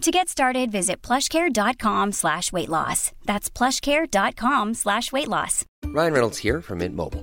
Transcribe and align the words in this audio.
To 0.00 0.10
get 0.10 0.30
started, 0.30 0.72
visit 0.72 1.02
plushcare.com 1.02 2.12
slash 2.12 2.52
weight 2.52 2.70
loss. 2.70 3.12
That's 3.26 3.50
plushcare.com 3.50 4.72
slash 4.72 5.12
weight 5.12 5.28
loss. 5.28 5.66
Ryan 5.84 6.14
Reynolds 6.14 6.38
here 6.38 6.62
from 6.62 6.78
Mint 6.78 6.96
Mobile. 6.96 7.22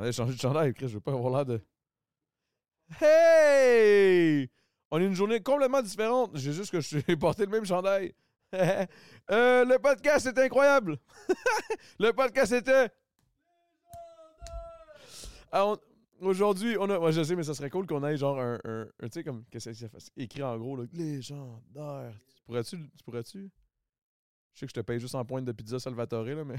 M'en 0.00 0.06
ai 0.06 0.12
changé 0.12 0.32
de 0.34 0.40
chandail, 0.40 0.72
Chris, 0.72 0.88
je 0.88 0.94
veux 0.94 1.00
pas 1.00 1.12
avoir 1.12 1.30
l'air 1.30 1.44
de. 1.44 1.60
Hey! 3.02 4.48
On 4.90 4.98
est 4.98 5.04
une 5.04 5.14
journée 5.14 5.42
complètement 5.42 5.82
différente. 5.82 6.30
J'ai 6.38 6.54
juste 6.54 6.70
que 6.72 6.80
suis 6.80 7.02
porté 7.18 7.44
le 7.44 7.50
même 7.50 7.66
chandail. 7.66 8.14
Euh, 9.30 9.64
le 9.64 9.78
podcast 9.78 10.26
est 10.26 10.38
incroyable. 10.38 10.96
le 12.00 12.10
podcast 12.12 12.50
était. 12.52 12.88
Ah, 15.52 15.66
on- 15.66 15.78
Aujourd'hui, 16.20 16.76
on 16.80 16.90
a. 16.90 16.98
Moi, 16.98 17.12
je 17.12 17.22
sais, 17.22 17.36
mais 17.36 17.44
ça 17.44 17.54
serait 17.54 17.70
cool 17.70 17.86
qu'on 17.86 18.02
ait 18.04 18.16
genre 18.16 18.40
un. 18.40 18.58
un- 18.64 18.86
tu 19.02 19.08
sais, 19.12 19.22
comme. 19.22 19.44
Qu'est-ce 19.52 19.68
que 19.70 19.74
ça 19.76 19.88
fait? 19.88 19.98
Écrit 20.16 20.42
en 20.42 20.58
gros, 20.58 20.76
là. 20.76 20.84
Légendaire. 20.92 22.12
Tu 22.34 22.42
pourrais-tu. 22.44 22.76
Tu 22.96 23.04
pourrais-tu? 23.04 23.50
Je 24.54 24.58
sais 24.58 24.66
que 24.66 24.70
je 24.70 24.74
te 24.74 24.80
paye 24.80 24.98
juste 24.98 25.14
en 25.14 25.24
pointe 25.24 25.44
de 25.44 25.52
pizza 25.52 25.78
Salvatore, 25.78 26.24
là, 26.24 26.44
mais. 26.44 26.56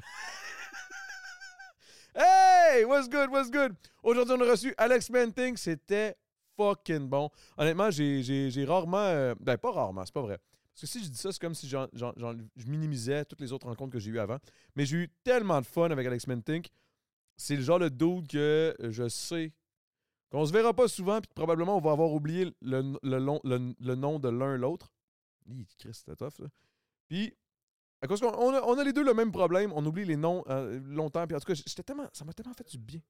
Hey! 2.14 2.84
What's 2.84 3.08
good? 3.08 3.30
What's 3.30 3.50
good? 3.50 3.74
Aujourd'hui, 4.04 4.36
on 4.36 4.42
a 4.42 4.52
reçu 4.52 4.74
Alex 4.78 5.10
Menting. 5.10 5.56
C'était 5.56 6.16
fucking 6.58 7.08
bon. 7.08 7.30
Honnêtement, 7.58 7.90
j'ai 7.90 8.66
rarement. 8.68 8.98
euh, 8.98 9.34
ben, 9.40 9.58
pas 9.58 9.72
rarement, 9.72 10.04
c'est 10.06 10.14
pas 10.14 10.22
vrai. 10.22 10.38
Parce 10.74 10.82
que 10.82 10.88
si 10.88 11.04
je 11.04 11.10
dis 11.10 11.18
ça, 11.18 11.32
c'est 11.32 11.40
comme 11.40 11.56
si 11.56 11.70
je 11.70 12.68
minimisais 12.68 13.24
toutes 13.26 13.40
les 13.40 13.54
autres 13.54 13.68
rencontres 13.68 13.94
que 13.94 14.00
j'ai 14.00 14.12
eues 14.12 14.20
avant. 14.20 14.40
Mais 14.76 14.86
j'ai 14.86 14.98
eu 14.98 15.10
tellement 15.24 15.62
de 15.62 15.66
fun 15.66 15.90
avec 15.90 16.06
Alex 16.06 16.28
Mentink. 16.28 16.70
C'est 17.38 17.56
le 17.56 17.62
genre 17.62 17.80
de 17.80 17.88
dude 17.88 18.28
que 18.28 18.76
je 18.80 19.08
sais 19.08 19.54
qu'on 20.32 20.46
se 20.46 20.52
verra 20.52 20.74
pas 20.74 20.88
souvent, 20.88 21.20
puis 21.22 21.32
probablement 21.34 21.78
on 21.78 21.82
va 21.82 21.92
avoir 21.92 22.12
oublié 22.12 22.54
le, 22.62 22.82
nom 22.82 24.20
de 24.20 24.30
l'un 24.30 24.58
l'autre. 24.58 24.92
Christ, 25.78 26.06
c'était. 26.08 26.50
Puis, 27.08 27.34
on 28.10 28.78
a, 28.78 28.84
les 28.84 28.94
deux 28.94 29.04
le 29.04 29.14
même 29.14 29.32
problème, 29.32 29.72
on 29.74 29.86
oublie 29.86 30.06
les 30.06 30.18
noms 30.18 30.44
euh, 30.48 30.80
longtemps. 30.86 31.26
Puis 31.28 31.36
en 31.36 31.40
tout 31.40 31.46
cas, 31.46 31.54
j'étais 31.54 31.84
tellement, 31.84 32.08
ça 32.14 32.26
m'a 32.26 32.34
tellement 32.34 32.54
fait 32.54 32.68
du 32.70 32.78
bien. 32.78 33.02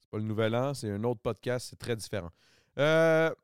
C'est 0.00 0.10
pas 0.10 0.18
le 0.18 0.24
nouvel 0.24 0.54
an, 0.54 0.74
c'est 0.74 0.90
un 0.90 1.02
autre 1.04 1.20
podcast, 1.20 1.68
c'est 1.70 1.78
très 1.78 1.96
différent. 1.96 2.30
Euh, 2.78 3.34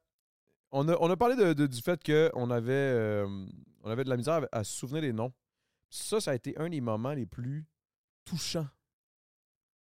on, 0.71 0.87
a, 0.89 0.97
on 1.01 1.11
a 1.11 1.17
parlé 1.17 1.55
du 1.55 1.83
fait 1.83 2.03
qu'on 2.05 2.51
avait, 2.51 2.73
euh, 2.73 3.47
avait 3.85 4.05
de 4.05 4.11
la 4.11 4.17
misère 4.17 4.47
à 4.53 4.65
se 4.65 4.73
souvenir 4.73 5.03
des 5.03 5.13
noms. 5.13 5.33
Ça, 5.89 6.21
ça 6.21 6.33
a 6.33 6.35
été 6.35 6.57
un 6.59 6.69
des 6.69 6.81
moments 6.81 7.13
les 7.13 7.27
plus 7.27 7.67
touchants 8.25 8.69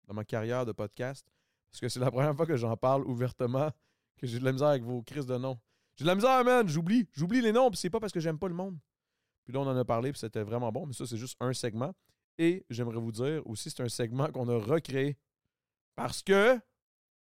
dans 0.06 0.14
ma 0.14 0.26
carrière 0.26 0.66
de 0.66 0.74
podcast. 0.74 1.26
Parce 1.70 1.80
que 1.82 1.90
c'est 1.90 2.00
la 2.00 2.12
première 2.12 2.36
fois 2.36 2.46
que 2.46 2.56
j'en 2.56 2.76
parle 2.78 3.06
ouvertement 3.06 3.72
que 4.18 4.28
j'ai 4.28 4.40
de 4.40 4.46
la 4.46 4.52
misère 4.52 4.68
avec 4.68 4.84
vos 4.84 5.02
crises 5.02 5.26
de 5.26 5.38
noms. 5.38 5.60
J'ai 5.96 6.04
de 6.04 6.08
la 6.08 6.16
misère, 6.16 6.44
man, 6.44 6.68
j'oublie. 6.68 7.08
J'oublie 7.14 7.42
les 7.42 7.52
noms, 7.52 7.70
puis 7.70 7.78
c'est 7.78 7.90
pas 7.90 8.00
parce 8.00 8.14
que 8.14 8.20
j'aime 8.20 8.38
pas 8.38 8.48
le 8.48 8.54
monde. 8.54 8.78
Puis 9.46 9.54
là, 9.54 9.60
on 9.62 9.68
en 9.68 9.78
a 9.78 9.86
parlé, 9.86 10.12
puis 10.12 10.20
c'était 10.20 10.44
vraiment 10.44 10.72
bon, 10.72 10.86
mais 10.86 10.94
ça, 10.94 11.08
c'est 11.08 11.18
juste 11.18 11.38
un 11.40 11.54
segment. 11.54 11.94
Et 12.38 12.66
j'aimerais 12.70 13.00
vous 13.00 13.12
dire 13.12 13.42
aussi, 13.46 13.70
c'est 13.70 13.82
un 13.82 13.90
segment 13.90 14.28
qu'on 14.28 14.48
a 14.50 14.58
recréé 14.58 15.18
parce 15.96 16.22
que 16.22 16.60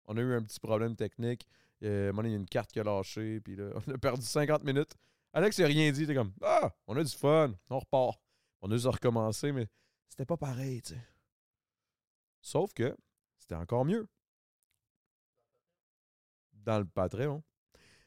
on 0.05 0.17
a 0.17 0.21
eu 0.21 0.35
un 0.35 0.43
petit 0.43 0.61
problème 0.61 0.95
technique. 0.97 1.47
Euh, 1.83 2.13
il 2.15 2.31
y 2.31 2.33
a 2.33 2.37
une 2.37 2.47
carte 2.47 2.71
qui 2.71 2.81
a 2.81 2.85
lâché, 2.85 3.41
puis 3.41 3.57
là, 3.57 3.71
on 3.87 3.93
a 3.93 3.99
perdu 3.99 4.23
50 4.23 4.65
minutes. 4.65 4.95
Alex 5.33 5.59
n'a 5.59 5.67
rien 5.67 5.91
dit, 5.93 6.03
était 6.03 6.15
comme 6.15 6.33
Ah, 6.43 6.73
on 6.87 6.97
a 6.97 7.03
du 7.03 7.15
fun, 7.15 7.55
on 7.69 7.79
repart. 7.79 8.21
On 8.61 8.71
a 8.71 8.75
juste 8.75 8.87
recommencé, 8.87 9.53
mais 9.53 9.69
c'était 10.09 10.27
pas 10.27 10.37
pareil, 10.37 10.83
tu 10.83 10.95
sais. 10.95 11.01
Sauf 12.43 12.73
que 12.73 12.97
c'était 13.39 13.55
encore 13.55 13.85
mieux. 13.85 14.09
Dans 16.65 16.79
le 16.79 16.85
Patreon. 16.85 17.43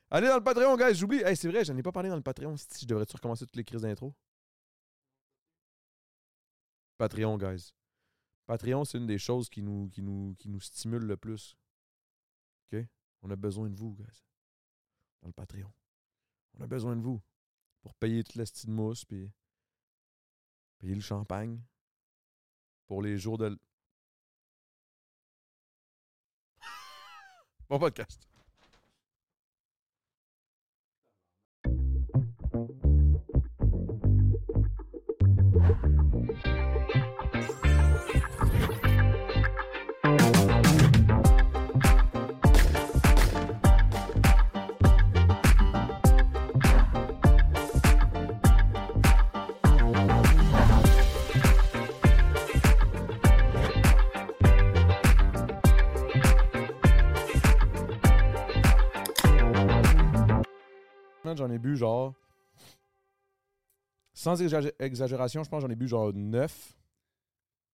Allez 0.10 0.28
dans 0.28 0.38
le 0.38 0.44
Patreon, 0.44 0.78
guys, 0.78 0.96
j'oublie. 0.96 1.22
C'est 1.36 1.50
vrai, 1.50 1.66
j'en 1.66 1.76
ai 1.76 1.82
pas 1.82 1.92
parlé 1.92 2.10
dans 2.10 2.16
le 2.16 2.22
Patreon. 2.22 2.56
Si 2.56 2.82
je 2.82 2.86
devrais-tu 2.86 3.16
recommencer 3.16 3.46
toutes 3.46 3.56
les 3.56 3.64
crises 3.64 3.82
d'intro? 3.82 4.14
Patreon, 6.98 7.38
guys. 7.38 7.74
Patreon, 8.46 8.86
c'est 8.86 8.98
une 8.98 9.08
des 9.08 9.18
choses 9.18 9.50
qui 9.50 9.64
nous, 9.64 9.90
qui 9.90 10.02
nous, 10.02 10.36
qui 10.38 10.50
nous 10.50 10.60
stimule 10.60 11.04
le 11.04 11.18
plus. 11.18 11.58
OK? 12.72 12.86
On 13.24 13.32
a 13.32 13.36
besoin 13.36 13.70
de 13.70 13.76
vous, 13.76 13.94
guys. 13.94 14.24
Dans 15.22 15.30
le 15.30 15.34
Patreon. 15.34 15.74
On 16.60 16.64
a 16.64 16.68
besoin 16.68 16.96
de 16.96 17.02
vous 17.02 17.22
pour 17.82 17.94
payer 17.96 18.24
toute 18.24 18.36
la 18.36 18.44
petite 18.44 18.70
mousse, 18.70 19.06
puis 19.06 19.32
payer 20.78 20.96
le 20.96 21.02
champagne 21.02 21.62
pour 22.88 23.02
les 23.02 23.18
jours 23.18 23.38
de. 23.38 23.58
Bon 27.68 27.80
podcast. 27.80 28.33
J'en 61.38 61.50
ai 61.52 61.60
bu 61.60 61.76
genre. 61.78 62.14
Sans 64.14 64.40
exagé- 64.42 64.74
exagération, 64.80 65.44
je 65.44 65.50
pense 65.50 65.62
que 65.64 65.68
j'en 65.68 65.74
ai 65.74 65.76
bu 65.76 65.88
genre 65.88 66.14
9. 66.14 66.76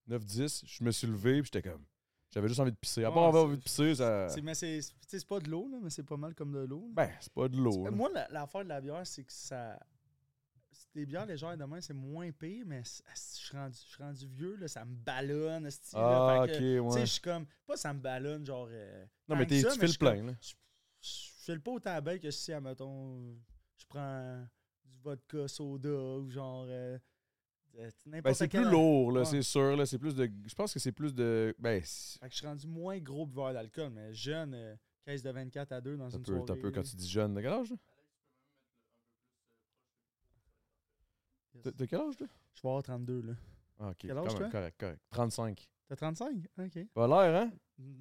9, 0.08 0.26
10. 0.26 0.64
Je 0.66 0.84
me 0.84 0.92
suis 0.92 1.08
levé, 1.08 1.42
puis 1.42 1.52
j'étais 1.54 1.70
comme. 1.70 1.84
J'avais 2.32 2.48
juste 2.48 2.60
envie 2.60 2.72
de 2.72 2.78
pisser. 2.78 3.04
À 3.04 3.12
part 3.12 3.24
avoir 3.26 3.46
envie 3.46 3.58
de 3.58 3.62
pisser, 3.64 3.96
ça. 3.96 4.30
C'est, 4.30 4.42
mais 4.42 4.54
c'est, 4.54 4.80
c'est- 5.08 5.26
pas 5.28 5.40
de 5.40 5.50
l'eau, 5.50 5.68
là, 5.70 5.78
mais 5.82 5.90
c'est 5.90 6.04
pas 6.04 6.16
mal 6.18 6.34
comme 6.36 6.52
de 6.54 6.60
l'eau. 6.60 6.86
là. 6.88 6.94
Ben, 7.08 7.12
c'est 7.20 7.34
pas 7.34 7.48
de 7.50 7.58
l'eau. 7.58 7.84
là. 7.86 7.92
Moi, 7.92 8.10
la- 8.14 8.28
l'affaire 8.30 8.64
de 8.64 8.70
la 8.70 8.80
bière, 8.82 9.06
c'est 9.06 9.24
que 9.24 9.34
ça. 9.34 9.80
c'est 10.72 10.88
Des 10.94 11.06
bières 11.06 11.26
légères 11.26 11.58
demain, 11.58 11.82
c'est 11.82 11.94
moins 11.94 12.32
pire, 12.32 12.64
mais 12.66 12.82
c'est- 12.86 13.04
asti, 13.12 13.42
je 13.42 13.46
suis 13.48 13.58
rendu, 13.58 13.78
je 13.84 13.90
suis 13.94 14.04
rendu 14.04 14.28
vieux, 14.28 14.56
là, 14.56 14.68
ça 14.68 14.86
me 14.86 14.96
ballonne. 14.96 15.66
asti, 15.66 15.96
là, 15.96 16.02
Ah, 16.42 16.46
fait 16.46 16.52
ok, 16.54 16.58
que, 16.60 16.60
Tu 16.76 16.80
ouais. 16.80 16.92
sais, 16.92 17.00
je 17.02 17.12
suis 17.12 17.22
comme. 17.22 17.46
Pas 17.68 17.76
ça 17.78 17.94
me 17.94 18.00
ballonne, 18.00 18.46
genre. 18.46 18.68
euh, 18.72 19.04
Non, 19.28 19.36
tant 19.36 19.40
mais 19.40 19.46
que 19.46 19.50
t'es- 19.50 19.62
ça, 19.62 19.70
tu 19.70 19.74
fais 19.76 19.80
je 19.82 19.82
le 19.82 19.88
suis 19.90 19.98
comme- 19.98 20.14
plein, 20.14 20.24
là. 20.28 20.34
Je, 20.42 20.54
je 21.02 21.10
file 21.46 21.62
pas 21.62 21.72
autant 21.72 22.02
belle 22.02 22.20
que 22.20 22.32
si, 22.32 22.54
admettons, 22.54 23.34
je 23.36 23.49
prends 23.90 24.48
du 24.86 24.98
vodka 25.02 25.48
soda 25.48 25.90
ou 25.90 26.30
genre. 26.30 26.66
euh, 26.70 26.98
de- 27.74 27.82
n'importe 28.08 28.24
Ben, 28.24 28.34
c'est 28.34 28.48
plus 28.48 28.64
lourd, 28.70 29.12
là, 29.12 29.26
c'est 29.26 29.42
sûr. 29.44 29.76
Là, 29.76 29.86
c'est 29.86 30.00
plus 30.00 30.16
de. 30.16 30.30
Je 30.48 30.56
pense 30.56 30.74
que 30.74 30.80
c'est 30.80 30.92
plus 30.92 31.14
de. 31.14 31.54
Ben, 31.60 31.82
c'est- 31.84 32.20
Fait 32.20 32.28
que 32.28 32.32
je 32.34 32.38
suis 32.38 32.48
rendu 32.48 32.68
moins 32.68 32.98
gros 33.00 33.26
buveur 33.26 33.54
d'alcool, 33.54 33.90
mais 33.92 34.14
jeune, 34.14 34.54
euh, 34.54 34.76
caisse 35.04 35.22
de 35.22 35.30
24 35.32 35.72
à 35.72 35.82
2 35.82 35.96
dans 35.98 36.10
t'as 36.10 36.18
une 36.18 36.24
peu, 36.24 36.32
soirée. 36.34 36.46
t'as 36.48 36.56
peu 36.56 36.72
quand 36.72 36.84
tu 36.84 36.96
dis 36.96 37.10
jeune. 37.10 37.34
De 37.36 37.42
quel 37.42 37.54
âge? 37.54 37.74
Yes. 41.54 41.64
T'as- 41.64 41.72
T'as 41.72 41.88
quel 41.88 42.00
âge, 42.02 42.20
là? 42.20 42.28
Je 42.54 42.62
vais 42.62 42.68
avoir 42.70 42.84
32, 42.84 43.22
là. 43.22 43.34
Ah, 43.80 43.90
ok. 43.90 43.96
Quel 44.00 44.12
âge, 44.12 44.18
quand 44.18 44.26
même, 44.28 44.38
toi? 44.38 44.50
correct, 44.52 44.80
correct. 44.80 45.02
35. 45.12 45.70
T'as 45.90 45.96
35? 45.96 46.36
OK. 46.60 46.88
Pas 46.94 47.08
l'air, 47.08 47.42
hein? 47.42 47.52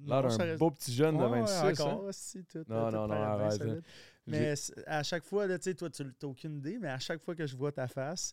L'air 0.05 0.21
d'un 0.21 0.37
reste- 0.37 0.59
beau 0.59 0.69
petit 0.71 0.93
jeune 0.93 1.17
de 1.17 1.23
Ouais, 1.23 1.29
ouais, 1.31 1.39
26. 1.41 1.81
encore, 1.81 2.05
hein? 2.07 2.11
si, 2.11 2.43
tout, 2.45 2.59
Non, 2.67 2.89
tout 2.89 2.95
non, 2.95 3.07
non, 3.07 3.13
arrête, 3.15 3.53
solide. 3.57 3.81
Mais 4.27 4.53
à 4.85 5.01
chaque 5.03 5.23
fois, 5.23 5.47
tu 5.47 5.63
sais, 5.63 5.73
toi, 5.73 5.89
tu 5.89 6.03
n'as 6.03 6.11
aucune 6.23 6.57
idée, 6.57 6.77
mais 6.79 6.89
à 6.89 6.99
chaque 6.99 7.19
fois 7.21 7.33
que 7.35 7.47
je 7.47 7.55
vois 7.57 7.71
ta 7.71 7.87
face, 7.87 8.31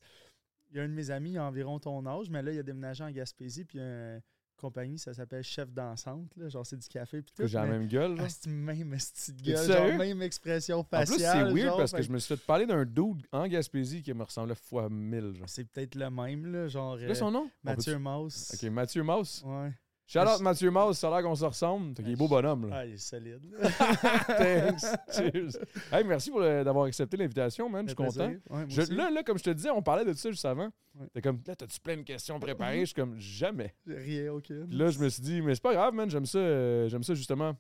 il 0.70 0.76
y 0.76 0.81
a 0.81 0.82
un 0.82 0.88
de 0.88 0.93
mes 0.93 1.11
amis, 1.11 1.32
il 1.32 1.38
a 1.38 1.44
environ 1.44 1.79
ton 1.79 2.05
âge, 2.06 2.29
mais 2.29 2.43
là, 2.43 2.53
il 2.53 2.58
a 2.58 2.62
déménagé 2.62 3.03
en 3.03 3.11
Gaspésie, 3.11 3.64
puis 3.64 3.79
il 3.79 3.81
y 3.81 3.85
a 3.85 4.14
une 4.17 4.23
compagnie, 4.56 4.99
ça 4.99 5.14
s'appelle 5.14 5.43
Chef 5.43 5.70
dansante, 5.73 6.35
là, 6.37 6.49
genre 6.49 6.67
c'est 6.67 6.76
du 6.76 6.88
café, 6.88 7.23
puis 7.23 7.32
tout. 7.35 7.47
J'ai 7.47 7.58
la 7.58 7.67
même 7.67 7.87
gueule, 7.87 8.17
genre. 8.17 8.26
Ah, 8.26 8.49
même 8.49 8.91
petite 8.91 9.43
gueule, 9.43 9.67
genre 9.67 9.99
même 9.99 10.23
expression 10.23 10.79
En 10.79 10.85
plus, 10.85 11.06
c'est 11.06 11.06
faciale. 11.06 11.53
weird 11.55 11.69
genre, 11.69 11.79
parce 11.79 11.93
que 11.93 12.03
je 12.03 12.11
me 12.11 12.19
suis 12.19 12.37
fait 12.37 12.44
parler 12.44 12.67
d'un 12.67 12.85
dude 12.85 13.26
en 13.32 13.47
Gaspésie 13.47 14.03
qui 14.03 14.12
me 14.12 14.23
ressemblait 14.23 14.55
fois 14.55 14.88
1000. 14.88 15.37
Genre. 15.37 15.49
C'est 15.49 15.64
peut-être 15.64 15.94
le 15.94 16.11
même, 16.11 16.47
là, 16.47 16.69
genre 16.69 16.99
quoi 16.99 17.14
son 17.14 17.29
euh, 17.29 17.31
nom? 17.31 17.50
Mathieu 17.62 17.99
Mauss. 17.99 18.53
Ok, 18.55 18.70
Mathieu 18.70 19.03
Maus. 19.03 19.43
Ouais. 19.44 19.73
Shout 20.08 20.20
out 20.20 20.38
Je- 20.38 20.43
Mathieu 20.44 20.70
Maus, 20.70 20.97
ça 20.97 21.08
a 21.08 21.11
l'air 21.20 21.29
qu'on 21.29 21.35
se 21.35 21.44
ressemble. 21.44 21.93
T'as 21.94 22.03
qu'il 22.05 22.12
est 22.12 22.17
beau 22.17 22.29
bonhomme, 22.29 22.69
là. 22.69 22.76
Ah, 22.79 22.87
il 22.87 22.93
est 22.94 22.97
solide. 22.97 23.41
Thanks. 24.26 24.85
Cheers. 25.12 25.58
Hey, 25.93 26.05
merci 26.05 26.31
d'avoir 26.31 26.85
accepté 26.85 27.17
l'invitation, 27.17 27.69
man. 27.69 27.85
Je 27.87 27.88
suis 27.91 27.97
content. 27.97 28.29
Ouais, 28.50 28.64
Je- 28.69 28.93
là, 28.94 29.11
là, 29.11 29.23
comme 29.25 29.37
je 29.38 29.43
te 29.44 29.50
disais, 29.50 29.70
on 29.70 29.82
parlait 29.82 30.05
de 30.05 30.12
ça 30.12 30.31
juste 30.31 30.44
avant. 30.44 30.69
Ouais. 30.94 31.06
T'es 31.12 31.20
comme, 31.20 31.41
là, 31.47 31.56
t'as-tu 31.56 31.81
plein 31.81 31.97
de 31.97 32.03
questions 32.03 32.38
préparées? 32.38 32.81
Je 32.81 32.85
suis 32.87 32.94
comme, 32.94 33.19
jamais. 33.19 33.75
Rien, 33.87 34.32
aucune. 34.32 34.67
Puis 34.69 34.76
là, 34.76 34.91
je 34.91 34.99
me 35.00 35.08
suis 35.08 35.23
dit, 35.23 35.43
mais 35.43 35.55
c'est 35.55 35.62
pas 35.62 35.75
grave, 35.75 35.93
man, 35.93 36.08
j'aime 36.08 36.26
ça, 36.26 36.38
euh, 36.38 36.88
j'aime 36.88 37.03
ça 37.03 37.14
justement. 37.14 37.56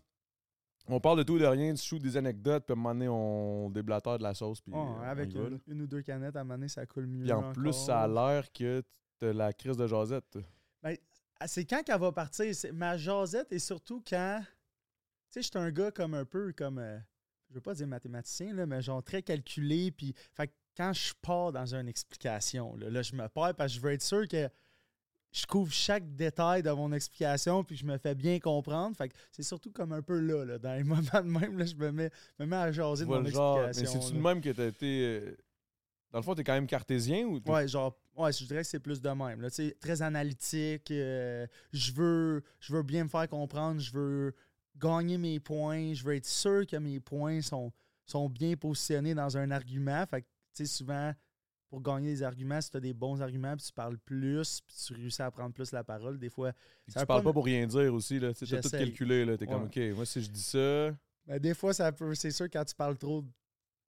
On 0.88 1.00
parle 1.00 1.18
de 1.18 1.22
tout 1.24 1.36
et 1.36 1.40
de 1.40 1.46
rien, 1.46 1.74
tu 1.74 1.82
shoots 1.82 2.00
des 2.00 2.16
anecdotes, 2.16 2.64
puis 2.64 2.72
à 2.72 2.74
un 2.74 2.80
moment 2.80 2.94
donné, 2.94 3.08
on 3.08 3.70
déblatère 3.70 4.18
de 4.18 4.22
la 4.22 4.34
sauce, 4.34 4.60
puis 4.60 4.72
euh, 4.72 5.10
avec 5.10 5.34
une, 5.66 5.82
ou 5.82 5.86
deux 5.88 6.02
canettes, 6.02 6.36
à 6.36 6.40
un 6.42 6.44
moment 6.44 6.54
donné, 6.54 6.68
ça 6.68 6.86
coule 6.86 7.06
mieux. 7.08 7.24
Puis 7.24 7.32
en 7.32 7.52
plus, 7.52 7.72
ça 7.72 8.02
a 8.02 8.06
l'air 8.08 8.52
que 8.52 8.84
t'as 9.18 9.32
la 9.32 9.52
crise 9.52 9.76
de 9.76 9.86
jasette. 9.88 10.24
toi. 10.30 10.42
Ah, 11.40 11.48
C'est 11.48 11.64
quand 11.64 11.82
qu'elle 11.82 12.00
va 12.00 12.12
partir? 12.12 12.52
Ma 12.72 12.96
jasette 12.96 13.52
et 13.52 13.58
surtout 13.58 14.02
quand. 14.08 14.40
Tu 14.42 14.46
sais, 15.28 15.42
je 15.42 15.46
suis 15.48 15.58
un 15.58 15.70
gars 15.70 15.90
comme 15.90 16.14
un 16.14 16.24
peu 16.24 16.52
comme. 16.52 16.78
euh, 16.78 16.98
je 17.50 17.54
veux 17.54 17.60
pas 17.60 17.74
dire 17.74 17.86
mathématicien, 17.86 18.52
là, 18.54 18.66
mais 18.66 18.80
genre 18.82 19.02
très 19.02 19.22
calculé. 19.22 19.90
Puis, 19.92 20.14
fait 20.34 20.50
quand 20.76 20.92
je 20.92 21.12
pars 21.22 21.52
dans 21.52 21.74
une 21.74 21.88
explication, 21.88 22.74
là, 22.76 22.90
là, 22.90 23.02
je 23.02 23.14
me 23.14 23.28
perds 23.28 23.54
parce 23.54 23.72
que 23.72 23.78
je 23.78 23.80
veux 23.80 23.92
être 23.92 24.02
sûr 24.02 24.26
que 24.28 24.48
je 25.32 25.44
couvre 25.46 25.72
chaque 25.72 26.14
détail 26.16 26.62
de 26.62 26.70
mon 26.70 26.92
explication 26.92 27.62
puis 27.64 27.76
je 27.76 27.84
me 27.84 27.98
fais 27.98 28.14
bien 28.14 28.38
comprendre. 28.40 28.96
Fait 28.96 29.12
c'est 29.30 29.42
surtout 29.42 29.70
comme 29.70 29.92
un 29.92 30.02
peu 30.02 30.18
là, 30.18 30.44
là, 30.44 30.58
dans 30.58 30.74
les 30.74 30.84
moments 30.84 31.02
de 31.02 31.20
même, 31.28 31.58
là, 31.58 31.64
je 31.66 31.74
me 31.74 31.90
mets, 31.92 32.10
me 32.38 32.46
mets 32.46 32.56
à 32.56 32.72
jaser 32.72 33.04
de 33.04 33.10
mon 33.10 33.24
genre, 33.30 33.58
mais 33.58 33.68
explication. 33.68 34.00
c'est-tu 34.02 34.14
de 34.16 34.22
même 34.22 34.40
que 34.40 34.50
t'as 34.50 34.66
été. 34.66 35.04
euh, 35.22 35.36
Dans 36.12 36.18
le 36.18 36.24
fond, 36.24 36.34
t'es 36.34 36.44
quand 36.44 36.54
même 36.54 36.66
cartésien 36.66 37.26
ou 37.26 37.40
Ouais, 37.46 37.68
genre, 37.68 37.96
ouais, 38.16 38.32
je 38.32 38.44
dirais 38.44 38.62
que 38.62 38.66
c'est 38.68 38.80
plus 38.80 39.00
de 39.00 39.08
même. 39.10 39.40
Là, 39.40 39.50
Tu 39.50 39.74
très 39.80 40.02
analytique. 40.02 40.90
euh, 40.90 41.46
je, 41.72 41.92
veux, 41.92 42.42
je 42.60 42.74
veux 42.74 42.82
bien 42.82 43.04
me 43.04 43.08
faire 43.08 43.28
comprendre. 43.28 43.80
Je 43.80 43.92
veux 43.92 44.34
gagner 44.76 45.18
mes 45.18 45.40
points. 45.40 45.94
Je 45.94 46.04
veux 46.04 46.14
être 46.14 46.26
sûr 46.26 46.66
que 46.66 46.76
mes 46.76 47.00
points 47.00 47.40
sont, 47.42 47.72
sont 48.04 48.28
bien 48.28 48.56
positionnés 48.56 49.14
dans 49.14 49.36
un 49.36 49.50
argument. 49.50 50.04
Fait 50.06 50.22
que, 50.22 50.26
tu 50.54 50.64
sais, 50.64 50.66
souvent, 50.66 51.12
pour 51.68 51.82
gagner 51.82 52.08
des 52.12 52.22
arguments, 52.22 52.60
si 52.60 52.70
tu 52.70 52.76
as 52.76 52.80
des 52.80 52.94
bons 52.94 53.20
arguments, 53.20 53.56
puis 53.56 53.66
tu 53.66 53.72
parles 53.72 53.98
plus, 53.98 54.60
puis 54.66 54.76
tu 54.86 54.94
réussis 54.94 55.22
à 55.22 55.30
prendre 55.30 55.52
plus 55.52 55.72
la 55.72 55.82
parole, 55.82 56.18
des 56.18 56.30
fois. 56.30 56.52
Ça 56.88 57.00
tu 57.00 57.06
parles 57.06 57.22
pas 57.22 57.30
pas 57.30 57.32
pour 57.32 57.44
rien 57.44 57.66
dire 57.66 57.92
aussi. 57.92 58.18
là. 58.20 58.32
Tu 58.32 58.44
as 58.54 58.60
tout 58.62 58.70
calculé. 58.70 59.24
là. 59.24 59.36
T'es 59.36 59.46
comme. 59.46 59.64
OK, 59.64 59.78
moi, 59.94 60.06
si 60.06 60.22
je 60.22 60.30
dis 60.30 60.42
ça. 60.42 60.90
Ben, 61.26 61.38
des 61.40 61.54
fois, 61.54 61.74
ça 61.74 61.90
peut. 61.90 62.14
C'est 62.14 62.30
sûr, 62.30 62.46
quand 62.50 62.64
tu 62.64 62.74
parles 62.76 62.96
trop, 62.96 63.24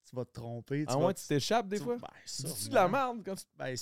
tu 0.08 0.16
vas 0.16 0.24
te 0.24 0.32
tromper. 0.32 0.80
Tu 0.80 0.86
Ah 0.88 0.96
vas- 0.96 1.06
ouais, 1.06 1.14
tu 1.14 1.24
t'échappes 1.26 1.68
des 1.68 1.78
tu- 1.78 1.84
fois? 1.84 1.98
Ben, 1.98 2.08
Tu 2.26 2.68
de 2.68 2.74
la 2.74 2.88
merde 2.88 3.18
quand 3.24 3.36
tu. 3.36 3.44
Ben, 3.56 3.76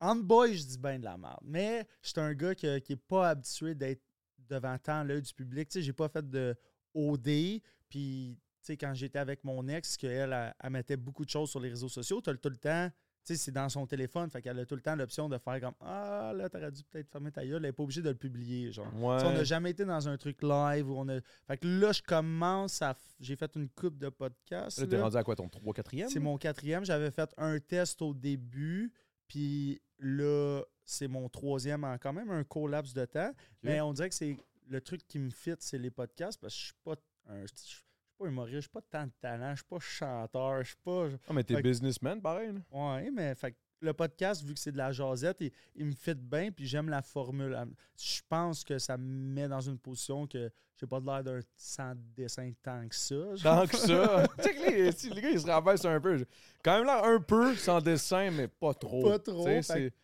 entre 0.00 0.22
boys, 0.22 0.52
je 0.52 0.64
dis 0.64 0.78
bien 0.78 0.98
de 0.98 1.04
la 1.04 1.16
merde. 1.16 1.40
Mais 1.42 1.86
je 2.02 2.10
suis 2.10 2.20
un 2.20 2.34
gars 2.34 2.54
qui, 2.54 2.66
qui 2.82 2.92
est 2.92 2.96
pas 3.08 3.30
habitué 3.30 3.74
d'être 3.74 4.02
devant 4.48 4.76
tant 4.78 5.04
l'œil 5.04 5.22
du 5.22 5.32
public. 5.34 5.68
Tu 5.68 5.74
sais, 5.74 5.82
j'ai 5.82 5.92
pas 5.92 6.08
fait 6.08 6.28
de 6.28 6.56
OD. 6.94 7.60
Puis, 7.88 8.38
tu 8.38 8.38
sais, 8.60 8.76
quand 8.76 8.94
j'étais 8.94 9.18
avec 9.18 9.44
mon 9.44 9.66
ex, 9.68 9.96
qu'elle, 9.96 10.32
elle, 10.32 10.54
elle 10.58 10.70
mettait 10.70 10.96
beaucoup 10.96 11.24
de 11.24 11.30
choses 11.30 11.50
sur 11.50 11.60
les 11.60 11.70
réseaux 11.70 11.88
sociaux, 11.88 12.20
tu 12.20 12.30
as 12.30 12.34
tout 12.34 12.48
le 12.48 12.56
temps. 12.56 12.90
Tu 13.24 13.34
sais, 13.34 13.44
c'est 13.44 13.52
dans 13.52 13.68
son 13.68 13.86
téléphone, 13.86 14.30
fait 14.30 14.40
qu'elle 14.40 14.58
a 14.58 14.64
tout 14.64 14.76
le 14.76 14.80
temps 14.80 14.96
l'option 14.96 15.28
de 15.28 15.36
faire 15.36 15.60
comme 15.60 15.74
Ah, 15.80 16.32
là, 16.34 16.48
t'aurais 16.48 16.70
dû 16.70 16.82
peut-être 16.84 17.10
fermer 17.10 17.30
ta 17.30 17.44
gueule. 17.44 17.56
Elle 17.56 17.62
n'est 17.62 17.72
pas 17.72 17.82
obligée 17.82 18.00
de 18.00 18.08
le 18.08 18.14
publier, 18.14 18.72
genre. 18.72 18.86
Ouais. 18.94 19.22
On 19.22 19.32
n'a 19.32 19.44
jamais 19.44 19.70
été 19.70 19.84
dans 19.84 20.08
un 20.08 20.16
truc 20.16 20.40
live 20.42 20.88
où 20.88 20.94
on 20.96 21.08
a. 21.08 21.20
Fait 21.46 21.58
que 21.58 21.66
là, 21.66 21.92
je 21.92 22.00
commence 22.00 22.80
à. 22.80 22.96
J'ai 23.20 23.36
fait 23.36 23.54
une 23.56 23.68
coupe 23.68 23.98
de 23.98 24.08
podcasts. 24.08 24.78
Là, 24.78 24.86
t'es 24.86 25.00
rendu 25.00 25.16
à 25.16 25.24
quoi, 25.24 25.36
ton 25.36 25.48
3 25.48 25.74
4e? 25.74 26.08
C'est 26.08 26.20
mon 26.20 26.38
quatrième. 26.38 26.84
J'avais 26.84 27.10
fait 27.10 27.30
un 27.36 27.58
test 27.58 28.00
au 28.00 28.14
début, 28.14 28.92
puis 29.26 29.82
là, 29.98 30.62
c'est 30.84 31.08
mon 31.08 31.28
troisième 31.28 31.84
en 31.84 31.98
quand 31.98 32.12
même 32.12 32.30
un 32.30 32.44
court 32.44 32.68
laps 32.68 32.94
de 32.94 33.04
temps. 33.04 33.32
Mais 33.62 33.80
on 33.80 33.92
dirait 33.92 34.08
que 34.08 34.14
c'est 34.14 34.36
le 34.68 34.80
truc 34.80 35.06
qui 35.06 35.18
me 35.18 35.30
fit, 35.30 35.54
c'est 35.58 35.78
les 35.78 35.90
podcasts, 35.90 36.40
parce 36.40 36.54
que 36.54 36.60
je 36.60 36.64
suis 36.66 36.74
pas 36.84 36.94
un. 37.28 37.42
Je 37.42 37.52
suis 37.54 37.82
pas 38.18 38.26
humoriste, 38.26 38.56
je 38.56 38.60
suis 38.62 38.70
pas 38.70 38.82
tant 38.82 39.06
de 39.06 39.12
talent, 39.20 39.50
je 39.52 39.56
suis 39.56 39.64
pas 39.68 39.78
chanteur, 39.78 40.62
je 40.62 40.68
suis 40.68 40.76
pas. 40.84 41.08
Ah, 41.28 41.32
mais 41.32 41.44
t'es 41.44 41.60
businessman, 41.62 42.20
pareil. 42.20 42.52
là. 42.52 42.96
Ouais, 42.96 43.10
mais 43.10 43.34
fait 43.34 43.54
le 43.80 43.92
podcast, 43.92 44.42
vu 44.42 44.54
que 44.54 44.60
c'est 44.60 44.72
de 44.72 44.78
la 44.78 44.92
jasette, 44.92 45.38
il, 45.40 45.50
il 45.76 45.86
me 45.86 45.92
fit 45.92 46.14
bien, 46.14 46.50
puis 46.50 46.66
j'aime 46.66 46.88
la 46.88 47.02
formule. 47.02 47.56
Je 47.96 48.20
pense 48.28 48.64
que 48.64 48.78
ça 48.78 48.96
me 48.96 49.04
met 49.04 49.48
dans 49.48 49.60
une 49.60 49.78
position 49.78 50.26
que 50.26 50.50
j'ai 50.80 50.86
pas 50.86 51.00
de 51.00 51.06
l'air 51.06 51.24
d'un 51.24 51.40
sans 51.56 51.92
dessin 52.16 52.52
tant 52.62 52.86
que 52.86 52.94
ça. 52.94 53.16
Tant 53.42 53.66
que 53.66 53.76
ça. 53.76 54.24
tu 54.38 54.42
sais 54.44 54.54
que 54.54 55.14
les, 55.14 55.20
gars, 55.20 55.30
ils 55.30 55.40
se 55.40 55.46
rabaissent 55.46 55.84
un 55.84 56.00
peu. 56.00 56.24
Quand 56.62 56.76
même 56.76 56.86
là, 56.86 57.04
un 57.04 57.20
peu 57.20 57.56
sans 57.56 57.80
dessin, 57.80 58.30
mais 58.30 58.46
pas 58.46 58.74
trop. 58.74 59.02
Pas 59.02 59.18
trop. 59.18 59.48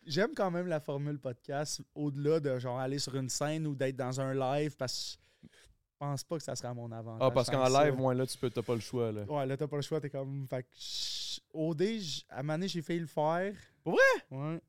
J'aime 0.05 0.31
quand 0.35 0.51
même 0.51 0.67
la 0.67 0.81
formule 0.81 1.17
podcast 1.17 1.81
au-delà 1.93 2.41
de 2.41 2.59
genre 2.59 2.77
aller 2.77 2.99
sur 2.99 3.15
une 3.15 3.29
scène 3.29 3.65
ou 3.67 3.75
d'être 3.75 3.95
dans 3.95 4.19
un 4.19 4.33
live 4.33 4.75
parce 4.75 5.17
pense 5.97 6.23
pas 6.23 6.37
que 6.37 6.43
ça 6.43 6.55
sera 6.55 6.69
à 6.69 6.73
mon 6.73 6.91
avantage. 6.91 7.27
Ah, 7.27 7.31
parce 7.31 7.49
qu'en 7.49 7.67
live, 7.67 7.95
moi, 7.95 8.13
là, 8.13 8.25
tu 8.25 8.37
peux, 8.37 8.49
t'as 8.49 8.61
pas 8.61 8.75
le 8.75 8.81
choix. 8.81 9.11
Là. 9.11 9.23
Ouais, 9.23 9.45
là, 9.45 9.55
t'as 9.57 9.67
pas 9.67 9.75
le 9.77 9.81
choix, 9.81 9.99
t'es 10.01 10.09
comme. 10.09 10.47
Fait 10.49 10.63
que. 10.63 10.67
OD, 11.53 11.81
à 12.29 12.39
un 12.39 12.43
moment 12.43 12.53
donné, 12.53 12.67
j'ai 12.67 12.81
failli 12.81 12.99
le 12.99 13.07
faire. 13.07 13.53
Pour 13.83 13.93
vrai? 13.93 14.01
Ouais. 14.31 14.61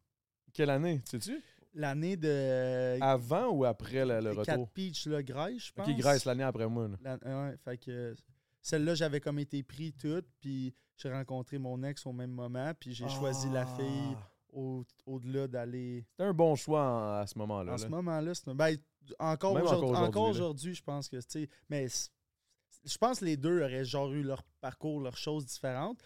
Quelle 0.53 0.71
année, 0.71 1.00
sais-tu? 1.05 1.43
L'année 1.75 2.17
de. 2.17 2.99
Avant 3.03 3.49
ou 3.50 3.65
après 3.65 4.05
le, 4.05 4.21
le 4.21 4.35
4 4.37 4.50
retour? 4.53 4.71
Peach, 4.71 5.07
là, 5.07 5.23
Grèce, 5.23 5.67
je 5.67 5.73
pense. 5.73 5.89
Ok, 5.89 5.97
Grèce, 5.97 6.25
l'année 6.25 6.43
après 6.45 6.67
moi. 6.69 6.89
là. 6.89 7.19
La- 7.23 7.49
ouais, 7.50 7.57
fait 7.65 7.77
que 7.77 8.15
celle-là, 8.62 8.95
j'avais 8.95 9.21
comme 9.21 9.39
été 9.39 9.62
pris 9.62 9.93
toute, 9.93 10.27
puis 10.41 10.75
j'ai 10.97 11.12
rencontré 11.12 11.59
mon 11.59 11.83
ex 11.83 12.07
au 12.07 12.12
même 12.12 12.31
moment, 12.31 12.73
puis 12.79 12.95
j'ai 12.95 13.09
choisi 13.09 13.50
la 13.50 13.67
fille 13.67 14.15
Ah. 14.17 14.29
au- 14.55 14.85
au-delà 15.05 15.47
d'aller. 15.49 16.05
C'était 16.12 16.25
un 16.25 16.33
bon 16.35 16.55
choix 16.55 16.83
en- 16.83 17.21
à 17.21 17.27
ce 17.27 17.37
moment-là. 17.39 17.73
En 17.73 17.77
là. 17.77 17.79
ce 17.79 17.89
moment-là, 17.89 18.35
c'est 18.35 18.55
ben, 18.55 18.77
encore 20.09 20.29
aujourd'hui, 20.31 20.75
je 20.75 20.83
pense 20.83 21.09
que 21.09 21.17
tu 21.21 21.49
mais 21.69 21.87
je 22.85 22.99
pense 22.99 23.21
que 23.21 23.25
les 23.25 23.37
deux 23.37 23.63
auraient 23.63 23.85
genre 23.85 24.13
eu 24.13 24.23
leur 24.23 24.43
parcours, 24.61 25.01
leurs 25.01 25.17
choses 25.17 25.47
différentes. 25.47 26.01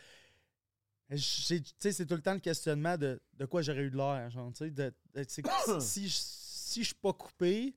C'est 1.16 2.06
tout 2.06 2.14
le 2.14 2.22
temps 2.22 2.34
le 2.34 2.40
questionnement 2.40 2.96
de, 2.96 3.20
de 3.34 3.44
quoi 3.44 3.62
j'aurais 3.62 3.82
eu 3.82 3.90
de 3.90 3.96
l'air. 3.96 4.30
de- 4.60 4.68
de- 5.14 5.24
si 5.80 6.08
je 6.08 6.16
si 6.16 6.82
je 6.82 6.86
suis 6.86 6.94
pas 6.94 7.12
coupé, 7.12 7.74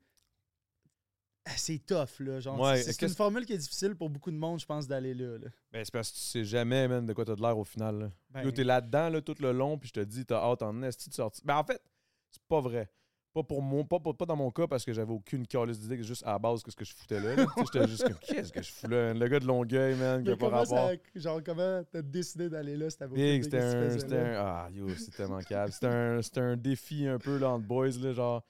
ah, 1.46 1.52
c'est 1.58 1.80
tough. 1.80 2.20
Là, 2.20 2.40
genre, 2.40 2.60
Ouais, 2.60 2.82
c'est 2.84 3.02
une 3.02 3.10
formule 3.10 3.44
qui 3.46 3.54
est 3.54 3.58
difficile 3.58 3.96
pour 3.96 4.10
beaucoup 4.10 4.30
de 4.30 4.38
monde, 4.38 4.60
je 4.60 4.66
pense, 4.68 4.88
d'aller 4.88 5.16
là. 5.16 5.40
là. 5.40 5.48
Ben, 5.72 5.84
c'est 5.84 5.92
parce 5.92 6.12
que 6.12 6.16
tu 6.16 6.22
sais 6.22 6.46
jamais, 6.46 6.88
man, 6.88 7.04
de 7.06 7.12
quoi 7.14 7.26
t'as 7.26 7.36
de 7.36 7.42
l'air 7.42 7.58
au 7.58 7.64
final. 7.64 7.98
Là. 8.00 8.12
Ben- 8.30 8.52
t'es 8.52 8.64
là-dedans 8.64 9.10
là, 9.10 9.22
tout 9.22 9.36
le 9.40 9.52
long, 9.52 9.80
puis 9.80 9.88
je 9.90 9.94
te 9.94 10.00
dis, 10.02 10.26
t'as 10.26 10.38
hâte 10.44 10.62
en 10.62 10.82
esti 10.84 11.10
de 11.10 11.16
sortir. 11.16 11.44
Ben, 11.44 11.58
en 11.58 11.64
fait, 11.64 11.82
c'est 12.30 12.44
pas 12.44 12.62
vrai. 12.62 12.90
Pas 13.34 13.42
pour 13.42 13.64
moi, 13.64 13.84
pas, 13.84 14.00
pas, 14.00 14.14
pas 14.14 14.26
dans 14.28 14.36
mon 14.36 14.52
cas 14.52 14.68
parce 14.68 14.86
que 14.86 14.94
j'avais 14.94 15.12
aucune 15.12 15.48
calice 15.48 15.80
d'idée, 15.80 16.04
juste 16.04 16.24
à 16.24 16.34
la 16.34 16.40
base 16.40 16.62
que 16.62 16.70
ce 16.70 16.76
que 16.76 16.86
je 16.86 16.94
foutais 16.94 17.20
là. 17.20 17.36
là. 17.36 17.46
J'étais 17.58 17.88
juste 17.88 18.04
comme, 18.04 18.18
qu'est-ce 18.20 18.52
que 18.54 18.62
je 18.62 18.72
fous 18.72 18.88
là? 18.88 19.12
Le 19.14 19.28
gars 19.28 19.40
de 19.40 19.48
Longueuil, 19.48 19.96
man, 19.96 20.24
qui 20.24 20.30
a 20.30 20.38
pas 20.38 20.50
rapport. 20.50 20.68
ça, 20.68 20.92
genre, 21.16 21.42
comment 21.44 21.82
t'as 21.92 22.02
décidé 22.04 22.48
d'aller 22.50 22.78
là 22.78 22.92
c'était 22.92 23.08
tu 23.08 23.56
un, 23.58 23.90
c'était 23.90 24.18
un. 24.20 24.34
Ah, 24.38 24.70
yo, 24.72 24.88
c'est 24.90 25.16
tellement 25.16 25.40
calme. 25.40 25.72
C'était 25.72 25.88
un, 25.88 26.22
c'était 26.22 26.42
un 26.42 26.56
défi 26.56 27.08
un 27.08 27.18
peu 27.18 27.38
là, 27.40 27.50
entre 27.50 27.66
boys, 27.66 27.90
là, 28.02 28.14
genre. 28.14 28.44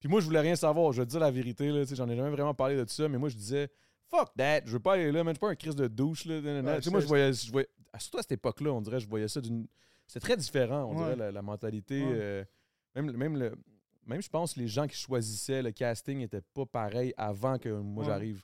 Puis 0.00 0.08
moi, 0.10 0.20
je 0.20 0.26
voulais 0.26 0.40
rien 0.40 0.54
savoir. 0.54 0.92
Je 0.92 1.00
vais 1.00 1.06
te 1.06 1.10
dire 1.12 1.20
la 1.20 1.30
vérité, 1.30 1.70
là. 1.70 1.84
J'en 1.90 2.08
ai 2.10 2.14
jamais 2.16 2.30
vraiment 2.30 2.52
parlé 2.52 2.76
de 2.76 2.86
ça, 2.90 3.08
mais 3.08 3.16
moi, 3.16 3.30
je 3.30 3.36
disais, 3.36 3.70
fuck 4.10 4.34
that, 4.36 4.60
je 4.66 4.72
veux 4.72 4.80
pas 4.80 4.92
aller 4.94 5.10
là, 5.10 5.24
man. 5.24 5.32
Je 5.34 5.38
suis 5.38 5.40
pas 5.40 5.48
un 5.48 5.54
Christ 5.56 5.78
de 5.78 5.88
douche, 5.88 6.26
là. 6.26 6.34
Ouais, 6.40 6.76
tu 6.76 6.82
sais, 6.82 6.90
moi, 6.90 7.00
je- 7.00 7.06
voyais. 7.06 7.32
Je 7.32 7.50
voyais 7.50 7.68
ah, 7.94 7.98
surtout 7.98 8.18
à 8.18 8.22
cette 8.22 8.32
époque-là, 8.32 8.70
on 8.70 8.82
dirait, 8.82 9.00
je 9.00 9.08
voyais 9.08 9.28
ça 9.28 9.40
d'une. 9.40 9.66
C'était 10.06 10.20
très 10.20 10.36
différent, 10.36 10.84
on 10.84 10.90
Ouais. 10.98 11.04
dirait, 11.04 11.16
la, 11.16 11.32
la 11.32 11.42
mentalité. 11.42 12.02
Ouais. 12.04 12.12
euh, 12.14 12.44
même, 12.94 13.10
même, 13.16 13.36
le, 13.38 13.52
même, 14.06 14.22
je 14.22 14.28
pense, 14.30 14.56
les 14.56 14.68
gens 14.68 14.86
qui 14.86 14.96
choisissaient 14.96 15.62
le 15.62 15.72
casting 15.72 16.18
n'étaient 16.18 16.42
pas 16.54 16.64
pareils 16.66 17.12
avant 17.16 17.58
que 17.58 17.68
moi, 17.68 18.04
Ouais. 18.04 18.10
j'arrive. 18.10 18.42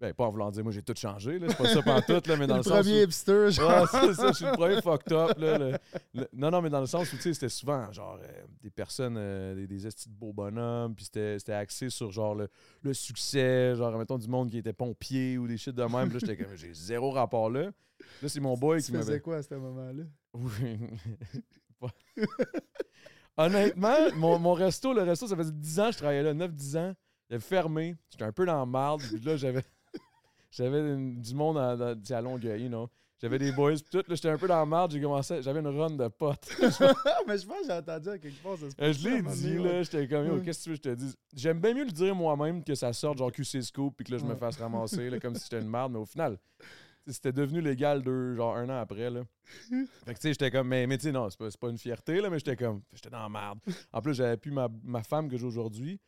Ben, 0.00 0.14
pas 0.14 0.26
en 0.26 0.30
voulant 0.30 0.48
dire, 0.52 0.62
moi, 0.62 0.70
j'ai 0.72 0.80
tout 0.82 0.94
changé. 0.96 1.40
C'est 1.40 1.56
pas 1.56 1.68
ça 1.74 1.82
pantoute, 1.82 2.28
là, 2.28 2.36
mais 2.36 2.46
dans 2.46 2.54
le 2.58 2.58
le, 2.60 2.62
sens. 2.62 2.72
premier 2.84 3.00
où- 3.00 3.04
hipster, 3.04 3.50
genre. 3.50 3.88
C'est 3.88 4.14
ça, 4.14 4.28
je 4.28 4.32
suis 4.36 4.44
le 4.44 4.52
premier 4.52 4.80
fucked 4.80 5.12
up. 5.12 5.36
Là, 5.38 5.58
le- 5.58 5.76
le- 6.14 6.28
non, 6.32 6.52
non, 6.52 6.62
mais 6.62 6.70
dans 6.70 6.78
le 6.78 6.86
sens 6.86 7.12
où, 7.12 7.16
tu 7.16 7.22
sais, 7.22 7.34
c'était 7.34 7.48
souvent, 7.48 7.90
genre, 7.90 8.16
euh, 8.22 8.42
des 8.62 8.70
personnes, 8.70 9.16
euh, 9.18 9.56
des, 9.56 9.66
des 9.66 9.86
estis 9.88 10.08
de 10.08 10.14
beaux 10.14 10.32
bonhommes, 10.32 10.94
puis 10.94 11.04
c'était 11.04 11.52
axé 11.52 11.90
sur, 11.90 12.12
genre, 12.12 12.36
le, 12.36 12.48
le 12.82 12.94
succès, 12.94 13.74
genre, 13.74 13.98
mettons, 13.98 14.18
du 14.18 14.28
monde 14.28 14.50
qui 14.52 14.58
était 14.58 14.72
pompier 14.72 15.36
ou 15.36 15.48
des 15.48 15.56
shit 15.56 15.74
de 15.74 15.82
même. 15.82 16.08
Puis 16.10 16.12
là, 16.12 16.18
j'étais 16.20 16.36
comme, 16.44 16.54
j'ai 16.54 16.72
zéro 16.74 17.10
rapport 17.10 17.50
là. 17.50 17.64
Là, 18.22 18.28
c'est 18.28 18.38
mon 18.38 18.56
boy 18.56 18.78
Tu 18.80 18.92
qui 18.92 18.98
faisais 18.98 19.04
m'avait... 19.10 19.20
quoi 19.20 19.38
à 19.38 19.42
ce 19.42 19.52
moment-là? 19.56 20.04
Oui. 20.34 20.78
Honnêtement, 23.38 23.96
mon, 24.16 24.38
mon 24.38 24.52
resto, 24.52 24.92
le 24.92 25.02
resto, 25.02 25.26
ça 25.26 25.36
faisait 25.36 25.52
10 25.52 25.80
ans 25.80 25.86
que 25.86 25.92
je 25.92 25.98
travaillais 25.98 26.22
là, 26.22 26.34
9-10 26.34 26.78
ans. 26.78 26.94
Il 27.30 27.34
avait 27.34 27.44
fermé. 27.44 27.96
J'étais 28.10 28.24
un 28.24 28.32
peu 28.32 28.44
dans 28.44 28.58
la 28.58 28.66
marde. 28.66 29.00
Puis 29.02 29.20
là, 29.20 29.36
j'avais 29.36 29.62
j'avais 30.50 30.96
du 30.96 31.34
monde 31.34 31.56
à, 31.58 31.94
à 32.16 32.20
Longueuil, 32.20 32.62
you 32.62 32.68
know. 32.68 32.88
J'avais 33.20 33.38
des 33.38 33.50
boys, 33.50 33.74
tout. 33.90 33.98
Là, 34.06 34.14
j'étais 34.14 34.28
un 34.28 34.38
peu 34.38 34.46
dans 34.46 34.58
la 34.58 34.64
marde. 34.64 34.92
J'ai 34.92 35.00
commencé, 35.00 35.42
j'avais 35.42 35.58
une 35.58 35.66
run 35.66 35.90
de 35.90 36.06
potes. 36.08 36.48
mais 36.60 37.36
je 37.38 37.46
pense 37.46 37.60
que 37.62 37.66
j'ai 37.66 37.72
entendu 37.72 38.08
à 38.10 38.18
quelque 38.18 38.42
part. 38.42 38.56
Ça 38.56 38.70
se 38.70 38.74
Euh, 38.80 38.92
je 38.92 39.08
l'ai 39.08 39.22
dit, 39.22 39.54
là. 39.54 39.62
ouais. 39.62 39.84
J'étais 39.84 40.06
comme, 40.08 40.42
qu'est-ce 40.42 40.58
que 40.60 40.64
tu 40.64 40.70
veux 40.70 40.76
que 40.76 40.82
je 40.84 40.90
te 40.90 40.94
dise? 40.94 41.16
J'aime 41.34 41.60
bien 41.60 41.74
mieux 41.74 41.84
le 41.84 41.90
dire 41.90 42.14
moi-même 42.14 42.62
que 42.62 42.76
ça 42.76 42.92
sorte, 42.92 43.18
genre 43.18 43.32
QC 43.32 43.60
Scoop, 43.62 43.94
puis 43.96 44.04
que 44.04 44.12
là, 44.12 44.18
je 44.18 44.24
me 44.24 44.36
fasse 44.36 44.56
ramasser, 44.56 45.10
là, 45.10 45.18
comme 45.18 45.34
si 45.34 45.42
j'étais 45.50 45.60
une 45.60 45.68
merde. 45.68 45.92
Mais 45.92 45.98
au 45.98 46.04
final, 46.06 46.38
c'était 47.08 47.32
devenu 47.32 47.60
légal 47.60 48.02
deux, 48.02 48.34
genre 48.34 48.56
un 48.56 48.68
an 48.68 48.80
après, 48.80 49.10
là. 49.10 49.22
Fait 50.04 50.14
que, 50.14 50.18
tu 50.18 50.20
sais, 50.20 50.28
j'étais 50.30 50.50
comme, 50.50 50.68
mais, 50.68 50.86
mais 50.86 50.98
tu 50.98 51.04
sais, 51.04 51.12
non, 51.12 51.28
c'est 51.30 51.38
pas, 51.38 51.48
pas 51.60 51.68
une 51.70 51.78
fierté, 51.78 52.20
là, 52.20 52.30
mais 52.30 52.38
j'étais 52.38 52.56
comme, 52.56 52.82
j'étais 52.92 53.10
dans 53.10 53.22
la 53.22 53.28
merde. 53.28 53.58
En 53.92 54.00
plus, 54.00 54.14
j'avais 54.14 54.36
plus 54.36 54.50
ma, 54.52 54.68
ma 54.84 55.02
femme 55.02 55.28
que 55.28 55.36
j'ai 55.36 55.46
aujourd'hui. 55.46 56.00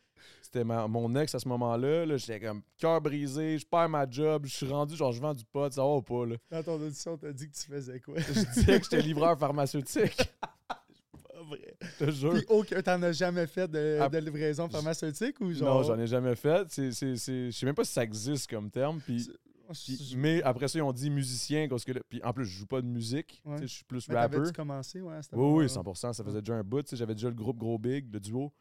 C'était 0.42 0.64
mon 0.64 1.14
ex 1.16 1.35
à 1.35 1.38
ce 1.38 1.49
moment-là. 1.49 2.04
Là, 2.07 2.16
j'étais 2.16 2.40
comme, 2.40 2.62
cœur 2.76 3.00
brisé, 3.00 3.59
je 3.59 3.66
perds 3.66 3.88
ma 3.88 4.09
job, 4.09 4.45
je 4.47 4.54
suis 4.54 4.66
rendu, 4.66 4.97
genre, 4.97 5.12
je 5.12 5.21
vends 5.21 5.35
du 5.35 5.45
pot, 5.45 5.73
ça 5.73 5.83
va 5.83 5.88
ou 5.88 6.02
pas, 6.02 6.26
là. 6.26 6.37
Dans 6.50 6.62
ton 6.62 6.80
audition, 6.80 7.16
t'as 7.16 7.33
dit 7.33 7.49
que 7.50 7.57
tu 7.57 7.66
faisais 7.66 8.00
quoi? 8.00 8.19
Je 8.19 8.33
disais 8.33 8.78
que 8.78 8.85
j'étais 8.85 9.00
livreur 9.02 9.38
pharmaceutique. 9.38 10.16
Pas 10.69 11.42
vrai. 11.49 11.75
Je 11.80 12.04
te 12.04 12.11
jure. 12.11 12.33
Puis 12.35 12.45
aucun, 12.49 12.83
t'en 12.83 13.02
as 13.02 13.12
jamais 13.12 13.47
fait 13.47 13.66
de, 13.69 13.99
Ah, 14.00 14.09
de 14.09 14.19
livraison 14.19 14.69
pharmaceutique 14.69 15.40
ou 15.40 15.52
genre? 15.52 15.76
Non, 15.80 15.83
j'en 15.83 15.99
ai 15.99 16.07
jamais 16.07 16.37
fait. 16.37 16.66
Je 16.76 17.50
sais 17.50 17.66
même 17.66 17.75
pas 17.75 17.85
si 17.85 17.92
ça 17.92 18.04
existe 18.04 18.50
comme 18.50 18.71
terme. 18.71 19.00
Puis, 19.00 19.30
puis- 19.73 19.97
Je- 19.97 20.17
mais 20.17 20.43
après 20.43 20.69
ça, 20.69 20.79
ils 20.79 20.83
ont 20.83 20.93
dit 20.93 21.11
musicien. 21.11 21.69
Parce 21.69 21.85
que 21.85 21.93
là- 21.93 22.00
puis 22.09 22.23
en 22.23 22.33
plus, 22.33 22.45
je 22.47 22.59
joue 22.59 22.67
pas 22.67 22.81
de 22.83 22.87
musique. 22.87 23.41
Ouais. 23.45 23.57
Je 23.61 23.67
suis 23.67 23.85
plus 23.85 24.09
Mais 24.09 24.15
rapper. 24.17 24.39
commencé, 24.55 25.00
ouais, 25.00 25.21
Oui, 25.33 25.62
oui, 25.65 25.69
100%. 25.69 26.12
Ça 26.12 26.25
faisait 26.25 26.41
déjà 26.41 26.55
un 26.57 26.62
bout. 26.65 26.85
J'avais 26.95 27.15
déjà 27.15 27.29
le 27.29 27.35
groupe 27.35 27.59
Gros 27.59 27.79
Big, 27.79 28.12
le 28.12 28.21
duo. 28.21 28.53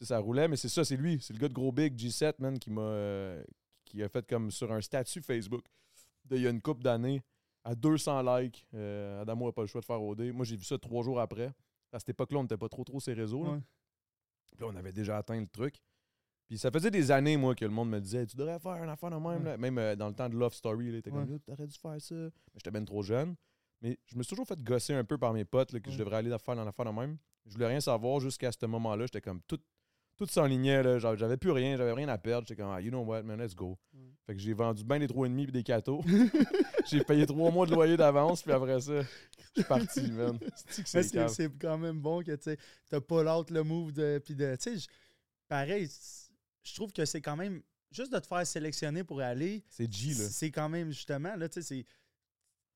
Ça 0.00 0.18
roulait. 0.18 0.48
Mais 0.48 0.56
c'est 0.56 0.68
ça, 0.68 0.84
c'est 0.84 0.96
lui. 0.96 1.18
C'est 1.20 1.32
le 1.34 1.38
gars 1.38 1.48
de 1.48 1.52
Gros 1.54 1.72
Big, 1.72 1.94
G7, 1.98 2.34
man, 2.38 2.58
qui 2.58 2.70
m'a 2.70 2.80
euh, 2.82 3.42
qui 3.84 4.02
a 4.02 4.08
fait 4.08 4.26
comme 4.26 4.50
sur 4.50 4.72
un 4.72 4.80
statut 4.80 5.20
Facebook 5.20 5.64
de 6.24 6.36
il 6.36 6.42
y 6.42 6.46
a 6.46 6.50
une 6.50 6.60
couple 6.62 6.82
d'années 6.82 7.22
à 7.64 7.74
200 7.74 8.22
likes. 8.38 8.66
Euh, 8.74 9.20
Adamo 9.22 9.46
n'a 9.46 9.52
pas 9.52 9.60
le 9.62 9.66
choix 9.66 9.80
de 9.80 9.86
faire 9.86 10.02
OD. 10.02 10.32
Moi, 10.32 10.44
j'ai 10.46 10.56
vu 10.56 10.64
ça 10.64 10.78
trois 10.78 11.02
jours 11.02 11.20
après. 11.20 11.52
À 11.92 11.98
cette 11.98 12.10
époque-là, 12.10 12.38
on 12.38 12.42
n'était 12.42 12.56
pas 12.56 12.68
trop 12.68 12.84
trop 12.84 13.00
ces 13.00 13.12
réseaux. 13.12 13.44
là. 13.44 13.50
Ouais. 13.52 13.60
Puis 14.52 14.60
là, 14.60 14.66
on 14.72 14.76
avait 14.76 14.92
déjà 14.92 15.18
atteint 15.18 15.38
le 15.40 15.46
truc. 15.46 15.82
Puis 16.50 16.58
ça 16.58 16.68
faisait 16.72 16.90
des 16.90 17.12
années, 17.12 17.36
moi, 17.36 17.54
que 17.54 17.64
le 17.64 17.70
monde 17.70 17.90
me 17.90 18.00
disait 18.00 18.26
Tu 18.26 18.36
devrais 18.36 18.58
faire 18.58 18.72
un 18.72 18.88
affaire 18.88 19.10
de 19.10 19.16
même. 19.18 19.44
Là. 19.44 19.56
Même 19.56 19.78
euh, 19.78 19.94
dans 19.94 20.08
le 20.08 20.14
temps 20.14 20.28
de 20.28 20.34
Love 20.34 20.52
Story, 20.52 20.90
là, 20.90 20.98
était 20.98 21.08
comme 21.08 21.38
T'aurais 21.46 21.68
dû 21.68 21.78
faire 21.78 22.00
ça. 22.00 22.14
Mais 22.16 22.56
j'étais 22.56 22.72
bien 22.72 22.84
trop 22.84 23.04
jeune. 23.04 23.36
Mais 23.80 23.96
je 24.04 24.16
me 24.16 24.24
suis 24.24 24.30
toujours 24.30 24.48
fait 24.48 24.60
gosser 24.60 24.94
un 24.94 25.04
peu 25.04 25.16
par 25.16 25.32
mes 25.32 25.44
potes 25.44 25.72
là, 25.72 25.78
que 25.78 25.92
je 25.92 25.96
devrais 25.96 26.16
aller 26.16 26.36
faire 26.44 26.56
dans 26.56 26.64
l'affaire 26.64 26.86
de 26.86 26.90
même. 26.90 27.18
Je 27.46 27.52
voulais 27.52 27.68
rien 27.68 27.78
savoir 27.78 28.18
jusqu'à 28.18 28.50
ce 28.50 28.66
moment-là. 28.66 29.06
J'étais 29.06 29.20
comme 29.20 29.40
tout. 29.42 29.60
Tout 30.16 30.26
s'enlignait, 30.26 30.82
là. 30.82 30.98
J'avais 30.98 31.36
plus 31.36 31.52
rien, 31.52 31.76
j'avais 31.76 31.92
rien 31.92 32.08
à 32.08 32.18
perdre. 32.18 32.48
J'étais 32.48 32.60
comme, 32.60 32.72
ah, 32.72 32.80
you 32.80 32.90
know 32.90 33.02
what, 33.02 33.22
man, 33.22 33.40
let's 33.40 33.54
go. 33.54 33.78
Fait 34.26 34.34
que 34.34 34.40
j'ai 34.40 34.52
vendu 34.52 34.82
bien 34.84 34.98
des 34.98 35.06
3,5 35.06 35.44
puis 35.44 35.52
des 35.52 35.62
cadeaux. 35.62 36.02
j'ai 36.90 37.04
payé 37.04 37.26
trois 37.26 37.52
mois 37.52 37.64
de 37.64 37.72
loyer 37.72 37.96
d'avance, 37.96 38.42
puis 38.42 38.52
après 38.52 38.80
ça, 38.80 39.02
je 39.02 39.06
suis 39.54 39.64
parti, 39.64 40.10
man. 40.10 40.38
C'est 40.66 40.86
c'est 40.86 41.12
cave? 41.12 41.28
c'est 41.28 41.58
quand 41.58 41.78
même 41.78 42.00
bon 42.00 42.22
que 42.22 42.32
tu 42.32 42.42
sais, 42.42 42.58
t'as 42.90 43.00
pas 43.00 43.22
l'autre 43.22 43.54
le 43.54 43.62
move 43.62 43.92
de. 43.92 44.20
Puis 44.22 44.34
de. 44.34 44.56
Tu 44.56 44.78
sais, 44.78 44.86
pareil, 45.48 45.88
je 46.62 46.74
trouve 46.74 46.92
que 46.92 47.04
c'est 47.04 47.20
quand 47.20 47.36
même. 47.36 47.62
Juste 47.92 48.12
de 48.12 48.18
te 48.20 48.26
faire 48.28 48.46
sélectionner 48.46 49.02
pour 49.02 49.20
aller, 49.20 49.64
C'est 49.68 49.92
G, 49.92 50.10
là. 50.10 50.28
c'est 50.28 50.52
quand 50.52 50.68
même 50.68 50.90
justement, 50.92 51.34
là, 51.34 51.48
tu 51.48 51.60
sais, 51.60 51.62
c'est. 51.62 51.86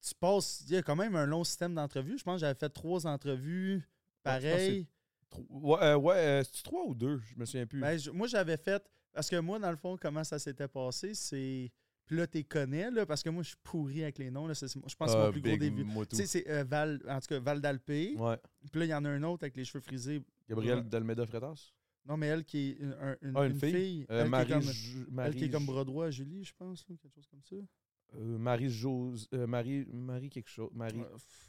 Tu 0.06 0.14
passes. 0.18 0.64
Il 0.66 0.74
y 0.74 0.76
a 0.76 0.82
quand 0.82 0.96
même 0.96 1.14
un 1.16 1.24
long 1.24 1.44
système 1.44 1.74
d'entrevues. 1.74 2.18
Je 2.18 2.24
pense 2.24 2.36
que 2.36 2.40
j'avais 2.40 2.58
fait 2.58 2.68
trois 2.68 3.06
entrevues 3.06 3.78
je 3.78 4.30
pense 4.30 4.36
que 4.38 4.42
pareil. 4.42 4.86
Tro- 5.30 5.46
Ouais, 5.48 5.78
euh, 5.82 5.96
ouais 5.96 6.14
euh, 6.16 6.42
trois 6.64 6.84
ou 6.84 6.94
deux? 6.94 7.20
Je 7.20 7.36
me 7.36 7.44
souviens 7.44 7.66
plus. 7.66 7.80
Ben, 7.80 7.98
moi, 8.12 8.26
j'avais 8.26 8.56
fait. 8.56 8.82
Parce 9.12 9.30
que 9.30 9.36
moi, 9.36 9.58
dans 9.60 9.70
le 9.70 9.76
fond, 9.76 9.96
comment 10.00 10.24
ça 10.24 10.38
s'était 10.38 10.68
passé, 10.68 11.14
c'est. 11.14 11.70
Puis 12.06 12.16
là, 12.16 12.26
tu 12.26 12.42
connais, 12.44 12.90
là, 12.90 13.06
parce 13.06 13.22
que 13.22 13.30
moi, 13.30 13.42
je 13.44 13.48
suis 13.50 13.56
pourri 13.62 14.02
avec 14.02 14.18
les 14.18 14.30
noms. 14.30 14.46
Là, 14.46 14.54
c'est- 14.54 14.66
je 14.68 14.78
pense 14.78 14.92
que 14.92 15.06
c'est 15.06 15.16
Ah, 15.16 15.26
mon 15.26 15.32
plus 15.32 15.40
gros 15.40 15.56
début. 15.56 15.86
Tu 16.10 16.16
sais, 16.16 16.26
c'est 16.26 16.50
euh, 16.50 16.64
Val, 16.64 17.00
en 17.08 17.20
tout 17.20 17.28
cas, 17.28 17.38
Val 17.40 17.60
d'Alpé. 17.60 18.14
Ouais. 18.18 18.36
Puis 18.72 18.80
là, 18.80 18.84
il 18.86 18.88
y 18.90 18.94
en 18.94 19.04
a 19.04 19.08
un 19.08 19.22
autre 19.22 19.44
avec 19.44 19.56
les 19.56 19.64
cheveux 19.64 19.80
frisés. 19.80 20.20
Gabriel 20.48 20.78
Ouais. 20.78 20.84
d'Almeida 20.84 21.24
Freitas? 21.24 21.72
Non, 22.06 22.16
mais 22.18 22.26
elle 22.26 22.44
qui 22.44 22.58
est 22.58 22.72
une, 22.80 22.92
un- 23.00 23.16
une- 23.22 23.36
Ah, 23.36 23.46
une 23.46 23.52
une 23.52 23.58
fille? 23.60 23.70
fille. 23.72 24.06
Euh, 24.10 24.18
elle, 24.20 24.24
qui 24.24 24.30
Marie, 24.30 24.44
est 24.44 24.54
comme, 24.54 24.62
Ju- 24.72 25.06
elle 25.18 25.34
qui 25.36 25.44
est 25.44 25.50
comme 25.50 26.00
à 26.02 26.10
Julie, 26.10 26.44
je 26.44 26.52
pense, 26.56 26.82
ou 26.82 26.84
quelque 26.96 27.08
chose 27.14 27.26
comme 27.28 27.42
ça. 27.42 27.56
euh, 28.16 28.38
Marie 28.38 28.68
Jose. 28.70 29.26
euh, 29.32 29.46
Marie, 29.46 29.86
Marie 29.92 30.28
quelque 30.30 30.48
chose. 30.50 30.70
Marie. 30.74 30.98
Ouais, 30.98 31.06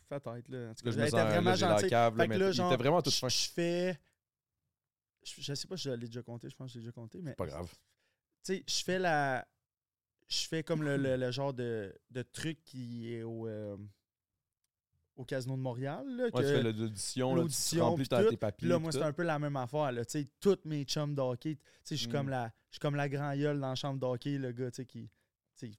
Peut-être, 0.08 0.48
là. 0.50 0.70
En 0.70 0.74
tout 0.74 0.84
cas, 0.84 0.90
Là, 0.90 0.92
je 0.92 0.98
me 0.98 1.04
elle 1.04 1.10
sens- 1.10 1.20
était 1.20 1.30
vraiment 1.30 1.50
là, 1.50 1.56
gentille. 1.56 1.90
cave, 1.90 2.18
là, 2.18 2.24
Fait 2.24 2.28
que 2.28 2.34
mais 2.34 2.40
là, 2.40 2.48
il 2.48 2.54
genre, 2.54 2.72
était 2.72 2.82
vraiment 2.84 3.02
tout 3.02 3.10
je- 3.12 3.18
fin. 3.18 3.28
Je 3.30 3.50
fais. 3.50 4.00
Je, 5.24 5.42
je 5.42 5.54
sais 5.56 5.68
pas 5.68 5.76
si 5.78 5.84
je 5.84 5.90
l'ai 5.92 6.06
déjà 6.08 6.22
compté, 6.24 6.50
je 6.50 6.56
pense 6.56 6.68
que 6.68 6.74
je 6.74 6.78
l'ai 6.80 6.84
déjà 6.86 6.92
compté, 6.94 7.22
mais. 7.22 7.34
Pas 7.34 7.48
grave. 7.48 7.70
Tu 8.44 8.54
sais, 8.56 8.64
je 8.68 8.84
fais 8.84 9.00
la. 9.00 9.46
Je 10.28 10.48
fais 10.48 10.64
comme 10.64 10.82
le, 10.84 10.98
le- 10.98 11.18
le 11.18 11.32
genre 11.32 11.54
de, 11.54 11.94
de 12.12 12.22
truc 12.24 12.64
qui 12.64 13.14
est 13.14 13.24
au. 13.24 13.48
Au 15.16 15.24
Casino 15.26 15.56
de 15.56 15.62
Montréal. 15.62 16.04
Là, 16.08 16.24
Ouais, 16.26 16.32
que 16.32 16.38
tu 16.40 16.44
fais 16.44 16.64
l'audition, 16.64 17.46
tu 17.48 17.82
remplis 17.82 18.08
tout. 18.08 18.30
tes 18.30 18.38
papiers. 18.38 18.68
Là, 18.68 18.80
moi, 18.80 18.92
c'est 18.92 19.02
un 19.02 19.14
peu 19.14 19.24
la 19.24 19.40
même 19.40 19.56
affaire. 19.56 19.92
Là, 19.92 20.02
tous 20.40 20.58
mes 20.66 20.84
chums 20.84 21.16
d'hockey, 21.16 21.58
sais, 21.84 21.96
je 21.96 22.02
suis 22.02 22.10
Mm. 22.10 22.12
comme 22.12 22.30
la, 22.30 22.46
je 22.70 22.76
suis 22.76 22.80
comme 22.80 22.96
la 22.96 23.08
grand 23.10 23.36
gueule 23.36 23.60
dans 23.60 23.70
la 23.70 23.76
chambre 23.76 24.00
d'hockey, 24.00 24.38
le 24.38 24.52
gars, 24.52 24.72
tu 24.72 24.78
sais, 24.78 24.86
qui. 24.86 25.10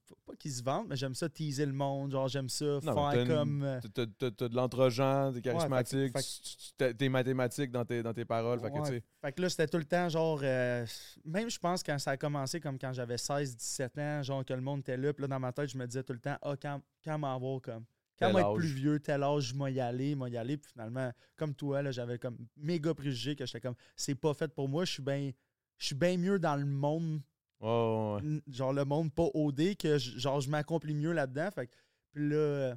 faut 0.07 0.17
pas 0.25 0.35
qu'ils 0.37 0.53
se 0.53 0.63
vendent, 0.63 0.87
mais 0.89 0.97
j'aime 0.97 1.15
ça 1.15 1.29
teaser 1.29 1.67
le 1.67 1.73
monde, 1.75 2.11
genre 2.11 2.29
j'aime 2.29 2.49
ça 2.49 2.65
Non, 2.83 3.11
faire 3.11 3.21
une- 3.21 3.29
comme. 3.29 3.63
euh, 3.63 3.79
T'as- 3.93 4.49
de 4.49 4.55
l'entre-gens, 4.57 5.31
t'es 5.35 5.43
charismatique, 5.43 6.17
fait- 6.17 6.23
tu- 6.23 6.41
tu- 6.57 6.73
t'as- 6.79 6.95
t'es 6.95 7.09
mathématique 7.11 7.71
dans 7.71 7.85
tes, 7.85 8.03
dans 8.03 8.15
tes 8.15 8.25
paroles. 8.25 8.59
Fait 8.59 8.71
que, 8.71 8.79
Ouais. 8.79 9.03
Fait 9.21 9.33
que 9.33 9.43
là, 9.43 9.51
c'était 9.51 9.67
tout 9.69 9.77
le 9.77 9.85
temps, 9.85 10.09
genre, 10.09 10.41
euh, 10.43 10.87
même 11.27 11.51
je 11.51 11.59
pense 11.59 11.83
quand 11.83 11.99
ça 11.99 12.13
a 12.13 12.17
commencé, 12.17 12.59
comme 12.59 12.79
quand 12.79 12.95
j'avais 12.95 13.19
16, 13.19 13.55
17 13.55 13.99
ans, 13.99 14.23
genre 14.23 14.43
que 14.47 14.55
le 14.55 14.63
monde 14.63 14.81
était 14.81 14.97
là, 14.97 15.13
puis 15.13 15.21
là, 15.21 15.29
dans 15.29 15.41
ma 15.41 15.53
tête, 15.53 15.69
je 15.69 15.77
me 15.77 15.87
disais 15.87 16.03
tout 16.03 16.15
le 16.15 16.21
temps, 16.21 16.39
ah, 16.41 16.55
quand, 16.61 16.81
quand 17.05 17.19
m'en 17.19 17.39
comme. 17.61 17.85
Quand 18.19 18.27
moi 18.33 18.41
être 18.43 18.55
plus 18.57 18.69
vieux, 18.69 18.99
tel 19.01 19.23
âge, 19.23 19.45
je 19.55 19.55
vais 19.63 19.73
y 19.75 19.81
aller, 19.81 20.13
je 20.19 20.25
vais 20.25 20.31
y 20.31 20.37
aller. 20.37 20.57
Puis 20.57 20.71
finalement, 20.73 21.13
comme 21.37 21.55
toi, 21.55 21.83
là, 21.83 21.91
j'avais 21.91 22.19
comme 22.19 22.39
méga 22.57 22.95
préjugé 22.95 23.37
que 23.37 23.45
j'étais 23.47 23.61
comme, 23.61 23.75
c'est 23.95 24.15
pas 24.15 24.33
fait 24.35 24.49
pour 24.55 24.69
moi, 24.69 24.85
je 24.85 24.93
suis 24.93 25.03
bien 25.03 25.31
je 25.79 25.87
suis 25.87 25.95
bien 25.95 26.17
mieux 26.17 26.39
dans 26.39 26.57
le 26.57 26.65
monde, 26.65 27.21
ouais, 27.61 28.41
genre 28.51 28.73
le 28.73 28.85
monde 28.87 29.13
pas 29.13 29.29
OD, 29.35 29.77
que 29.77 29.99
je- 29.99 30.19
genre 30.19 30.41
je 30.41 30.49
m'accomplis 30.49 30.95
mieux 30.95 31.13
là-dedans. 31.13 31.51
Fait 31.51 31.69
puis 32.13 32.31
là, 32.31 32.77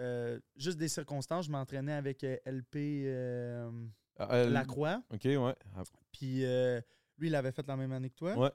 euh, 0.00 0.40
juste 0.56 0.78
des 0.78 0.88
circonstances, 0.88 1.46
je 1.46 1.50
m'entraînais 1.52 1.92
avec 1.92 2.24
euh, 2.24 2.36
LP 2.44 3.04
euh, 3.06 3.70
Ah, 4.18 4.44
Lacroix. 4.46 5.02
Ok, 5.10 5.22
ouais. 5.24 5.54
Ah, 5.76 5.82
Puis 6.10 6.44
euh, 6.44 6.80
lui, 7.18 7.28
il 7.28 7.34
avait 7.36 7.52
fait 7.52 7.66
la 7.68 7.76
même 7.76 7.92
année 7.92 8.10
que 8.10 8.16
toi. 8.16 8.36
Ouais. 8.36 8.50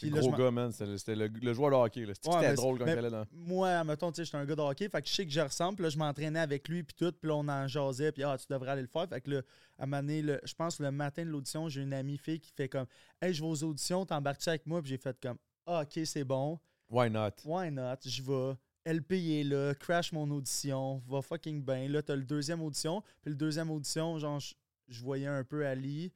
Puis 0.00 0.10
gros 0.10 0.30
gars, 0.32 0.50
man. 0.50 0.70
C'était 0.72 1.14
le- 1.16 1.54
joueur 1.54 1.70
de 1.70 1.76
hockey. 1.76 2.06
C'était 2.14 2.28
Ouais, 2.30 2.54
drôle 2.54 2.78
quand 2.78 2.86
il 2.86 2.90
allait 2.98 3.10
dans. 3.10 3.24
Moi, 3.32 3.84
mettons, 3.84 4.10
tu 4.12 4.16
sais, 4.16 4.24
j'étais 4.24 4.36
un 4.36 4.44
gars 4.44 4.54
de 4.56 4.60
hockey, 4.60 4.88
fait 4.88 5.02
que 5.02 5.08
je 5.08 5.12
sais 5.14 5.24
que 5.26 5.32
je 5.32 5.40
ressemble, 5.40 5.76
puis 5.76 5.82
là, 5.84 5.88
je 5.90 5.98
m'entraînais 5.98 6.38
avec 6.40 6.68
lui, 6.68 6.82
puis 6.82 6.94
tout, 6.96 7.12
puis 7.12 7.28
là, 7.28 7.34
on 7.36 7.48
en 7.48 7.66
jasait, 7.68 8.12
puis 8.12 8.22
ah, 8.22 8.36
tu 8.38 8.46
devrais 8.48 8.70
aller 8.70 8.82
le 8.82 8.88
faire. 8.88 9.08
Fait 9.08 9.20
que 9.20 9.30
là, 9.30 9.42
à 9.78 9.82
un 9.82 9.86
moment 9.86 10.02
donné, 10.02 10.22
le- 10.22 10.40
je 10.44 10.54
pense 10.54 10.78
le 10.80 10.90
matin 10.90 11.24
de 11.24 11.30
l'audition, 11.30 11.68
j'ai 11.68 11.82
une 11.82 11.92
amie 11.94 12.18
fille 12.18 12.40
qui 12.40 12.52
fait 12.56 12.68
comme, 12.68 12.86
hey, 13.20 13.32
je 13.34 13.42
vais 13.42 13.48
aux 13.48 13.64
auditions, 13.64 14.06
t'embarques-tu 14.06 14.48
avec 14.48 14.66
moi? 14.66 14.80
Puis 14.80 14.90
j'ai 14.90 14.98
fait 14.98 15.16
comme, 15.20 15.38
ah, 15.66 15.82
ok, 15.82 16.00
c'est 16.06 16.24
bon, 16.24 16.58
Why 16.90 17.10
not? 17.10 17.30
why 17.44 17.70
not, 17.70 17.96
j'y 18.04 18.22
vais. 18.22 18.54
LP 18.86 19.12
est 19.40 19.44
là, 19.44 19.74
crash 19.74 20.12
mon 20.12 20.30
audition, 20.30 21.02
va 21.06 21.20
fucking 21.20 21.62
bien. 21.62 21.88
Là, 21.88 22.02
t'as 22.02 22.16
le 22.16 22.24
deuxième 22.24 22.62
audition, 22.62 23.02
puis 23.20 23.30
le 23.30 23.36
deuxième 23.36 23.70
audition, 23.70 24.18
genre, 24.18 24.40
je- 24.40 24.54
je 24.88 25.02
voyais 25.02 25.26
un 25.26 25.44
peu 25.44 25.66
Ali, 25.66 26.10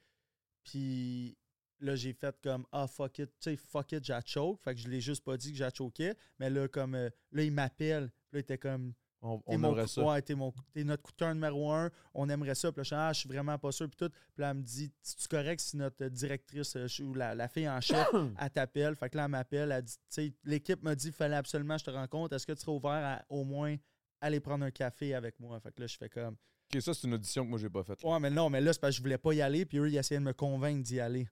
puis 0.64 1.36
là, 1.82 1.96
j'ai 1.96 2.12
fait 2.12 2.34
comme, 2.42 2.64
ah, 2.72 2.86
fuck 2.86 3.18
it, 3.18 3.30
tu 3.40 3.50
sais, 3.50 3.56
fuck 3.56 3.92
it, 3.92 4.04
j'ai 4.04 4.18
choke. 4.24 4.60
Fait 4.62 4.74
que 4.74 4.80
je 4.80 4.88
l'ai 4.88 5.00
juste 5.00 5.22
pas 5.24 5.36
dit 5.36 5.52
que 5.52 5.58
j'ai 5.58 5.68
choqué. 5.76 6.12
Mais 6.38 6.48
là, 6.50 6.68
comme, 6.68 6.94
euh, 6.94 7.10
là, 7.32 7.42
il 7.42 7.52
m'appelle. 7.52 8.10
Puis 8.30 8.34
Là, 8.34 8.38
il 8.38 8.40
était 8.40 8.58
comme, 8.58 8.94
On, 9.20 9.40
on 9.46 9.58
mon 9.58 9.68
aimerait 9.68 9.82
coup- 9.82 9.88
ça. 9.88 10.02
Ouais, 10.02 10.22
t'es, 10.22 10.34
mon, 10.34 10.52
t'es 10.72 10.82
notre 10.84 11.02
coup 11.02 11.12
de 11.12 11.16
cœur 11.16 11.34
numéro 11.34 11.70
un. 11.70 11.90
On 12.14 12.28
aimerait 12.28 12.54
ça. 12.54 12.72
Puis 12.72 12.78
là, 12.80 12.82
je 12.82 12.86
suis, 12.88 12.96
ah, 12.96 13.12
je 13.12 13.18
suis 13.20 13.28
vraiment 13.28 13.58
pas 13.58 13.70
sûr. 13.72 13.88
Puis 13.88 13.96
tout. 13.96 14.08
Puis 14.08 14.40
là, 14.42 14.50
elle 14.50 14.56
me 14.56 14.62
dit, 14.62 14.90
c'est 15.02 15.28
correct 15.28 15.60
si 15.60 15.76
notre 15.76 16.06
directrice 16.06 16.74
euh, 16.76 16.86
ou 17.02 17.14
la, 17.14 17.34
la 17.34 17.46
fille 17.48 17.68
en 17.68 17.80
chef, 17.80 18.08
elle 18.40 18.50
t'appelle? 18.50 18.96
Fait 18.96 19.10
que 19.10 19.16
là, 19.16 19.24
elle 19.26 19.30
m'appelle. 19.30 19.70
Elle 19.70 19.82
dit, 19.82 19.94
tu 19.94 20.00
sais, 20.08 20.32
l'équipe 20.44 20.82
m'a 20.82 20.94
dit, 20.94 21.12
fallait 21.12 21.36
absolument 21.36 21.74
que 21.74 21.80
je 21.80 21.84
te 21.86 21.90
rencontre. 21.90 22.34
Est-ce 22.34 22.46
que 22.46 22.52
tu 22.52 22.60
serais 22.62 22.72
ouvert 22.72 22.90
à 22.92 23.22
au 23.28 23.44
moins 23.44 23.76
aller 24.20 24.40
prendre 24.40 24.64
un 24.64 24.70
café 24.70 25.14
avec 25.14 25.38
moi? 25.40 25.60
Fait 25.60 25.72
que 25.72 25.80
là, 25.82 25.86
je 25.86 25.96
fais 25.96 26.08
comme, 26.08 26.36
Ok, 26.74 26.80
ça, 26.80 26.94
c'est 26.94 27.06
une 27.06 27.14
audition 27.14 27.44
que 27.44 27.50
moi, 27.50 27.58
j'ai 27.58 27.68
pas 27.68 27.82
faite. 27.84 28.02
ouais, 28.02 28.18
mais 28.18 28.30
non, 28.30 28.48
mais 28.48 28.60
là, 28.62 28.72
c'est 28.72 28.80
parce 28.80 28.92
que 28.92 28.96
je 28.96 29.02
voulais 29.02 29.18
pas 29.18 29.34
y 29.34 29.42
aller. 29.42 29.66
Puis 29.66 29.76
eux, 29.78 29.88
ils 29.90 29.96
essayaient 29.98 30.20
de 30.20 30.24
me 30.24 30.32
convaincre 30.32 30.82
d'y 30.82 30.98
aller. 31.00 31.28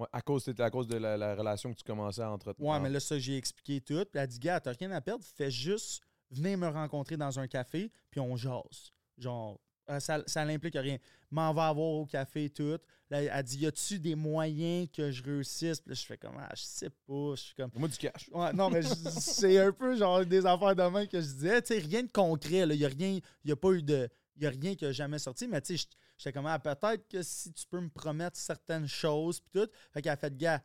Ouais, 0.00 0.06
à 0.12 0.22
cause, 0.22 0.44
c'était 0.44 0.62
à 0.62 0.70
cause 0.70 0.86
de 0.88 0.96
la, 0.96 1.16
la 1.18 1.34
relation 1.34 1.70
que 1.72 1.76
tu 1.78 1.84
commençais 1.84 2.22
à 2.22 2.30
entretenir. 2.30 2.66
Ouais, 2.68 2.80
mais 2.80 2.88
là, 2.88 3.00
ça, 3.00 3.18
j'ai 3.18 3.36
expliqué 3.36 3.80
tout. 3.82 3.94
Puis 4.04 4.08
elle 4.14 4.20
a 4.20 4.26
dit, 4.26 4.38
gars, 4.38 4.58
t'as 4.58 4.72
rien 4.72 4.90
à 4.92 5.00
perdre, 5.02 5.24
fais 5.36 5.50
juste 5.50 6.02
venir 6.30 6.56
me 6.56 6.68
rencontrer 6.68 7.16
dans 7.18 7.38
un 7.38 7.46
café, 7.46 7.90
puis 8.10 8.18
on 8.20 8.34
jase. 8.36 8.92
Genre, 9.18 9.60
euh, 9.90 10.00
ça, 10.00 10.22
ça 10.26 10.44
n'implique 10.44 10.74
rien. 10.76 10.96
M'en 11.30 11.52
va 11.52 11.66
avoir 11.68 11.86
au 11.88 12.06
café 12.06 12.48
tout. 12.48 12.78
Là, 13.10 13.22
elle 13.22 13.42
dit, 13.44 13.58
y 13.58 13.66
a-tu 13.66 13.98
des 13.98 14.14
moyens 14.14 14.88
que 14.90 15.10
je 15.10 15.22
réussisse? 15.22 15.80
Puis 15.80 15.90
là, 15.90 15.94
je 15.94 16.06
fais 16.06 16.16
comme, 16.16 16.36
ah, 16.38 16.48
je 16.54 16.62
sais 16.62 16.90
pas. 16.90 17.34
Je 17.34 17.40
suis 17.42 17.54
comme, 17.54 17.70
Moi, 17.74 17.88
du 17.88 17.98
cash. 17.98 18.30
Ouais, 18.32 18.52
non, 18.54 18.70
mais 18.70 18.80
c'est 18.82 19.58
un 19.58 19.72
peu 19.72 19.96
genre 19.96 20.24
des 20.24 20.46
affaires 20.46 20.76
de 20.76 20.82
main 20.84 21.06
que 21.06 21.20
je 21.20 21.26
disais. 21.26 21.60
Tu 21.60 21.74
sais, 21.74 21.80
rien 21.80 22.04
de 22.04 22.10
concret. 22.12 22.60
Il 22.60 22.78
n'y 22.78 22.84
a 22.84 22.88
rien, 22.88 23.18
y 23.44 23.52
a 23.52 23.56
pas 23.56 23.72
eu 23.72 23.82
de. 23.82 24.08
Il 24.36 24.46
a 24.46 24.50
rien 24.50 24.74
qui 24.76 24.86
a 24.86 24.92
jamais 24.92 25.18
sorti, 25.18 25.46
mais 25.48 25.60
tu 25.60 25.76
sais, 25.76 25.84
je- 25.90 25.96
j'étais 26.20 26.32
comme, 26.32 26.46
ah, 26.46 26.58
peut-être 26.58 27.08
que 27.08 27.22
si 27.22 27.52
tu 27.52 27.66
peux 27.66 27.80
me 27.80 27.88
promettre 27.88 28.36
certaines 28.36 28.86
choses, 28.86 29.40
puis 29.40 29.50
tout. 29.52 29.68
Fait 29.92 30.02
qu'elle 30.02 30.12
a 30.12 30.16
fait, 30.16 30.36
gars, 30.36 30.62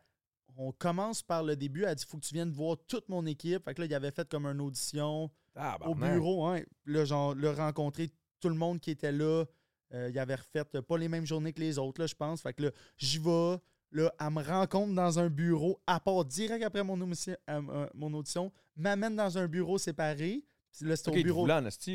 on 0.56 0.72
commence 0.72 1.22
par 1.22 1.42
le 1.42 1.56
début. 1.56 1.82
Elle 1.82 1.88
a 1.88 1.94
dit, 1.94 2.04
faut 2.04 2.18
que 2.18 2.26
tu 2.26 2.34
viennes 2.34 2.52
voir 2.52 2.76
toute 2.86 3.08
mon 3.08 3.24
équipe. 3.26 3.64
Fait 3.64 3.74
que 3.74 3.80
là, 3.80 3.86
il 3.86 3.94
avait 3.94 4.10
fait 4.10 4.28
comme 4.28 4.46
une 4.46 4.60
audition 4.60 5.30
Ah, 5.54 5.78
au 5.86 5.94
bureau. 5.94 6.46
Hein. 6.46 6.62
Là, 6.84 7.04
genre, 7.04 7.34
le 7.34 7.50
rencontrer 7.50 8.10
tout 8.40 8.48
le 8.48 8.54
monde 8.54 8.80
qui 8.80 8.90
était 8.90 9.12
là. 9.12 9.44
Euh, 9.94 10.10
il 10.10 10.18
avait 10.18 10.34
refait 10.34 10.64
euh, 10.74 10.82
pas 10.82 10.98
les 10.98 11.08
mêmes 11.08 11.26
journées 11.26 11.52
que 11.52 11.60
les 11.60 11.78
autres, 11.78 12.00
là, 12.00 12.06
je 12.06 12.14
pense. 12.14 12.42
Fait 12.42 12.52
que 12.52 12.64
là, 12.64 12.70
j'y 12.98 13.18
vais. 13.18 13.56
Là, 13.92 14.12
elle 14.20 14.30
me 14.30 14.42
rencontre 14.42 14.94
dans 14.94 15.18
un 15.20 15.30
bureau, 15.30 15.80
à 15.86 16.00
part 16.00 16.24
direct 16.24 16.62
après 16.64 16.82
mon 16.82 17.00
audition, 17.00 17.36
euh, 17.48 17.86
mon 17.94 18.12
audition 18.14 18.52
m'amène 18.74 19.14
dans 19.14 19.38
un 19.38 19.46
bureau 19.46 19.78
séparé. 19.78 20.44
Là, 20.80 20.96
c'était 20.96 21.10
au 21.10 21.22
bureau. 21.22 21.46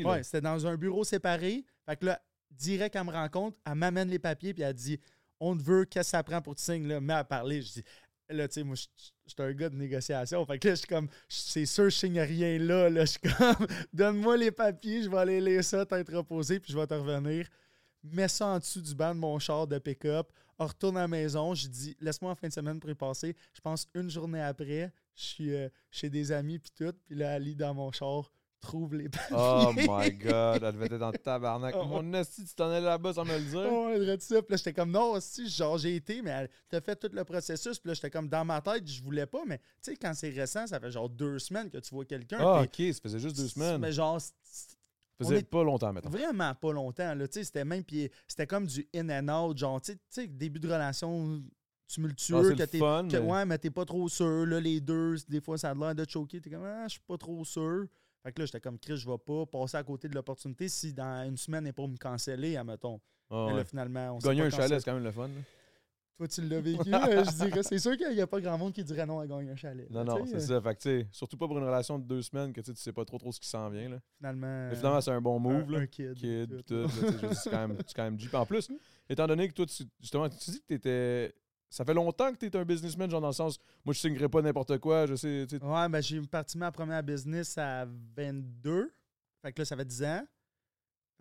Ouais, 0.04 0.22
c'était 0.22 0.40
dans 0.40 0.66
un 0.66 0.76
bureau 0.76 1.04
séparé. 1.04 1.64
Fait 1.84 1.96
que 1.96 2.06
là, 2.06 2.20
direct, 2.52 2.96
elle 2.96 3.04
me 3.04 3.12
rencontre, 3.12 3.58
elle 3.66 3.74
m'amène 3.74 4.08
les 4.08 4.18
papiers, 4.18 4.54
puis 4.54 4.62
elle 4.62 4.74
dit 4.74 4.98
On 5.40 5.56
te 5.56 5.62
veut, 5.62 5.84
qu'est-ce 5.84 6.08
que 6.08 6.16
ça 6.16 6.22
prend 6.22 6.40
pour 6.40 6.54
te 6.54 6.60
signer, 6.60 6.88
là, 6.88 7.00
mets 7.00 7.14
à 7.14 7.24
parler. 7.24 7.62
Je 7.62 7.72
dis 7.72 7.84
Là, 8.28 8.48
tu 8.48 8.54
sais, 8.54 8.62
moi, 8.62 8.76
je 8.76 8.86
suis 9.26 9.42
un 9.42 9.52
gars 9.52 9.68
de 9.68 9.76
négociation. 9.76 10.44
Fait 10.46 10.58
que 10.58 10.68
là, 10.68 10.74
je 10.74 10.78
suis 10.78 10.88
comme 10.88 11.08
C'est 11.28 11.66
sûr, 11.66 11.84
je 11.90 11.96
signe 11.96 12.20
rien 12.20 12.58
là. 12.58 12.88
là. 12.88 13.04
Je 13.04 13.10
suis 13.10 13.20
comme 13.20 13.66
Donne-moi 13.92 14.36
les 14.36 14.50
papiers, 14.50 15.02
je 15.02 15.10
vais 15.10 15.18
aller 15.18 15.40
lire 15.40 15.64
ça, 15.64 15.84
t'être 15.84 16.14
reposé, 16.14 16.60
puis 16.60 16.72
je 16.72 16.78
vais 16.78 16.86
te 16.86 16.94
revenir. 16.94 17.46
Mets 18.02 18.28
ça 18.28 18.46
en 18.46 18.58
dessous 18.58 18.80
du 18.80 18.94
banc 18.94 19.14
de 19.14 19.20
mon 19.20 19.38
char 19.38 19.66
de 19.66 19.78
pick-up. 19.78 20.28
Retourne 20.58 20.96
à 20.96 21.02
la 21.02 21.08
maison. 21.08 21.54
Je 21.54 21.66
dis 21.68 21.96
Laisse-moi 22.00 22.32
en 22.32 22.34
fin 22.34 22.48
de 22.48 22.52
semaine 22.52 22.80
pour 22.80 22.90
y 22.90 22.94
passer. 22.94 23.36
Je 23.52 23.60
pense 23.60 23.86
une 23.94 24.10
journée 24.10 24.40
après, 24.40 24.92
je 25.14 25.22
suis 25.22 25.54
euh, 25.54 25.68
chez 25.90 26.08
des 26.08 26.32
amis, 26.32 26.58
puis 26.58 26.72
tout. 26.74 26.94
Puis 27.06 27.16
là, 27.16 27.34
Ali, 27.34 27.54
dans 27.54 27.74
mon 27.74 27.90
char, 27.92 28.30
trouve 28.62 28.94
les 28.94 29.08
papiers. 29.10 29.36
Oh 29.38 29.72
my 29.76 30.10
god, 30.12 30.62
elle 30.62 30.72
devait 30.72 30.86
être 30.86 30.96
dans 30.98 31.10
le 31.10 31.18
tabarnak. 31.18 31.74
Oh. 31.78 31.84
Mon 31.84 32.14
esti, 32.14 32.44
tu 32.44 32.54
t'en 32.54 32.70
allais 32.70 32.80
là-bas 32.80 33.12
sans 33.12 33.24
me 33.26 33.36
le 33.36 33.44
dire? 33.44 33.68
Oh, 33.70 33.90
elle 33.92 34.20
ça. 34.20 34.40
Puis 34.40 34.52
là, 34.52 34.56
j'étais 34.56 34.72
comme, 34.72 34.90
non, 34.90 35.18
si, 35.20 35.48
genre, 35.48 35.76
j'ai 35.76 35.96
été, 35.96 36.22
mais 36.22 36.30
elle 36.30 36.48
t'a 36.70 36.80
fait 36.80 36.96
tout 36.96 37.10
le 37.12 37.24
processus. 37.24 37.78
Puis 37.78 37.88
là, 37.88 37.94
j'étais 37.94 38.10
comme, 38.10 38.28
dans 38.28 38.44
ma 38.44 38.60
tête, 38.62 38.86
je 38.88 39.02
voulais 39.02 39.26
pas, 39.26 39.42
mais 39.46 39.58
tu 39.58 39.64
sais, 39.90 39.96
quand 39.96 40.14
c'est 40.14 40.30
récent, 40.30 40.66
ça 40.66 40.80
fait 40.80 40.90
genre 40.90 41.08
deux 41.10 41.38
semaines 41.38 41.68
que 41.68 41.78
tu 41.78 41.94
vois 41.94 42.04
quelqu'un. 42.06 42.38
Ah, 42.40 42.62
ok, 42.62 42.76
ça 42.94 43.00
faisait 43.02 43.18
juste 43.18 43.36
deux 43.36 43.48
semaines. 43.48 43.78
Mais 43.80 43.92
genre, 43.92 44.20
Ça 44.20 44.30
faisait 45.18 45.42
pas 45.42 45.62
longtemps, 45.62 45.92
maintenant. 45.92 46.10
vraiment 46.10 46.54
pas 46.54 46.72
longtemps, 46.72 47.14
là. 47.14 47.28
Tu 47.28 47.40
sais, 47.40 47.44
c'était 47.44 47.64
même, 47.64 47.84
puis 47.84 48.10
c'était 48.26 48.46
comme 48.46 48.66
du 48.66 48.88
in 48.94 49.08
and 49.10 49.28
out, 49.50 49.58
genre, 49.58 49.80
tu 49.80 49.92
sais- 50.08 50.26
début 50.26 50.58
de 50.60 50.66
relation 50.68 51.42
tumultueux. 51.88 52.52
Ah, 52.52 52.54
que 52.56 52.62
t'es- 52.64 52.78
mais- 53.20 53.30
Ouais, 53.30 53.44
mais 53.44 53.58
t'es 53.58 53.70
pas 53.70 53.84
trop 53.84 54.08
sûr, 54.08 54.46
là, 54.46 54.58
les 54.60 54.80
deux, 54.80 55.16
des 55.28 55.40
fois, 55.40 55.58
ça 55.58 55.70
a 55.70 55.74
l'air 55.74 55.94
de 55.94 56.04
te 56.04 56.10
choquer. 56.12 56.40
T'es 56.40 56.48
comme, 56.50 56.64
ah, 56.64 56.84
je 56.86 56.92
suis 56.92 57.00
pas 57.06 57.18
trop 57.18 57.44
sûr. 57.44 57.84
Fait 58.22 58.32
que 58.32 58.40
là, 58.40 58.46
j'étais 58.46 58.60
comme, 58.60 58.78
Chris, 58.78 58.96
je 58.98 59.08
vais 59.10 59.18
pas 59.18 59.46
passer 59.46 59.76
à 59.76 59.82
côté 59.82 60.08
de 60.08 60.14
l'opportunité 60.14 60.68
si 60.68 60.92
dans 60.92 61.24
une 61.28 61.36
semaine, 61.36 61.66
elle 61.66 61.72
pour 61.72 61.88
me 61.88 61.96
canceller, 61.96 62.56
admettons. 62.56 63.00
Ah, 63.30 63.46
Mais 63.46 63.52
ouais. 63.52 63.58
là, 63.58 63.64
finalement, 63.64 64.12
on 64.12 64.18
Gagner 64.18 64.42
un 64.42 64.50
chalet, 64.50 64.78
c'est 64.78 64.84
quand 64.84 64.94
même 64.94 65.04
le 65.04 65.10
fun. 65.12 65.28
là. 65.28 65.34
Toi, 66.18 66.28
tu 66.28 66.42
l'as 66.42 66.60
vécu. 66.60 66.84
je 66.84 67.44
dirais, 67.46 67.62
c'est 67.62 67.78
sûr 67.78 67.96
qu'il 67.96 68.10
n'y 68.14 68.20
a 68.20 68.26
pas 68.26 68.40
grand 68.40 68.56
monde 68.58 68.72
qui 68.72 68.84
dirait 68.84 69.06
non 69.06 69.18
à 69.18 69.26
gagner 69.26 69.50
un 69.50 69.56
chalet. 69.56 69.90
Non, 69.90 70.04
non, 70.04 70.24
c'est 70.26 70.38
ça. 70.40 70.60
Fait 70.60 70.74
que, 70.76 70.80
tu 70.82 70.88
sais, 71.00 71.06
surtout 71.10 71.36
pas 71.36 71.48
pour 71.48 71.58
une 71.58 71.64
relation 71.64 71.98
de 71.98 72.04
deux 72.04 72.22
semaines 72.22 72.52
que 72.52 72.60
tu 72.60 72.66
sais, 72.66 72.74
tu 72.74 72.80
sais 72.82 72.92
pas 72.92 73.04
trop 73.04 73.18
trop 73.18 73.32
ce 73.32 73.40
qui 73.40 73.48
s'en 73.48 73.68
vient. 73.70 73.88
Là. 73.88 73.98
Finalement. 74.18 74.68
Mais 74.68 74.76
finalement, 74.76 75.00
c'est 75.00 75.10
un 75.10 75.20
bon 75.20 75.40
move. 75.40 75.64
un- 75.68 75.72
là. 75.72 75.78
un 75.80 75.86
kid, 75.86 76.14
Kid, 76.14 76.64
tout, 76.64 76.88
c'est 77.34 77.50
quand 77.50 77.66
même, 77.68 77.78
quand 77.96 78.04
même 78.04 78.18
en 78.34 78.46
plus, 78.46 78.70
étant 79.08 79.26
donné 79.26 79.48
que 79.48 79.54
toi, 79.54 79.66
tu, 79.66 79.84
justement, 80.00 80.28
tu 80.28 80.50
dis 80.50 80.60
que 80.60 80.66
tu 80.68 80.74
étais. 80.74 81.34
Ça 81.72 81.86
fait 81.86 81.94
longtemps 81.94 82.30
que 82.30 82.36
tu 82.36 82.44
es 82.44 82.54
un 82.54 82.66
businessman, 82.66 83.10
genre 83.10 83.22
dans 83.22 83.28
le 83.28 83.32
sens, 83.32 83.58
moi, 83.82 83.94
je 83.94 84.00
signerais 84.00 84.28
pas 84.28 84.42
n'importe 84.42 84.76
quoi, 84.76 85.06
je 85.06 85.14
sais. 85.14 85.46
Ouais, 85.50 85.88
ben 85.88 86.02
j'ai 86.02 86.20
parti 86.20 86.58
ma 86.58 86.70
première 86.70 87.02
business 87.02 87.56
à 87.56 87.86
22. 88.14 88.92
Fait 89.40 89.54
que 89.54 89.62
là, 89.62 89.64
ça 89.64 89.74
fait 89.74 89.86
10 89.86 90.04
ans. 90.04 90.26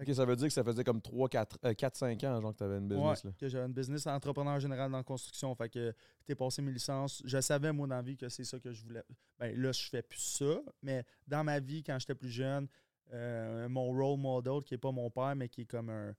Ok, 0.02 0.14
ça 0.14 0.26
veut 0.26 0.36
dire 0.36 0.48
que 0.48 0.54
ça 0.54 0.62
faisait 0.62 0.84
comme 0.84 1.00
3-4-5 1.00 2.28
ans, 2.28 2.42
genre, 2.42 2.52
que 2.52 2.58
tu 2.58 2.64
avais 2.66 2.80
une 2.80 2.90
business. 2.90 3.24
Ouais, 3.24 3.30
là. 3.30 3.36
que 3.40 3.48
j'avais 3.48 3.66
une 3.66 3.72
business 3.72 4.06
entrepreneur 4.08 4.60
général 4.60 4.92
dans 4.92 4.98
la 4.98 5.04
construction. 5.06 5.56
Fait 5.56 5.70
que 5.70 5.94
t'es 6.26 6.36
passé 6.36 6.62
mes 6.62 6.74
licences. 6.74 7.22
Je 7.24 7.40
savais, 7.40 7.72
moi, 7.72 7.88
dans 7.88 7.96
la 7.96 8.02
vie, 8.02 8.18
que 8.18 8.28
c'est 8.28 8.44
ça 8.44 8.60
que 8.60 8.74
je 8.74 8.84
voulais. 8.84 9.04
Ben 9.40 9.58
là, 9.58 9.72
je 9.72 9.88
fais 9.88 10.02
plus 10.02 10.20
ça. 10.20 10.60
Mais 10.82 11.06
dans 11.26 11.46
ma 11.46 11.62
vie, 11.62 11.82
quand 11.82 11.98
j'étais 11.98 12.16
plus 12.16 12.30
jeune, 12.30 12.68
euh, 13.14 13.70
mon 13.70 13.90
role 13.94 14.20
model, 14.20 14.64
qui 14.66 14.74
est 14.74 14.80
pas 14.80 14.92
mon 14.92 15.10
père, 15.10 15.34
mais 15.34 15.48
qui 15.48 15.62
est 15.62 15.66
comme 15.66 15.90
un, 15.90 16.14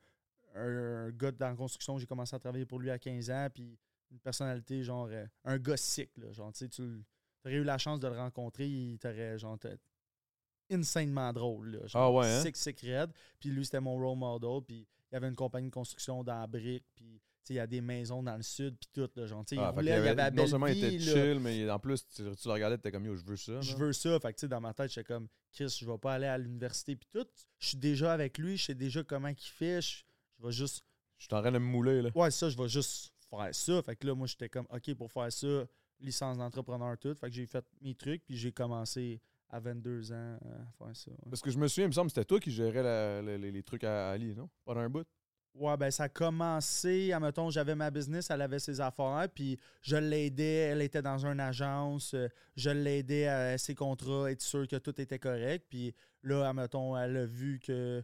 un, 0.55 1.07
un 1.07 1.11
gars 1.11 1.33
dans 1.33 1.51
la 1.51 1.55
construction, 1.55 1.99
j'ai 1.99 2.07
commencé 2.07 2.35
à 2.35 2.38
travailler 2.38 2.64
pour 2.64 2.79
lui 2.79 2.90
à 2.90 2.99
15 2.99 3.31
ans. 3.31 3.49
Puis 3.53 3.79
une 4.12 4.20
personnalité, 4.20 4.83
genre, 4.85 5.09
euh, 5.11 5.27
un 5.44 5.59
sick, 5.77 6.11
là. 6.18 6.31
Genre, 6.33 6.53
tu 6.53 6.59
sais, 6.61 6.68
tu 6.68 6.83
aurais 7.44 7.57
eu 7.57 7.64
la 7.64 7.79
chance 7.79 7.98
de 7.98 8.07
le 8.09 8.16
rencontrer, 8.16 8.68
il 8.68 8.98
t'aurait, 8.98 9.38
genre, 9.38 9.59
insanement 10.70 11.33
drôle, 11.33 11.70
là. 11.72 11.87
Genre, 11.87 12.03
Ah 12.03 12.11
ouais, 12.12 12.27
hein? 12.27 12.40
Sick, 12.42 12.57
sick, 12.57 12.81
raide. 12.81 13.11
Puis 13.38 13.51
lui, 13.51 13.64
c'était 13.64 13.81
mon 13.81 13.96
role 13.96 14.18
model. 14.18 14.61
Puis 14.66 14.87
il 15.11 15.14
y 15.14 15.16
avait 15.16 15.29
une 15.29 15.37
compagnie 15.37 15.68
de 15.68 15.75
construction 15.75 16.22
dans 16.25 16.38
la 16.40 16.46
brique. 16.46 16.85
Puis, 16.94 17.20
tu 17.44 17.48
sais, 17.48 17.55
il 17.55 17.57
y 17.57 17.61
a 17.61 17.66
des 17.66 17.81
maisons 17.81 18.22
dans 18.22 18.37
le 18.37 18.42
sud. 18.42 18.77
Puis 18.79 18.88
tout, 18.92 19.11
là. 19.16 19.27
Genre, 19.27 19.40
Ah, 19.40 19.53
il 19.53 19.59
fait 19.59 19.66
roulait, 19.68 19.85
il 19.85 19.88
y 19.90 19.92
avait 20.09 20.14
la 20.14 20.31
non 20.31 20.46
seulement 20.46 20.66
il 20.68 20.85
était 20.85 20.98
là. 20.98 21.12
chill, 21.12 21.40
mais 21.40 21.70
en 21.70 21.79
plus, 21.79 22.07
tu, 22.07 22.22
tu 22.22 22.22
le 22.48 22.53
regardais, 22.53 22.77
tu 22.77 22.81
étais 22.81 22.92
comme 22.92 23.05
yo, 23.07 23.16
je 23.16 23.25
veux 23.25 23.37
ça. 23.37 23.61
Je 23.61 23.77
veux 23.77 23.92
ça. 23.92 24.18
Fait 24.20 24.33
que, 24.33 24.38
tu 24.38 24.40
sais, 24.42 24.48
dans 24.48 24.61
ma 24.61 24.72
tête, 24.72 24.90
j'étais 24.90 25.05
comme, 25.05 25.29
Chris, 25.53 25.77
je 25.81 25.85
vais 25.87 25.98
pas 25.98 26.14
aller 26.14 26.27
à 26.27 26.38
l'université. 26.38 26.96
Puis 26.96 27.09
tout. 27.12 27.27
Je 27.59 27.68
suis 27.68 27.79
déjà 27.79 28.12
avec 28.12 28.38
lui. 28.38 28.57
Je 28.57 28.64
sais 28.66 28.75
déjà 28.75 29.03
comment 29.03 29.29
il 29.29 29.37
fait. 29.38 29.81
Je, 29.83 30.03
je 30.38 30.46
vais 30.46 30.53
juste. 30.53 30.85
Je 31.18 31.27
suis 31.27 31.35
en 31.35 31.40
train 31.40 31.53
de 31.53 31.59
me 31.59 31.64
mouler. 31.64 32.03
Là. 32.03 32.11
Ouais, 32.14 32.31
ça, 32.33 32.48
je 32.48 32.57
vais 32.57 32.68
juste 32.68 33.12
faire 33.37 33.55
ça. 33.55 33.83
Fait 33.83 33.97
que 33.97 34.07
là, 34.07 34.14
moi, 34.14 34.27
j'étais 34.27 34.49
comme, 34.49 34.66
OK, 34.73 34.95
pour 34.95 35.11
faire 35.11 35.33
ça, 35.33 35.64
licence 36.01 36.38
d'entrepreneur, 36.38 36.99
tout. 36.99 37.14
Fait 37.14 37.29
que 37.29 37.35
j'ai 37.35 37.47
fait 37.47 37.64
mes 37.81 37.95
trucs. 37.95 38.25
Puis 38.25 38.37
j'ai 38.37 38.53
commencé 38.53 39.21
à 39.49 39.61
22 39.61 40.12
ans 40.12 40.38
à 40.42 40.73
faire 40.85 40.97
ça. 40.97 41.11
ouais. 41.11 41.16
Parce 41.31 41.42
que 41.42 41.51
je 41.51 41.59
me 41.59 41.68
souviens, 41.68 41.85
il 41.85 41.88
me 41.88 41.92
semble 41.92 42.07
que 42.09 42.14
c'était 42.14 42.25
toi 42.25 42.40
qui 42.40 42.51
gérais 42.51 42.83
la- 42.83 43.21
la- 43.23 43.38
les, 43.38 43.51
les 43.53 43.62
trucs 43.62 43.85
à 43.85 44.11
Ali, 44.11 44.35
non? 44.35 44.49
Pendant 44.64 44.81
un 44.81 44.88
bout? 44.88 45.07
Ouais, 45.55 45.77
ben 45.77 45.90
ça 45.90 46.05
a 46.05 46.09
commencé, 46.09 47.12
admettons, 47.12 47.51
j'avais 47.51 47.75
ma 47.75 47.90
business, 47.90 48.31
elle 48.31 48.40
avait 48.40 48.59
ses 48.59 48.81
affaires, 48.81 49.29
puis 49.35 49.59
je 49.83 49.97
l'aidais, 49.97 50.71
elle 50.71 50.81
était 50.81 51.03
dans 51.03 51.27
une 51.27 51.40
agence, 51.40 52.14
euh, 52.14 52.27
je 52.57 52.71
l'aidais 52.71 53.27
à 53.27 53.59
ses 53.59 53.75
contrats, 53.75 54.31
être 54.31 54.40
sûr 54.40 54.66
que 54.66 54.77
tout 54.77 54.99
était 54.99 55.18
correct, 55.18 55.66
puis 55.68 55.95
là, 56.23 56.49
admettons, 56.49 56.97
elle 56.97 57.18
a 57.18 57.27
vu 57.27 57.61
que 57.62 58.03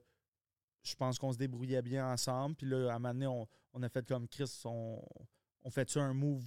je 0.83 0.95
pense 0.95 1.19
qu'on 1.19 1.33
se 1.33 1.38
débrouillait 1.38 1.83
bien 1.83 2.11
ensemble, 2.12 2.55
puis 2.57 2.67
là, 2.69 2.91
à 2.93 2.97
un 2.97 2.99
moment 2.99 3.14
donné, 3.14 3.27
on, 3.27 3.47
on 3.75 3.83
a 3.83 3.88
fait 3.88 4.07
comme 4.07 4.27
Chris, 4.29 4.51
on, 4.64 5.03
on 5.64 5.71
fait-tu 5.71 5.99
un 5.99 6.12
move 6.14 6.45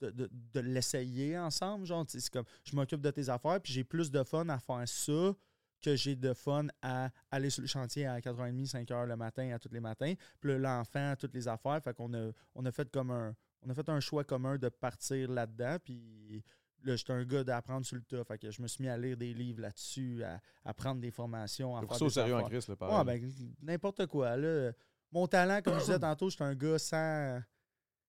de, 0.00 0.10
de- 0.10 0.30
de 0.52 0.60
l'essayer 0.60 1.38
ensemble, 1.38 1.86
genre, 1.86 2.04
c'est 2.08 2.28
comme, 2.30 2.44
je 2.64 2.74
m'occupe 2.76 3.00
de 3.00 3.10
tes 3.10 3.28
affaires, 3.28 3.60
puis 3.60 3.72
j'ai 3.72 3.84
plus 3.84 4.10
de 4.10 4.22
fun 4.24 4.48
à 4.48 4.58
faire 4.58 4.86
ça 4.88 5.32
que 5.80 5.96
j'ai 5.96 6.14
de 6.14 6.32
fun 6.32 6.66
à 6.80 7.10
aller 7.30 7.50
sur 7.50 7.60
le 7.60 7.66
chantier 7.66 8.06
à 8.06 8.20
4h30, 8.20 8.70
5h 8.70 9.04
le 9.06 9.16
matin, 9.16 9.50
à 9.52 9.58
tous 9.58 9.68
les 9.72 9.80
matins. 9.80 10.14
Puis 10.40 10.56
l'enfant, 10.56 11.14
toutes 11.18 11.34
les 11.34 11.48
affaires. 11.48 11.82
Fait 11.82 11.92
qu'on 11.92 12.14
a, 12.14 12.30
on 12.54 12.64
a 12.64 12.70
fait 12.70 12.88
comme 12.88 13.10
un. 13.10 13.34
On 13.62 13.68
a 13.68 13.74
fait 13.74 13.88
un 13.88 13.98
choix 13.98 14.22
commun 14.22 14.58
de 14.58 14.68
partir 14.68 15.28
là-dedans. 15.28 15.78
Puis 15.82 16.44
là, 16.84 16.96
j'étais 16.96 17.12
un 17.12 17.24
gars 17.24 17.44
d'apprendre 17.44 17.84
sur 17.86 17.96
le 17.96 18.02
tas. 18.02 18.24
Fait 18.24 18.38
que 18.38 18.50
je 18.50 18.60
me 18.62 18.68
suis 18.68 18.82
mis 18.82 18.88
à 18.90 18.96
lire 18.96 19.16
des 19.16 19.32
livres 19.34 19.60
là-dessus, 19.62 20.22
à, 20.24 20.40
à 20.64 20.74
prendre 20.74 21.00
des 21.00 21.10
formations. 21.10 21.76
À 21.76 21.80
faire 21.86 21.96
ça 21.96 22.04
au 22.04 22.10
sérieux 22.10 22.34
en 22.34 22.38
affaires. 22.44 22.60
Chris, 22.60 22.64
là, 22.68 22.76
pareil. 22.76 22.96
Ouais, 22.98 23.04
ben, 23.04 23.32
n'importe 23.62 24.06
quoi. 24.06 24.36
Là. 24.36 24.72
Mon 25.10 25.26
talent, 25.26 25.60
comme 25.62 25.74
je 25.74 25.80
disais 25.84 25.98
tantôt, 25.98 26.28
je 26.30 26.34
suis 26.36 26.44
un 26.44 26.54
gars 26.54 26.78
sans. 26.78 27.40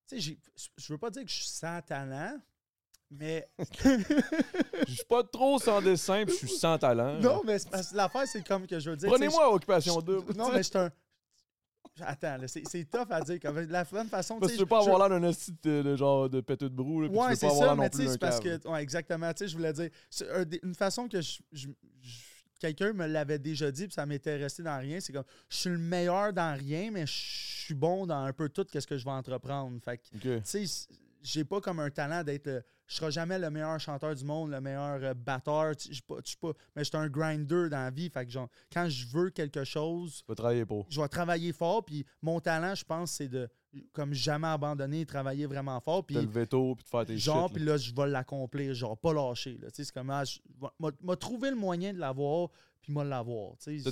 Tu 0.06 0.16
sais, 0.16 0.20
j'ai- 0.20 0.38
je 0.76 0.92
veux 0.92 0.98
pas 0.98 1.10
dire 1.10 1.22
que 1.24 1.30
je 1.30 1.34
suis 1.36 1.46
sans 1.48 1.80
talent, 1.82 2.38
mais. 3.10 3.48
Je 4.86 4.92
suis 4.92 5.04
pas 5.08 5.22
trop 5.24 5.58
sans 5.58 5.80
dessin, 5.80 6.24
puis 6.24 6.34
je 6.34 6.46
suis 6.46 6.56
sans 6.56 6.76
talent. 6.78 7.18
non, 7.20 7.42
mais 7.44 7.56
l'affaire, 7.92 8.26
c'est 8.26 8.46
comme 8.46 8.66
que 8.66 8.78
je 8.78 8.90
veux 8.90 8.96
dire. 8.96 9.08
Prenez-moi 9.08 9.52
Occupation 9.52 9.94
je- 10.00 10.04
Double. 10.04 10.34
Non, 10.36 10.50
mais 10.52 10.58
je 10.58 10.68
suis 10.68 10.78
un. 10.78 10.90
Attends, 12.00 12.36
c'est 12.46 12.90
tough 12.90 13.06
à 13.10 13.20
dire. 13.20 13.38
Comme, 13.40 13.60
la 13.60 13.84
bonne 13.84 14.08
façon. 14.08 14.38
Parce 14.40 14.52
que 14.52 14.56
tu 14.56 14.62
veux 14.62 14.66
pas 14.68 14.80
je- 14.82 14.88
avoir 14.90 15.08
l'air 15.08 15.20
d'un 15.20 15.28
esti 15.28 15.54
de, 15.62 15.94
genre 15.96 16.28
de 16.28 16.40
péteux 16.40 16.68
de 16.68 16.74
brou, 16.74 17.02
là, 17.02 17.08
Ouais, 17.08 17.36
c'est 17.36 17.48
ça, 17.48 17.74
mais 17.76 17.88
tu 17.90 18.06
sais, 18.08 18.18
parce 18.18 18.40
cave. 18.40 18.58
que. 18.60 18.68
Ouais, 18.68 18.82
exactement. 18.82 19.32
Tu 19.32 19.44
sais, 19.44 19.48
je 19.48 19.56
voulais 19.56 19.72
dire. 19.72 19.90
Une 20.62 20.74
façon 20.74 21.08
que 21.08 21.20
je. 21.20 21.38
je- 21.52 21.68
je- 22.02 22.18
Quelqu'un 22.60 22.92
me 22.94 23.06
l'avait 23.06 23.38
déjà 23.38 23.70
dit, 23.70 23.86
puis 23.86 23.92
ça 23.94 24.06
m'était 24.06 24.36
resté 24.36 24.62
dans 24.62 24.78
rien. 24.78 24.98
C'est 24.98 25.12
comme, 25.12 25.24
je 25.50 25.56
suis 25.56 25.70
le 25.70 25.76
meilleur 25.76 26.32
dans 26.32 26.56
rien, 26.56 26.90
mais 26.90 27.04
je 27.06 27.12
suis 27.66 27.74
bon 27.74 28.06
dans 28.06 28.20
un 28.24 28.32
peu 28.32 28.48
tout 28.48 28.64
ce 28.72 28.86
que 28.86 28.96
je 28.96 29.04
vais 29.04 29.10
entreprendre. 29.10 29.78
Fait 29.84 29.98
que, 29.98 30.38
tu 30.38 30.40
sais, 30.44 30.64
j'ai 31.20 31.44
pas 31.44 31.60
comme 31.60 31.80
un 31.80 31.90
talent 31.90 32.22
d'être 32.22 32.64
je 32.86 32.96
serai 32.96 33.10
jamais 33.10 33.38
le 33.38 33.50
meilleur 33.50 33.78
chanteur 33.80 34.14
du 34.14 34.24
monde, 34.24 34.50
le 34.50 34.60
meilleur 34.60 35.02
euh, 35.02 35.14
batteur. 35.14 35.74
tu- 35.76 35.92
Je 35.92 36.00
je 36.24 36.36
mais 36.76 36.84
je 36.84 36.84
suis 36.84 36.96
un 36.96 37.08
grinder 37.08 37.68
dans 37.70 37.84
la 37.84 37.90
vie. 37.90 38.10
Fait 38.10 38.24
que 38.26 38.30
genre, 38.30 38.48
quand 38.72 38.88
je 38.88 39.06
veux 39.06 39.30
quelque 39.30 39.64
chose, 39.64 40.22
vas 40.28 40.34
travailler 40.34 40.64
pour. 40.66 40.86
je 40.90 41.00
vais 41.00 41.08
travailler 41.08 41.52
fort. 41.52 41.84
Puis 41.84 42.04
mon 42.22 42.40
talent, 42.40 42.74
je 42.74 42.84
pense, 42.84 43.12
c'est 43.12 43.28
de 43.28 43.48
comme 43.92 44.12
jamais 44.14 44.46
abandonner, 44.48 45.04
travailler 45.04 45.46
vraiment 45.46 45.80
fort. 45.80 46.04
Puis 46.06 46.14
lever 46.16 46.46
tôt, 46.46 46.74
puis 46.76 46.84
de 46.84 46.88
faire 46.88 47.04
tes 47.04 47.16
genre, 47.18 47.50
puis 47.52 47.64
là. 47.64 47.72
là, 47.72 47.78
je 47.78 47.92
vais 47.94 48.06
l'accomplir, 48.06 48.72
genre 48.74 48.96
pas 48.96 49.12
lâcher. 49.12 49.58
là. 49.60 49.68
Tu 49.70 49.76
sais, 49.76 49.84
c'est 49.84 49.92
comme, 49.92 50.10
ah, 50.10 50.24
je- 50.24 50.38
m'a- 51.02 51.16
trouvé 51.16 51.50
le 51.50 51.56
moyen 51.56 51.92
de 51.92 51.98
l'avoir, 51.98 52.50
puis 52.80 52.92
m'a 52.92 53.02
l'avoir. 53.02 53.56
tu 53.58 53.80
sais. 53.80 53.88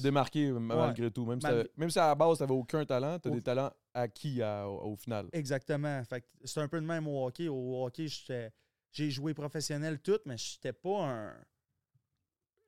Euh, 0.56 0.60
malgré 0.60 1.10
tout. 1.10 1.24
Même, 1.26 1.40
si 1.40 1.46
Mal- 1.48 1.68
même 1.76 1.90
si 1.90 1.98
à 1.98 2.06
la 2.08 2.14
base, 2.14 2.36
tu 2.36 2.42
n'avais 2.44 2.54
aucun 2.54 2.84
talent, 2.84 3.18
tu 3.18 3.26
as 3.28 3.30
Au- 3.32 3.34
des 3.34 3.42
talents 3.42 3.72
acquis 3.94 4.40
à- 4.40 4.68
au, 4.68 4.92
au 4.92 4.96
final. 4.96 5.28
Exactement. 5.32 6.04
Fait 6.04 6.20
que 6.20 6.26
c'est 6.44 6.60
un 6.60 6.68
peu 6.68 6.80
de 6.80 6.86
même 6.86 7.08
au 7.08 7.26
hockey. 7.26 7.48
Au 7.48 7.84
hockey, 7.84 8.06
j'étais- 8.06 8.52
j'ai 8.92 9.10
joué 9.10 9.34
professionnel 9.34 9.98
tout, 10.00 10.18
mais 10.26 10.36
j'étais 10.36 10.72
pas 10.72 11.08
un. 11.08 11.34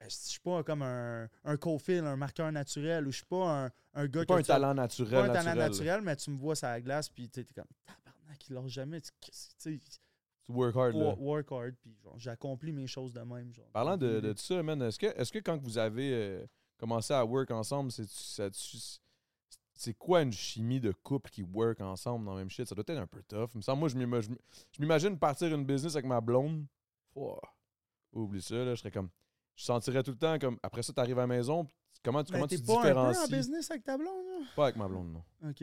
Je 0.02 0.08
suis 0.10 0.40
pas 0.40 0.62
comme 0.62 0.82
un, 0.82 1.28
un 1.44 1.56
co-fil, 1.56 2.04
un 2.04 2.16
marqueur 2.16 2.50
naturel, 2.52 3.06
ou 3.06 3.10
je 3.10 3.16
suis 3.18 3.26
pas 3.26 3.64
un, 3.66 3.70
un 3.94 4.06
gars 4.06 4.26
Pas 4.26 4.34
que 4.34 4.40
un 4.40 4.42
tu- 4.42 4.48
talent 4.48 4.74
naturel. 4.74 5.10
pas 5.12 5.22
un 5.24 5.26
talent 5.28 5.44
naturel, 5.54 5.58
là. 5.58 5.68
naturel, 5.70 6.00
mais 6.02 6.16
tu 6.16 6.30
me 6.30 6.36
vois 6.36 6.56
sur 6.56 6.66
la 6.68 6.80
glace, 6.82 7.08
puis 7.08 7.28
tu 7.30 7.40
es 7.40 7.44
comme 7.44 7.64
tabarnak, 7.86 8.48
il 8.48 8.54
lâche 8.54 8.70
jamais. 8.70 9.00
Tu 9.00 9.10
tu 9.58 9.78
Tu 9.78 10.52
work 10.52 10.76
hard. 10.76 10.94
là. 10.94 11.14
wo- 11.16 11.32
work 11.36 11.50
hard, 11.50 11.74
puis 11.80 11.96
genre, 12.02 12.18
j'accomplis 12.18 12.72
mes 12.72 12.86
choses 12.86 13.14
de 13.14 13.20
même. 13.20 13.54
Genre, 13.54 13.70
Parlant 13.72 13.96
de, 13.96 14.20
de 14.20 14.32
tout 14.34 14.42
ça, 14.42 14.62
man, 14.62 14.82
est-ce 14.82 14.98
que, 14.98 15.06
est 15.06 15.30
que 15.32 15.38
quand 15.38 15.56
vous 15.56 15.78
avez 15.78 16.12
euh, 16.12 16.46
commencé 16.76 17.14
à 17.14 17.24
work 17.24 17.50
ensemble, 17.50 17.90
c'est 17.90 18.06
ça- 18.06 18.50
c'est 19.84 19.94
quoi 19.94 20.22
une 20.22 20.32
chimie 20.32 20.80
de 20.80 20.92
couple 20.92 21.30
qui 21.30 21.42
work 21.42 21.80
ensemble 21.80 22.24
dans 22.24 22.32
le 22.32 22.38
même 22.38 22.50
shit? 22.50 22.66
Ça 22.66 22.74
doit 22.74 22.84
être 22.86 22.98
un 22.98 23.06
peu 23.06 23.22
tough. 23.22 23.50
Il 23.54 23.58
me 23.58 23.62
semble, 23.62 23.80
moi, 23.80 23.88
je 23.88 23.96
m'imagine 24.78 25.18
partir 25.18 25.54
une 25.54 25.64
business 25.64 25.94
avec 25.94 26.06
ma 26.06 26.20
blonde. 26.20 26.64
Oublie 28.12 28.42
ça, 28.42 28.54
là, 28.56 28.74
je 28.74 28.80
serais 28.80 28.90
comme. 28.90 29.08
Je 29.56 29.64
sentirais 29.64 30.02
tout 30.02 30.12
le 30.12 30.16
temps 30.16 30.38
comme. 30.38 30.58
Après 30.62 30.82
ça, 30.82 30.92
tu 30.92 31.00
arrives 31.00 31.18
à 31.18 31.22
la 31.22 31.26
maison, 31.26 31.66
comment, 32.04 32.22
tu 32.24 32.32
Ben, 32.32 32.38
comment 32.38 32.48
tu 32.48 32.60
te 32.60 32.66
pas 32.66 32.80
un 32.88 33.12
peu 33.12 33.18
en 33.18 33.26
business 33.28 33.70
avec 33.70 33.84
ta 33.84 33.96
blonde, 33.96 34.24
là? 34.26 34.46
Pas 34.56 34.64
avec 34.64 34.76
ma 34.76 34.88
blonde, 34.88 35.12
non. 35.12 35.50
OK. 35.50 35.62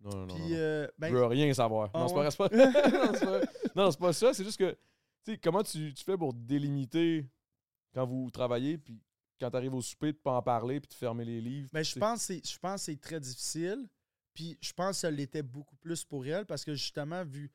Non, 0.00 0.10
non, 0.10 0.26
non. 0.26 0.34
Puis, 0.34 0.42
non, 0.42 0.48
non. 0.50 0.54
euh, 0.56 0.88
ben, 0.98 1.08
je 1.08 1.14
veux 1.14 1.24
rien 1.26 1.52
savoir. 1.54 1.90
Ah 1.94 2.00
non, 2.00 2.08
c'est 2.08 2.14
pas, 2.14 2.20
ouais? 2.20 2.30
c'est 2.30 2.36
pas- 2.82 2.90
non, 3.06 3.12
c'est 3.14 3.24
pas- 3.26 3.40
non, 3.74 3.90
c'est 3.90 3.98
pas 4.00 4.12
ça. 4.12 4.34
C'est 4.34 4.44
juste 4.44 4.58
que, 4.58 4.70
tu 5.24 5.32
sais, 5.32 5.38
comment 5.38 5.62
tu, 5.62 5.92
tu 5.94 6.04
fais 6.04 6.16
pour 6.16 6.34
délimiter 6.34 7.26
quand 7.94 8.06
vous 8.06 8.30
travaillez, 8.30 8.78
puis 8.78 9.00
quand 9.38 9.50
tu 9.50 9.56
arrives 9.56 9.74
au 9.74 9.82
souper, 9.82 10.12
de 10.12 10.18
pas 10.18 10.32
en 10.32 10.42
parler, 10.42 10.80
puis 10.80 10.88
de 10.88 10.94
fermer 10.94 11.24
les 11.24 11.40
livres. 11.40 11.68
Puis 11.72 11.84
je 11.84 11.98
pense, 11.98 12.20
que 12.26 12.34
c'est- 12.34 12.48
je 12.52 12.58
pense 12.58 12.80
que 12.80 12.92
c'est 12.92 13.00
très 13.00 13.20
difficile. 13.20 13.86
Puis 14.34 14.58
je 14.60 14.72
pense 14.72 14.90
que 14.96 15.00
ça 15.00 15.10
l'était 15.10 15.42
beaucoup 15.42 15.76
plus 15.76 16.04
pour 16.04 16.26
elle 16.26 16.44
parce 16.46 16.64
que 16.64 16.74
justement, 16.74 17.24
vu. 17.24 17.48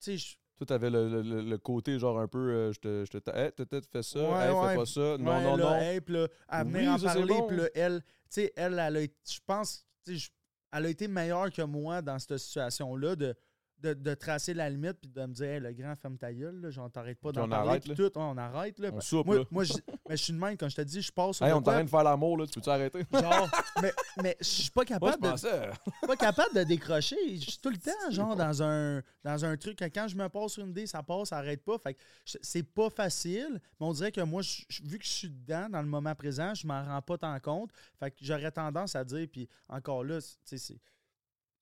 Tu 0.00 0.12
sais, 0.12 0.16
je- 0.18 0.36
Toi, 0.56 0.66
t'avais 0.66 0.90
le, 0.90 1.22
le, 1.22 1.42
le- 1.42 1.58
côté 1.58 1.98
genre 1.98 2.20
un 2.20 2.28
peu, 2.28 2.38
euh, 2.38 2.72
je 2.72 2.78
te, 2.78 3.04
je 3.10 3.18
te, 3.18 3.30
hey, 3.36 3.50
t'as 3.56 3.64
peut-être 3.66 3.86
fait 3.90 4.02
ça, 4.04 4.20
Ouais, 4.20 4.46
hey, 4.46 4.52
ouais. 4.52 4.68
fais 4.68 4.76
pas 4.76 4.86
ça, 4.86 5.00
non, 5.18 5.32
ouais, 5.32 5.42
non, 5.42 5.56
là, 5.56 5.64
non. 5.64 5.74
hey, 5.80 6.00
puis 6.00 6.14
là, 6.14 6.28
à 6.46 6.62
Oui, 6.62 6.70
venir 6.72 6.92
en 6.92 6.98
ça, 6.98 7.06
parler, 7.06 7.26
bon. 7.26 7.46
puis 7.48 7.56
là, 7.56 7.68
elle, 7.74 8.02
tu 8.02 8.08
sais, 8.28 8.52
elle, 8.54 8.78
elle 8.78 8.96
a 8.96 9.00
été- 9.00 9.16
je 9.28 9.40
pense, 9.44 9.84
tu 10.04 10.12
sais, 10.12 10.18
je- 10.18 10.30
elle 10.72 10.86
a 10.86 10.88
été 10.90 11.08
meilleure 11.08 11.50
que 11.50 11.62
moi 11.62 12.02
dans 12.02 12.18
cette 12.20 12.38
situation-là 12.38 13.16
de, 13.16 13.34
de, 13.84 13.94
de 13.94 14.14
tracer 14.14 14.54
la 14.54 14.70
limite 14.70 14.94
puis 15.00 15.10
de 15.10 15.20
me 15.20 15.32
dire, 15.32 15.46
hey, 15.46 15.60
le 15.60 15.72
grand, 15.72 15.94
ferme 15.96 16.16
ta 16.16 16.32
gueule, 16.32 16.60
là, 16.60 16.70
genre, 16.70 16.90
t'arrêtes 16.90 17.20
pas 17.20 17.32
d'en 17.32 17.48
parler, 17.48 17.70
arrête, 17.70 17.86
là. 17.86 17.94
tout, 17.94 18.10
on 18.16 18.36
arrête, 18.38 18.78
là. 18.78 18.90
On 18.92 19.00
soupe, 19.00 19.26
moi, 19.26 19.36
là. 19.36 19.44
moi, 19.50 19.64
je, 19.64 19.74
mais 20.08 20.16
je 20.16 20.22
suis 20.22 20.32
de 20.32 20.38
même, 20.38 20.56
quand 20.56 20.68
je 20.68 20.76
te 20.76 20.82
dis, 20.82 21.02
je 21.02 21.12
passe 21.12 21.36
sur 21.36 21.46
Hey, 21.46 21.52
de 21.52 21.56
on 21.56 21.62
train 21.62 21.84
de 21.84 21.90
faire 21.90 22.02
l'amour, 22.02 22.38
là, 22.38 22.46
tu 22.46 22.54
peux-tu 22.54 22.70
arrêter? 22.70 23.04
genre, 23.12 23.50
mais, 23.82 23.92
mais 24.22 24.36
je 24.40 24.46
suis 24.46 24.70
pas 24.70 24.84
Moi, 25.00 25.12
je 25.12 25.16
capable 25.16 25.22
de, 25.22 26.06
pas 26.06 26.16
capable 26.16 26.54
de 26.54 26.62
décrocher. 26.64 27.16
Je 27.36 27.50
suis 27.50 27.58
tout 27.58 27.70
le 27.70 27.76
temps, 27.78 28.10
genre, 28.10 28.34
dans 28.34 28.62
un, 28.62 29.02
dans 29.22 29.44
un 29.44 29.56
truc. 29.56 29.78
Quand 29.94 30.08
je 30.08 30.16
me 30.16 30.28
passe 30.28 30.52
sur 30.52 30.64
une 30.64 30.70
idée, 30.70 30.86
ça 30.86 31.02
passe, 31.02 31.28
ça 31.28 31.38
arrête 31.38 31.62
pas. 31.62 31.78
Fait 31.78 31.96
c'est 32.24 32.62
pas 32.62 32.88
facile, 32.88 33.60
mais 33.78 33.86
on 33.86 33.92
dirait 33.92 34.12
que 34.12 34.22
moi, 34.22 34.42
vu 34.82 34.98
que 34.98 35.04
je 35.04 35.10
suis 35.10 35.30
dedans, 35.30 35.68
dans 35.68 35.82
le 35.82 35.88
moment 35.88 36.14
présent, 36.14 36.54
je 36.54 36.66
m'en 36.66 36.82
rends 36.82 37.02
pas 37.02 37.18
tant 37.18 37.38
compte. 37.40 37.70
Fait 37.98 38.10
que 38.10 38.16
j'aurais 38.22 38.50
tendance 38.50 38.96
à 38.96 39.04
dire, 39.04 39.26
puis 39.30 39.48
encore 39.68 40.04
là, 40.04 40.20
tu 40.20 40.58
sais, 40.58 40.78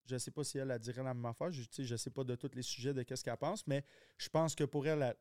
Je 0.06 0.18
sais 0.18 0.30
pas 0.30 0.42
si 0.44 0.58
elle, 0.58 0.70
elle 0.70 0.78
dirait 0.78 1.02
la 1.02 1.14
même 1.14 1.26
affaire. 1.26 1.50
Je, 1.50 1.62
tu 1.62 1.68
sais, 1.70 1.84
je 1.84 1.96
sais 1.96 2.10
pas 2.10 2.24
de 2.24 2.34
tous 2.34 2.50
les 2.54 2.62
sujets 2.62 2.92
de 2.92 3.02
qu'est-ce 3.02 3.22
qu'elle 3.22 3.36
pense, 3.36 3.66
mais 3.66 3.84
je 4.18 4.28
pense 4.28 4.54
que 4.54 4.64
pour 4.64 4.86
elle, 4.86 5.16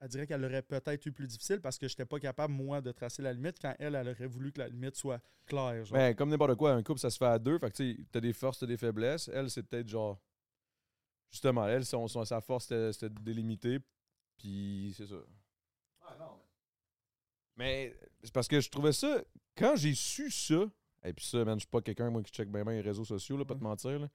elle, 0.00 0.08
dirait 0.08 0.26
qu'elle 0.26 0.44
aurait 0.44 0.62
peut-être 0.62 1.06
eu 1.06 1.12
plus 1.12 1.26
difficile 1.26 1.60
parce 1.60 1.78
que 1.78 1.86
je 1.86 1.92
n'étais 1.92 2.04
pas 2.06 2.18
capable, 2.18 2.52
moi, 2.52 2.80
de 2.80 2.90
tracer 2.92 3.22
la 3.22 3.32
limite 3.32 3.58
quand 3.60 3.74
elle, 3.78 3.94
elle 3.94 4.08
aurait 4.08 4.26
voulu 4.26 4.50
que 4.52 4.58
la 4.58 4.68
limite 4.68 4.96
soit 4.96 5.20
claire. 5.46 5.84
genre. 5.84 5.98
Ben, 5.98 6.14
comme 6.14 6.30
n'importe 6.30 6.56
quoi, 6.56 6.72
un 6.72 6.82
couple, 6.82 7.00
ça 7.00 7.10
se 7.10 7.18
fait 7.18 7.26
à 7.26 7.38
deux. 7.38 7.58
Fait 7.58 7.70
que 7.70 7.76
tu 7.76 7.94
sais, 7.96 8.04
t'as 8.10 8.20
des 8.20 8.32
forces, 8.32 8.58
t'as 8.58 8.66
des 8.66 8.76
faiblesses. 8.76 9.28
Elle, 9.32 9.50
c'est 9.50 9.62
peut-être 9.62 9.88
genre. 9.88 10.20
Justement, 11.30 11.66
elle, 11.66 11.84
son, 11.84 12.08
son- 12.08 12.24
sa 12.24 12.40
force, 12.40 12.66
c'était 12.66 13.10
délimiter. 13.10 13.78
Puis 14.38 14.94
c'est 14.96 15.06
ça. 15.06 15.16
Mais 17.56 17.96
c'est 18.22 18.32
parce 18.32 18.48
que 18.48 18.60
je 18.60 18.68
trouvais 18.70 18.92
ça. 18.92 19.22
Quand 19.56 19.76
j'ai 19.76 19.94
su 19.94 20.30
ça. 20.30 20.70
Et 21.06 21.12
puis 21.12 21.24
ça, 21.24 21.44
man, 21.44 21.54
je 21.54 21.60
suis 21.60 21.68
pas 21.70 21.80
quelqu'un, 21.80 22.10
moi, 22.10 22.22
qui 22.22 22.32
check 22.32 22.50
bien, 22.50 22.64
bien 22.64 22.74
les 22.74 22.80
réseaux 22.80 23.04
sociaux, 23.04 23.36
là, 23.36 23.44
pas 23.44 23.54
te 23.54 23.62
mentir. 23.62 23.98
Là. 23.98 24.08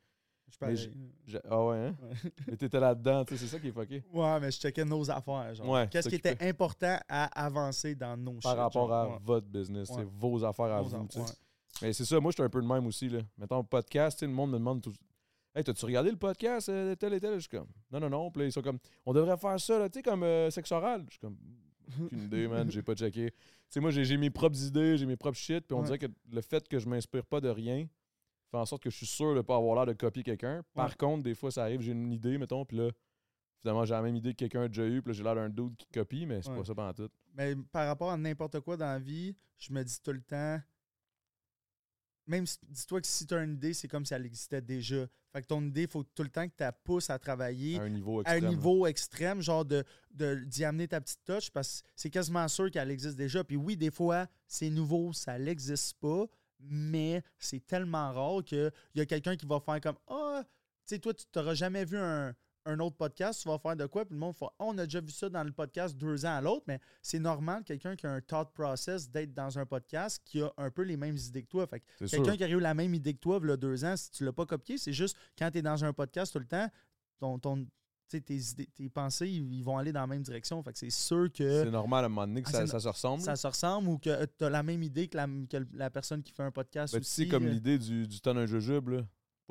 Je 0.47 0.51
suis 0.51 0.59
pareil. 0.59 0.91
J'ai- 1.25 1.39
Ah 1.49 1.63
ouais, 1.65 1.77
hein? 1.77 1.95
Ouais. 2.01 2.31
Mais 2.47 2.57
t'étais 2.57 2.79
là-dedans, 2.79 3.23
tu 3.23 3.37
sais, 3.37 3.45
c'est 3.45 3.51
ça 3.55 3.59
qui 3.59 3.69
est 3.69 3.71
fucké. 3.71 4.03
Ouais, 4.11 4.39
mais 4.41 4.51
je 4.51 4.59
checkais 4.59 4.83
nos 4.83 5.09
affaires. 5.09 5.55
Genre. 5.55 5.69
Ouais, 5.69 5.87
Qu'est-ce 5.89 6.09
qui 6.09 6.15
était 6.15 6.35
important 6.49 6.97
à 7.07 7.45
avancer 7.45 7.95
dans 7.95 8.17
nos 8.17 8.33
Par 8.39 8.51
shit, 8.51 8.59
rapport 8.59 8.87
genre. 8.89 8.91
à 8.91 9.07
Ouais. 9.13 9.17
votre 9.23 9.47
business, 9.47 9.87
c'est 9.87 10.01
Ouais. 10.01 10.07
vos 10.11 10.43
affaires 10.43 10.65
à 10.73 10.81
Nos 10.81 10.89
vous. 10.89 10.95
affaires. 10.95 11.35
Mais 11.81 11.93
c'est 11.93 12.03
ça, 12.03 12.19
moi, 12.19 12.31
je 12.31 12.35
suis 12.35 12.43
un 12.43 12.49
peu 12.49 12.61
de 12.61 12.67
même 12.67 12.85
aussi. 12.85 13.07
Là. 13.07 13.19
Mettons, 13.37 13.63
podcast, 13.63 14.17
tu 14.19 14.25
sais, 14.25 14.27
le 14.27 14.33
monde 14.33 14.51
me 14.51 14.57
demande 14.57 14.81
tout. 14.81 14.93
Hey, 15.55 15.63
t'as-tu 15.63 15.85
regardé 15.85 16.11
le 16.11 16.17
podcast 16.17 16.67
euh, 16.69 16.95
tel 16.95 17.13
et 17.13 17.19
tel? 17.21 17.35
Je 17.35 17.39
suis 17.39 17.49
comme, 17.49 17.67
non, 17.91 17.99
non, 18.01 18.09
non. 18.09 18.31
Puis 18.31 18.43
ils 18.45 18.51
sont 18.51 18.61
comme, 18.61 18.79
on 19.05 19.13
devrait 19.13 19.37
faire 19.37 19.57
ça, 19.59 19.79
là, 19.79 19.89
tu 19.89 19.99
sais, 19.99 20.03
comme 20.03 20.23
euh, 20.23 20.49
sexe 20.49 20.71
oral. 20.73 21.05
Je 21.07 21.11
suis 21.11 21.19
comme, 21.21 21.37
aucune 22.03 22.23
idée, 22.23 22.47
man, 22.49 22.69
j'ai 22.69 22.81
pas 22.81 22.93
checké. 22.95 23.31
Tu 23.71 23.75
sais, 23.75 23.79
moi, 23.79 23.89
j'ai 23.91 24.03
j'ai 24.03 24.17
mes 24.17 24.29
propres 24.29 24.61
idées, 24.65 24.97
j'ai 24.97 25.05
mes 25.05 25.15
propres 25.15 25.37
shit, 25.37 25.65
puis 25.65 25.73
on 25.73 25.79
Ouais. 25.79 25.85
dirait 25.85 25.97
que 25.99 26.07
le 26.29 26.41
fait 26.41 26.67
que 26.67 26.77
je 26.77 26.89
m'inspire 26.89 27.25
pas 27.25 27.39
de 27.39 27.47
rien 27.47 27.87
fait 28.49 28.57
en 28.57 28.65
sorte 28.65 28.83
que 28.83 28.89
je 28.89 28.97
suis 28.97 29.05
sûr 29.05 29.33
de 29.33 29.39
pas 29.39 29.55
avoir 29.55 29.75
l'air 29.77 29.85
de 29.85 29.93
copier 29.93 30.23
quelqu'un. 30.23 30.61
Par 30.73 30.89
Ouais. 30.89 30.95
contre, 30.97 31.23
des 31.23 31.33
fois, 31.35 31.51
ça 31.51 31.63
arrive, 31.63 31.79
j'ai 31.79 31.93
une 31.93 32.11
idée, 32.11 32.37
mettons, 32.37 32.65
puis 32.65 32.75
là, 32.75 32.89
finalement, 33.61 33.85
j'ai 33.85 33.93
la 33.93 34.01
même 34.01 34.15
idée 34.17 34.31
que 34.33 34.39
quelqu'un 34.39 34.63
a 34.63 34.67
déjà 34.67 34.85
eu, 34.85 35.01
puis 35.01 35.13
là, 35.13 35.17
j'ai 35.17 35.23
l'air 35.23 35.35
d'un 35.35 35.49
dude 35.49 35.77
qui 35.77 35.87
copie, 35.87 36.25
mais 36.25 36.41
c'est 36.41 36.49
Ouais. 36.49 36.57
pas 36.57 36.65
ça 36.65 36.75
pendant 36.75 36.93
tout. 36.93 37.07
Mais 37.33 37.55
par 37.71 37.87
rapport 37.87 38.11
à 38.11 38.17
n'importe 38.17 38.59
quoi 38.59 38.75
dans 38.75 38.87
la 38.87 38.99
vie, 38.99 39.33
je 39.57 39.71
me 39.71 39.81
dis 39.83 40.01
tout 40.03 40.11
le 40.11 40.21
temps. 40.21 40.59
Même 42.27 42.45
si, 42.45 42.57
dis-toi 42.69 43.01
que 43.01 43.07
si 43.07 43.25
tu 43.25 43.33
as 43.33 43.43
une 43.43 43.53
idée, 43.53 43.73
c'est 43.73 43.87
comme 43.87 44.05
si 44.05 44.13
elle 44.13 44.25
existait 44.25 44.61
déjà. 44.61 45.05
Fait 45.33 45.41
que 45.41 45.47
ton 45.47 45.61
idée, 45.63 45.83
il 45.83 45.87
faut 45.89 46.03
tout 46.03 46.23
le 46.23 46.29
temps 46.29 46.45
que 46.47 46.53
tu 46.55 46.61
la 46.63 46.71
pousses 46.71 47.09
à 47.09 47.17
travailler 47.17 47.79
À 47.79 47.83
un 47.83 47.89
niveau 47.89 48.19
à 48.19 48.31
un 48.31 48.35
extrême. 48.35 48.49
niveau 48.49 48.85
extrême, 48.87 49.41
genre 49.41 49.65
de 49.65 49.83
de- 50.11 50.35
d'y 50.45 50.63
amener 50.65 50.87
ta 50.87 50.99
petite 51.01 51.23
touch, 51.25 51.49
parce 51.51 51.81
que 51.81 51.87
c'est 51.95 52.09
quasiment 52.09 52.47
sûr 52.47 52.69
qu'elle 52.69 52.91
existe 52.91 53.15
déjà. 53.17 53.43
Puis 53.43 53.55
oui, 53.57 53.75
des 53.77 53.91
fois, 53.91 54.27
c'est 54.47 54.69
nouveau, 54.69 55.13
ça 55.13 55.39
n'existe 55.39 55.95
pas, 55.99 56.25
mais 56.59 57.23
c'est 57.39 57.65
tellement 57.65 58.11
rare 58.13 58.43
qu'il 58.43 58.71
y 58.95 59.01
a 59.01 59.05
quelqu'un 59.05 59.35
qui 59.35 59.45
va 59.45 59.59
faire 59.59 59.79
comme 59.81 59.97
Ah, 60.07 60.43
tu 60.45 60.49
sais, 60.95 60.99
toi, 60.99 61.13
tu 61.13 61.25
n'auras 61.35 61.53
jamais 61.55 61.85
vu 61.85 61.97
un, 61.97 62.35
un 62.65 62.79
autre 62.79 62.95
podcast, 62.95 63.41
tu 63.41 63.49
vas 63.49 63.57
faire 63.57 63.75
de 63.75 63.85
quoi? 63.85 64.05
Puis 64.05 64.13
le 64.13 64.19
monde 64.19 64.35
fait 64.35 64.45
Ah, 64.59 64.65
on 64.65 64.77
a 64.77 64.83
déjà 64.85 65.01
vu 65.01 65.11
ça 65.11 65.29
dans 65.29 65.43
le 65.43 65.51
podcast 65.51 65.95
deux 65.97 66.25
ans 66.25 66.35
à 66.35 66.41
l'autre, 66.41 66.63
mais 66.67 66.79
c'est 67.01 67.19
normal, 67.19 67.63
quelqu'un 67.63 67.95
qui 67.95 68.05
a 68.05 68.11
un 68.11 68.21
thought 68.21 68.51
process 68.53 69.09
d'être 69.09 69.33
dans 69.33 69.57
un 69.57 69.65
podcast 69.65 70.21
qui 70.25 70.41
a 70.41 70.51
un 70.57 70.69
peu 70.69 70.83
les 70.83 70.97
mêmes 70.97 71.17
idées 71.17 71.43
que 71.43 71.49
toi. 71.49 71.65
Fait 71.67 71.79
que 71.79 72.05
quelqu'un 72.05 72.37
qui 72.37 72.43
a 72.43 72.49
eu 72.49 72.59
la 72.59 72.73
même 72.73 72.93
idée 72.93 73.13
que 73.13 73.19
toi, 73.19 73.39
il 73.41 73.49
y 73.49 73.51
a 73.51 73.57
deux 73.57 73.83
ans, 73.85 73.95
si 73.97 74.11
tu 74.11 74.23
l'as 74.25 74.33
pas 74.33 74.45
copié, 74.45 74.77
c'est 74.77 74.93
juste 74.93 75.17
quand 75.37 75.49
tu 75.51 75.57
es 75.57 75.61
dans 75.61 75.83
un 75.83 75.93
podcast 75.93 76.31
tout 76.33 76.39
le 76.39 76.45
temps, 76.47 76.67
ton, 77.19 77.39
ton, 77.39 77.65
tu 78.09 78.21
tes, 78.21 78.35
idées- 78.35 78.67
tes 78.75 78.89
pensées, 78.89 79.29
ils 79.29 79.63
vont 79.63 79.77
aller 79.77 79.93
dans 79.93 80.01
la 80.01 80.07
même 80.07 80.21
direction. 80.21 80.61
Fait 80.61 80.73
que 80.73 80.77
c'est 80.79 80.89
sûr 80.89 81.31
que 81.31 81.63
C'est 81.63 81.71
normal 81.71 82.03
à 82.03 82.07
un 82.07 82.09
moment 82.09 82.27
donné 82.27 82.41
que 82.43 82.49
Ah, 82.53 82.67
ça, 82.67 82.79
se 82.79 82.87
ressemble. 82.89 83.23
ça 83.23 83.35
se 83.37 83.47
ressemble 83.47 83.87
ou 83.87 83.97
que 83.97 84.25
tu 84.25 84.43
as 84.43 84.49
la 84.49 84.63
même 84.63 84.83
idée 84.83 85.07
que 85.07 85.15
la, 85.17 85.27
que 85.49 85.57
la 85.73 85.89
personne 85.89 86.21
qui 86.21 86.31
fait 86.33 86.43
un 86.43 86.51
podcast 86.51 86.93
Ben, 86.93 86.99
tu 86.99 87.03
aussi. 87.05 87.21
sais, 87.23 87.27
comme 87.29 87.45
euh, 87.45 87.49
l'idée 87.51 87.79
du, 87.79 88.07
du 88.07 88.19
d'un 88.19 88.45
jujube, 88.45 88.89
là. 88.89 89.01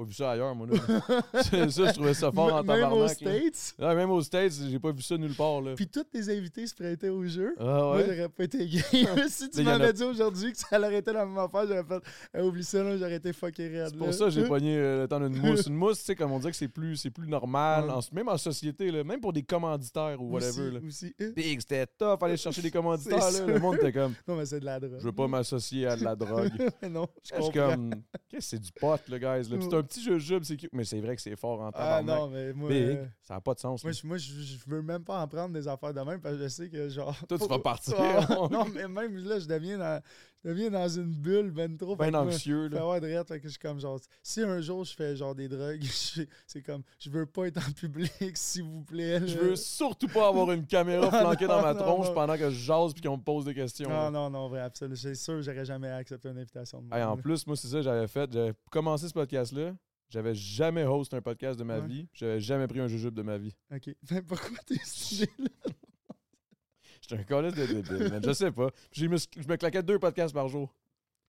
Pas 0.01 0.07
vu 0.07 0.15
ça 0.15 0.31
ailleurs, 0.31 0.55
moi, 0.55 0.67
là. 0.67 0.79
ça, 1.43 1.87
je 1.89 1.93
trouvais 1.93 2.15
ça 2.15 2.33
fort 2.33 2.55
en 2.55 2.61
M- 2.61 2.67
Même 2.67 2.85
aux 2.93 3.07
tabarnak. 3.07 3.21
là. 3.21 3.31
States? 3.51 3.75
Ouais, 3.79 3.95
même 3.95 4.11
aux 4.11 4.23
States, 4.23 4.53
j'ai 4.71 4.79
pas 4.79 4.93
vu 4.93 5.03
ça 5.03 5.19
nulle 5.19 5.35
part, 5.35 5.61
là. 5.61 5.75
Puis 5.75 5.87
tous 5.89 6.05
tes 6.05 6.27
invités 6.35 6.67
se 6.67 6.75
prêtaient 6.75 7.11
au 7.11 7.23
jeu. 7.27 7.55
Ah 7.59 7.65
Moi, 7.65 7.97
ouais? 7.97 8.05
j'aurais 8.07 8.29
pas 8.31 8.45
été 8.45 8.67
gay. 8.67 8.81
si 9.29 9.51
tu 9.51 9.61
a- 9.61 9.63
m'avais 9.65 9.93
dit 9.93 10.03
aujourd'hui 10.05 10.53
que 10.53 10.59
ça 10.59 10.79
aurait 10.79 10.97
été 10.97 11.13
la 11.13 11.27
même 11.27 11.37
affaire, 11.37 11.67
j'aurais 11.67 11.85
fait 11.85 12.03
Eh, 12.35 12.41
oublie 12.41 12.65
ça, 12.65 12.83
là, 12.83 12.97
j'aurais 12.97 13.17
été 13.17 13.33
fucké 13.35 13.69
raide. 13.69 13.89
C'est 13.91 13.99
pour 13.99 14.15
ça 14.15 14.25
que 14.25 14.31
j'ai 14.31 14.45
pogné 14.49 14.75
euh, 14.79 15.03
le 15.03 15.09
temps 15.09 15.21
d'une 15.21 15.37
mousse. 15.37 15.67
Une 15.67 15.75
mousse, 15.75 15.99
tu 15.99 16.05
sais, 16.07 16.15
comme 16.17 16.33
on 16.33 16.39
dit 16.39 16.49
que 16.49 16.57
c'est 16.57 16.69
plus, 16.69 16.97
c'est 16.97 17.11
plus 17.11 17.29
normal, 17.29 17.85
Ouais. 17.85 17.91
en- 17.93 18.01
même 18.15 18.29
en 18.31 18.39
société, 18.39 18.91
là, 18.91 19.05
même 19.05 19.21
pour 19.21 19.35
des 19.35 19.43
commanditaires 19.43 20.17
ou 20.23 20.31
whatever. 20.33 20.69
Aussi, 20.69 20.73
là. 20.73 20.81
aussi. 20.87 21.33
Big, 21.37 21.61
c'était 21.61 21.87
tough, 21.99 22.23
aller 22.23 22.39
chercher 22.39 22.63
des 22.63 22.71
commanditaires, 22.71 23.19
là. 23.19 23.47
Le 23.47 23.59
monde 23.59 23.75
était 23.75 23.93
comme, 23.93 24.15
Non, 24.27 24.37
mais 24.37 24.47
c'est 24.47 24.61
de 24.61 24.65
la 24.65 24.81
drogue. 24.81 24.97
je 24.99 25.05
veux 25.05 25.13
pas 25.13 25.29
m'associer 25.29 25.87
à 25.89 25.97
de 25.97 26.05
la 26.05 26.17
drogue. 26.17 26.51
Non, 26.89 27.07
je 27.23 27.37
Je 27.37 27.43
suis 27.43 27.53
comprends. 27.53 27.71
comme, 27.73 27.91
qu'est-ce 28.31 28.37
que 28.37 28.41
c'est 28.57 28.59
du 28.59 28.73
pot, 28.73 28.99
là, 29.09 29.19
guys? 29.19 29.51
là. 29.51 29.57
Petit 29.90 30.03
jujube, 30.05 30.44
c'est 30.44 30.57
cute, 30.57 30.70
mais 30.72 30.85
c'est 30.85 31.00
vrai 31.00 31.16
que 31.16 31.20
c'est 31.22 31.35
fort 31.35 31.61
en 31.61 31.68
Ah 31.68 31.72
tabarnak. 31.72 32.16
non, 32.16 32.29
mais 32.29 32.53
moi. 32.53 32.68
Big, 32.68 32.79
euh, 32.96 33.05
ça 33.22 33.35
n'a 33.35 33.40
pas 33.40 33.55
de 33.55 33.59
sens. 33.59 33.83
Moi, 33.83 33.92
je, 33.92 34.07
moi 34.07 34.16
je, 34.18 34.33
je 34.33 34.57
veux 34.68 34.83
même 34.83 35.03
pas 35.03 35.20
en 35.20 35.26
prendre 35.26 35.53
des 35.53 35.66
affaires 35.66 35.92
de 35.92 36.00
même 36.00 36.20
parce 36.20 36.37
que 36.37 36.42
je 36.44 36.48
sais 36.48 36.68
que 36.70 36.88
genre. 36.88 37.14
Toi, 37.29 37.38
tu 37.38 37.46
vas 37.48 37.59
partir. 37.59 37.96
Ah, 38.00 38.26
non, 38.50 38.66
mais 38.72 38.87
même 38.87 39.16
là, 39.16 39.40
je 39.40 39.46
deviens 39.46 39.79
dans. 39.79 40.00
Deviens 40.44 40.70
dans 40.70 40.88
une 40.88 41.12
bulle, 41.14 41.50
ben 41.50 41.76
trop. 41.76 41.96
Ben 41.96 42.11
fait 42.11 42.16
anxieux, 42.16 42.68
Fait 42.68 42.74
là. 42.76 43.00
de 43.00 43.07
rire, 43.07 43.24
fait 43.26 43.38
que 43.40 43.44
je 43.44 43.50
suis 43.50 43.59
comme 43.59 43.79
genre. 43.81 43.98
Si 44.22 44.42
un 44.42 44.61
jour 44.61 44.85
je 44.85 44.94
fais 44.94 45.14
genre 45.16 45.35
des 45.35 45.48
drogues, 45.48 45.83
c'est 46.46 46.62
comme 46.62 46.83
je 46.98 47.11
veux 47.11 47.26
pas 47.26 47.46
être 47.48 47.59
en 47.59 47.72
public, 47.72 48.11
s'il 48.35 48.64
vous 48.64 48.83
plaît. 48.83 49.26
Je 49.26 49.38
veux 49.38 49.57
surtout 49.57 50.09
pas 50.09 50.29
avoir 50.29 50.50
une 50.53 50.66
caméra 50.66 51.09
Ah, 51.12 51.20
flanquée 51.20 51.46
dans 51.46 51.62
ma 51.62 51.74
non, 51.74 51.81
tronche 51.81 52.07
non. 52.09 52.14
pendant 52.14 52.37
que 52.37 52.50
je 52.50 52.59
jase 52.59 52.92
puis 52.92 53.03
qu'on 53.03 53.16
me 53.16 53.22
pose 53.22 53.44
des 53.44 53.55
questions. 53.55 53.88
là. 53.88 54.11
Non, 54.11 54.31
non, 54.31 54.31
non, 54.31 54.48
vrai, 54.48 54.61
absolument. 54.61 54.96
C'est 54.96 55.14
sûr 55.14 55.35
que 55.35 55.42
j'aurais 55.42 55.64
jamais 55.64 55.88
accepté 55.90 56.29
une 56.29 56.38
invitation 56.38 56.81
de 56.83 56.87
moi. 56.88 56.96
Hey, 56.98 57.05
en 57.05 57.16
plus, 57.16 57.46
moi, 57.46 57.57
c'est 57.57 57.68
ça 57.68 57.83
j'avais 57.83 58.07
fait. 58.09 58.31
J'avais 58.33 58.53
commencé 58.70 59.09
ce 59.09 59.12
podcast-là. 59.14 59.74
J'avais 60.09 60.35
jamais 60.35 60.85
host 60.85 61.14
un 61.14 61.20
podcast 61.22 61.57
de 61.59 61.62
ma 61.64 61.79
Ouais. 61.79 61.87
vie. 61.87 62.09
J'avais 62.12 62.40
jamais 62.40 62.66
pris 62.66 62.81
un 62.81 62.88
jujube 62.88 63.14
de 63.14 63.22
ma 63.22 63.38
vie. 63.38 63.55
Ok. 63.72 63.94
Mais 64.11 64.22
pourquoi 64.22 64.57
t'es 64.66 64.74
stylé 64.83 65.31
là? 65.38 65.46
J'étais 67.11 67.23
un 67.23 67.25
calice 67.25 67.55
de 67.55 67.66
débile, 67.66 68.11
man. 68.11 68.23
Je 68.25 68.33
sais 68.33 68.51
pas. 68.53 68.70
Puis 68.90 69.09
me- 69.09 69.16
je 69.16 69.49
me 69.49 69.57
claquais 69.57 69.83
deux 69.83 69.99
podcasts 69.99 70.35
par 70.35 70.49
jour. 70.49 70.73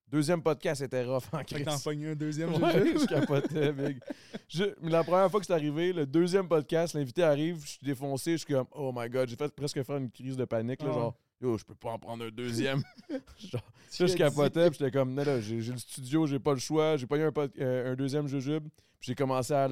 Deuxième 0.08 0.42
podcast 0.42 0.82
était 0.82 1.04
rough 1.04 1.22
en 1.32 1.42
crise. 1.42 1.64
t'en 1.64 1.78
pognes 1.78 2.06
un 2.08 2.14
deuxième 2.14 2.52
Ouais, 2.54 2.84
je 3.00 3.06
capotais, 3.06 3.72
big. 3.72 3.98
Je- 4.46 4.64
la 4.82 5.02
première 5.04 5.30
fois 5.30 5.40
que 5.40 5.46
c'est 5.46 5.54
arrivé, 5.54 5.92
le 5.94 6.04
deuxième 6.04 6.46
podcast, 6.48 6.92
l'invité 6.94 7.22
arrive, 7.22 7.62
je 7.62 7.68
suis 7.70 7.78
défoncé, 7.86 8.32
je 8.32 8.36
suis 8.44 8.52
comme, 8.52 8.66
oh 8.72 8.92
my 8.94 9.08
god, 9.08 9.28
j'ai 9.30 9.36
fait 9.36 9.50
presque 9.54 9.82
faire 9.82 9.96
une 9.96 10.10
crise 10.10 10.36
de 10.36 10.44
panique, 10.44 10.82
là, 10.82 10.88
Ah. 10.90 10.94
genre, 10.94 11.14
yo, 11.40 11.56
je 11.56 11.64
peux 11.64 11.74
pas 11.74 11.92
en 11.92 11.98
prendre 11.98 12.26
un 12.26 12.30
deuxième. 12.30 12.82
genre, 13.38 13.62
je 13.90 14.14
capotais, 14.14 14.68
puis 14.68 14.80
j'étais 14.80 14.90
comme, 14.90 15.14
non, 15.14 15.24
là, 15.24 15.40
j'ai 15.40 15.56
le 15.62 15.78
studio, 15.78 16.26
j'ai 16.26 16.38
pas 16.38 16.52
le 16.52 16.58
choix, 16.58 16.98
j'ai 16.98 17.06
pas 17.06 17.16
eu 17.16 17.22
un, 17.22 17.32
pod- 17.32 17.50
euh, 17.58 17.92
un 17.92 17.96
deuxième 17.96 18.26
jujube, 18.28 18.64
puis 19.00 19.06
j'ai 19.08 19.14
commencé 19.14 19.54
à, 19.54 19.66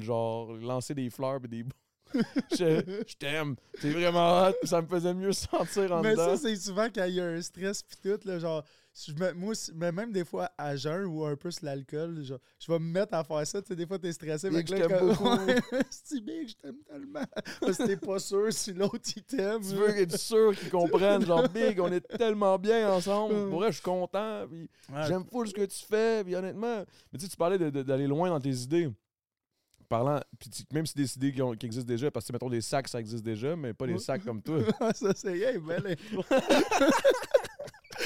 genre, 0.00 0.52
lancer 0.52 0.92
des 0.94 1.08
fleurs 1.08 1.40
et 1.44 1.48
des. 1.48 1.64
je 2.52 2.82
je 3.06 3.16
t'aime, 3.16 3.56
c'est 3.80 3.90
vraiment 3.90 4.46
hot, 4.48 4.52
puis 4.60 4.68
ça 4.68 4.80
me 4.82 4.86
faisait 4.86 5.14
mieux 5.14 5.32
sentir 5.32 5.92
en 5.92 6.02
Mais 6.02 6.12
dedans. 6.12 6.36
ça, 6.36 6.36
c'est 6.36 6.56
souvent 6.56 6.86
quand 6.94 7.04
il 7.04 7.14
y 7.14 7.20
a 7.20 7.24
un 7.26 7.40
stress 7.42 7.82
pis 7.82 7.96
tout, 8.02 8.18
là, 8.24 8.38
genre, 8.38 8.64
je 9.06 9.12
me- 9.12 9.32
moi, 9.34 9.54
mais 9.76 9.92
même 9.92 10.10
des 10.10 10.24
fois 10.24 10.50
à 10.58 10.74
jeun 10.74 11.04
ou 11.06 11.24
un 11.24 11.36
peu 11.36 11.50
sur 11.52 11.64
l'alcool, 11.66 12.22
genre, 12.24 12.38
je 12.58 12.72
vais 12.72 12.78
me 12.80 12.84
mettre 12.90 13.14
à 13.14 13.22
faire 13.22 13.46
ça, 13.46 13.62
tu 13.62 13.68
sais, 13.68 13.76
des 13.76 13.86
fois 13.86 13.98
t'es 13.98 14.12
stressé, 14.12 14.50
mais 14.50 14.62
Big, 14.64 14.76
je 14.76 14.86
t'aime 14.86 15.06
beaucoup. 15.08 15.28
C'est 15.90 16.20
big, 16.20 16.48
je 16.48 16.54
t'aime 16.56 16.78
tellement? 16.88 17.24
Parce 17.60 17.76
que 17.78 17.86
t'es 17.86 17.96
pas 17.96 18.18
sûr 18.18 18.52
si 18.52 18.72
l'autre 18.72 18.98
il 19.14 19.22
t'aime. 19.22 19.60
tu 19.60 19.74
veux 19.76 19.90
être 19.98 20.18
sûr 20.18 20.56
qu'ils 20.56 20.70
comprennent, 20.70 21.24
genre, 21.24 21.48
big, 21.54 21.78
on 21.80 21.92
est 21.92 22.00
tellement 22.00 22.58
bien 22.58 22.90
ensemble. 22.92 23.48
Pour 23.50 23.60
vrai, 23.60 23.68
je 23.68 23.74
suis 23.74 23.82
content, 23.82 24.46
puis 24.50 24.68
Ouais. 24.92 25.02
J'aime 25.06 25.24
full 25.30 25.46
ce 25.46 25.52
que 25.54 25.64
tu 25.66 25.84
fais, 25.84 26.24
puis 26.24 26.34
honnêtement. 26.34 26.78
Mais 27.12 27.18
tu 27.18 27.26
sais, 27.26 27.30
tu 27.30 27.36
parlais 27.36 27.58
de- 27.58 27.68
de- 27.70 27.82
d'aller 27.82 28.06
loin 28.06 28.30
dans 28.30 28.40
tes 28.40 28.48
idées. 28.50 28.88
Parlant, 29.88 30.20
puis 30.38 30.50
même 30.72 30.84
si 30.84 30.94
des 30.94 31.16
idées 31.16 31.32
qui, 31.32 31.40
ont- 31.40 31.54
qui 31.54 31.64
existent 31.64 31.88
déjà, 31.88 32.10
parce 32.10 32.26
que 32.26 32.32
mettons 32.34 32.50
des 32.50 32.60
sacs, 32.60 32.88
ça 32.88 33.00
existe 33.00 33.24
déjà, 33.24 33.56
mais 33.56 33.72
pas 33.72 33.86
des 33.86 33.98
sacs 33.98 34.22
comme 34.24 34.42
toi. 34.42 34.58
ça, 34.94 35.12
c'est 35.16 35.38
hey, 35.38 35.58
belle 35.58 35.96
tu 37.98 38.04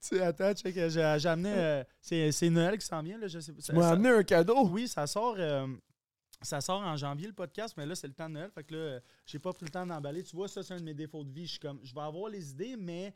sais, 0.00 0.20
attends, 0.20 0.52
check, 0.54 0.74
j'ai 0.74 1.16
j'ai 1.18 1.28
amené. 1.28 1.52
euh, 1.54 1.84
c'est 2.00 2.50
Noël 2.50 2.78
qui 2.78 2.86
s'en 2.86 3.02
vient, 3.02 3.18
là, 3.18 3.26
je 3.26 3.38
sais 3.40 3.52
pas. 3.52 3.60
Tu 3.62 3.72
m'as 3.72 3.88
amené 3.90 4.10
un 4.10 4.22
cadeau. 4.22 4.68
Oui, 4.68 4.86
ça 4.88 5.06
sort. 5.06 5.36
euh, 5.38 5.66
ça 6.42 6.60
sort 6.60 6.80
en 6.82 6.96
janvier 6.96 7.26
le 7.26 7.32
podcast, 7.32 7.74
mais 7.76 7.86
là, 7.86 7.94
c'est 7.94 8.06
le 8.06 8.12
temps 8.12 8.28
de 8.28 8.34
Noël. 8.34 8.50
Fait 8.54 8.62
que 8.64 8.74
là, 8.74 9.00
j'ai 9.24 9.38
pas 9.38 9.52
pris 9.52 9.64
le 9.64 9.70
temps 9.70 9.86
d'emballer. 9.86 10.22
Tu 10.22 10.36
vois, 10.36 10.46
ça, 10.46 10.62
c'est 10.62 10.74
un 10.74 10.78
de 10.78 10.82
mes 10.84 10.92
défauts 10.94 11.24
de 11.24 11.32
vie. 11.32 11.46
Je 11.46 11.52
suis 11.52 11.58
comme, 11.60 11.80
je 11.82 11.94
vais 11.94 12.00
avoir 12.02 12.28
les 12.30 12.50
idées, 12.50 12.76
mais 12.78 13.14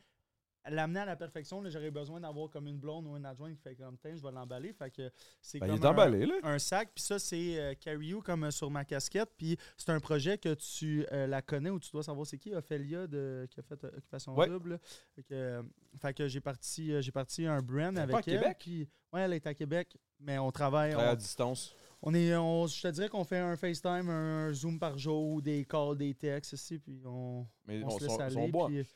l'amener 0.69 1.01
à 1.01 1.05
la 1.05 1.17
perfection, 1.17 1.63
j'aurais 1.69 1.91
besoin 1.91 2.21
d'avoir 2.21 2.51
comme 2.51 2.67
une 2.69 2.79
blonde 2.79 3.07
ou 3.07 3.15
un 3.15 3.25
adjoint 3.25 3.51
qui 3.55 3.61
fait 3.61 3.75
comme, 3.75 3.97
tiens, 3.99 4.15
je 4.17 4.23
vais 4.23 4.31
l'emballer. 4.33 4.73
Fait 4.73 4.91
que 4.91 5.11
c'est 5.41 5.59
Ben, 5.59 5.67
comme 5.69 5.77
il 5.77 5.83
est 5.83 5.87
emballé, 5.87 6.27
là. 6.27 6.35
un, 6.43 6.55
un 6.55 6.59
sac. 6.59 6.91
Puis 6.95 7.05
ça, 7.05 7.19
c'est 7.19 7.59
euh, 7.59 7.75
Carry 7.75 8.09
You 8.09 8.23
comme 8.23 8.45
euh, 8.45 8.51
sur 8.51 8.71
ma 8.71 8.85
casquette. 8.85 9.31
Puis 9.37 9.57
c'est 9.77 9.91
un 9.91 10.01
projet 10.01 10.37
que 10.39 10.55
tu 10.55 11.07
euh, 11.13 11.27
la 11.27 11.43
connais 11.43 11.71
ou 11.71 11.79
tu 11.81 11.91
dois 11.91 12.03
savoir 12.03 12.27
c'est 12.27 12.39
qui, 12.39 12.55
Ophélia, 12.55 13.07
de, 13.07 13.47
qui 13.51 13.61
a 13.61 13.63
fait 13.63 13.83
euh, 13.85 13.91
Occupation 13.97 14.35
Ouais. 14.37 14.49
Double. 14.49 14.79
Fait 15.15 15.23
que, 15.23 15.35
euh, 15.35 16.13
que 16.15 16.29
j'ai 16.29 16.41
parti, 16.41 16.93
euh, 16.93 17.01
j'ai 17.01 17.13
parti 17.13 17.47
un 17.47 17.61
brand 17.63 17.97
avec 17.99 18.11
pas 18.11 18.17
à 18.19 18.23
elle. 18.27 18.39
Québec? 18.41 18.57
Puis, 18.61 18.89
ouais, 19.13 19.21
elle 19.23 19.33
est 19.33 19.47
à 19.47 19.55
Québec, 19.55 19.97
mais 20.21 20.39
on 20.39 20.51
travaille. 20.51 20.95
On- 20.95 20.99
à 20.99 21.17
distance. 21.17 21.75
on 22.03 22.15
est, 22.15 22.37
on- 22.37 22.67
je 22.67 22.81
te 22.83 22.89
dirais 22.89 23.09
qu'on 23.09 23.25
fait 23.25 23.39
un 23.39 23.57
FaceTime, 23.57 24.09
un 24.09 24.53
Zoom 24.53 24.79
par 24.79 24.97
jour, 24.99 25.41
des 25.43 25.65
calls, 25.65 25.97
des 25.97 26.15
textes 26.15 26.55
aussi, 26.55 26.79
puis 26.79 27.01
on, 27.05 27.47
Mais 27.67 27.83
on 27.83 27.91
se 27.91 28.05
laisse 28.05 28.21
aller. 28.21 28.53
puis, 28.53 28.87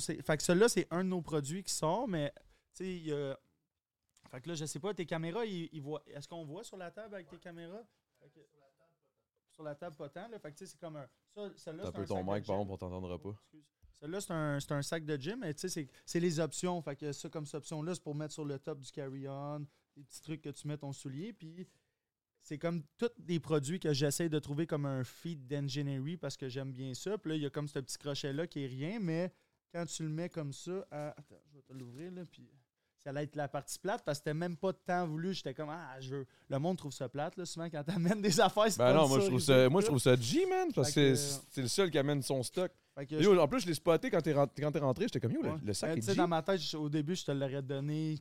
c'est- 0.00 0.22
fait 0.22 0.36
que 0.36 0.42
celui-là, 0.42 0.68
c'est 0.68 0.86
un 0.90 1.04
de 1.04 1.08
nos 1.08 1.22
produits 1.22 1.62
qui 1.62 1.72
sort, 1.72 2.06
mais 2.08 2.32
tu 2.74 2.84
sais, 2.84 2.96
il 2.96 3.06
y 3.06 3.12
a- 3.12 3.38
Fait 4.30 4.40
que 4.40 4.48
là, 4.48 4.54
je 4.56 4.64
sais 4.64 4.80
pas, 4.80 4.92
tes 4.94 5.06
caméras, 5.06 5.44
ils, 5.44 5.68
ils 5.72 5.80
voient. 5.80 6.02
Est-ce 6.06 6.26
qu'on 6.26 6.44
voit 6.44 6.64
sur 6.64 6.76
la 6.76 6.90
table 6.90 7.14
avec 7.14 7.28
tes 7.28 7.38
caméras? 7.38 7.82
Que- 8.34 8.40
sur 9.52 9.62
la 9.62 9.74
table, 9.76 9.94
pas 9.94 10.08
tant, 10.08 10.26
là. 10.28 10.38
Fait 10.40 10.50
que 10.50 10.58
tu 10.58 10.66
sais, 10.66 10.72
c'est 10.72 10.80
comme 10.80 10.96
un. 10.96 11.06
Ça, 11.34 11.48
celui-là, 11.56 11.84
T'as 11.84 11.88
un 11.88 11.92
c'est 11.92 11.98
peu 12.00 12.06
ton 12.06 12.14
sac 12.16 12.26
de 12.26 12.32
mic, 12.34 12.46
par 12.46 12.58
gym. 12.60 12.70
on 12.70 12.76
t'entendra 12.76 13.18
pas. 13.18 13.28
Excuse. 13.30 13.64
Celui-là, 14.00 14.20
c'est 14.20 14.32
un, 14.32 14.58
c'est 14.60 14.72
un 14.72 14.82
sac 14.82 15.04
de 15.04 15.16
gym, 15.16 15.38
mais 15.40 15.54
tu 15.54 15.60
sais, 15.60 15.68
c'est- 15.68 15.88
c'est 16.04 16.18
les 16.20 16.40
options. 16.40 16.82
Fait 16.82 16.96
que 16.96 17.12
ça, 17.12 17.28
comme 17.28 17.46
cette 17.46 17.54
option-là, 17.56 17.94
c'est 17.94 18.02
pour 18.02 18.14
mettre 18.16 18.32
sur 18.34 18.44
le 18.44 18.58
top 18.58 18.80
du 18.80 18.90
carry-on, 18.90 19.60
des 19.96 20.02
petits 20.02 20.20
trucs 20.20 20.42
que 20.42 20.50
tu 20.50 20.66
mets 20.66 20.76
ton 20.78 20.92
soulier. 20.92 21.32
Puis 21.32 21.68
c'est 22.42 22.58
comme 22.58 22.82
tous 22.98 23.10
des 23.18 23.38
produits 23.38 23.78
que 23.78 23.92
j'essaie 23.92 24.28
de 24.28 24.38
trouver 24.40 24.66
comme 24.66 24.86
un 24.86 25.04
feed 25.04 25.46
d'engineering 25.46 26.18
parce 26.18 26.36
que 26.36 26.48
j'aime 26.48 26.72
bien 26.72 26.92
ça. 26.94 27.16
Puis 27.18 27.30
là, 27.30 27.36
il 27.36 27.42
y 27.42 27.46
a 27.46 27.50
comme 27.50 27.68
ce 27.68 27.78
petit 27.78 27.96
crochet-là 27.98 28.48
qui 28.48 28.64
est 28.64 28.66
rien, 28.66 28.98
mais 28.98 29.32
quand 29.74 29.86
tu 29.86 30.04
le 30.04 30.08
mets 30.08 30.28
comme 30.28 30.52
ça, 30.52 30.86
attends, 30.92 31.42
je 31.48 31.56
vais 31.56 31.62
te 31.62 31.72
l'ouvrir 31.72 32.12
là, 32.12 32.22
puis 32.30 32.48
ça 33.04 33.10
allait 33.10 33.24
être 33.24 33.36
la 33.36 33.48
partie 33.48 33.78
plate 33.78 34.02
parce 34.04 34.18
que 34.18 34.24
c'était 34.24 34.34
même 34.34 34.56
pas 34.56 34.72
de 34.72 34.78
temps 34.86 35.06
voulu. 35.06 35.34
J'étais 35.34 35.52
comme, 35.54 35.68
ah, 35.70 36.00
je 36.00 36.14
veux. 36.16 36.26
Le 36.48 36.58
monde 36.58 36.78
trouve 36.78 36.92
ça 36.92 37.08
plate, 37.08 37.36
là, 37.36 37.44
souvent 37.44 37.68
quand 37.70 37.84
t'amènes 37.84 38.22
des 38.22 38.40
affaires. 38.40 38.64
Ben 38.78 38.94
non, 38.94 39.06
moi 39.08 39.20
je 39.20 39.26
trouve 39.26 39.40
ça, 39.40 39.68
moi, 39.68 39.80
je 39.82 39.86
trouve 39.86 39.98
ça 39.98 40.16
G, 40.16 40.46
man, 40.46 40.68
parce 40.74 40.92
Fait 40.92 41.00
que 41.00 41.10
que- 41.10 41.14
c'est 41.16 41.40
c'est 41.50 41.62
le 41.62 41.68
seul 41.68 41.90
qui 41.90 41.98
amène 41.98 42.22
son 42.22 42.42
stock. 42.42 42.72
En 42.96 43.48
plus, 43.48 43.60
je 43.60 43.66
l'ai 43.66 43.74
spoté 43.74 44.08
quand 44.08 44.20
t'es 44.22 44.32
rentré, 44.32 45.06
j'étais 45.06 45.18
comme, 45.18 45.32
yo, 45.32 45.42
le- 45.42 45.48
Ouais. 45.50 45.56
le, 45.64 45.72
sac 45.74 45.90
Ben, 45.90 45.96
est 45.96 46.00
tu 46.00 46.06
sais, 46.06 46.12
G. 46.12 46.16
dans 46.16 46.28
ma 46.28 46.42
tête, 46.42 46.60
au 46.74 46.88
début, 46.88 47.16
je 47.16 47.24
te 47.24 47.32
l'aurais 47.32 47.60
donné. 47.60 48.16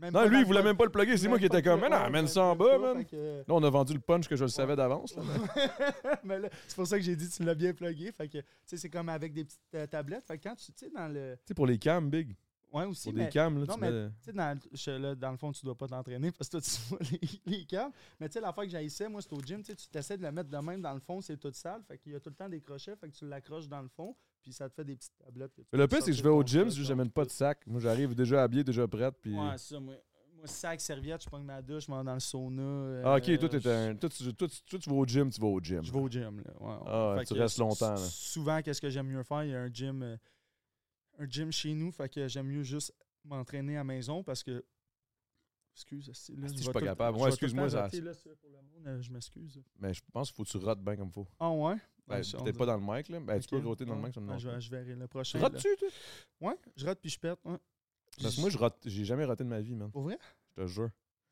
même 0.00 0.12
Non, 0.12 0.26
lui, 0.26 0.40
il 0.40 0.44
voulait 0.44 0.58
le- 0.58 0.64
même 0.64 0.76
pas 0.76 0.84
le 0.86 0.90
plugger, 0.90 1.16
c'est 1.16 1.28
moi 1.28 1.38
qui 1.38 1.46
étais 1.46 1.62
comme, 1.62 1.80
non, 1.80 1.86
ouais, 1.86 1.94
amène 1.94 2.26
ça 2.26 2.42
en 2.42 2.56
bas, 2.56 2.78
man. 2.78 3.04
que- 3.04 3.38
Là, 3.38 3.44
on 3.54 3.62
a 3.62 3.70
vendu 3.70 3.94
le 3.94 4.00
punch 4.00 4.26
que 4.26 4.34
je 4.34 4.42
le 4.42 4.50
savais 4.50 4.74
d'avance. 4.74 5.14
Mais 6.24 6.40
là, 6.40 6.48
c'est 6.66 6.74
pour 6.74 6.86
ça 6.86 6.98
que 6.98 7.04
j'ai 7.04 7.14
dit 7.16 7.28
tu 7.28 7.44
l'as 7.44 7.54
bien 7.54 7.72
plugué. 7.72 8.10
Fait 8.12 8.28
que, 8.28 8.38
tu 8.38 8.44
sais, 8.66 8.76
c'est 8.76 8.90
comme 8.90 9.08
avec 9.08 9.32
des 9.32 9.44
petites 9.44 9.60
euh, 9.74 9.86
tablettes. 9.86 10.24
Fait 10.26 10.36
que 10.36 10.48
quand 10.48 10.56
tu, 10.56 10.66
tu 10.72 10.86
sais, 10.86 10.90
dans 10.90 11.08
le. 11.08 11.36
Tu 11.36 11.48
sais, 11.48 11.54
pour 11.54 11.66
les 11.66 11.78
cams, 11.78 12.10
big. 12.10 12.34
Ouais, 12.72 12.84
aussi. 12.84 13.08
Pour 13.08 13.18
mais, 13.18 13.24
des 13.24 13.30
cams, 13.30 13.58
là, 13.58 13.64
non, 13.66 13.74
tu 13.74 13.80
mais, 13.80 13.90
mets. 13.90 14.08
tu 14.08 14.14
sais, 14.26 14.32
dans, 14.32 14.54
le- 14.54 14.70
je- 14.76 14.90
là, 14.90 15.14
dans 15.14 15.30
le 15.30 15.36
fond, 15.38 15.52
tu 15.52 15.64
dois 15.64 15.74
pas 15.74 15.88
t'entraîner 15.88 16.30
parce 16.32 16.48
que 16.50 16.58
toi, 16.58 16.60
tu 16.60 16.70
vois 16.88 16.98
les, 17.10 17.20
les 17.58 17.64
câbles. 17.64 17.94
Mais 18.20 18.28
tu 18.28 18.34
sais, 18.34 18.40
l'affaire 18.40 18.64
que 18.64 18.70
j'haïssais, 18.70 19.08
moi, 19.08 19.22
c'est 19.22 19.32
au 19.32 19.40
gym. 19.40 19.62
Tu 19.62 19.72
sais, 19.72 19.76
tu 19.90 19.98
essaies 19.98 20.16
de 20.18 20.22
le 20.22 20.32
mettre 20.32 20.50
de 20.50 20.58
même 20.58 20.82
dans 20.82 20.92
le 20.94 21.00
fond, 21.00 21.20
c'est 21.20 21.36
tout 21.38 21.50
sale. 21.52 21.82
Fait 21.88 21.96
qu'il 21.98 22.12
y 22.12 22.14
a 22.14 22.20
tout 22.20 22.30
le 22.30 22.36
temps 22.36 22.48
des 22.48 22.60
crochets. 22.60 22.94
Fait 22.96 23.08
que 23.08 23.14
tu 23.16 23.26
l'accroches 23.26 23.68
dans 23.68 23.80
le 23.82 23.88
fond. 23.88 24.14
Puis 24.42 24.52
ça 24.52 24.68
te 24.68 24.74
fait 24.74 24.84
des 24.84 24.96
petites 24.96 25.16
tablettes. 25.18 25.52
le 25.72 25.86
pire, 25.88 25.98
c'est 26.02 26.10
que 26.10 26.16
je 26.16 26.22
vais 26.22 26.28
au 26.28 26.42
gym, 26.42 26.64
ton 26.64 26.70
j'amène 26.70 27.10
pas 27.10 27.24
de 27.24 27.30
sac. 27.30 27.66
Moi, 27.66 27.80
j'arrive 27.80 28.14
déjà 28.14 28.42
habillé, 28.42 28.62
déjà 28.64 28.86
prête. 28.86 29.14
Puis... 29.20 29.34
Ouais, 29.36 29.56
c'est 29.56 29.74
ça. 29.74 29.80
Moi, 29.80 29.94
moi, 30.36 30.46
sac, 30.46 30.80
serviette, 30.80 31.20
je 31.22 31.26
prends 31.26 31.40
ma 31.40 31.60
douche, 31.60 31.86
je 31.86 31.90
m'en 31.90 31.98
vais 31.98 32.04
dans 32.04 32.14
le 32.14 32.20
sauna. 32.20 33.00
Ah, 33.04 33.16
ok, 33.16 33.28
euh, 33.28 33.36
toi, 33.38 33.48
t'es 33.48 33.60
je- 33.60 33.68
un... 33.68 33.94
toi, 33.96 34.08
tu, 34.08 34.32
toi, 34.34 34.46
tu- 34.48 34.62
toi, 34.62 34.78
tu 34.78 34.88
vas 34.88 34.94
au 34.96 35.04
gym, 35.04 35.30
tu 35.30 35.40
vas 35.40 35.48
au 35.48 35.60
gym. 35.60 35.82
Je 35.82 35.92
vais 35.92 35.98
au 35.98 36.08
gym. 36.08 36.40
Là. 36.46 36.52
Ouais. 36.60 36.74
Ah, 36.86 37.24
tu 37.26 37.34
restes 37.34 37.58
longtemps, 37.58 37.90
là. 37.90 37.96
Souvent, 37.96 38.62
qu'est-ce 38.62 38.80
que 38.80 38.88
j'aime 38.88 39.08
mieux 39.08 39.24
faire? 39.24 39.42
Il 39.42 39.50
y 39.50 39.54
a 39.56 39.60
un 39.62 39.68
gym, 39.72 40.00
euh, 40.04 40.16
un 41.18 41.26
gym 41.28 41.52
chez 41.52 41.74
nous. 41.74 41.90
Fait 41.92 42.08
que 42.08 42.26
j'aime 42.28 42.46
mieux 42.46 42.62
juste 42.62 42.92
m'entraîner 43.24 43.76
à 43.76 43.80
la 43.80 43.84
maison 43.84 44.22
parce 44.24 44.42
que. 44.42 44.64
Excuse, 45.74 46.08
là, 46.08 46.12
Ah, 46.12 46.48
si, 46.48 46.56
je 46.56 46.62
suis 46.64 46.72
pas 46.72 46.80
capable. 46.80 47.18
Ouais, 47.18 47.24
le 47.26 47.28
excuse-moi, 47.28 47.70
ça- 47.70 47.82
rater, 47.82 48.00
là, 48.00 48.12
ça, 48.12 48.30
pour 48.40 48.50
le 48.50 48.56
monde, 48.56 48.84
euh, 48.86 49.00
je 49.00 49.12
m'excuse. 49.12 49.62
Mais 49.78 49.94
je 49.94 50.02
pense 50.12 50.28
qu'il 50.32 50.36
faut 50.36 50.42
que 50.42 50.48
tu 50.58 50.64
rotes 50.64 50.82
bien 50.82 50.96
comme 50.96 51.12
faut. 51.12 51.26
Ah 51.38 51.52
ouais? 51.52 51.76
Ben, 52.08 52.20
on 52.34 52.42
Peut-être 52.42 52.58
pas 52.58 52.66
dans 52.66 52.76
le 52.78 52.82
mic, 52.96 53.08
là. 53.08 53.20
Ben, 53.20 53.38
tu 53.38 53.48
peux 53.48 53.58
roter 53.58 53.84
dans 53.84 53.94
le 53.94 54.02
mic, 54.02 54.12
ça 54.14 54.20
me 54.20 54.26
dérange 54.26 54.42
je, 54.42 54.58
je 54.60 54.70
verrai 54.70 54.96
le 54.96 55.06
prochain. 55.06 55.38
Rotes-tu, 55.38 55.68
toi? 55.78 55.88
Ouais, 56.40 56.56
je 56.74 56.84
rate 56.84 56.98
puis 57.00 57.10
je 57.10 57.18
pète. 57.20 57.38
Ouais. 57.44 57.58
Parce 58.20 58.34
que 58.34 58.40
moi, 58.40 58.50
je 58.50 58.58
rote... 58.58 58.76
j'ai 58.86 59.04
jamais 59.04 59.24
roté 59.24 59.44
de 59.44 59.48
ma 59.48 59.60
vie, 59.60 59.76
man. 59.76 59.88
Pour 59.90 60.02
vrai? 60.02 60.18
Je 60.56 60.62
te 60.62 60.66
jure. 60.66 60.90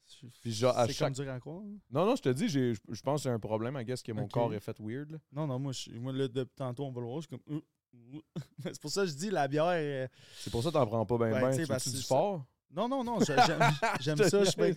Je- 0.08 0.26
Puis 0.40 0.52
genre, 0.52 0.78
à 0.78 0.86
chaque- 0.86 1.12
dur 1.14 1.28
à 1.28 1.40
croire. 1.40 1.62
hein. 1.64 1.78
Non, 1.90 2.06
non, 2.06 2.14
je 2.14 2.22
te 2.22 2.28
dis, 2.28 2.48
je 2.48 2.76
pense 3.02 3.20
que 3.20 3.22
c'est 3.24 3.30
un 3.30 3.40
problème, 3.40 3.76
I 3.76 3.84
guess, 3.84 4.00
que 4.04 4.12
mon 4.12 4.28
corps 4.28 4.54
est 4.54 4.60
fait 4.60 4.78
weird. 4.78 5.10
là. 5.10 5.18
Non, 5.32 5.48
non, 5.48 5.58
moi, 5.58 5.72
je, 5.72 5.90
moi 5.92 6.12
là, 6.12 6.28
depuis 6.28 6.54
tantôt, 6.54 6.84
on 6.84 6.92
va 6.92 7.00
le 7.00 7.06
voir. 7.08 7.20
Je 7.22 7.26
suis 7.26 7.36
comme. 7.36 7.60
c'est 8.64 8.80
pour 8.80 8.90
ça 8.90 9.02
que 9.02 9.08
je 9.08 9.14
dis 9.14 9.30
la 9.30 9.48
bière. 9.48 9.66
euh, 9.68 10.06
C'est 10.38 10.50
pour 10.50 10.62
ça 10.62 10.68
que 10.70 10.74
t'en 10.74 10.86
prends 10.86 11.06
pas 11.06 11.18
bien, 11.18 11.30
Ben, 11.30 11.48
bien. 11.50 11.56
tu 11.58 11.66
parce 11.66 11.88
du 11.88 12.02
fort? 12.02 12.44
Non, 12.74 12.88
non, 12.88 13.02
non, 13.04 13.18
j'aime 14.00 14.16
ça. 14.18 14.40
Ouais, 14.40 14.72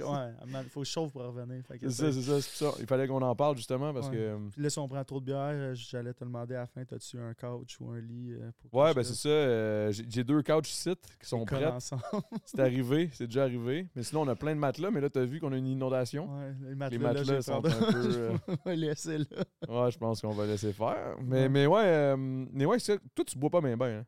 il 0.64 0.70
faut 0.70 0.80
que 0.82 0.86
je 0.86 0.92
chauffe 0.92 1.12
pour 1.12 1.24
revenir. 1.24 1.64
C'est 1.68 1.90
ça, 1.90 2.12
c'est 2.14 2.22
ça, 2.22 2.42
ça. 2.42 2.72
Il 2.80 2.86
fallait 2.86 3.08
qu'on 3.08 3.22
en 3.22 3.36
parle, 3.36 3.58
justement, 3.58 3.94
parce 3.94 4.08
Ouais. 4.10 4.16
que... 4.16 4.50
Puis 4.52 4.62
là, 4.62 4.70
si 4.70 4.80
on 4.80 4.88
prend 4.88 5.04
trop 5.04 5.20
de 5.20 5.26
bière, 5.26 5.50
euh, 5.52 5.74
j'allais 5.76 6.14
te 6.14 6.24
demander 6.24 6.56
à 6.56 6.60
la 6.62 6.66
fin, 6.68 6.82
as-tu 6.82 7.18
un 7.20 7.34
couch 7.34 7.78
ou 7.82 7.90
un 7.90 8.00
lit 8.00 8.34
euh, 8.34 8.52
pour 8.62 8.80
Ouais, 8.80 8.94
ben 8.94 9.04
c'est 9.04 9.16
ça. 9.16 9.28
euh, 9.30 9.92
j'ai 9.92 10.24
deux 10.24 10.42
couches 10.44 10.70
sites 10.70 11.18
qui 11.22 11.28
sont 11.28 11.44
On 11.50 11.64
ensemble. 11.66 12.02
C'est 12.46 12.60
arrivé, 12.60 13.10
c'est 13.14 13.26
déjà 13.26 13.44
arrivé. 13.44 13.88
Mais 13.96 14.04
sinon, 14.04 14.22
on 14.22 14.28
a 14.28 14.36
plein 14.36 14.54
de 14.56 14.60
matelas, 14.60 14.92
mais 14.92 15.02
là, 15.02 15.10
t'as 15.10 15.26
vu 15.26 15.40
qu'on 15.40 15.52
a 15.52 15.58
une 15.58 15.68
inondation? 15.68 16.30
Ouais, 16.38 16.54
les 16.70 16.76
matelas, 16.76 16.98
Les 16.98 17.04
là, 17.04 17.14
matelas 17.14 17.36
vais 17.36 17.42
sont 17.42 17.54
un 17.58 17.62
peu, 17.62 17.70
euh, 17.96 18.38
je 18.48 18.70
vais 18.70 18.76
laisser 18.76 19.18
là. 19.18 19.26
Ouais, 19.68 19.92
je 19.92 19.98
pense 19.98 20.22
qu'on 20.22 20.32
va 20.34 20.46
laisser 20.46 20.72
faire. 20.74 21.16
Mais, 21.22 21.42
Ouais. 21.44 21.50
mais 21.50 21.66
ouais, 21.68 21.84
euh, 21.86 22.16
mais 22.18 22.66
ouais, 22.66 22.78
toi, 22.80 23.26
tu 23.26 23.38
bois 23.38 23.50
pas 23.50 23.62
bien 23.62 23.76
bien. 23.76 24.00
Hein? 24.00 24.06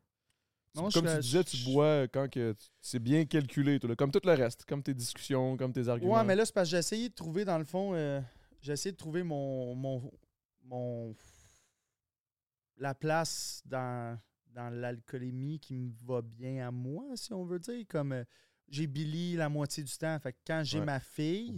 Non, 0.74 0.88
comme 0.90 1.06
tu 1.06 1.18
disais, 1.20 1.44
tu 1.44 1.56
bois 1.64 2.08
quand 2.08 2.30
que 2.30 2.54
c'est 2.80 2.98
bien 2.98 3.24
calculé, 3.26 3.78
là, 3.82 3.94
comme 3.94 4.10
tout 4.10 4.20
le 4.24 4.32
reste, 4.32 4.64
comme 4.64 4.82
tes 4.82 4.94
discussions, 4.94 5.56
comme 5.56 5.72
tes 5.72 5.86
arguments. 5.88 6.14
Ouais, 6.14 6.24
mais 6.24 6.34
là, 6.34 6.46
c'est 6.46 6.54
parce 6.54 6.68
que 6.68 6.70
j'ai 6.72 6.78
essayé 6.78 7.08
de 7.10 7.14
trouver, 7.14 7.44
dans 7.44 7.58
le 7.58 7.64
fond, 7.64 7.92
euh, 7.94 8.20
j'ai 8.62 8.72
essayé 8.72 8.92
de 8.92 8.96
trouver 8.96 9.22
mon, 9.22 9.74
mon, 9.74 10.10
mon 10.64 11.14
la 12.78 12.94
place 12.94 13.62
dans, 13.66 14.18
dans 14.46 14.70
l'alcoolémie 14.70 15.60
qui 15.60 15.74
me 15.74 15.92
va 16.04 16.22
bien 16.22 16.66
à 16.66 16.70
moi, 16.70 17.04
si 17.16 17.32
on 17.32 17.44
veut 17.44 17.58
dire. 17.58 17.84
Comme 17.88 18.12
euh, 18.12 18.24
j'ai 18.68 18.86
Billy 18.86 19.34
la 19.36 19.48
moitié 19.48 19.82
du 19.82 19.92
temps. 19.96 20.18
Fait 20.20 20.32
que 20.32 20.38
quand 20.46 20.62
j'ai 20.64 20.78
Ouais. 20.80 20.86
ma 20.86 21.00
fille, 21.00 21.54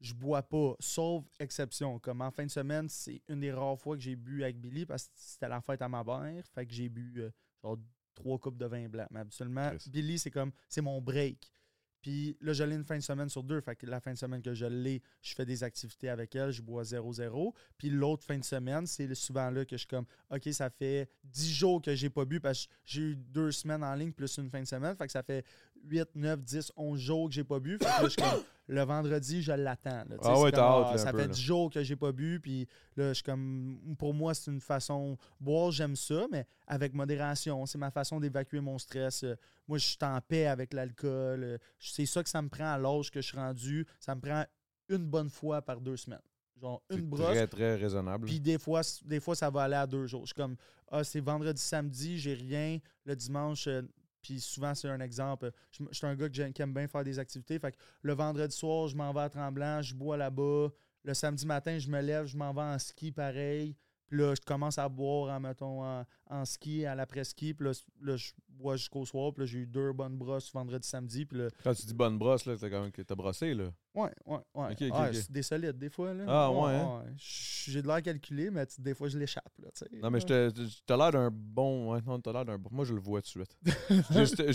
je 0.00 0.12
bois 0.14 0.42
pas, 0.42 0.74
sauf 0.80 1.24
exception. 1.38 1.98
Comme 2.00 2.20
en 2.20 2.30
fin 2.30 2.44
de 2.46 2.50
semaine, 2.50 2.88
c'est 2.88 3.22
une 3.28 3.40
des 3.40 3.52
rares 3.52 3.78
fois 3.78 3.96
que 3.96 4.02
j'ai 4.02 4.16
bu 4.16 4.42
avec 4.42 4.58
Billy 4.60 4.84
parce 4.86 5.04
que 5.06 5.12
c'était 5.14 5.48
la 5.48 5.60
fête 5.60 5.82
à 5.82 5.88
ma 5.88 6.02
mère. 6.02 6.44
Fait 6.54 6.66
que 6.66 6.72
j'ai 6.74 6.88
bu 6.88 7.12
euh, 7.20 7.30
genre 7.62 7.78
trois 8.14 8.38
coupes 8.38 8.58
de 8.58 8.66
vin 8.66 8.88
blanc. 8.88 9.06
Mais 9.10 9.20
habituellement, 9.20 9.70
Chris. 9.70 9.90
Billy, 9.90 10.18
c'est 10.18 10.30
comme 10.30 10.52
c'est 10.68 10.82
mon 10.82 11.00
break. 11.00 11.52
Puis 12.00 12.36
là, 12.40 12.52
je 12.52 12.64
l'ai 12.64 12.76
une 12.76 12.84
fin 12.84 12.96
de 12.96 13.02
semaine 13.02 13.28
sur 13.28 13.42
deux. 13.42 13.60
Fait 13.60 13.76
que 13.76 13.86
la 13.86 14.00
fin 14.00 14.12
de 14.12 14.18
semaine 14.18 14.40
que 14.40 14.54
je 14.54 14.64
l'ai, 14.64 15.02
je 15.20 15.34
fais 15.34 15.44
des 15.44 15.62
activités 15.62 16.08
avec 16.08 16.34
elle, 16.34 16.50
je 16.50 16.62
bois 16.62 16.82
0-0. 16.82 17.52
Puis 17.76 17.90
l'autre 17.90 18.24
fin 18.24 18.38
de 18.38 18.44
semaine, 18.44 18.86
c'est 18.86 19.14
souvent 19.14 19.50
là 19.50 19.64
que 19.64 19.76
je 19.76 19.80
suis 19.80 19.86
comme 19.86 20.06
OK, 20.30 20.48
ça 20.52 20.70
fait 20.70 21.10
10 21.24 21.52
jours 21.52 21.82
que 21.82 21.94
j'ai 21.94 22.08
pas 22.08 22.24
bu 22.24 22.40
parce 22.40 22.66
que 22.66 22.72
j'ai 22.84 23.02
eu 23.02 23.16
deux 23.16 23.52
semaines 23.52 23.84
en 23.84 23.94
ligne 23.94 24.12
plus 24.12 24.38
une 24.38 24.50
fin 24.50 24.60
de 24.60 24.66
semaine. 24.66 24.96
Fait 24.96 25.06
que 25.06 25.12
ça 25.12 25.22
fait 25.22 25.44
8, 25.84 26.08
9, 26.14 26.42
10, 26.42 26.72
11 26.76 26.98
jours 26.98 27.28
que 27.28 27.34
j'ai 27.34 27.44
pas 27.44 27.58
bu. 27.60 27.72
Fait 27.72 27.78
que 27.78 27.84
là, 27.84 27.98
je 28.04 28.08
suis 28.08 28.16
comme 28.22 28.42
le 28.68 28.82
vendredi, 28.82 29.42
je 29.42 29.52
l'attends. 29.52 29.90
là. 29.90 30.04
Tu 30.04 30.12
sais, 30.12 30.18
Ah 30.22 30.32
c'est 30.34 30.42
ouais, 30.42 30.50
comme, 30.50 30.60
t'as 30.60 30.68
hâte, 30.80 30.86
ah, 30.92 30.98
Ça 30.98 31.12
peu, 31.12 31.18
fait 31.18 31.26
là. 31.26 31.32
10 31.32 31.40
jours 31.40 31.70
que 31.70 31.82
j'ai 31.82 31.96
pas 31.96 32.12
bu. 32.12 32.40
Puis 32.40 32.66
là, 32.96 33.08
je 33.08 33.14
suis 33.14 33.22
comme. 33.22 33.78
Pour 33.98 34.14
moi, 34.14 34.34
c'est 34.34 34.50
une 34.50 34.60
façon. 34.60 35.16
Boire, 35.40 35.70
j'aime 35.70 35.96
ça, 35.96 36.26
mais 36.30 36.46
avec 36.66 36.94
modération. 36.94 37.64
C'est 37.66 37.78
ma 37.78 37.90
façon 37.90 38.20
d'évacuer 38.20 38.60
mon 38.60 38.78
stress. 38.78 39.24
Euh, 39.24 39.34
Moi, 39.68 39.78
je 39.78 39.86
suis 39.86 39.98
en 40.02 40.20
paix 40.20 40.46
avec 40.46 40.72
l'alcool. 40.72 41.42
Euh, 41.44 41.58
C'est 41.78 42.06
ça 42.06 42.22
que 42.22 42.28
ça 42.28 42.42
me 42.42 42.48
prend 42.48 42.72
à 42.72 42.78
l'âge 42.78 43.10
que 43.10 43.20
je 43.20 43.26
suis 43.28 43.38
rendu. 43.38 43.86
Ça 43.98 44.14
me 44.14 44.20
prend 44.20 44.44
une 44.88 45.06
bonne 45.06 45.30
fois 45.30 45.62
par 45.62 45.80
deux 45.80 45.96
semaines. 45.96 46.20
Genre 46.60 46.82
C'est 46.90 46.96
une 46.98 47.06
brosse. 47.08 47.24
très, 47.30 47.46
très 47.46 47.74
raisonnable. 47.76 48.26
Puis 48.26 48.38
des 48.38 48.58
fois, 48.58 48.82
c- 48.82 49.00
des 49.06 49.18
fois, 49.20 49.34
ça 49.34 49.48
va 49.48 49.62
aller 49.62 49.76
à 49.76 49.86
deux 49.86 50.06
jours. 50.06 50.22
Je 50.22 50.26
suis 50.26 50.34
comme, 50.34 50.56
ah, 50.90 51.02
c'est 51.04 51.20
vendredi, 51.20 51.60
samedi, 51.62 52.18
j'ai 52.18 52.34
rien. 52.34 52.78
Le 53.06 53.16
dimanche, 53.16 53.66
euh, 53.66 53.80
puis 54.22 54.40
souvent, 54.40 54.74
c'est 54.74 54.88
un 54.88 55.00
exemple. 55.00 55.50
Je, 55.70 55.84
je 55.90 55.96
suis 55.96 56.06
un 56.06 56.14
gars 56.14 56.28
qui 56.28 56.62
aime 56.62 56.74
bien 56.74 56.86
faire 56.88 57.04
des 57.04 57.18
activités. 57.18 57.58
Fait 57.58 57.72
que 57.72 57.78
le 58.02 58.12
vendredi 58.12 58.54
soir, 58.54 58.88
je 58.88 58.96
m'en 58.96 59.12
vais 59.12 59.20
à 59.20 59.28
Tremblant, 59.28 59.82
je 59.82 59.94
bois 59.94 60.16
là-bas. 60.16 60.68
Le 61.02 61.14
samedi 61.14 61.46
matin, 61.46 61.78
je 61.78 61.88
me 61.88 62.00
lève, 62.00 62.26
je 62.26 62.36
m'en 62.36 62.52
vais 62.52 62.60
en 62.60 62.78
ski 62.78 63.10
pareil. 63.10 63.74
Puis 64.10 64.18
là, 64.18 64.34
je 64.34 64.40
commence 64.44 64.76
à 64.76 64.88
boire, 64.88 65.34
en, 65.34 65.38
mettons, 65.40 65.84
en, 65.84 66.04
en 66.28 66.44
ski, 66.44 66.84
à 66.84 66.94
l'après-ski. 66.96 67.54
Puis 67.54 67.64
là, 67.64 67.72
là, 68.02 68.16
je 68.16 68.32
bois 68.48 68.76
jusqu'au 68.76 69.06
soir. 69.06 69.32
Puis 69.32 69.42
là, 69.42 69.46
j'ai 69.46 69.58
eu 69.60 69.66
deux 69.66 69.92
bonnes 69.92 70.18
brosses 70.18 70.52
vendredi, 70.52 70.86
samedi. 70.86 71.24
Puis 71.24 71.38
là, 71.38 71.48
Quand 71.62 71.72
tu 71.72 71.86
dis 71.86 71.94
bonne 71.94 72.18
brosse, 72.18 72.44
là, 72.44 72.56
t'as 72.58 72.68
quand 72.68 72.82
même 72.82 72.90
que 72.90 73.02
t'as 73.02 73.14
brossé, 73.14 73.54
là. 73.54 73.70
ouais, 73.94 74.10
ouais, 74.26 74.38
ouais. 74.56 74.76
Ah, 74.92 75.04
c'est 75.22 75.30
des 75.30 75.42
solides, 75.42 75.78
des 75.78 75.90
fois. 75.90 76.12
Là. 76.12 76.24
Ah, 76.26 76.50
ouais, 76.50 76.72
hein? 76.74 77.04
J'ai 77.16 77.80
de 77.82 77.86
l'air 77.86 78.02
calculé, 78.02 78.50
mais 78.50 78.66
des 78.78 78.94
fois, 78.94 79.06
je 79.08 79.16
l'échappe. 79.16 79.52
là. 79.62 79.68
Non, 80.02 80.10
mais 80.10 80.18
je 80.20 80.26
te- 80.26 80.50
je- 80.56 80.78
t'as 80.84 80.96
l'air 80.96 81.12
d'un 81.12 81.30
bon. 81.32 81.92
Ouais, 81.92 82.00
non, 82.04 82.20
t'as 82.20 82.32
l'air 82.32 82.44
d'un 82.44 82.58
bon. 82.58 82.68
Moi, 82.72 82.84
je 82.84 82.94
le 82.94 83.00
vois 83.00 83.22
tout 83.22 83.38
de 83.38 83.44
suite. 83.44 83.56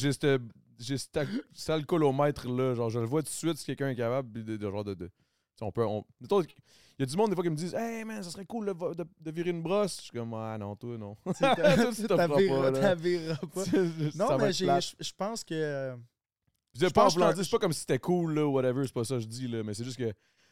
j'ai 0.79 0.97
cet 0.97 1.15
al- 1.17 1.29
cet 1.53 1.69
alcoolomètre 1.69 2.49
là. 2.49 2.73
Genre, 2.75 2.89
je 2.89 2.99
le 2.99 3.05
vois 3.05 3.21
tout 3.21 3.29
de 3.29 3.33
suite 3.33 3.57
si 3.57 3.65
quelqu'un 3.65 3.89
est 3.89 3.95
capable 3.95 4.31
de, 4.33 4.41
de, 4.41 4.57
de 4.57 4.69
genre 4.69 4.83
de. 4.83 4.93
de- 4.95 5.09
on 5.61 5.71
peut. 5.71 5.85
on- 5.85 6.05
Il 6.21 6.45
y 6.99 7.03
a 7.03 7.05
du 7.05 7.17
monde 7.17 7.29
des 7.29 7.35
fois 7.35 7.43
qui 7.43 7.49
me 7.49 7.55
disent 7.55 7.73
Hey 7.73 8.03
man, 8.05 8.23
ça 8.23 8.29
serait 8.29 8.45
cool 8.45 8.67
de, 8.67 8.71
vo- 8.71 8.93
de- 8.95 9.05
de 9.19 9.31
virer 9.31 9.49
une 9.49 9.61
brosse. 9.61 9.97
Je 9.97 10.01
suis 10.03 10.11
comme 10.11 10.33
Ah 10.33 10.57
non, 10.57 10.75
toi 10.75 10.97
non. 10.97 11.15
Tu 11.25 12.07
t'aviras- 12.07 12.27
pas, 13.53 13.63
Non, 14.15 14.37
mais 14.37 14.53
je 14.99 15.13
pense 15.17 15.43
que. 15.43 15.95
Je 16.73 16.79
pas 16.89 17.05
en 17.05 17.09
c'est 17.43 17.49
pas 17.51 17.59
comme 17.59 17.71
si 17.73 17.79
c'était 17.81 17.99
cool, 17.99 18.33
là, 18.33 18.45
whatever, 18.47 18.83
c'est 18.85 18.93
pas 18.93 19.05
ça 19.05 19.15
que 19.15 19.21
je 19.21 19.27
dis, 19.27 19.47
là, 19.47 19.63
mais 19.63 19.73
c'est 19.73 19.85
juste 19.85 19.97
que 19.97 20.11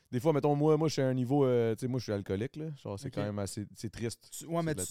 des 0.10 0.20
fois, 0.22 0.32
mettons, 0.32 0.56
moi, 0.56 0.78
moi 0.78 0.88
je 0.88 0.94
suis 0.94 1.02
à 1.02 1.08
un 1.08 1.14
niveau, 1.14 1.44
euh, 1.44 1.76
tu 1.76 1.82
sais, 1.82 1.88
moi, 1.90 2.00
je 2.00 2.04
suis 2.04 2.14
alcoolique, 2.14 2.56
là, 2.56 2.68
genre, 2.82 2.98
c'est 2.98 3.12
quand 3.12 3.24
même 3.24 3.40
assez, 3.40 3.66
c'est 3.76 3.90
triste. 3.92 4.30
tu- 4.32 4.46
ouais, 4.46 4.64
mais 4.64 4.74
tu, 4.76 4.84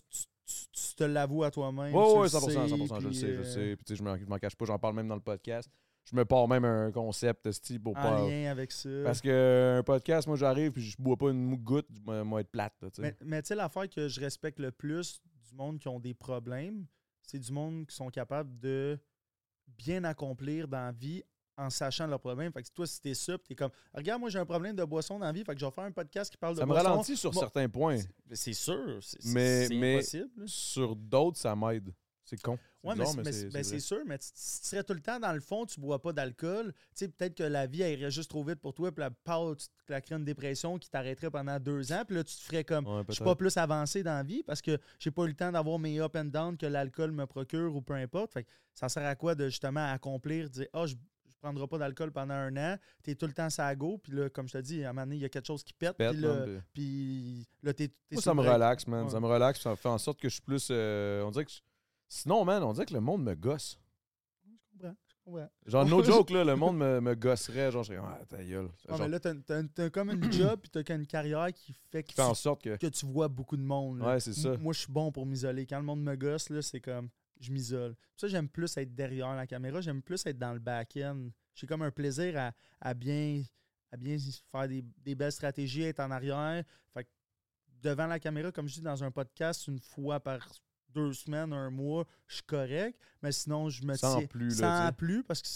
tu- 0.44 0.94
te 0.96 1.05
l'avoues 1.05 1.44
à 1.44 1.51
toi-même. 1.51 1.94
Ouais, 1.94 2.01
ouais, 2.16 2.22
le 2.25 2.29
100%, 2.29 2.40
sais, 2.51 2.55
100%, 2.68 3.01
je 3.01 3.09
le 3.09 3.14
sais, 3.14 3.27
je 3.33 3.38
le 3.38 3.44
sais, 3.44 3.77
puis 3.77 3.85
tu 3.87 3.96
sais, 3.96 3.96
je 3.96 4.29
m'en 4.29 4.38
cache 4.38 4.57
pas, 4.57 4.64
j'en 4.66 4.79
parle 4.79 4.94
même 4.96 5.09
dans 5.09 5.14
le 5.14 5.20
podcast. 5.22 5.70
Je 6.05 6.17
me 6.17 6.25
pars 6.25 6.49
même 6.49 6.65
un 6.65 6.91
concept, 6.91 7.47
esti, 7.47 7.79
pour 7.79 7.97
En 7.97 8.03
pas... 8.03 8.29
lien 8.29 8.51
avec 8.51 8.73
ça. 8.73 8.88
Parce 9.05 9.21
que 9.21 9.29
euh, 9.29 9.79
un 9.79 9.83
podcast, 9.83 10.27
moi, 10.27 10.37
j'arrive, 10.37 10.73
puis 10.73 10.83
je 10.83 10.97
bois 10.99 11.17
pas 11.17 11.31
une 11.31 11.55
goutte, 11.57 11.87
moi, 12.05 12.41
être 12.41 12.51
plate, 12.51 12.75
là. 12.83 12.88
Mais, 12.99 13.17
mais 13.25 13.41
tu 13.43 13.49
sais, 13.49 13.55
l'affaire 13.55 13.88
que 13.88 14.09
je 14.09 14.21
respecte 14.21 14.59
le 14.59 14.73
plus 14.73 15.23
du 15.49 15.55
monde 15.57 15.79
qui 15.79 15.87
ont 15.88 16.01
des 16.01 16.12
problèmes, 16.15 16.87
c'est 17.23 17.38
du 17.38 17.53
monde 17.53 17.87
qui 17.87 17.95
sont 17.95 18.09
capables 18.09 18.59
de 18.59 18.99
bien 19.79 20.03
accomplir 20.05 20.67
dans 20.67 20.87
la 20.87 20.93
vie 20.93 21.23
en 21.57 21.71
sachant 21.71 22.07
leurs 22.07 22.19
problèmes. 22.21 22.53
Fait 22.53 22.62
que 22.62 22.69
toi, 22.75 22.87
si 22.87 23.01
t'es 23.01 23.15
ça, 23.15 23.38
t'es 23.38 23.55
comme, 23.55 23.71
regarde, 23.95 24.21
moi, 24.21 24.29
j'ai 24.29 24.38
un 24.41 24.45
problème 24.47 24.75
de 24.75 24.85
boisson 24.85 25.19
dans 25.21 25.27
la 25.27 25.33
vie, 25.33 25.45
fait 25.45 25.55
que 25.55 25.61
je 25.61 25.65
vais 25.65 25.71
faire 25.71 25.85
un 25.85 25.93
podcast 25.93 26.31
qui 26.33 26.37
parle 26.37 26.57
Ça 26.57 26.62
de 26.62 26.67
me 26.67 26.73
boisson. 26.73 26.88
ralentit 26.88 27.17
sur 27.17 27.31
Bon, 27.31 27.38
certains 27.41 27.69
points. 27.69 27.99
c'est- 28.33 28.53
sûr, 28.55 28.99
c'est 29.01 29.25
Mais- 29.27 29.69
mais- 29.71 29.95
impossible. 29.97 30.49
Sur 30.49 30.97
d'autres, 30.97 31.38
ça 31.38 31.55
m'aide. 31.55 31.93
C'est 32.38 32.42
con. 32.42 32.59
Oui, 32.83 32.95
mais, 32.99 33.05
c'est- 33.33 33.45
mais 33.53 33.62
sûr, 33.81 33.99
mais 34.07 34.18
tu- 34.18 34.29
si 34.35 34.61
tu 34.62 34.66
serais 34.68 34.83
tout 34.85 34.95
le 34.95 35.01
temps 35.01 35.21
dans 35.21 35.33
le 35.33 35.40
fond, 35.40 35.66
tu 35.66 35.79
bois 35.81 36.01
pas 36.01 36.12
d'alcool, 36.12 36.73
tu 36.73 36.79
sais, 36.95 37.09
peut-être 37.09 37.35
que 37.37 37.42
la 37.45 37.66
vie 37.66 37.83
elle 37.83 38.01
irait 38.01 38.11
juste 38.11 38.31
trop 38.31 38.42
vite 38.42 38.59
pour 38.61 38.75
toi, 38.75 38.90
puis 38.90 39.01
la 39.01 39.11
part, 39.11 39.55
tu 39.57 39.66
te 39.66 39.73
claquerais 39.87 40.16
une 40.16 40.25
dépression 40.25 40.79
qui 40.79 40.88
t'arrêterait 40.90 41.31
pendant 41.31 41.61
deux 41.61 41.92
ans, 41.92 42.03
puis 42.07 42.16
là, 42.16 42.25
tu 42.25 42.35
te 42.35 42.40
ferais 42.40 42.64
comme, 42.64 42.87
Ouais, 42.87 43.03
je 43.09 43.12
suis 43.14 43.25
pas 43.25 43.37
plus 43.37 43.57
avancé 43.57 44.03
dans 44.03 44.14
la 44.14 44.23
vie 44.23 44.42
parce 44.42 44.62
que 44.62 44.79
j'ai 44.99 45.11
pas 45.11 45.25
eu 45.25 45.29
le 45.29 45.35
temps 45.35 45.53
d'avoir 45.53 45.79
mes 45.79 46.01
up 46.01 46.16
and 46.16 46.25
down 46.27 46.57
que 46.57 46.66
l'alcool 46.66 47.12
me 47.12 47.27
procure 47.27 47.75
ou 47.77 47.83
peu 47.83 47.95
importe. 47.95 48.33
Fait 48.33 48.45
que 48.45 48.51
ça 48.75 48.88
sert 48.88 49.07
à 49.07 49.14
quoi 49.14 49.35
de 49.35 49.49
justement 49.49 49.92
accomplir, 49.92 50.49
dire, 50.51 50.66
ah, 50.73 50.87
je, 50.87 50.95
je 51.29 51.37
prendrai 51.49 51.66
pas 51.66 51.79
d'alcool 51.79 52.11
pendant 52.12 52.35
un 52.35 52.57
an, 52.57 52.77
t'es 53.03 53.14
tout 53.16 53.27
le 53.27 53.33
temps 53.33 53.51
ça 53.51 53.75
go, 53.77 53.99
puis 53.99 54.12
là, 54.12 54.29
comme 54.31 54.49
je 54.49 54.55
te 54.55 54.59
dis, 54.59 54.85
à 54.85 54.90
un 54.90 54.92
moment 54.92 55.07
donné, 55.07 55.16
il 55.16 55.23
y 55.23 55.25
a 55.25 55.29
quelque 55.29 55.47
chose 55.47 55.62
qui 55.62 55.73
pète, 55.73 55.97
Pète, 55.97 56.12
puis 56.12 56.21
là, 56.21 56.47
puis- 56.73 57.47
là, 57.62 57.75
t'es. 57.75 57.90
Moi, 58.11 58.23
ça 58.23 58.33
me 58.35 58.40
relaxe, 58.55 58.87
man. 58.87 59.05
Ouais. 59.05 59.11
Ça 59.11 59.21
me 59.21 59.27
relaxe, 59.27 59.61
ça 59.61 59.77
fait 59.77 59.88
en 59.88 59.99
sorte 59.99 60.21
que 60.21 60.29
je 60.29 60.35
suis 60.35 60.42
plus. 60.42 60.68
euh, 60.71 61.23
on 61.25 61.31
dirait 61.31 61.45
que. 61.45 61.51
je- 61.53 61.61
Sinon, 62.14 62.44
man, 62.44 62.62
on 62.62 62.75
dirait 62.75 62.85
que 62.85 62.92
le 62.92 63.01
monde 63.01 63.25
me 63.25 63.35
gosse. 63.35 63.81
Je 64.44 64.51
comprends, 64.51 64.94
je 65.09 65.14
comprends. 65.25 65.48
Genre, 65.64 65.87
no 65.87 66.03
joke, 66.05 66.29
là, 66.29 66.44
le 66.44 66.57
monde 66.57 66.77
me, 66.77 67.01
me 67.01 67.14
gosserait. 67.14 67.72
Genre, 67.72 67.83
je 67.83 67.94
serais, 67.94 68.05
ah, 68.07 68.20
ta 68.29 68.44
gueule. 68.44 68.66
Ouais, 68.66 68.70
Genre, 68.87 68.98
mais 69.01 69.09
là, 69.09 69.18
t'as, 69.18 69.88
comme 69.88 70.11
une 70.11 70.31
job, 70.33 70.61
puis 70.61 70.68
t'as 70.68 70.94
une 70.94 71.07
carrière 71.07 71.51
qui 71.55 71.72
fait 71.90 72.03
que 72.03 72.12
fait 72.12 72.20
en 72.20 72.35
tu 72.35 72.40
sorte 72.40 72.62
que. 72.62 72.77
que 72.77 72.87
tu 72.88 73.07
vois 73.07 73.29
beaucoup 73.29 73.57
de 73.57 73.62
monde. 73.62 74.01
là. 74.01 74.09
Ouais, 74.09 74.20
c'est 74.20 74.35
ça. 74.35 74.59
Moi, 74.59 74.75
je 74.75 74.81
suis 74.81 74.92
bon 74.92 75.11
pour 75.11 75.25
m'isoler. 75.25 75.64
Quand 75.64 75.79
le 75.79 75.87
monde 75.87 76.03
me 76.03 76.14
gosse, 76.14 76.51
là, 76.51 76.61
c'est 76.61 76.83
comme 76.83 77.09
je 77.40 77.51
m'isole. 77.51 77.96
Ça, 78.14 78.29
j'aime 78.29 78.46
plus 78.48 78.77
être 78.77 78.94
derrière 78.94 79.35
la 79.35 79.46
caméra. 79.46 79.81
J'aime 79.81 80.03
plus 80.03 80.25
être 80.27 80.38
dans 80.38 80.53
le 80.53 80.61
back-end. 80.61 81.31
J'ai 81.55 81.66
comme 81.66 81.81
un 81.81 81.90
plaisir 81.90 82.38
à, 82.38 82.53
à 82.79 82.92
bien, 82.92 83.42
à 83.90 83.96
bien 83.96 84.18
faire 84.51 84.68
des, 84.68 84.85
des 84.98 85.14
belles 85.14 85.33
stratégies, 85.33 85.85
être 85.85 86.01
en 86.01 86.11
arrière. 86.11 86.62
Fait 86.92 87.05
que 87.05 87.09
devant 87.81 88.07
la 88.07 88.20
caméra, 88.20 88.53
comme 88.53 88.68
je 88.68 88.75
dis 88.75 88.83
dans 88.83 89.03
un 89.03 89.11
podcast, 89.11 89.66
une 89.66 89.79
fois 89.79 90.20
par 90.20 90.46
deux 90.94 91.12
semaines, 91.12 91.52
un 91.52 91.70
mois, 91.70 92.07
je 92.26 92.35
suis 92.37 92.42
correct. 92.44 92.98
Mais 93.22 93.33
sinon, 93.33 93.68
je 93.68 93.85
me 93.85 93.94
Sans 93.94 94.18
tiens- 94.18 94.26
plus, 94.26 94.61
là, 94.61 94.81
Sans 94.81 94.87
sais. 94.88 94.92
plus, 94.96 95.22
parce 95.24 95.42
que 95.42 95.48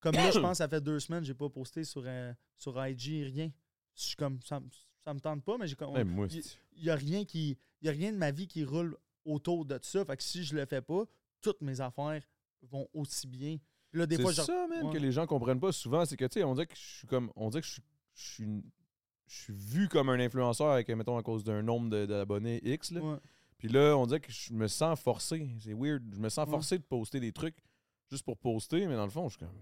comme 0.00 0.14
là, 0.14 0.30
je 0.30 0.38
pense 0.40 0.52
que 0.52 0.56
ça 0.58 0.68
fait 0.68 0.80
deux 0.80 1.00
semaines, 1.00 1.24
j'ai 1.24 1.34
pas 1.34 1.48
posté 1.48 1.84
sur, 1.84 2.02
euh, 2.04 2.32
sur 2.56 2.74
IG 2.86 3.24
rien. 3.32 3.50
Je 3.94 4.02
suis 4.02 4.16
comme 4.16 4.40
ça, 4.42 4.60
ça 5.04 5.12
me 5.14 5.20
tente 5.20 5.42
pas, 5.44 5.56
mais 5.58 5.66
j'ai 5.66 5.76
comme. 5.76 5.92
Même 5.92 6.08
moi, 6.08 6.26
il- 6.30 6.82
n'y 6.82 6.90
a 6.90 6.94
rien 6.94 7.24
qui. 7.24 7.56
Y 7.82 7.88
a 7.88 7.92
rien 7.92 8.12
de 8.12 8.16
ma 8.18 8.30
vie 8.30 8.46
qui 8.46 8.64
roule 8.64 8.96
autour 9.24 9.64
de 9.64 9.78
ça. 9.82 10.04
Fait 10.04 10.16
que 10.16 10.22
si 10.22 10.44
je 10.44 10.54
le 10.54 10.64
fais 10.66 10.80
pas, 10.82 11.04
toutes 11.40 11.60
mes 11.62 11.80
affaires 11.80 12.22
vont 12.62 12.88
aussi 12.92 13.26
bien. 13.26 13.56
Là, 13.92 14.06
des 14.06 14.16
c'est 14.16 14.32
ça, 14.44 14.66
ouais. 14.68 14.92
que 14.92 14.98
les 14.98 15.10
gens 15.12 15.26
comprennent 15.26 15.58
pas 15.58 15.72
souvent. 15.72 16.04
C'est 16.04 16.16
que, 16.16 16.24
tu 16.26 16.34
sais, 16.34 16.44
on 16.44 16.54
dirait 16.54 16.66
que 16.66 16.76
je 16.76 16.80
suis 16.98 17.06
comme. 17.08 17.30
On 17.34 17.48
dirait 17.50 17.62
que 17.62 17.66
je 17.66 17.72
suis. 18.14 18.62
Je 19.26 19.42
suis, 19.42 19.52
vu 19.52 19.88
comme 19.88 20.08
un 20.08 20.18
influenceur 20.18 20.70
avec, 20.70 20.88
mettons, 20.88 21.16
à 21.16 21.22
cause 21.22 21.44
d'un 21.44 21.62
nombre 21.62 22.04
d'abonnés 22.06 22.60
X. 22.64 22.90
Là. 22.90 23.00
Ouais. 23.00 23.16
Puis 23.60 23.68
là, 23.68 23.94
on 23.96 24.06
dirait 24.06 24.18
que 24.20 24.32
je 24.32 24.52
me 24.52 24.66
sens 24.66 24.98
forcé. 24.98 25.48
C'est 25.60 25.74
weird. 25.74 26.02
Je 26.12 26.18
me 26.18 26.28
sens 26.28 26.46
Ouais. 26.46 26.50
forcé 26.50 26.78
de 26.78 26.82
poster 26.82 27.20
des 27.20 27.30
trucs 27.32 27.56
juste 28.10 28.24
pour 28.24 28.36
poster, 28.36 28.86
mais 28.88 28.96
dans 28.96 29.04
le 29.04 29.10
fond, 29.10 29.28
je 29.28 29.36
suis 29.36 29.46
comme. 29.46 29.54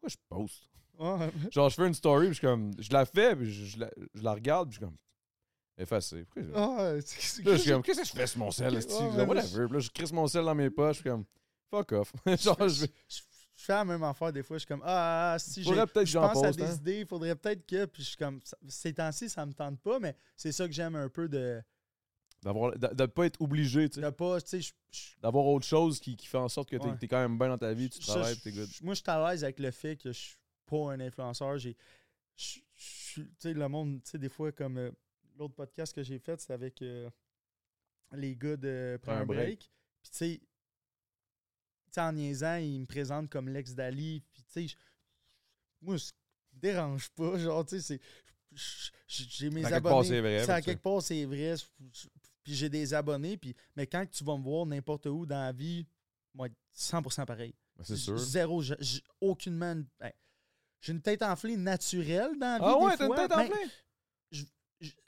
Pourquoi 0.00 0.08
je 0.08 0.16
poste? 0.28 0.68
Ouais. 0.98 1.30
Genre, 1.50 1.70
je 1.70 1.74
fais 1.76 1.86
une 1.86 1.94
story, 1.94 2.26
puis 2.26 2.34
je 2.34 2.38
suis 2.40 2.46
comme. 2.46 2.72
Je 2.78 2.92
la 2.92 3.06
fais, 3.06 3.34
puis 3.34 3.50
je, 3.50 3.64
je 3.64 3.78
la, 3.78 3.90
je 4.14 4.22
la 4.22 4.32
regarde, 4.34 4.68
puis 4.68 4.74
je 4.74 4.78
suis 4.80 4.86
comme. 4.86 4.96
Effacé. 5.78 6.24
Pourquoi 6.24 6.42
je- 6.42 6.50
Ah, 6.54 6.92
Là, 6.92 7.00
je 7.56 7.60
suis 7.62 7.70
comme, 7.70 7.82
qu'est-ce 7.82 8.00
que 8.00 8.06
je 8.06 8.12
fais 8.12 8.26
sur 8.26 8.38
mon 8.40 8.50
sel? 8.50 8.74
esti? 8.74 8.92
Ouais, 8.92 8.98
Genre, 9.00 9.12
mais 9.16 9.24
whatever. 9.24 9.64
Puis 9.66 9.74
là, 9.74 9.78
je 9.78 9.90
crisse 9.90 10.12
mon 10.12 10.26
sel 10.26 10.44
dans 10.44 10.54
mes 10.54 10.68
poches, 10.68 10.96
je 10.96 11.00
suis 11.02 11.08
comme, 11.10 11.24
fuck 11.70 11.92
off. 11.92 12.12
Genre, 12.26 12.68
je 12.68 12.86
fais 13.54 13.72
la 13.72 13.84
même 13.86 14.02
affaire 14.02 14.30
des 14.32 14.42
fois. 14.42 14.56
Je 14.56 14.60
suis 14.60 14.68
comme 14.68 14.82
Ah, 14.84 15.36
si 15.38 15.62
j'ai. 15.62 15.70
Faudrait 15.70 15.86
peut-être 15.86 16.04
que 16.04 16.10
Je 16.10 16.18
pense 16.18 16.44
à 16.44 16.50
des 16.52 16.62
hein. 16.64 16.74
idées, 16.74 17.00
il 17.00 17.06
faudrait 17.06 17.34
peut-être 17.36 17.64
que. 17.66 17.86
Puis 17.86 18.02
je 18.02 18.08
suis 18.08 18.16
comme. 18.18 18.40
Ces 18.68 18.92
temps-ci, 18.92 19.30
ça 19.30 19.46
me 19.46 19.52
tente 19.54 19.80
pas, 19.80 19.98
mais 19.98 20.14
c'est 20.36 20.52
ça 20.52 20.66
que 20.66 20.72
j'aime 20.74 20.96
un 20.96 21.08
peu 21.08 21.28
de. 21.28 21.62
D'avoir 22.42 22.76
de, 22.78 23.06
pas 23.06 23.26
être 23.26 23.40
obligé, 23.40 23.88
tu 23.88 23.96
sais. 23.96 24.00
de 24.00 24.10
pas. 24.10 24.40
Tu 24.40 24.48
sais, 24.48 24.60
je- 24.60 24.72
je- 24.90 25.20
D'avoir 25.20 25.44
autre 25.46 25.66
chose 25.66 26.00
qui, 26.00 26.16
qui 26.16 26.26
fait 26.26 26.38
en 26.38 26.48
sorte 26.48 26.68
que 26.70 26.76
t'es 26.76 26.86
Ouais. 26.88 26.96
es 27.00 27.08
quand 27.08 27.20
même 27.20 27.38
bien 27.38 27.48
dans 27.48 27.58
ta 27.58 27.72
vie, 27.74 27.90
tu 27.90 28.02
Ça, 28.02 28.14
travailles, 28.14 28.34
je- 28.36 28.40
t'es 28.40 28.52
good. 28.52 28.68
je- 28.72 28.82
Moi, 28.84 28.94
je 28.94 29.00
suis 29.02 29.10
à 29.10 29.30
l'aise 29.30 29.44
avec 29.44 29.58
le 29.58 29.70
fait 29.70 29.96
que 29.96 30.10
je 30.12 30.18
suis 30.18 30.36
pas 30.66 30.92
un 30.92 31.00
influenceur. 31.00 31.58
J'ai, 31.58 31.76
je- 32.36 32.60
je 32.76 33.20
tu 33.22 33.28
sais, 33.38 33.52
le 33.52 33.68
monde, 33.68 34.02
tu 34.02 34.10
sais, 34.12 34.18
des 34.18 34.28
fois, 34.30 34.52
comme 34.52 34.78
euh, 34.78 34.90
l'autre 35.38 35.54
podcast 35.54 35.94
que 35.94 36.02
j'ai 36.02 36.18
fait, 36.18 36.40
c'est 36.40 36.52
avec 36.52 36.80
euh, 36.82 37.10
les 38.12 38.34
gars 38.36 38.56
de 38.56 38.98
Prends 39.02 39.12
un 39.12 39.26
break. 39.26 39.70
Puis, 40.02 40.10
tu 40.12 40.16
sais, 40.18 40.40
tu 41.92 42.00
en 42.00 42.12
niaisant, 42.12 42.56
ils 42.56 42.80
me 42.80 42.86
présentent 42.86 43.28
comme 43.28 43.48
l'ex 43.48 43.74
d'Ali. 43.74 44.22
Puis, 44.32 44.42
tu 44.44 44.52
sais, 44.52 44.68
je- 44.68 44.76
moi, 45.82 45.98
ça 45.98 46.12
me 46.54 46.60
dérange 46.60 47.08
pas. 47.10 47.38
Genre, 47.38 47.64
tu 47.66 47.80
sais, 47.80 47.82
c'est. 47.82 48.00
je- 48.52 48.90
je- 49.06 49.24
J'ai 49.28 49.50
mes 49.50 49.62
part, 49.62 49.74
abonnés. 49.74 50.20
vrai, 50.20 50.22
mais 50.22 50.50
à 50.50 50.60
tu 50.60 50.64
quelque 50.66 50.82
part, 50.82 51.02
c'est 51.02 51.24
vrai. 51.24 51.54
Je- 52.44 52.50
je- 52.50 52.50
Puis 52.50 52.54
j'ai 52.54 52.68
des 52.68 52.94
abonnés. 52.94 53.36
Puis, 53.36 53.54
mais 53.76 53.86
quand 53.86 54.04
tu 54.10 54.24
vas 54.24 54.36
me 54.36 54.42
voir 54.42 54.66
n'importe 54.66 55.06
où 55.06 55.26
dans 55.26 55.40
la 55.40 55.52
vie, 55.52 55.86
moi, 56.34 56.46
être 56.46 56.54
100% 56.74 57.24
pareil. 57.26 57.54
Ben, 57.76 57.84
C'est 57.84 57.96
sûr. 57.96 58.18
Zéro. 58.18 58.62
j'ai- 58.62 59.02
aucunement. 59.20 59.72
une- 59.72 59.86
ben, 59.98 60.12
j'ai 60.80 60.92
une 60.92 61.02
tête 61.02 61.22
enflée 61.22 61.56
naturelle 61.56 62.32
dans 62.38 62.46
la 62.46 62.58
vie. 62.58 62.64
Ah 62.66 62.78
ouais, 62.78 62.96
t'as 62.96 63.06
une 63.06 63.14
tête 63.14 63.30
mais 63.36 63.44
enflée? 63.44 63.70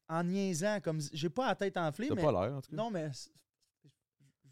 en 0.08 0.24
niaisant, 0.24 0.78
comme 0.82 1.00
j'ai 1.12 1.30
pas 1.30 1.46
la 1.48 1.54
tête 1.54 1.76
enflée, 1.78 2.08
T'as 2.08 2.14
mais. 2.16 2.22
pas 2.22 2.32
l'air, 2.32 2.54
en 2.56 2.60
tout 2.60 2.70
cas. 2.70 2.76
Non, 2.76 2.90
mais 2.90 3.08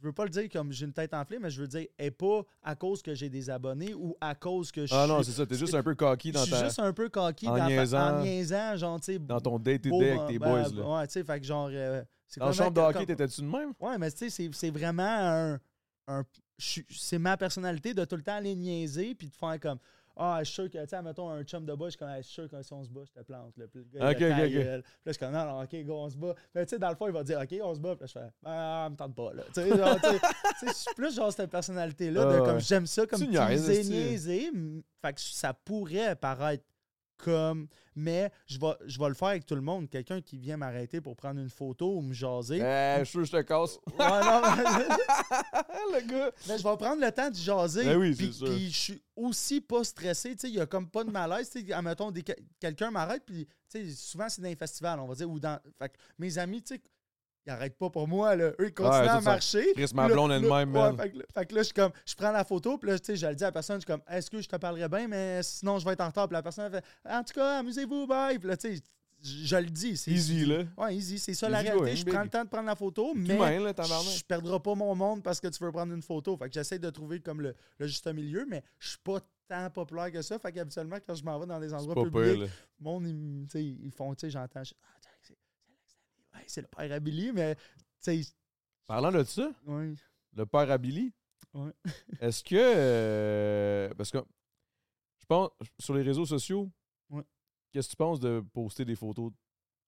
je 0.01 0.07
veux 0.07 0.13
pas 0.15 0.25
le 0.25 0.31
dire 0.31 0.49
comme 0.51 0.73
j'ai 0.73 0.87
une 0.87 0.93
tête 0.95 1.13
enflée, 1.13 1.39
mais 1.39 1.51
je 1.51 1.61
veux 1.61 1.69
dire, 1.69 1.87
et 1.99 2.11
pas 2.11 2.43
à 2.63 2.75
cause 2.75 3.03
que 3.03 3.15
j'ai 3.15 3.29
des 3.29 3.51
abonnés 3.51 3.93
ou 3.93 4.17
à 4.23 4.35
cause 4.35 4.73
que 4.73 4.87
je 4.87 4.95
Ah 4.95 5.07
non, 5.07 5.23
c'est 5.23 5.33
ça. 5.33 5.45
T'es 5.45 5.57
juste 5.59 5.75
un 5.75 5.83
peu 5.83 5.95
je 5.99 6.31
dans, 6.33 6.43
suis 6.45 6.51
ta, 6.53 6.65
juste 6.65 6.79
un 6.79 6.93
peu 6.95 7.11
cocky 7.11 7.47
en 7.47 7.59
dans, 7.59 7.67
niaisant- 7.67 8.21
en 8.21 8.23
niaisant, 8.23 8.77
genre, 8.77 8.99
tu 9.01 9.13
sais. 9.13 9.19
dans 9.19 9.41
ton 9.41 9.59
day-to-day 9.59 10.13
avec 10.13 10.27
tes 10.29 10.39
ben, 10.39 10.49
boys. 10.49 10.69
Là. 10.73 10.89
Ouais, 11.01 11.07
tu 11.07 11.13
sais, 11.13 11.25
fait 11.25 11.41
que 11.41 11.47
genre. 11.47 11.69
euh, 11.71 12.03
Dans 12.39 12.47
chambre 12.53 12.71
de 12.73 12.81
hockey, 12.81 13.07
t'étais-tu 13.07 13.41
de 13.41 13.47
même? 13.47 13.73
Ouais, 13.81 13.99
mais 13.99 14.11
tu 14.13 14.31
sais, 14.31 14.51
c'est- 14.53 14.71
vraiment 14.71 15.03
un. 16.09 16.25
je 16.59 16.81
c'est 16.91 17.19
ma 17.19 17.37
personnalité 17.37 17.95
de 17.95 18.05
tout 18.05 18.17
le 18.17 18.23
temps 18.23 18.35
aller 18.37 18.55
niaiser 18.55 19.15
puis 19.15 19.29
de 19.29 19.35
faire 19.35 19.59
comme. 19.61 19.79
Ah, 20.23 20.41
je 20.41 20.45
suis 20.47 20.55
sûr 20.55 20.65
que, 20.71 20.77
tu 20.83 20.89
sais, 20.89 21.01
mettons 21.03 21.31
un 21.31 21.43
chum 21.45 21.65
de 21.65 21.73
bas, 21.75 21.87
je 21.87 21.91
suis 21.91 21.99
comme, 21.99 22.09
Ah, 22.09 22.19
je 22.21 22.27
suis 22.27 22.35
sûr 22.35 22.49
que 22.49 22.61
si 22.63 22.73
on 22.75 22.85
se 22.85 22.91
bat, 22.91 23.01
je 23.07 23.13
te 23.13 23.25
plante. 23.25 23.57
Là. 23.57 23.65
Puis 23.69 23.81
le 23.95 23.99
gars, 23.99 24.11
il. 24.49 24.53
Puis 24.61 24.65
là, 24.65 24.83
je 25.07 25.11
suis 25.13 25.19
comme, 25.19 25.33
non, 25.33 25.47
non, 25.47 25.63
ok, 25.63 25.85
go, 25.85 25.95
on 25.95 26.11
se 26.11 26.17
bat. 26.19 26.35
Mais 26.55 26.67
tu 26.67 26.71
sais, 26.71 26.79
dans 26.79 26.91
le 26.91 26.97
fond, 26.97 27.07
il 27.07 27.13
va 27.13 27.23
dire, 27.25 27.41
ok, 27.41 27.55
on 27.63 27.75
se 27.75 27.81
bat. 27.81 27.95
Puis 27.97 28.01
là, 28.03 28.07
je 28.07 28.13
fais, 28.13 28.33
ah, 28.45 28.89
me 28.91 28.97
tente 28.97 29.15
pas, 29.15 29.33
là. 29.33 29.45
Tu 29.55 29.63
sais, 29.63 29.69
genre, 29.71 29.97
tu 30.01 30.09
sais, 30.11 30.19
je 30.67 30.73
suis 30.73 30.95
plus 30.95 31.15
genre 31.15 31.33
cette 31.33 31.51
personnalité-là, 31.51 32.25
de 32.27 32.35
Ah, 32.35 32.45
comme, 32.45 32.61
j'aime 32.61 32.87
ça, 32.87 33.07
comme 33.07 33.19
Tu 33.21 33.29
niaiser. 33.95 34.47
m- 34.49 34.83
Fait 35.01 35.13
que 35.15 35.21
ça 35.21 35.55
pourrait 35.55 36.17
paraître 36.17 36.65
comme. 37.21 37.69
Mais 37.97 38.31
je 38.47 38.59
vais, 38.59 38.73
je 38.87 38.99
vais 38.99 39.09
le 39.09 39.15
faire 39.15 39.29
avec 39.29 39.45
tout 39.45 39.55
le 39.57 39.61
monde. 39.61 39.89
Quelqu'un 39.91 40.21
qui 40.23 40.39
vient 40.39 40.57
m'arrêter 40.57 41.01
pour 41.01 41.17
prendre 41.17 41.41
une 41.41 41.51
photo 41.51 41.97
ou 41.97 42.01
me 42.03 42.13
jaser. 42.15 42.59
Eh, 42.59 43.05
je 43.05 43.25
je 43.25 43.33
te 43.33 43.41
casse. 43.43 43.79
Ouais, 43.99 44.07
non, 44.25 44.41
mais- 44.57 46.01
le 46.01 46.07
gars. 46.11 46.31
mais 46.49 46.59
je 46.59 46.63
vais 46.63 46.77
prendre 46.77 47.01
le 47.05 47.11
temps 47.13 47.31
de 47.31 47.35
jaser. 47.37 47.85
Ben 47.85 47.97
oui, 47.97 48.15
puis, 48.15 48.71
je 48.71 48.77
suis 48.79 49.03
aussi 49.17 49.61
pas 49.61 49.85
stressé. 49.85 50.35
Tu 50.35 50.41
sais, 50.43 50.49
il 50.49 50.55
y 50.55 50.61
a 50.61 50.67
comme 50.67 50.89
pas 50.89 51.05
de 51.05 51.11
malaise. 51.11 51.51
Admettons, 51.73 52.11
des- 52.11 52.25
quelqu'un 52.59 52.91
m'arrête, 52.91 53.23
puis 53.27 53.47
tu 53.47 53.87
sais, 53.87 53.91
souvent 53.95 54.29
c'est 54.29 54.41
dans 54.41 54.49
les 54.49 54.57
festivals, 54.57 55.01
on 55.01 55.07
va 55.07 55.15
dire, 55.15 55.29
ou 55.31 55.39
dans. 55.41 55.59
Fait 55.79 55.93
mes 56.19 56.39
amis, 56.39 56.63
tu 56.63 56.75
sais, 56.75 56.83
ils 57.47 57.51
arrêtent 57.51 57.77
pas 57.79 57.91
pour 57.91 58.07
moi, 58.07 58.37
là. 58.37 58.51
Eux, 58.61 58.67
ils 58.69 58.75
continuent 58.75 59.01
Ouais, 59.03 59.09
à 59.09 59.21
marcher. 59.21 59.73
Chris, 59.75 59.91
ma 59.95 60.09
blonde 60.09 60.33
elle-même, 60.33 60.75
ouais, 60.75 60.97
fait, 60.97 61.11
que, 61.11 61.19
là- 61.19 61.25
fait 61.35 61.47
que 61.47 61.55
là, 61.55 61.61
je 61.61 61.65
suis 61.65 61.75
comme, 61.75 61.93
je 62.07 62.15
prends 62.15 62.33
la 62.33 62.45
photo, 62.45 62.77
puis 62.79 62.91
là, 62.91 62.99
tu 62.99 63.07
sais, 63.07 63.17
je 63.17 63.27
le 63.27 63.35
dis 63.35 63.45
à 63.45 63.49
la 63.49 63.53
personne, 63.53 63.77
je 63.77 63.81
suis 63.81 63.87
comme, 63.87 64.03
est-ce 64.09 64.31
que 64.31 64.41
je 64.41 64.49
te 64.49 64.57
parlerai 64.57 64.89
bien, 64.89 65.09
mais 65.09 65.43
sinon, 65.43 65.79
je 65.79 65.85
vais 65.85 65.93
être 65.93 66.03
en 66.03 66.07
retard. 66.09 66.29
Puis 66.29 66.35
la 66.35 66.43
personne, 66.43 66.67
elle 66.73 66.81
fait, 66.81 66.85
en 67.11 67.23
tout 67.25 67.35
cas, 67.35 67.59
amusez-vous, 67.61 68.07
bye. 68.07 68.39
Puis 68.39 68.49
là, 68.49 68.57
tu 68.57 68.69
sais, 68.69 68.83
je 69.23 69.45
je 69.45 69.57
le 69.57 69.67
dis. 69.67 69.97
c'est- 69.99 70.11
Easy, 70.11 70.47
là. 70.47 70.65
Ouais, 70.79 70.97
easy. 70.97 71.19
C'est 71.19 71.35
ça 71.35 71.47
la 71.49 71.59
réalité. 71.61 71.95
Je 71.97 72.05
big. 72.07 72.15
prends 72.15 72.23
le 72.23 72.31
temps 72.31 72.43
de 72.45 72.49
prendre 72.49 72.67
la 72.67 72.75
photo, 72.75 73.13
mais 73.15 73.35
humain, 73.35 73.61
là, 73.61 73.73
je 73.77 74.25
perdrai 74.25 74.59
pas 74.61 74.75
mon 74.75 74.95
monde 74.95 75.23
parce 75.23 75.39
que 75.41 75.49
tu 75.49 75.63
veux 75.63 75.71
prendre 75.71 75.93
une 75.93 76.01
photo. 76.03 76.37
Fait 76.39 76.47
que 76.49 76.55
j'essaie 76.55 76.79
de 76.79 76.89
trouver 76.89 77.21
comme 77.21 77.43
le, 77.43 77.55
le 77.79 77.87
juste 77.87 78.07
milieu, 78.15 78.47
mais 78.49 78.63
je 78.79 78.89
suis 78.91 78.99
pas 79.05 79.19
tant 79.47 79.69
populaire 79.69 80.11
que 80.11 80.23
ça. 80.23 80.39
Fait 80.39 80.53
qu'habituellement, 80.53 80.97
quand 81.07 81.15
je 81.15 81.23
m'en 81.25 81.39
vais 81.39 81.45
dans 81.45 81.61
des 81.61 81.75
endroits 81.75 82.03
publics, 82.03 82.39
le 82.41 82.49
monde, 82.81 83.07
ils, 83.55 83.91
font, 83.95 84.15
tu 84.15 84.21
sais, 84.21 84.31
j'entends, 84.31 84.63
ah, 84.65 84.97
c'est 86.51 86.61
le 86.63 86.67
père 86.69 86.91
à 86.93 87.01
Billy, 87.01 87.33
mais, 87.33 87.55
tu 87.55 87.63
sais, 88.01 88.21
Parlant 88.87 89.13
de 89.13 89.23
ça, 89.25 89.51
le 89.67 90.47
père 90.47 90.71
à 90.71 90.79
Billy, 90.79 91.13
Ouais. 91.55 91.73
est-ce 92.21 92.45
que. 92.45 92.55
euh, 92.57 93.95
parce 93.97 94.11
que 94.11 94.19
je 95.21 95.27
pense, 95.27 95.51
sur 95.79 95.95
les 95.95 96.03
réseaux 96.03 96.27
sociaux, 96.27 96.71
qu'est-ce 97.73 97.87
que 97.89 97.93
tu 97.93 97.97
penses 97.97 98.21
de 98.21 98.41
poster 98.53 98.85
des 98.85 98.97
photos 98.97 99.33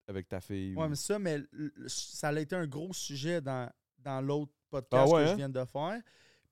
avec 0.08 0.28
ta 0.28 0.40
fille? 0.40 0.74
Ouais, 0.74 0.86
ou- 0.86 0.88
mais 0.88 0.94
ça, 0.96 1.18
mais 1.18 1.42
ça 1.86 2.28
a 2.28 2.38
été 2.40 2.54
un 2.56 2.66
gros 2.66 2.92
sujet 2.92 3.40
dans, 3.40 3.70
dans 3.98 4.20
l'autre 4.20 4.52
podcast 4.70 5.08
Ah 5.12 5.14
ouais, 5.14 5.24
que 5.24 5.28
hein? 5.28 5.32
je 5.32 5.36
viens 5.36 5.48
de 5.48 5.64
faire. 5.64 6.00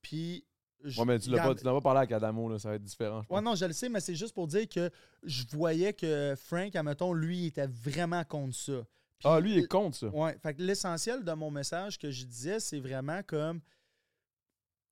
Puis. 0.02 0.44
je- 0.84 0.98
Ouais, 1.00 1.06
mais 1.06 1.18
tu 1.18 1.30
regarde, 1.30 1.54
pas, 1.54 1.60
tu 1.60 1.64
n'as 1.66 1.72
pas 1.72 1.80
parlé 1.80 1.98
avec 1.98 2.12
Adamo, 2.12 2.48
là, 2.48 2.58
ça 2.58 2.70
va 2.70 2.74
être 2.76 2.84
différent. 2.84 3.22
Ouais, 3.30 3.40
non, 3.40 3.54
je 3.54 3.64
le 3.64 3.72
sais, 3.72 3.88
mais 3.88 4.00
c'est 4.00 4.14
juste 4.14 4.34
pour 4.34 4.46
dire 4.46 4.68
que 4.68 4.90
je 5.22 5.44
voyais 5.50 5.92
que 5.92 6.34
Frank, 6.36 6.74
admettons, 6.74 7.12
lui, 7.12 7.38
il 7.42 7.46
était 7.46 7.66
vraiment 7.68 8.24
contre 8.24 8.54
ça. 8.56 8.82
Ah, 9.24 9.40
lui, 9.40 9.52
il 9.52 9.58
est 9.58 9.66
contre 9.68 9.96
ça. 9.96 10.06
Ouais, 10.08 10.36
fait 10.42 10.54
que 10.54 10.62
l'essentiel 10.62 11.24
de 11.24 11.32
mon 11.32 11.50
message 11.50 11.98
que 11.98 12.10
je 12.10 12.24
disais, 12.24 12.60
c'est 12.60 12.80
vraiment 12.80 13.22
comme. 13.26 13.60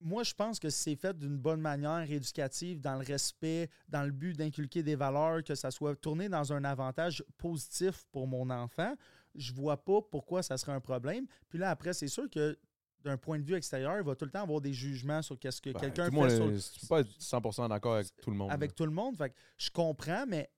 Moi, 0.01 0.22
je 0.22 0.33
pense 0.33 0.61
que 0.61 0.70
c'est 0.70 0.95
fait 0.95 1.18
d'une 1.18 1.37
bonne 1.37 1.61
manière 1.61 2.09
éducative, 2.09 2.81
dans 2.81 2.95
le 2.95 3.05
respect, 3.05 3.68
dans 3.89 4.05
le 4.05 4.12
but 4.12 4.37
d'inculquer 4.37 4.85
des 4.85 4.95
valeurs, 4.95 5.43
que 5.43 5.57
ça 5.57 5.72
soit 5.72 5.97
tourné 5.97 6.29
dans 6.29 6.53
un 6.53 6.62
avantage 6.62 7.24
positif 7.37 8.05
pour 8.12 8.29
mon 8.29 8.49
enfant. 8.51 8.95
Je 9.35 9.53
vois 9.53 9.76
pas 9.76 10.01
pourquoi 10.01 10.45
ça 10.45 10.57
serait 10.57 10.72
un 10.72 10.81
problème. 10.81 11.26
Puis 11.49 11.59
là, 11.59 11.70
après, 11.70 11.95
c'est 11.95 12.07
sûr 12.07 12.31
que 12.31 12.57
d'un 13.03 13.16
point 13.16 13.39
de 13.39 13.45
vue 13.45 13.55
extérieur, 13.55 13.97
il 13.99 14.05
va 14.05 14.14
tout 14.14 14.24
le 14.24 14.31
temps 14.31 14.43
avoir 14.43 14.61
des 14.61 14.72
jugements 14.72 15.22
sur 15.22 15.37
qu'est-ce 15.39 15.61
que 15.61 15.70
Ben, 15.70 15.81
quelqu'un 15.81 16.05
fait 16.05 16.11
monde 16.12 16.31
sur, 16.31 16.72
Tu 16.72 16.81
peux 16.81 16.87
pas 16.87 17.01
être 17.01 17.11
100% 17.18 17.68
d'accord 17.68 17.95
avec 17.95 18.09
tout 18.22 18.31
le 18.31 18.37
monde. 18.37 18.53
avec 18.53 18.70
là. 18.70 18.74
tout 18.76 18.87
le 18.87 18.93
monde. 18.93 19.16
Fait 19.16 19.31
que 19.31 19.35
je 19.57 19.70
comprends, 19.70 20.26
mais 20.26 20.49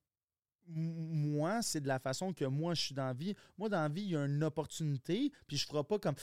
moi, 0.73 1.63
c'est 1.63 1.81
de 1.81 1.89
la 1.89 1.99
façon 1.99 2.33
que 2.33 2.45
moi, 2.45 2.75
je 2.75 2.83
suis 2.83 2.95
dans 2.95 3.07
la 3.07 3.13
vie. 3.13 3.35
Moi, 3.59 3.69
dans 3.69 3.83
la 3.83 3.89
vie, 3.89 4.03
il 4.03 4.11
y 4.11 4.17
a 4.17 4.25
une 4.25 4.43
opportunité, 4.45 5.33
puis 5.47 5.57
je 5.57 5.67
ne 5.67 5.71
ferai 5.71 5.85
pas 5.85 5.99
comme 5.99 6.15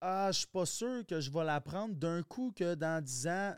Ah, 0.00 0.30
je 0.32 0.38
suis 0.38 0.46
pas 0.46 0.66
sûr 0.66 1.04
que 1.06 1.20
je 1.20 1.30
vais 1.30 1.44
la 1.44 1.60
prendre 1.60 1.94
d'un 1.94 2.22
coup 2.22 2.52
que 2.54 2.74
dans 2.74 3.02
10 3.02 3.26
ans, 3.26 3.54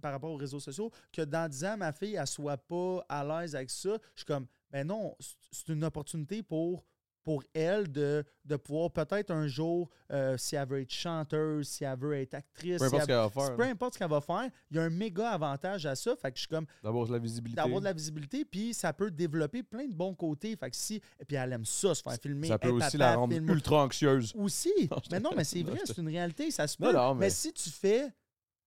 par 0.00 0.12
rapport 0.12 0.30
aux 0.30 0.36
réseaux 0.36 0.60
sociaux, 0.60 0.90
que 1.12 1.22
dans 1.22 1.48
10 1.48 1.64
ans, 1.64 1.76
ma 1.76 1.92
fille, 1.92 2.16
elle 2.16 2.26
soit 2.26 2.56
pas 2.56 3.04
à 3.08 3.24
l'aise 3.24 3.54
avec 3.54 3.70
ça. 3.70 3.96
Je 4.14 4.20
suis 4.20 4.26
comme 4.26 4.46
Ben 4.70 4.86
non, 4.86 5.16
c'est 5.50 5.68
une 5.68 5.84
opportunité 5.84 6.42
pour 6.42 6.84
pour 7.22 7.42
elle 7.54 7.90
de, 7.92 8.24
de 8.44 8.56
pouvoir 8.56 8.90
peut-être 8.90 9.30
un 9.30 9.46
jour, 9.46 9.90
euh, 10.10 10.36
si 10.38 10.56
elle 10.56 10.66
veut 10.66 10.80
être 10.80 10.90
chanteuse, 10.92 11.68
si 11.68 11.84
elle 11.84 11.98
veut 11.98 12.14
être 12.14 12.34
actrice, 12.34 12.78
Peu 12.78 12.88
si 12.88 12.96
importe 12.96 12.96
ce 12.96 12.96
elle- 13.02 13.06
qu'elle 13.06 13.16
va 13.16 13.28
faire. 13.30 13.56
peu 13.56 13.62
importe 13.62 13.94
ce 13.94 13.98
qu'elle 13.98 14.08
va 14.10 14.20
faire, 14.20 14.50
il 14.70 14.76
y 14.76 14.80
a 14.80 14.82
un 14.84 14.90
méga 14.90 15.30
avantage 15.30 15.84
à 15.86 15.94
ça. 15.94 16.16
Fait 16.16 16.30
que 16.32 16.36
je 16.38 16.40
suis 16.40 16.48
comme, 16.48 16.66
D'avoir 16.82 17.06
de 17.06 17.12
la 17.12 17.18
visibilité. 17.18 17.56
d'avoir 17.60 17.80
de 17.80 17.84
la 17.84 17.92
visibilité, 17.92 18.44
puis 18.44 18.72
ça 18.74 18.92
peut 18.92 19.10
développer 19.10 19.62
plein 19.62 19.86
de 19.86 19.92
bons 19.94 20.14
côtés. 20.14 20.56
Fait 20.56 20.70
que 20.70 20.76
si, 20.76 20.96
et 21.18 21.24
puis 21.26 21.36
elle 21.36 21.52
aime 21.52 21.64
ça, 21.66 21.94
se 21.94 22.02
faire 22.02 22.14
filmer. 22.20 22.48
Ça 22.48 22.58
peut 22.58 22.68
Hey, 22.68 22.74
aussi 22.74 22.96
papa, 22.96 22.98
la 22.98 23.16
rendre 23.16 23.36
ultra 23.36 23.84
anxieuse. 23.84 24.32
Aussi. 24.36 24.72
Non, 24.90 24.96
mais 25.10 25.20
non, 25.20 25.30
mais 25.36 25.44
c'est 25.44 25.62
vrai, 25.62 25.78
c'est 25.84 25.98
une 25.98 26.08
réalité, 26.08 26.50
ça 26.50 26.66
se 26.66 26.76
Non, 26.80 26.88
peut. 26.90 26.96
non, 26.96 27.14
mais... 27.14 27.26
mais- 27.26 27.30
si 27.30 27.52
tu 27.52 27.68
fais 27.70 28.08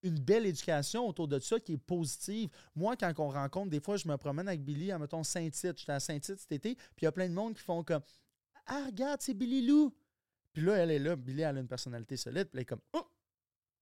une 0.04 0.20
belle 0.20 0.46
éducation 0.46 1.08
autour 1.08 1.30
de 1.30 1.40
ça 1.40 1.58
qui 1.62 1.74
est 1.74 1.78
positive. 1.78 2.50
Moi, 2.76 2.98
quand 2.98 3.14
on 3.20 3.30
rencontre, 3.30 3.70
des 3.70 3.80
fois, 3.80 3.96
je 3.96 4.06
me 4.06 4.18
promène 4.18 4.50
avec 4.50 4.62
Billy, 4.62 4.92
à 4.92 5.00
mettons 5.00 5.24
Saint-Tite. 5.24 5.80
J'étais 5.80 5.94
à 5.94 6.00
Saint-Tite 6.02 6.40
cet 6.40 6.52
été, 6.52 6.76
puis 6.76 7.04
il 7.04 7.06
y 7.06 7.08
a 7.08 7.12
plein 7.14 7.30
de 7.30 7.34
monde 7.34 7.54
qui 7.54 7.62
font 7.62 7.84
comme 7.86 8.02
Ah, 8.66 8.86
regarde, 8.86 9.22
c'est 9.22 9.34
Billy 9.34 9.66
Lou. 9.66 9.94
Puis 10.54 10.62
là, 10.62 10.76
elle 10.78 10.92
est 10.92 11.00
là. 11.00 11.16
Billy, 11.16 11.42
elle 11.42 11.58
a 11.58 11.60
une 11.60 11.68
personnalité 11.68 12.18
solide. 12.18 12.46
Puis 12.46 12.58
elle 12.58 12.62
est 12.62 12.66
comme 12.66 12.82
Oh, 12.94 13.08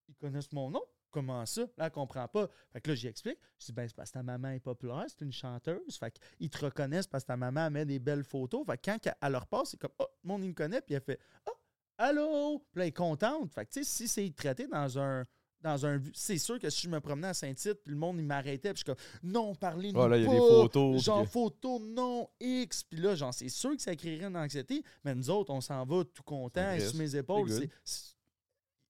ils 0.08 0.16
connaissent 0.16 0.52
mon 0.52 0.70
nom. 0.70 0.84
Comment 1.12 1.46
ça? 1.46 1.62
Là, 1.78 1.86
elle 1.86 1.92
comprend 1.92 2.28
pas. 2.28 2.48
Fait 2.72 2.80
que 2.80 2.90
là, 2.90 2.96
j'y 2.96 3.08
explique. 3.08 3.38
Je 3.60 3.66
dis, 3.66 3.74
ben, 3.74 3.88
c'est 3.88 3.96
parce 3.96 4.10
que 4.12 4.14
ta 4.14 4.24
maman 4.24 4.52
est 4.52 4.62
populaire, 4.62 5.06
c'est 5.10 5.26
une 5.26 5.34
chanteuse. 5.34 5.98
Fait 5.98 6.18
qu'ils 6.38 6.50
te 6.50 6.64
reconnaissent 6.64 7.08
parce 7.08 7.26
que 7.26 7.28
ta 7.28 7.38
maman 7.38 7.70
met 7.70 7.86
des 7.86 8.00
belles 8.00 8.24
photos. 8.24 8.66
Fait 8.66 8.78
que 8.78 8.86
quand 8.86 8.98
elle 9.22 9.32
leur 9.32 9.46
passe, 9.48 9.72
c'est 9.72 9.78
comme, 9.78 9.92
oh, 10.00 10.08
le 10.24 10.28
monde, 10.28 10.44
me 10.44 10.54
connaît. 10.54 10.80
Puis 10.82 10.96
elle 10.96 11.02
fait, 11.02 11.20
oh, 11.48 11.54
allô? 11.98 12.60
Puis 12.72 12.80
là, 12.80 12.84
elle 12.86 12.90
est 12.90 12.92
contente. 12.94 13.52
Fait 13.52 13.66
que, 13.66 13.72
tu 13.72 13.84
sais, 13.84 13.90
si 13.90 14.08
c'est 14.08 14.34
traité 14.34 14.68
dans 14.68 14.98
un. 15.00 15.26
Dans 15.62 15.86
un, 15.86 16.02
c'est 16.14 16.38
sûr 16.40 16.58
que 16.60 16.70
si 16.72 16.82
je 16.82 16.90
me 16.90 17.00
promenais 17.00 17.28
à 17.28 17.34
Saint-Tite, 17.36 17.84
puis 17.84 17.92
le 17.94 17.98
monde, 18.00 18.18
il 18.18 18.26
m'arrêtait, 18.26 18.74
puis 18.74 18.84
je 18.86 18.92
suis 18.92 18.96
comme, 19.22 19.32
non, 19.32 19.54
parlez-nous 19.54 20.00
Ah, 20.02 20.08
là, 20.08 20.18
il 20.18 20.24
y 20.24 20.28
a 20.28 20.30
des 20.32 20.38
photos, 20.38 21.04
Genre, 21.04 21.22
puis 21.24 21.32
photo, 21.32 21.80
non, 21.80 22.30
X. 22.40 22.84
Puis 22.84 23.00
là, 23.00 23.14
genre, 23.16 23.34
c'est 23.34 23.50
sûr 23.50 23.76
que 23.76 23.82
ça 23.82 23.96
créerait 23.96 24.26
une 24.26 24.38
anxiété, 24.38 24.84
mais 25.04 25.14
nous 25.14 25.30
autres, 25.30 25.52
on 25.54 25.62
s'en 25.62 25.86
va 25.86 26.04
tout 26.04 26.24
content, 26.24 26.62
sur 26.80 26.96
mes 26.96 27.16
épaules. 27.16 27.48
C'est 27.52 27.70
C'est- 27.84 28.16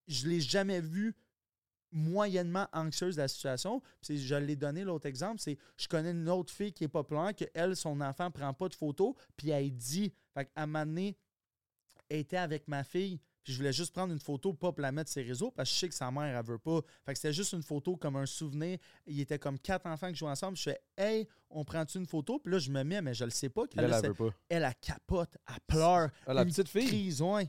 Je 0.07 0.28
l'ai 0.28 0.39
jamais 0.41 0.80
vu 0.82 1.13
moyennement 1.91 2.67
anxieuse 2.74 3.15
de 3.17 3.22
la 3.22 3.28
situation. 3.28 3.82
Puis 4.01 4.17
je 4.17 4.36
l'ai 4.36 4.55
donné 4.55 4.84
l'autre 4.84 5.07
exemple, 5.07 5.39
c'est 5.41 5.57
je 5.78 5.88
connais 5.88 6.11
une 6.11 6.30
autre 6.30 6.51
fille 6.53 6.72
qui 6.72 6.86
est 6.86 6.89
populaire, 6.89 7.36
que 7.36 7.45
elle, 7.53 7.76
son 7.76 7.99
enfant 8.01 8.32
prend 8.32 8.53
pas 8.53 8.69
de 8.69 8.76
photos, 8.76 9.13
puis 9.36 9.49
elle 9.49 9.72
dit, 9.72 10.13
fait 10.34 10.45
qu'à 10.45 10.51
un 10.63 10.67
moment 10.67 10.86
donné, 10.86 11.17
elle 12.09 12.19
était 12.19 12.38
avec 12.38 12.67
ma 12.67 12.84
fille, 12.84 13.19
puis 13.44 13.54
je 13.54 13.58
voulais 13.58 13.74
juste 13.74 13.94
prendre 13.94 14.14
une 14.14 14.20
photo, 14.20 14.54
pas 14.54 14.72
pour 14.72 14.82
la 14.82 14.92
mettre 14.92 15.10
sur 15.10 15.22
ses 15.22 15.28
réseaux, 15.28 15.52
parce 15.52 15.70
que 15.70 15.74
je 15.76 15.80
sais 15.80 15.89
que 15.89 15.96
sa 15.96 16.12
mère, 16.12 16.38
elle 16.38 16.46
veut 16.46 16.58
pas. 16.60 16.82
Fait 17.06 17.14
que 17.14 17.18
c'était 17.20 17.34
juste 17.34 17.54
une 17.54 17.64
photo 17.64 17.96
comme 17.98 18.16
un 18.16 18.26
souvenir. 18.26 18.78
Il 19.08 19.20
était 19.20 19.39
comme 19.39 19.58
quatre 19.60 19.86
enfants 19.88 20.10
qui 20.10 20.16
jouaient 20.16 20.30
ensemble. 20.32 20.58
Je 20.58 20.64
fais, 20.64 20.80
hey, 20.98 21.28
on 21.50 21.64
prend-tu 21.66 21.98
une 21.98 22.06
photo? 22.06 22.39
Puis 22.39 22.52
là, 22.54 22.60
je 22.60 22.70
me 22.72 22.84
mets, 22.84 23.02
mais 23.02 23.14
je 23.14 23.24
le 23.26 23.32
sais 23.32 23.50
pas. 23.50 23.64
Elle, 23.76 23.88
le 23.89 23.94
elle 23.94 24.08
veut 24.08 24.14
pas. 24.14 24.30
Elle, 24.50 24.64
elle 24.64 24.74
capote, 24.80 25.36
elle 25.48 25.56
pleure. 25.68 26.10
Ah, 26.28 26.34
la 26.34 26.44
une 26.44 26.50
petite 26.50 26.70
fille? 26.70 26.88
Crise, 26.88 27.22
ouais. 27.22 27.44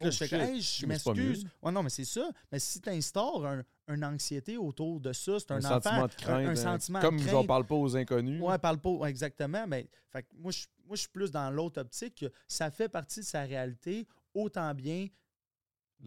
Là, 0.00 0.08
Oh, 0.08 0.10
je 0.10 0.16
fais 0.16 0.28
que, 0.28 0.34
hey, 0.34 0.60
je 0.60 0.86
m'excuse. 0.86 1.46
Ouais, 1.62 1.70
non, 1.70 1.82
mais 1.82 1.88
c'est 1.88 2.04
ça. 2.04 2.28
Mais 2.50 2.58
si 2.58 2.80
tu 2.80 2.90
instaures 2.90 3.46
un, 3.46 3.62
une 3.88 4.04
anxiété 4.04 4.56
autour 4.58 5.00
de 5.00 5.12
ça, 5.12 5.38
c'est 5.38 5.52
un, 5.52 5.64
Un 5.64 5.76
enfant. 5.76 5.80
sentiment 5.82 6.06
de 6.08 6.14
crainte. 6.14 6.44
un, 6.46 6.48
un 6.48 6.50
hein. 6.50 6.56
sentiment 6.56 7.00
Comme 7.00 7.16
de 7.16 7.22
j'en 7.22 7.28
crainte. 7.30 7.46
parle 7.46 7.64
pas 7.66 7.74
aux 7.76 7.96
inconnus. 7.96 8.42
Ouais, 8.42 8.58
parle 8.58 8.78
pas. 8.80 8.90
ouais, 8.90 9.08
exactement. 9.08 9.66
Mais 9.68 9.88
fait 10.10 10.24
que 10.24 10.28
moi, 10.36 10.50
je, 10.50 10.64
moi, 10.84 10.96
je 10.96 11.02
suis 11.02 11.08
plus 11.10 11.30
dans 11.30 11.48
l'autre 11.50 11.80
optique. 11.80 12.16
que 12.16 12.32
Ça 12.48 12.70
fait 12.72 12.88
partie 12.88 13.20
de 13.20 13.24
sa 13.24 13.42
réalité. 13.42 14.06
Autant 14.34 14.74
bien 14.74 15.06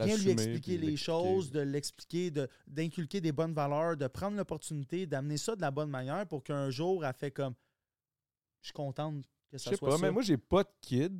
bien 0.05 0.17
lui 0.17 0.29
expliquer 0.31 0.77
les 0.77 0.97
choses, 0.97 1.51
de 1.51 1.59
l'expliquer, 1.61 2.31
de- 2.31 2.47
d'inculquer 2.67 3.19
des 3.21 3.31
bonnes 3.31 3.53
valeurs, 3.53 3.97
de 3.97 4.07
prendre 4.07 4.37
l'opportunité, 4.37 5.05
d'amener 5.05 5.37
ça 5.37 5.55
de 5.55 5.61
la 5.61 5.71
bonne 5.71 5.89
manière 5.89 6.25
pour 6.27 6.43
qu'un 6.43 6.69
jour, 6.69 7.05
elle 7.05 7.13
fait 7.13 7.31
comme 7.31 7.53
je 8.61 8.67
suis 8.67 8.73
contente 8.73 9.23
que 9.49 9.57
Je 9.57 9.63
ça 9.63 9.69
sais 9.71 9.75
soit 9.77 9.89
pas, 9.89 9.97
ça. 9.97 10.01
mais 10.01 10.11
moi, 10.11 10.21
j'ai 10.21 10.37
pas 10.37 10.63
de 10.63 10.69
kid. 10.81 11.13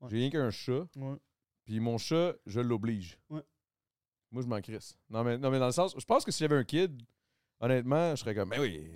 Ouais. 0.00 0.08
J'ai 0.10 0.16
rien 0.18 0.30
qu'un 0.30 0.50
chat. 0.50 0.86
Ouais. 0.96 1.16
Puis 1.64 1.80
mon 1.80 1.98
chat, 1.98 2.34
je 2.46 2.60
l'oblige. 2.60 3.18
Ouais. 3.28 3.42
Moi, 4.30 4.42
je 4.42 4.46
m'en 4.46 4.60
crisse. 4.60 4.96
Non 5.10 5.24
mais, 5.24 5.38
non, 5.38 5.50
mais 5.50 5.58
dans 5.58 5.66
le 5.66 5.72
sens, 5.72 5.94
je 5.98 6.04
pense 6.04 6.24
que 6.24 6.30
si 6.30 6.38
j'avais 6.40 6.56
un 6.56 6.64
kid, 6.64 7.02
honnêtement, 7.60 8.10
je 8.14 8.20
serais 8.20 8.34
comme, 8.34 8.50
ben 8.50 8.60
oui, 8.60 8.88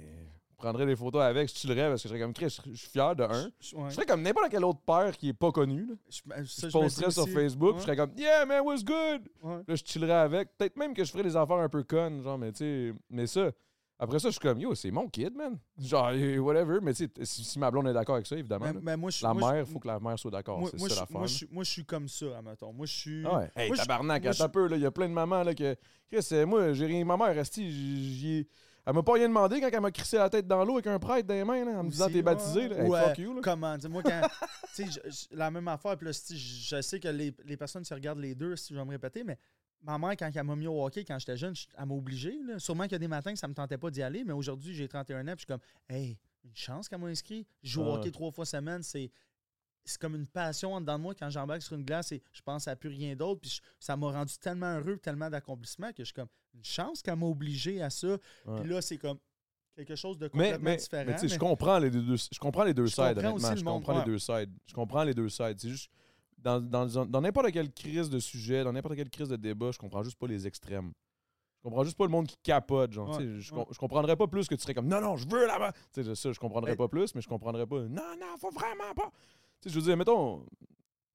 prendrais 0.62 0.86
des 0.86 0.96
photos 0.96 1.22
avec, 1.22 1.48
je 1.48 1.54
chillerais 1.54 1.88
parce 1.90 2.02
que 2.02 2.08
je 2.08 2.14
serais 2.14 2.20
comme, 2.22 2.32
Chris, 2.32 2.56
je 2.66 2.74
suis 2.74 2.88
fier 2.88 3.14
de 3.16 3.24
un. 3.24 3.50
Je- 3.60 3.76
ouais. 3.76 3.90
Je 3.90 3.94
serais 3.94 4.06
comme 4.06 4.22
n'importe 4.22 4.48
quel 4.50 4.64
autre 4.64 4.80
père 4.86 5.16
qui 5.16 5.28
est 5.28 5.32
pas 5.34 5.50
connu. 5.52 5.86
Là. 5.86 5.94
Je, 6.08 6.20
ben, 6.24 6.44
ça, 6.46 6.68
Je 6.68 6.72
posterais 6.72 7.10
sur 7.10 7.22
aussi. 7.24 7.32
Facebook, 7.32 7.72
Ouais, 7.74 7.78
je 7.78 7.82
serais 7.84 7.96
comme, 7.96 8.12
yeah, 8.16 8.46
man, 8.46 8.60
what's 8.64 8.84
good? 8.84 9.22
ouais. 9.42 9.56
Là, 9.66 9.74
je 9.74 9.82
chillerais 9.84 10.12
avec. 10.12 10.56
Peut-être 10.56 10.76
même 10.76 10.94
que 10.94 11.04
je 11.04 11.10
ferais 11.10 11.24
des 11.24 11.36
affaires 11.36 11.56
un 11.58 11.68
peu 11.68 11.82
connes, 11.82 12.22
genre, 12.22 12.38
mais 12.38 12.52
tu 12.52 12.58
sais, 12.58 12.94
mais 13.10 13.26
ça. 13.26 13.50
Après 13.98 14.18
ça, 14.18 14.28
je 14.28 14.32
suis 14.32 14.40
comme, 14.40 14.58
yo, 14.58 14.74
c'est 14.74 14.90
mon 14.90 15.06
kid, 15.08 15.32
man. 15.36 15.58
Genre, 15.78 16.10
whatever. 16.40 16.78
Mais 16.82 16.92
tu 16.92 17.04
sais, 17.04 17.24
si, 17.24 17.44
si 17.44 17.58
ma 17.60 17.70
blonde 17.70 17.86
est 17.86 17.92
d'accord 17.92 18.16
avec 18.16 18.26
ça, 18.26 18.36
évidemment. 18.36 18.66
Mais, 18.66 18.72
là. 18.72 18.80
mais 18.82 18.96
moi, 18.96 19.10
je, 19.10 19.22
la 19.24 19.32
moi, 19.32 19.52
mère, 19.52 19.60
il 19.64 19.66
faut 19.72 19.78
que 19.78 19.86
la 19.86 20.00
mère 20.00 20.18
soit 20.18 20.30
d'accord. 20.32 20.60
C'est 20.70 20.78
ça 20.78 20.88
l'affaire. 21.00 21.18
moi, 21.18 21.26
je 21.28 21.34
suis- 21.34 21.48
moi, 21.52 21.62
je 21.62 21.70
suis 21.70 21.84
comme 21.84 22.08
ça, 22.08 22.26
admettons. 22.38 22.72
Moi, 22.72 22.86
je 22.86 22.96
suis. 22.96 23.22
Ah 23.24 23.38
ouais. 23.38 23.50
Hey, 23.54 23.68
moi, 23.68 23.76
tabarnak, 23.76 24.26
attends 24.26 24.44
un 24.44 24.48
peu, 24.48 24.66
là. 24.66 24.76
Il 24.76 24.82
y 24.82 24.86
a 24.86 24.90
plein 24.90 25.08
de 25.08 25.14
mamans, 25.14 25.44
là, 25.44 25.54
que. 25.54 25.76
Chris, 26.10 26.26
euh, 26.32 26.44
moi, 26.46 26.72
j'ai 26.72 26.86
rien. 26.86 27.04
Ma 27.04 27.16
mère, 27.16 27.32
resti, 27.34 27.70
j'y 27.70 28.38
ai- 28.38 28.48
Elle 28.84 28.94
m'a 28.94 29.02
pas 29.02 29.12
rien 29.12 29.28
demandé 29.28 29.60
quand 29.60 29.68
elle 29.72 29.80
m'a 29.80 29.92
crissé 29.92 30.16
la 30.16 30.28
tête 30.28 30.46
dans 30.46 30.64
l'eau 30.64 30.74
avec 30.74 30.88
un 30.88 30.98
prêtre 30.98 31.26
dans 31.28 31.34
les 31.34 31.44
mains, 31.44 31.64
là, 31.64 31.78
en 31.78 31.84
me 31.84 31.90
disant 31.90 32.08
t'es 32.08 32.20
baptisé, 32.22 32.68
là. 32.68 32.82
ouais. 32.84 32.98
Hey, 33.00 33.08
fuck 33.08 33.18
euh, 33.18 33.22
you, 33.22 33.34
là. 33.34 33.40
Comment 33.44 33.76
dire, 33.78 33.90
moi, 33.90 34.02
quand. 34.02 34.20
tu 34.74 34.90
sais, 34.90 35.00
la 35.30 35.50
même 35.52 35.68
affaire, 35.68 35.96
puis 35.96 36.06
là, 36.06 36.12
je, 36.12 36.80
sais 36.82 36.98
que 36.98 37.08
les, 37.08 37.32
les 37.44 37.56
personnes 37.56 37.84
qui 37.84 37.94
regardent 37.94 38.18
les 38.18 38.34
deux, 38.34 38.56
si 38.56 38.74
je 38.74 38.78
vais 38.78 38.84
me 38.84 38.90
répéter, 38.90 39.22
mais 39.22 39.38
ma 39.82 39.98
mère, 39.98 40.16
quand 40.16 40.28
elle 40.34 40.42
m'a 40.44 40.56
mis 40.56 40.66
au 40.66 40.84
hockey 40.84 41.04
quand 41.04 41.18
j'étais 41.18 41.36
jeune, 41.36 41.54
je- 41.54 41.66
elle 41.78 41.86
m'a 41.86 41.94
obligé. 41.94 42.36
là. 42.44 42.58
Sûrement 42.58 42.84
qu'il 42.84 42.92
y 42.92 42.96
a 42.96 42.98
des 42.98 43.08
matins 43.08 43.32
que 43.32 43.38
ça 43.38 43.46
me 43.48 43.54
tentait 43.54 43.78
pas 43.78 43.90
d'y 43.90 44.02
aller, 44.02 44.24
mais 44.24 44.32
aujourd'hui, 44.32 44.74
j'ai 44.74 44.88
31 44.88 45.20
ans, 45.20 45.24
puis 45.26 45.32
je 45.34 45.38
suis 45.40 45.46
comme, 45.46 45.60
hey, 45.88 46.18
une 46.44 46.56
chance 46.56 46.88
qu'elle 46.88 46.98
m'a 47.00 47.06
inscrit. 47.06 47.46
Je 47.62 47.70
joue 47.70 47.82
au 47.82 47.92
Ah. 47.92 47.98
hockey 47.98 48.10
trois 48.10 48.32
fois 48.32 48.44
semaine, 48.44 48.82
c'est. 48.82 49.10
C'est 49.84 50.00
comme 50.00 50.14
une 50.14 50.26
passion 50.28 50.74
en 50.74 50.80
dedans 50.80 50.96
de 50.96 51.02
moi 51.02 51.14
quand 51.14 51.28
j'embarque 51.28 51.62
sur 51.62 51.74
une 51.76 51.84
glace 51.84 52.12
et 52.12 52.22
je 52.32 52.40
pense 52.42 52.68
à 52.68 52.76
plus 52.76 52.88
rien 52.88 53.16
d'autre. 53.16 53.40
Puis 53.40 53.50
je- 53.50 53.60
ça 53.80 53.96
m'a 53.96 54.10
rendu 54.12 54.34
tellement 54.38 54.78
heureux, 54.78 54.96
tellement 54.98 55.28
d'accomplissement 55.28 55.88
que 55.90 55.98
je 55.98 56.04
suis 56.04 56.14
comme 56.14 56.28
une 56.54 56.64
chance 56.64 57.02
qu'elle 57.02 57.16
m'a 57.16 57.26
obligé 57.26 57.82
à 57.82 57.90
ça. 57.90 58.16
Ouais. 58.46 58.60
Puis 58.60 58.70
là, 58.70 58.80
c'est 58.80 58.98
comme 58.98 59.18
quelque 59.74 59.96
chose 59.96 60.18
de 60.18 60.26
Mais, 60.26 60.30
complètement 60.52 60.64
mais, 60.70 60.76
différent. 60.76 61.04
mais 61.06 61.14
tu 61.14 61.20
sais, 61.20 61.28
je 61.28 61.32
mais- 61.34 61.38
comprends 61.38 61.78
les 61.78 61.90
deux, 61.90 62.16
je 62.16 62.38
comprends 62.38 62.64
les 62.64 62.74
deux 62.74 62.86
Je 62.86 62.94
sides, 62.94 63.18
honnêtement. 63.18 63.56
Je 63.56 63.64
monde, 63.64 63.74
comprends 63.80 63.94
ouais. 63.94 64.04
les 64.04 64.12
deux 64.12 64.18
sides. 64.18 64.50
Je 64.66 64.74
comprends 64.74 65.02
les 65.02 65.14
deux 65.14 65.28
sides. 65.28 65.58
C'est 65.58 65.70
juste, 65.70 65.90
dans, 66.38 66.60
dans, 66.60 67.06
dans 67.06 67.20
n'importe 67.20 67.50
quelle 67.52 67.72
crise 67.72 68.08
de 68.10 68.18
sujet, 68.18 68.62
dans 68.64 68.72
n'importe 68.72 68.94
quelle 68.96 69.10
crise 69.10 69.28
de 69.28 69.36
débat, 69.36 69.70
je 69.72 69.78
comprends 69.78 70.02
juste 70.04 70.16
pas 70.18 70.26
les 70.28 70.46
extrêmes. 70.46 70.92
Je 71.58 71.68
comprends 71.68 71.84
juste 71.84 71.96
pas 71.96 72.04
le 72.04 72.10
monde 72.10 72.26
qui 72.26 72.36
capote. 72.42 72.92
Genre, 72.92 73.08
Ouais, 73.16 73.24
je, 73.38 73.54
ouais. 73.54 73.64
je 73.70 73.78
comprendrais 73.78 74.16
pas 74.16 74.26
plus 74.26 74.48
que 74.48 74.54
tu 74.56 74.62
serais 74.62 74.74
comme 74.74 74.88
non, 74.88 75.00
non, 75.00 75.16
je 75.16 75.26
veux 75.28 75.46
là-bas. 75.46 75.72
Tu 75.92 76.02
sais, 76.04 76.14
ça, 76.16 76.32
je 76.32 76.38
comprendrais 76.40 76.72
Ben- 76.72 76.76
pas 76.78 76.88
plus, 76.88 77.14
mais 77.14 77.20
je 77.20 77.28
comprendrais 77.28 77.66
pas 77.66 77.80
non, 77.82 78.16
non, 78.20 78.36
faut 78.38 78.50
vraiment 78.50 78.92
pas. 78.96 79.10
Tu 79.62 79.68
sais, 79.68 79.74
je 79.74 79.78
veux 79.80 79.86
dire, 79.86 79.96
mettons, 79.96 80.44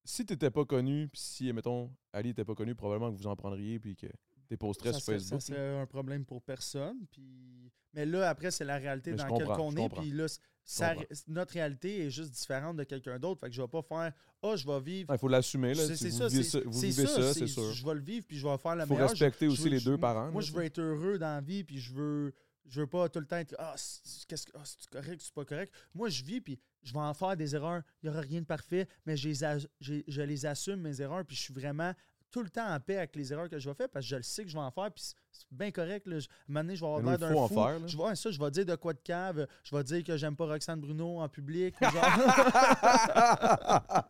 si 0.04 0.26
t'étais 0.26 0.50
pas 0.50 0.66
connu, 0.66 1.08
puis 1.10 1.22
si, 1.22 1.52
mettons, 1.54 1.92
Ali 2.14 2.30
était 2.30 2.46
pas 2.46 2.56
connu, 2.56 2.74
probablement 2.76 3.12
que 3.12 3.18
vous 3.18 3.28
en 3.28 3.36
prendriez, 3.36 3.78
puis 3.80 3.96
que 3.96 4.08
ça 4.08 4.94
sur 4.94 5.04
Facebook. 5.14 5.42
ça 5.42 5.48
serait 5.48 5.78
un 5.80 5.86
problème 5.86 6.24
pour 6.26 6.42
personne. 6.42 6.98
Puis... 7.12 7.70
Mais 7.94 8.06
là, 8.06 8.30
après, 8.30 8.50
c'est 8.52 8.64
la 8.64 8.78
réalité 8.78 9.12
Mais 9.12 9.18
dans 9.18 9.28
laquelle 9.28 9.48
on 9.60 9.76
est. 9.76 9.90
Puis 9.90 10.12
là, 10.12 10.26
ça- 10.64 10.96
notre 11.28 11.54
réalité 11.54 12.06
est 12.06 12.10
juste 12.10 12.32
différente 12.32 12.78
de 12.78 12.84
quelqu'un 12.86 13.20
d'autre. 13.20 13.42
Fait 13.42 13.48
que 13.48 13.54
je 13.56 13.62
vais 13.62 13.68
pas 13.68 13.82
faire 13.82 14.14
Ah, 14.44 14.56
je 14.56 14.66
vais 14.66 14.80
vivre. 14.80 15.14
Il 15.14 15.18
faut 15.18 15.28
l'assumer. 15.28 15.74
là. 15.74 15.84
Si 15.96 16.10
vous 16.10 16.18
ça, 16.18 16.28
vivez 16.28 16.44
c'est 16.44 16.50
ça, 16.50 16.60
vous 16.66 16.72
c'est 16.80 16.88
vivez 16.88 17.06
ça, 17.08 17.34
c'est 17.34 17.48
sûr. 17.48 17.74
Je 17.74 17.86
vais 17.86 17.94
le 17.96 18.02
vivre, 18.02 18.26
puis 18.28 18.38
je 18.38 18.48
vais 18.48 18.58
faire 18.58 18.76
la 18.76 18.84
Il 18.84 18.88
faut 18.88 18.94
meilleure. 18.94 19.08
Je- 19.16 19.24
respecter 19.26 19.48
je 19.48 19.52
aussi 19.52 19.70
les 19.70 19.80
je- 19.80 19.86
deux 19.86 19.98
parents. 19.98 20.32
Moi, 20.32 20.42
là, 20.42 20.48
je 20.48 20.54
veux 20.54 20.64
être 20.64 20.80
heureux 20.80 21.18
dans 21.18 21.26
la 21.36 21.42
vie, 21.42 21.64
puis 21.64 21.80
je 21.80 21.94
veux, 21.94 22.34
je 22.68 22.82
veux 22.82 22.88
pas 22.88 23.10
tout 23.10 23.20
le 23.20 23.26
temps 23.26 23.38
être 23.38 23.56
Ah, 23.58 23.74
c'est 23.78 24.26
qu'est-ce 24.28 24.46
que- 24.46 24.52
ah, 24.56 24.62
c'est 24.64 24.90
correct, 24.90 25.22
c'est 25.22 25.34
pas 25.34 25.46
correct. 25.46 25.74
Moi, 25.96 26.10
je 26.10 26.24
vis, 26.24 26.40
puis 26.42 26.60
je 26.88 26.94
vais 26.94 27.00
en 27.00 27.14
faire 27.14 27.36
des 27.36 27.56
erreurs. 27.56 27.82
Il 28.02 28.10
n'y 28.10 28.16
aura 28.16 28.22
rien 28.22 28.42
de 28.42 28.46
parfait, 28.46 28.88
mais 29.06 29.18
je 29.18 29.30
les, 29.30 30.04
je 30.08 30.22
les 30.22 30.46
assume, 30.46 30.82
mes 30.82 31.02
erreurs, 31.02 31.26
puis 31.26 31.36
je 31.36 31.42
suis 31.42 31.54
vraiment 31.54 31.94
tout 32.30 32.42
le 32.44 32.50
temps 32.50 32.68
en 32.68 32.80
paix 32.80 32.98
avec 32.98 33.16
les 33.16 33.32
erreurs 33.32 33.50
que 33.50 33.58
je 33.58 33.70
vais 33.70 33.76
faire 33.76 33.88
parce 33.90 34.06
que 34.06 34.10
je 34.10 34.16
le 34.18 34.24
sais 34.24 34.44
que 34.44 34.50
je 34.50 34.56
vais 34.56 34.62
en 34.64 34.70
faire, 34.72 34.92
puis 34.92 35.04
c'est- 35.04 35.16
bien 35.50 35.72
correct. 35.72 36.06
Là. 36.08 36.20
Je- 36.20 36.28
À 36.28 36.30
un 36.30 36.34
moment 36.50 36.60
donné, 36.64 36.76
je 36.76 36.82
vais 36.82 36.88
avoir 36.88 37.02
l'air 37.04 37.18
d'un 37.18 37.48
fou. 37.48 37.54
faire. 37.54 37.88
Je 37.88 37.98
vais, 37.98 38.16
ça, 38.16 38.32
je 38.32 38.40
vais 38.40 38.52
dire 38.52 38.66
de 38.66 38.76
quoi 38.76 38.94
de 38.94 39.00
cave. 39.00 39.48
Je 39.64 39.76
vais 39.76 39.84
dire 39.84 40.04
que 40.04 40.18
j'aime 40.18 40.36
pas 40.36 40.46
Roxane 40.46 40.80
Bruno 40.82 41.20
en 41.22 41.30
public. 41.30 41.76
genre. 41.82 41.92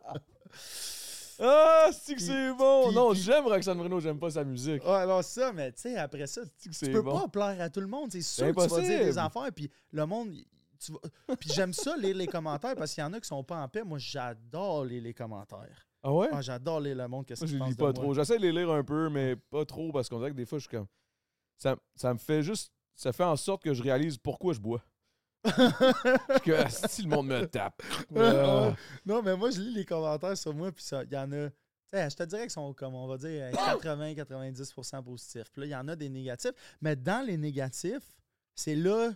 Ah, 1.40 1.90
c'est 1.92 2.16
que 2.16 2.20
c'est 2.20 2.52
bon! 2.52 2.86
puis- 2.88 2.96
non, 2.96 3.12
puis- 3.12 3.20
j'aime 3.20 3.44
Roxane 3.46 3.78
Bruno, 3.78 4.00
j'aime 4.00 4.18
pas 4.18 4.30
sa 4.30 4.42
musique. 4.42 4.82
Ouais, 4.84 4.90
alors 4.90 5.22
ça, 5.22 5.52
mais 5.52 5.70
tu 5.70 5.82
sais, 5.82 5.96
après 5.96 6.26
ça, 6.26 6.40
tu, 6.60 6.68
peux 6.90 7.00
bon? 7.00 7.20
pas 7.20 7.28
plaire 7.28 7.60
à 7.64 7.70
tout 7.70 7.80
le 7.80 7.86
monde. 7.86 8.10
C'est 8.10 8.22
sûr 8.22 8.46
C'est 8.46 8.52
que 8.54 8.62
tu 8.64 8.68
vas 8.68 8.80
dire 8.80 9.04
des 9.04 9.18
affaires, 9.18 9.52
puis 9.54 9.70
le 9.92 10.04
monde. 10.04 10.32
Il- 10.80 10.84
tu 10.84 10.92
vas- 10.92 11.36
Puis 11.36 11.50
j'aime 11.52 11.72
ça, 11.72 11.96
lire 11.96 12.16
les 12.16 12.26
commentaires, 12.26 12.74
parce 12.76 12.94
qu'il 12.94 13.02
y 13.02 13.04
en 13.06 13.12
a 13.12 13.20
qui 13.20 13.26
sont 13.28 13.42
pas 13.44 13.60
en 13.62 13.68
paix. 13.68 13.82
Moi, 13.84 13.98
j'adore 13.98 14.84
lire 14.84 15.02
les 15.02 15.14
commentaires. 15.14 15.86
Ah 16.02 16.12
ouais? 16.12 16.28
Ah, 16.32 16.40
j'adore 16.40 16.80
lire 16.80 16.96
le 16.96 17.08
monde, 17.08 17.26
qu'est-ce 17.26 17.44
Moi, 17.44 17.58
je 17.64 17.70
lis 17.70 17.74
pas 17.74 17.92
trop. 17.92 18.14
J'essaie 18.14 18.36
de 18.38 18.42
les 18.42 18.52
lire 18.52 18.70
un 18.70 18.84
peu, 18.84 19.08
mais 19.08 19.34
pas 19.36 19.64
trop 19.64 19.90
parce 19.92 20.08
qu'on 20.08 20.18
dirait 20.18 20.30
que 20.30 20.36
des 20.36 20.46
fois, 20.46 20.58
je 20.58 20.68
suis 20.68 20.76
comme. 20.76 20.86
Ça, 21.56 21.76
ça 21.96 22.12
me 22.12 22.18
fait 22.18 22.42
juste. 22.42 22.72
Ça 22.94 23.12
fait 23.12 23.24
en 23.24 23.36
sorte 23.36 23.62
que 23.62 23.74
je 23.74 23.82
réalise 23.82 24.16
pourquoi 24.16 24.54
je 24.54 24.60
bois. 24.60 24.82
Que 26.44 26.68
si 26.88 27.02
le 27.02 27.08
monde 27.08 27.28
me 27.28 27.44
tape. 27.46 27.80
Ah. 28.16 28.74
non, 29.06 29.22
mais 29.22 29.36
moi, 29.36 29.50
je 29.50 29.60
lis 29.60 29.72
les 29.74 29.84
commentaires 29.84 30.36
sur 30.36 30.52
moi, 30.54 30.70
puis 30.72 30.84
ça, 30.84 31.04
il 31.04 31.12
y 31.12 31.16
en 31.16 31.30
a. 31.32 31.48
Je 31.92 32.14
te 32.16 32.22
dirais 32.24 32.42
qu'ils 32.42 32.50
sont, 32.50 32.72
comme 32.74 32.94
on 32.94 33.06
va 33.06 33.16
dire, 33.18 33.50
80-90% 33.52 35.02
positifs. 35.02 35.50
Puis 35.52 35.60
là, 35.62 35.66
il 35.66 35.70
y 35.70 35.76
en 35.76 35.88
a 35.88 35.96
des 35.96 36.08
négatifs. 36.08 36.52
Mais 36.80 36.96
dans 36.96 37.24
les 37.24 37.36
négatifs, 37.36 38.16
c'est 38.54 38.74
là. 38.76 39.10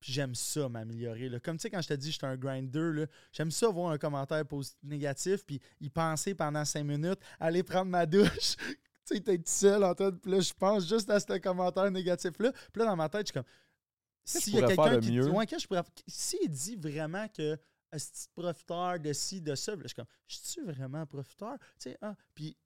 Puis 0.00 0.12
j'aime 0.12 0.34
ça 0.34 0.68
m'améliorer. 0.68 1.30
Comme 1.40 1.56
tu 1.56 1.62
sais, 1.62 1.70
quand 1.70 1.82
je 1.82 1.88
te 1.88 1.94
dis 1.94 2.12
suis 2.12 2.24
un 2.26 2.36
grinder, 2.36 3.06
j'aime 3.32 3.50
ça 3.50 3.68
voir 3.68 3.90
un 3.92 3.98
commentaire 3.98 4.44
négatif, 4.82 5.44
puis 5.44 5.60
y 5.80 5.88
penser 5.90 6.34
pendant 6.34 6.64
cinq 6.64 6.84
minutes, 6.84 7.18
aller 7.40 7.62
prendre 7.62 7.90
ma 7.90 8.06
douche. 8.06 8.56
tu 9.06 9.16
sais, 9.16 9.20
t'es 9.20 9.38
tout 9.38 9.44
seul 9.46 9.82
en 9.82 9.94
train 9.94 10.10
de. 10.10 10.16
Puis 10.16 10.30
là, 10.30 10.40
je 10.40 10.52
pense 10.52 10.88
juste 10.88 11.10
à 11.10 11.18
ce 11.18 11.38
commentaire 11.38 11.90
négatif-là. 11.90 12.52
Puis 12.52 12.80
là, 12.80 12.86
dans 12.86 12.96
ma 12.96 13.08
tête, 13.08 13.22
je 13.22 13.26
suis 13.26 13.34
comme. 13.34 13.44
S'il 14.24 14.54
y 14.54 14.58
a 14.58 14.66
quelqu'un 14.66 15.00
qui. 15.00 15.12
mieux? 15.12 15.30
Ouais, 15.30 15.46
qu'est-ce 15.46 15.66
que 15.66 15.74
je 15.74 15.80
pourrais- 15.80 16.04
S'il 16.06 16.48
dit 16.48 16.76
vraiment 16.76 17.26
que 17.28 17.58
petit 17.90 18.28
profiteur 18.34 19.00
de 19.00 19.12
ci, 19.12 19.40
de 19.40 19.54
ça, 19.54 19.72
là, 19.74 19.78
je 19.82 19.88
suis 19.88 19.94
comme, 19.96 20.06
je 20.26 20.36
suis 20.36 20.62
vraiment 20.62 21.06
profiteur? 21.06 21.56
Tu 21.58 21.90
sais, 21.90 21.98
ah, 22.02 22.14
puis 22.34 22.56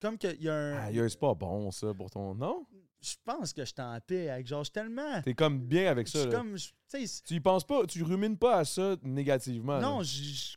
comme 0.00 0.18
qu'il 0.18 0.42
y 0.42 0.48
a 0.48 0.54
un. 0.54 0.76
Aïe, 0.86 1.00
c'est 1.08 1.18
pas 1.18 1.34
bon, 1.34 1.70
ça, 1.70 1.92
pour 1.94 2.10
ton. 2.10 2.34
Non? 2.34 2.66
Je 3.04 3.16
pense 3.24 3.52
que 3.52 3.62
je 3.62 3.66
suis 3.72 3.80
en 3.80 3.98
paix 4.00 4.28
avec 4.30 4.46
genre, 4.46 4.60
je 4.60 4.64
suis 4.64 4.72
tellement. 4.72 5.20
T'es 5.22 5.34
comme 5.34 5.60
bien 5.60 5.90
avec 5.90 6.06
Je 6.06 6.12
ça. 6.12 6.20
suis 6.22 6.30
là. 6.30 6.36
comme. 6.38 6.56
je- 6.56 6.68
Tu 6.90 7.08
Tu 7.26 7.34
y 7.34 7.40
penses 7.40 7.66
pas, 7.66 7.84
tu 7.86 8.02
rumines 8.04 8.38
pas 8.38 8.58
à 8.58 8.64
ça 8.64 8.96
négativement. 9.02 9.80
non, 9.80 10.00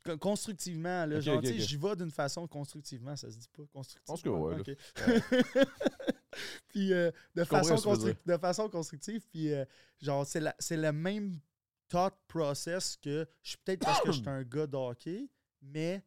là. 0.05 0.17
constructivement, 0.17 1.05
là, 1.05 1.19
genre, 1.19 1.41
tu 1.41 1.59
j'y 1.59 1.77
vais 1.77 1.95
d'une 1.95 2.11
façon 2.11 2.47
constructivement, 2.47 3.15
ça 3.15 3.29
se 3.31 3.37
dit 3.37 3.47
pas 3.55 3.63
constructivement. 3.73 4.15
pense 4.15 4.21
que 4.21 4.29
ouais, 4.29 4.77
puis 6.69 6.93
euh, 6.93 7.11
de, 7.35 7.43
façon 7.43 7.75
tu 7.97 8.15
de 8.25 8.37
façon 8.37 8.69
constructive, 8.69 9.25
puis 9.31 9.51
euh, 9.53 9.65
genre, 10.01 10.25
c'est, 10.25 10.39
la- 10.39 10.55
c'est 10.59 10.77
le 10.77 10.91
même 10.91 11.39
thought 11.89 12.13
process 12.27 12.95
que 13.01 13.27
je 13.41 13.49
suis 13.49 13.57
peut-être 13.63 13.79
parce 13.79 14.01
que 14.01 14.11
je 14.11 14.19
suis 14.19 14.29
un 14.29 14.43
gars 14.43 14.67
de 14.67 14.75
hockey, 14.75 15.27
mais 15.61 16.03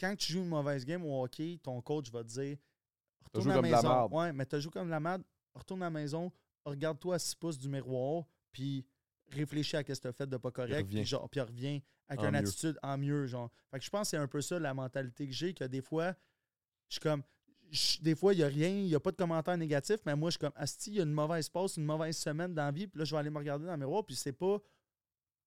quand 0.00 0.16
tu 0.16 0.32
joues 0.32 0.40
une 0.42 0.48
mauvaise 0.48 0.84
game 0.86 1.04
au 1.04 1.22
hockey, 1.22 1.58
ton 1.62 1.80
coach 1.82 2.10
va 2.10 2.22
te 2.24 2.28
dire 2.28 2.56
retourne 3.24 3.50
à 3.50 3.56
la 3.56 3.62
maison. 3.62 4.08
Ouais, 4.08 4.32
mais 4.32 4.46
t'as 4.46 4.60
joué 4.60 4.70
comme 4.72 4.88
la 4.88 5.00
merde, 5.00 5.22
retourne 5.54 5.82
à 5.82 5.86
la 5.86 5.90
maison, 5.90 6.32
regarde-toi 6.64 7.16
à 7.16 7.18
6 7.18 7.34
pouces 7.36 7.58
du 7.58 7.68
miroir, 7.68 8.24
puis 8.52 8.84
réfléchis 9.30 9.76
à 9.76 9.80
ce 9.80 9.84
que 9.84 9.92
tu 9.92 10.06
as 10.08 10.12
fait 10.12 10.26
de 10.26 10.36
pas 10.36 10.50
correct, 10.50 10.88
puis 10.88 11.04
genre, 11.04 11.28
puis 11.28 11.40
reviens 11.40 11.80
avec 12.08 12.20
En 12.20 12.28
une 12.28 12.32
mieux. 12.32 12.38
attitude 12.38 12.78
en 12.82 12.98
mieux, 12.98 13.26
genre. 13.26 13.50
Fait 13.70 13.78
que 13.78 13.84
je 13.84 13.90
pense 13.90 14.02
que 14.02 14.10
c'est 14.10 14.16
un 14.18 14.28
peu 14.28 14.40
ça 14.40 14.58
la 14.58 14.74
mentalité 14.74 15.26
que 15.26 15.32
j'ai, 15.32 15.54
que 15.54 15.64
des 15.64 15.80
fois, 15.80 16.14
je 16.88 16.94
suis 16.94 17.00
comme, 17.00 17.22
je- 17.70 18.00
des 18.00 18.14
fois, 18.14 18.34
il 18.34 18.38
n'y 18.38 18.42
a 18.42 18.48
rien, 18.48 18.68
il 18.68 18.86
n'y 18.86 18.94
a 18.94 19.00
pas 19.00 19.10
de 19.10 19.16
commentaires 19.16 19.56
négatifs, 19.56 20.00
mais 20.04 20.14
moi, 20.14 20.28
je 20.28 20.32
suis 20.32 20.40
comme, 20.40 20.52
Asti, 20.56 20.90
il 20.90 20.96
y 20.96 21.00
a 21.00 21.04
une 21.04 21.12
mauvaise 21.12 21.48
passe, 21.48 21.76
une 21.78 21.84
mauvaise 21.84 22.16
semaine 22.18 22.52
dans 22.54 22.64
la 22.66 22.70
vie, 22.72 22.86
puis 22.86 22.98
là, 22.98 23.04
je 23.06 23.14
vais 23.14 23.18
aller 23.20 23.30
me 23.30 23.38
regarder 23.38 23.64
dans 23.64 23.72
le 23.72 23.78
miroir, 23.78 24.04
puis 24.04 24.14
c'est 24.14 24.32
pas. 24.32 24.58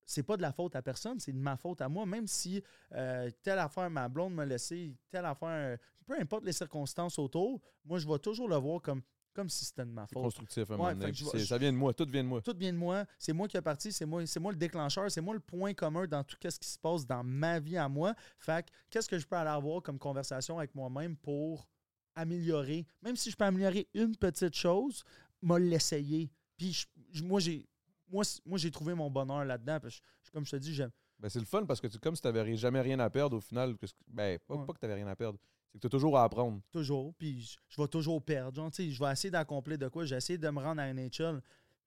C'est 0.07 0.21
pas 0.21 0.37
de 0.37 0.43
la 0.43 0.51
faute 0.53 0.75
à 0.75 0.83
personne, 0.83 1.19
c'est 1.19 1.31
de 1.33 1.37
ma 1.39 1.57
faute 1.57 1.81
à 1.81 1.89
moi. 1.89 2.05
Même 2.05 2.27
si 2.27 2.61
euh, 2.91 3.27
telle 3.41 3.57
affaire, 3.57 3.89
ma 3.89 4.07
blonde 4.07 4.35
m'a 4.35 4.45
laissé, 4.45 4.95
telle 5.09 5.25
affaire, 5.25 5.79
peu 6.05 6.13
importe 6.19 6.45
les 6.45 6.51
circonstances 6.53 7.17
autour, 7.17 7.59
moi, 7.83 7.97
je 7.97 8.07
vais 8.07 8.19
toujours 8.19 8.47
le 8.47 8.55
voir 8.55 8.83
comme, 8.83 9.01
comme 9.35 9.49
si 9.49 9.65
c'était 9.65 9.85
de 9.85 9.91
ma 9.91 10.07
faute. 10.07 10.23
constructif, 10.23 10.69
à 10.71 10.73
un 10.73 10.77
Ouais, 10.77 10.83
moment 10.93 10.99
donné. 11.01 11.13
je 11.13 11.25
je- 11.37 11.43
Ça 11.45 11.57
vient 11.57 11.71
de 11.71 11.77
moi, 11.77 11.93
tout 11.93 12.07
vient 12.09 12.23
de 12.23 12.27
moi. 12.29 12.41
Tout 12.41 12.55
vient 12.57 12.71
de 12.73 12.77
moi. 12.77 13.05
C'est 13.19 13.33
moi 13.33 13.47
qui 13.47 13.57
ai 13.57 13.61
parti. 13.61 13.91
C'est 13.91 14.05
moi, 14.05 14.25
c'est 14.25 14.39
moi 14.39 14.51
le 14.51 14.57
déclencheur. 14.57 15.11
C'est 15.11 15.21
moi 15.21 15.33
le 15.33 15.39
point 15.41 15.73
commun 15.73 16.07
dans 16.07 16.23
tout 16.23 16.37
ce 16.41 16.57
qui 16.59 16.67
se 16.69 16.79
passe 16.79 17.05
dans 17.05 17.23
ma 17.23 17.59
vie 17.59 17.77
à 17.77 17.87
moi. 17.89 18.15
Fait 18.39 18.65
que 18.65 18.71
qu'est-ce 18.89 19.09
que 19.09 19.19
je 19.19 19.27
peux 19.27 19.35
aller 19.35 19.49
avoir 19.49 19.83
comme 19.83 19.99
conversation 19.99 20.57
avec 20.57 20.73
moi-même 20.73 21.15
pour 21.17 21.67
améliorer, 22.15 22.85
même 23.01 23.15
si 23.15 23.29
je 23.29 23.35
peux 23.35 23.43
améliorer 23.43 23.87
une 23.93 24.15
petite 24.15 24.55
chose, 24.55 25.03
m'a 25.41 25.59
l'essayer. 25.59 26.31
Puis 26.57 26.87
je- 27.11 27.23
moi, 27.23 27.39
j'ai 27.39 27.67
moi, 28.07 28.23
moi, 28.45 28.57
j'ai 28.59 28.69
trouvé 28.71 28.93
mon 28.93 29.09
bonheur 29.09 29.43
là-dedans. 29.43 29.79
Parce 29.81 29.99
que, 29.99 30.31
comme 30.31 30.45
je 30.45 30.51
te 30.51 30.55
dis, 30.57 30.73
j'aime. 30.73 30.91
Ben, 31.19 31.27
c'est 31.27 31.39
le 31.39 31.45
fun 31.45 31.65
parce 31.65 31.81
que 31.81 31.87
tu, 31.87 31.97
comme 31.97 32.15
si 32.15 32.21
tu 32.21 32.27
n'avais 32.27 32.55
jamais 32.55 32.79
rien 32.81 32.99
à 32.99 33.09
perdre 33.09 33.35
au 33.37 33.41
final. 33.41 33.75
que 33.77 33.85
ben, 34.07 34.37
pas, 34.47 34.55
Ouais. 34.55 34.65
pas 34.65 34.73
que 34.73 34.79
tu 34.79 34.85
n'avais 34.85 34.95
rien 35.01 35.07
à 35.07 35.15
perdre. 35.15 35.39
C'est 35.75 35.79
que 35.81 35.81
tu 35.81 35.87
as 35.87 35.89
toujours 35.89 36.17
à 36.17 36.23
apprendre. 36.23 36.61
toujours, 36.71 37.13
puis 37.15 37.41
je, 37.41 37.57
je 37.67 37.81
vais 37.81 37.87
toujours 37.89 38.23
perdre. 38.23 38.55
Genre, 38.55 38.71
je 38.77 39.03
vais 39.03 39.11
essayer 39.11 39.29
d'accomplir 39.31 39.77
de 39.77 39.89
quoi? 39.89 40.05
J'ai 40.05 40.15
essayé 40.15 40.37
de 40.37 40.49
me 40.49 40.61
rendre 40.61 40.81
à 40.81 40.93
NHL. 40.93 41.41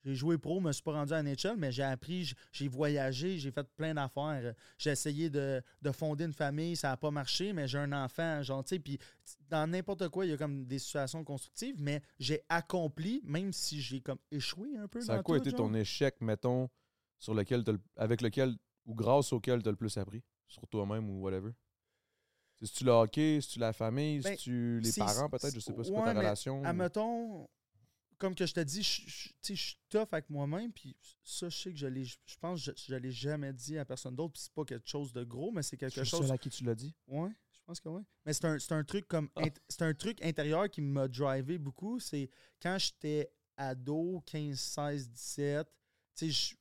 j'ai 0.04 0.14
joué 0.14 0.36
pro, 0.36 0.60
je 0.60 0.66
me 0.66 0.72
suis 0.72 0.82
pas 0.82 0.92
rendu 0.92 1.14
à 1.14 1.22
NHL, 1.22 1.56
mais 1.56 1.72
j'ai 1.72 1.82
appris, 1.84 2.32
j'ai 2.52 2.68
voyagé, 2.68 3.38
j'ai 3.38 3.50
fait 3.50 3.66
plein 3.76 3.94
d'affaires. 3.94 4.54
J'ai 4.76 4.90
essayé 4.90 5.30
de, 5.30 5.62
de 5.80 5.90
fonder 5.90 6.24
une 6.26 6.34
famille, 6.34 6.76
ça 6.76 6.88
n'a 6.88 6.96
pas 6.98 7.10
marché, 7.10 7.54
mais 7.54 7.66
j'ai 7.66 7.78
un 7.78 7.92
enfant, 7.92 8.42
genre, 8.42 8.62
tu 8.62 8.74
sais, 8.76 8.78
puis 8.78 8.98
dans 9.48 9.66
n'importe 9.66 10.08
quoi, 10.10 10.26
il 10.26 10.30
y 10.30 10.34
a 10.34 10.36
comme 10.36 10.66
des 10.66 10.78
situations 10.78 11.24
constructives, 11.24 11.76
mais 11.80 12.02
j'ai 12.18 12.42
accompli, 12.50 13.22
même 13.24 13.52
si 13.54 13.80
j'ai 13.80 14.02
comme 14.02 14.18
échoué 14.30 14.76
un 14.76 14.86
peu 14.86 15.00
Ça 15.00 15.14
a 15.14 15.22
quoi 15.22 15.38
tout, 15.38 15.48
été 15.48 15.50
genre. 15.56 15.66
ton 15.66 15.74
échec, 15.74 16.20
mettons, 16.20 16.68
sur 17.18 17.32
lequel 17.32 17.64
avec 17.96 18.20
lequel 18.20 18.54
ou 18.84 18.94
grâce 18.94 19.32
auquel 19.32 19.62
tu 19.62 19.68
as 19.68 19.72
le 19.72 19.76
plus 19.76 19.96
appris? 19.96 20.22
Sur 20.46 20.66
toi-même 20.68 21.10
ou 21.10 21.20
whatever? 21.22 21.52
C'est-tu 22.60 22.84
le 22.84 22.90
hockey, 22.90 23.38
c'est-tu 23.40 23.58
la 23.60 23.72
famille, 23.72 24.20
Ben, 24.20 24.30
c'est-tu 24.30 24.80
les 24.80 24.90
c'est- 24.90 25.00
parents 25.00 25.28
peut-être, 25.28 25.54
je 25.54 25.60
sais 25.60 25.72
pas, 25.72 25.84
c'est 25.84 25.90
quoi 25.90 26.00
ouais, 26.00 26.06
ta 26.06 26.14
mais 26.14 26.20
relation? 26.20 26.60
ou- 26.60 26.66
Admettons, 26.66 27.48
comme 28.18 28.34
que 28.34 28.46
je 28.46 28.52
te 28.54 28.60
dis, 28.60 28.82
je, 28.82 29.54
suis 29.54 29.78
tough 29.88 30.08
avec 30.10 30.28
moi-même, 30.28 30.72
puis 30.72 30.96
ça, 31.22 31.48
je 31.48 31.56
sais 31.56 31.70
que 31.72 31.78
je 31.78 31.86
l'ai, 31.86 32.04
je 32.04 32.36
pense 32.40 32.64
que 32.66 32.72
je, 32.76 32.84
je 32.88 32.94
l'ai 32.96 33.12
jamais 33.12 33.52
dit 33.52 33.78
à 33.78 33.84
personne 33.84 34.16
d'autre, 34.16 34.32
puis 34.32 34.42
c'est 34.42 34.52
pas 34.52 34.64
quelque 34.64 34.88
chose 34.88 35.12
de 35.12 35.22
gros, 35.22 35.52
mais 35.52 35.62
c'est 35.62 35.76
quelque 35.76 36.02
chose. 36.02 36.26
seul 36.26 36.32
à 36.32 36.36
qui 36.38 36.50
tu 36.50 36.64
l'as 36.64 36.74
dit? 36.74 36.92
Ouais, 37.06 37.30
je 37.52 37.60
pense 37.64 37.78
que 37.78 37.88
oui. 37.88 38.02
Mais 38.26 38.32
c'est 38.32 38.44
un, 38.46 38.58
c'est 38.58 38.72
un 38.72 38.82
truc 38.82 39.06
comme. 39.06 39.28
Ah. 39.36 39.42
C'est 39.68 39.82
un 39.82 39.94
truc 39.94 40.20
intérieur 40.24 40.68
qui 40.68 40.80
m'a 40.80 41.06
drivé 41.06 41.58
beaucoup. 41.58 42.00
C'est 42.00 42.28
quand 42.60 42.76
j'étais 42.78 43.30
ado, 43.56 44.20
15, 44.26 44.58
16, 44.58 45.10
17, 45.10 45.68
tu 46.16 46.32
sais, 46.32 46.56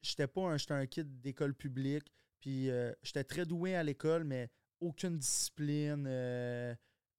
j'étais 0.00 0.26
pas 0.26 0.42
un, 0.52 0.56
j'étais 0.56 0.72
un 0.72 0.86
kid 0.86 1.20
d'école 1.20 1.52
publique, 1.54 2.04
puis 2.40 2.70
euh, 2.70 2.92
j'étais 3.02 3.24
très 3.24 3.44
doué 3.44 3.74
à 3.74 3.82
l'école, 3.82 4.24
mais 4.24 4.48
aucune 4.80 5.18
discipline. 5.18 6.04
euh, 6.08 6.74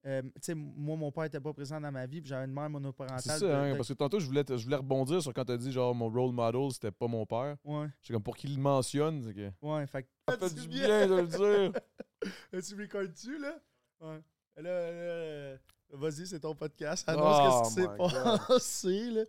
euh, 0.06 0.22
moi, 0.56 0.96
mon 0.96 1.12
père 1.12 1.26
était 1.26 1.42
pas 1.42 1.52
présent 1.54 1.80
dans 1.82 1.92
ma 1.92 2.06
vie, 2.06 2.22
puis 2.22 2.30
j'avais 2.30 2.46
une 2.46 2.54
mère 2.54 2.70
monoparentale. 2.70 3.20
C'est 3.20 3.40
ça, 3.40 3.64
hein, 3.64 3.76
parce 3.76 3.90
que 3.90 3.94
tantôt, 3.94 4.20
je 4.20 4.26
voulais, 4.28 4.44
je 4.48 4.64
voulais 4.64 4.78
rebondir 4.78 5.22
sur 5.22 5.34
quand 5.34 5.44
tu 5.44 5.52
as 5.52 5.58
dit 5.58 5.72
genre 5.74 5.94
mon 5.94 6.10
role 6.10 6.32
model, 6.32 6.72
c'était 6.72 6.92
pas 6.92 7.08
mon 7.08 7.26
père. 7.26 7.58
Ouais, 7.66 7.88
J'étais 8.02 8.14
comme 8.14 8.24
pour 8.24 8.38
qu'il 8.38 8.56
le 8.56 8.62
mentionne, 8.62 9.22
c'est 9.24 9.34
que. 9.34 9.52
ouais, 9.62 9.88
fait 9.88 10.04
que- 10.04 10.10
Ça 10.30 10.38
fait 10.38 10.56
du 10.62 10.68
bien 10.70 11.06
de 11.08 11.16
le 11.16 11.28
dire. 11.72 12.62
tu 12.64 12.76
m'écoutes-tu, 12.78 13.40
là? 13.40 13.60
Ouais. 14.00 14.22
Là, 14.56 14.62
là, 14.64 14.70
euh, 14.70 15.58
vas-y, 15.92 16.28
c'est 16.28 16.40
ton 16.40 16.56
podcast. 16.56 17.06
Oh 17.08 17.12
Annonce 17.12 17.70
ce 17.70 17.76
qui 17.76 17.82
s'est 17.82 17.98
passé, 17.98 19.12
là. 19.12 19.24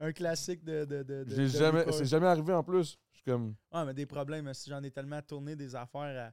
Un 0.00 0.12
classique 0.12 0.64
de. 0.64 0.84
de, 0.84 1.02
de, 1.02 1.24
de- 1.24 1.46
jamais, 1.46 1.84
c'est 1.92 2.04
jamais 2.04 2.26
arrivé 2.26 2.52
en 2.52 2.62
plus. 2.62 2.98
Je 3.12 3.16
suis 3.16 3.24
comme. 3.24 3.54
Ah, 3.70 3.84
mais 3.84 3.94
des 3.94 4.06
problèmes, 4.06 4.52
si 4.54 4.68
j'en 4.70 4.82
ai 4.82 4.90
tellement 4.90 5.22
tourné 5.22 5.54
des 5.56 5.74
affaires 5.74 6.28
à- 6.28 6.32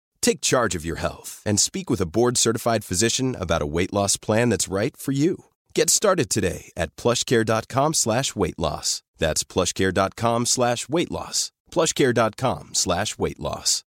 Take 0.21 0.41
charge 0.41 0.75
of 0.75 0.85
your 0.85 0.97
health 0.99 1.41
and 1.45 1.59
speak 1.59 1.89
with 1.89 2.01
a 2.01 2.05
board-certified 2.05 2.83
physician 2.83 3.35
about 3.35 3.61
a 3.61 3.65
weight 3.67 3.91
loss 3.93 4.17
plan 4.17 4.49
that's 4.49 4.67
right 4.67 4.95
for 4.97 5.11
you. 5.11 5.45
Get 5.75 5.89
started 5.89 6.29
today 6.29 6.71
at 6.77 6.95
plushcare.com 6.95 7.93
slash 7.93 8.35
weight 8.35 8.57
loss. 8.59 9.03
That's 9.17 9.43
plushcare.com 9.43 10.45
slash 10.45 10.87
weight 10.89 11.11
loss. 11.11 11.51
plushcare.com 11.71 12.69
slash 12.73 13.17
weight 13.17 13.39
loss. 13.39 13.83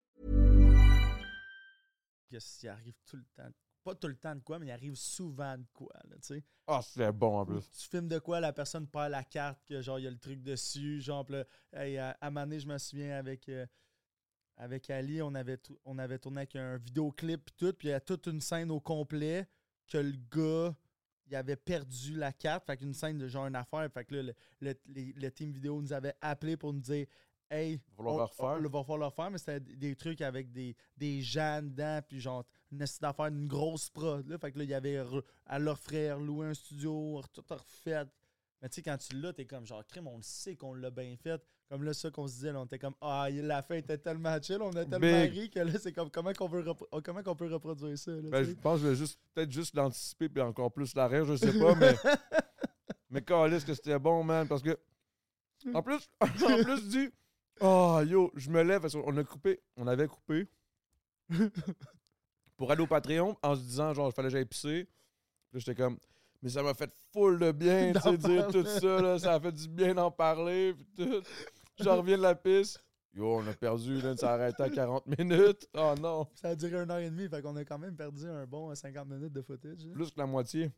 Qu'est-ce 2.30 2.68
arrive 2.68 2.94
tout 3.10 3.18
le 3.18 3.26
temps? 3.36 3.52
Pas 3.84 3.96
tout 3.96 4.08
le 4.08 4.16
temps 4.16 4.36
de 4.36 4.42
quoi, 4.42 4.60
mais 4.60 4.68
il 4.68 4.72
arrive 4.72 4.96
souvent 4.96 5.58
de 5.58 5.66
quoi, 5.74 5.94
là, 6.10 6.16
tu 6.22 6.36
sais. 6.36 6.44
Ah, 6.68 6.82
c'était 6.84 7.12
bon 7.12 7.40
en 7.40 7.46
plus. 7.46 7.62
Tu 7.72 7.88
filmes 7.90 8.08
de 8.08 8.20
quoi, 8.20 8.40
la 8.40 8.54
personne 8.54 8.86
perd 8.86 9.10
la 9.12 9.24
carte, 9.24 9.60
que 9.68 9.82
genre, 9.82 9.98
il 9.98 10.04
y 10.04 10.08
a 10.08 10.12
le 10.12 10.20
truc 10.20 10.44
dessus. 10.44 11.02
Genre, 11.02 11.26
là, 11.30 11.44
hey, 11.74 11.98
à, 11.98 12.16
à 12.22 12.28
un 12.28 12.30
moment 12.30 12.46
donné, 12.46 12.60
je 12.60 12.68
me 12.68 12.78
souviens 12.78 13.18
avec, 13.18 13.50
euh, 13.50 13.66
avec 14.60 14.90
Ali, 14.92 15.22
on 15.22 15.34
avait, 15.34 15.58
on 15.86 15.98
avait 15.98 16.20
tourné 16.20 16.42
avec 16.42 16.56
un 16.56 16.78
vidéoclip 16.78 17.44
puis 17.46 17.56
tout, 17.58 17.74
puis 17.74 17.88
il 17.88 17.92
y 17.92 17.94
a 17.94 18.00
toute 18.00 18.28
une 18.28 18.42
scène 18.42 18.70
au 18.70 18.80
complet 18.80 19.48
que 19.88 19.98
le 19.98 20.14
gars, 20.30 20.76
il 21.28 21.36
avait 21.36 21.56
perdu 21.56 22.14
la 22.16 22.32
carte. 22.34 22.66
Fait 22.66 22.78
qu'une 22.78 22.94
scène 22.94 23.18
de 23.18 23.28
genre 23.28 23.48
une 23.48 23.56
affaire. 23.56 23.90
Fait 23.92 24.04
que 24.06 24.16
là, 24.16 24.34
le, 24.60 24.74
le, 24.88 25.12
le 25.16 25.32
team 25.32 25.52
vidéo 25.52 25.82
nous 25.82 25.94
avait 25.94 26.14
appelé 26.22 26.58
pour 26.58 26.74
nous 26.74 26.82
dire 26.82 27.08
Hey, 27.52 27.78
Va 27.78 27.82
falloir 27.98 28.60
on- 28.60 28.62
va 28.70 28.84
falloir 28.84 28.98
le 29.00 29.06
refaire, 29.06 29.32
mais 29.32 29.38
c'était 29.40 29.60
des, 29.60 29.96
trucs 29.96 30.22
avec 30.22 30.52
des, 30.52 30.76
des 30.98 31.22
gens 31.22 31.64
dedans, 31.64 32.00
puis 32.08 32.20
genre, 32.20 32.46
une 32.72 32.78
d'affaire, 33.02 33.26
une 33.26 33.48
grosse 33.48 33.90
prod. 33.90 34.28
Là. 34.28 34.38
Fait 34.38 34.52
que 34.52 34.60
là, 34.60 34.64
il 34.66 34.70
y 34.70 34.74
avait 34.76 34.98
re- 35.02 35.24
à 35.48 35.58
leur 35.58 35.80
frère 35.80 36.20
loué 36.20 36.46
un 36.46 36.54
studio, 36.54 37.20
tout 37.34 37.44
refait. 37.50 38.04
Mais 38.62 38.70
tu 38.70 38.76
sais, 38.76 38.82
quand 38.84 38.98
tu 38.98 39.16
l'as, 39.16 39.34
t'es 39.34 39.46
comme 39.46 39.66
genre, 39.66 39.84
crime, 39.88 40.08
on 40.08 40.18
le 40.18 40.22
sait 40.24 40.56
qu'on 40.56 40.76
l'a 40.76 40.92
bien 40.92 41.16
fait. 41.18 41.42
Comme 41.70 41.84
là, 41.84 41.94
ça 41.94 42.10
qu'on 42.10 42.28
se 42.28 42.34
disait, 42.34 42.52
là, 42.52 42.62
on 42.62 42.66
était 42.66 42.80
comme, 42.80 42.96
ah, 43.00 43.28
la 43.30 43.62
fin 43.62 43.76
était 43.76 43.98
tellement 44.00 44.36
chill, 44.42 44.58
on 44.60 44.72
a 44.72 44.86
tellement 44.86 45.22
ri 45.22 45.52
que 45.52 45.60
là, 45.60 45.74
c'est 45.80 45.94
comme, 45.94 46.10
comment 46.10 46.34
qu'on 46.34 46.48
veut 46.48 46.64
repro- 46.64 47.02
comment 47.04 47.22
qu'on 47.22 47.36
peut 47.36 47.54
reproduire 47.54 47.96
ça? 47.96 48.12
Là, 48.12 48.30
Ben, 48.30 48.44
je 48.44 48.54
pense 48.54 48.80
que 48.80 48.86
je 48.86 48.90
vais 48.90 48.96
juste 48.96 49.20
peut-être 49.36 49.52
juste 49.52 49.76
l'anticiper 49.76 50.30
puis 50.30 50.42
encore 50.42 50.72
plus 50.72 50.96
l'arrêt, 50.96 51.24
je 51.26 51.36
sais 51.36 51.58
pas, 51.60 51.76
mais. 51.76 51.94
mais 53.12 53.22
calisse 53.22 53.64
que 53.64 53.76
c'était 53.76 54.00
bon, 54.00 54.24
man, 54.24 54.48
parce 54.48 54.64
que. 54.64 54.76
En 55.74 55.84
plus, 55.84 56.10
en 56.22 56.64
plus 56.64 56.90
du. 56.90 57.14
Oh 57.62 58.02
yo, 58.04 58.32
je 58.36 58.50
me 58.50 58.64
lève 58.64 58.82
parce 58.82 58.96
qu'on 58.96 59.18
a 59.18 59.24
coupé. 59.24 59.62
On 59.76 59.86
avait 59.86 60.08
coupé. 60.08 60.48
pour 62.58 62.72
aller 62.72 62.82
au 62.82 62.88
Patreon 62.88 63.38
en 63.44 63.56
se 63.56 63.62
disant 63.62 63.94
genre 63.94 64.10
il 64.10 64.14
fallait 64.14 64.30
que 64.30 64.34
j'aille 64.34 64.46
pisser. 64.46 64.86
Puis 64.86 65.54
là, 65.54 65.60
j'étais 65.60 65.76
comme. 65.76 66.00
Mais 66.42 66.50
ça 66.50 66.64
m'a 66.64 66.74
fait 66.74 66.92
full 67.12 67.38
de 67.38 67.52
bien, 67.52 67.92
tu 67.94 68.00
sais, 68.00 68.18
dire 68.18 68.48
tout 68.48 68.66
ça, 68.66 69.02
là, 69.02 69.20
ça 69.20 69.34
a 69.34 69.40
fait 69.42 69.52
du 69.52 69.68
bien 69.68 69.94
d'en 69.94 70.10
parler, 70.10 70.74
puis 70.74 70.86
tout. 70.96 71.22
J'en 71.80 71.98
reviens 71.98 72.18
de 72.18 72.22
la 72.24 72.36
piste. 72.36 72.84
Yo, 73.14 73.38
on 73.38 73.48
a 73.48 73.54
perdu, 73.54 74.00
là, 74.02 74.16
ça 74.16 74.32
a 74.32 74.34
arrêté 74.36 74.62
à 74.62 74.70
40 74.70 75.08
minutes. 75.18 75.68
Oh 75.74 75.96
non, 76.00 76.28
Ça 76.36 76.50
a 76.50 76.56
duré 76.56 76.84
une 76.84 76.92
heure 76.92 77.00
et 77.00 77.10
demie, 77.10 77.28
fait 77.28 77.42
qu'on 77.42 77.56
a 77.56 77.66
quand 77.66 77.80
même 77.80 77.96
perdu 77.96 78.28
un 78.28 78.46
bon 78.46 78.74
50 78.74 79.08
minutes 79.08 79.34
de 79.34 79.42
footage. 79.42 79.84
là. 79.86 79.94
plus 79.94 80.12
que 80.12 80.20
la 80.20 80.28
moitié. 80.28 80.72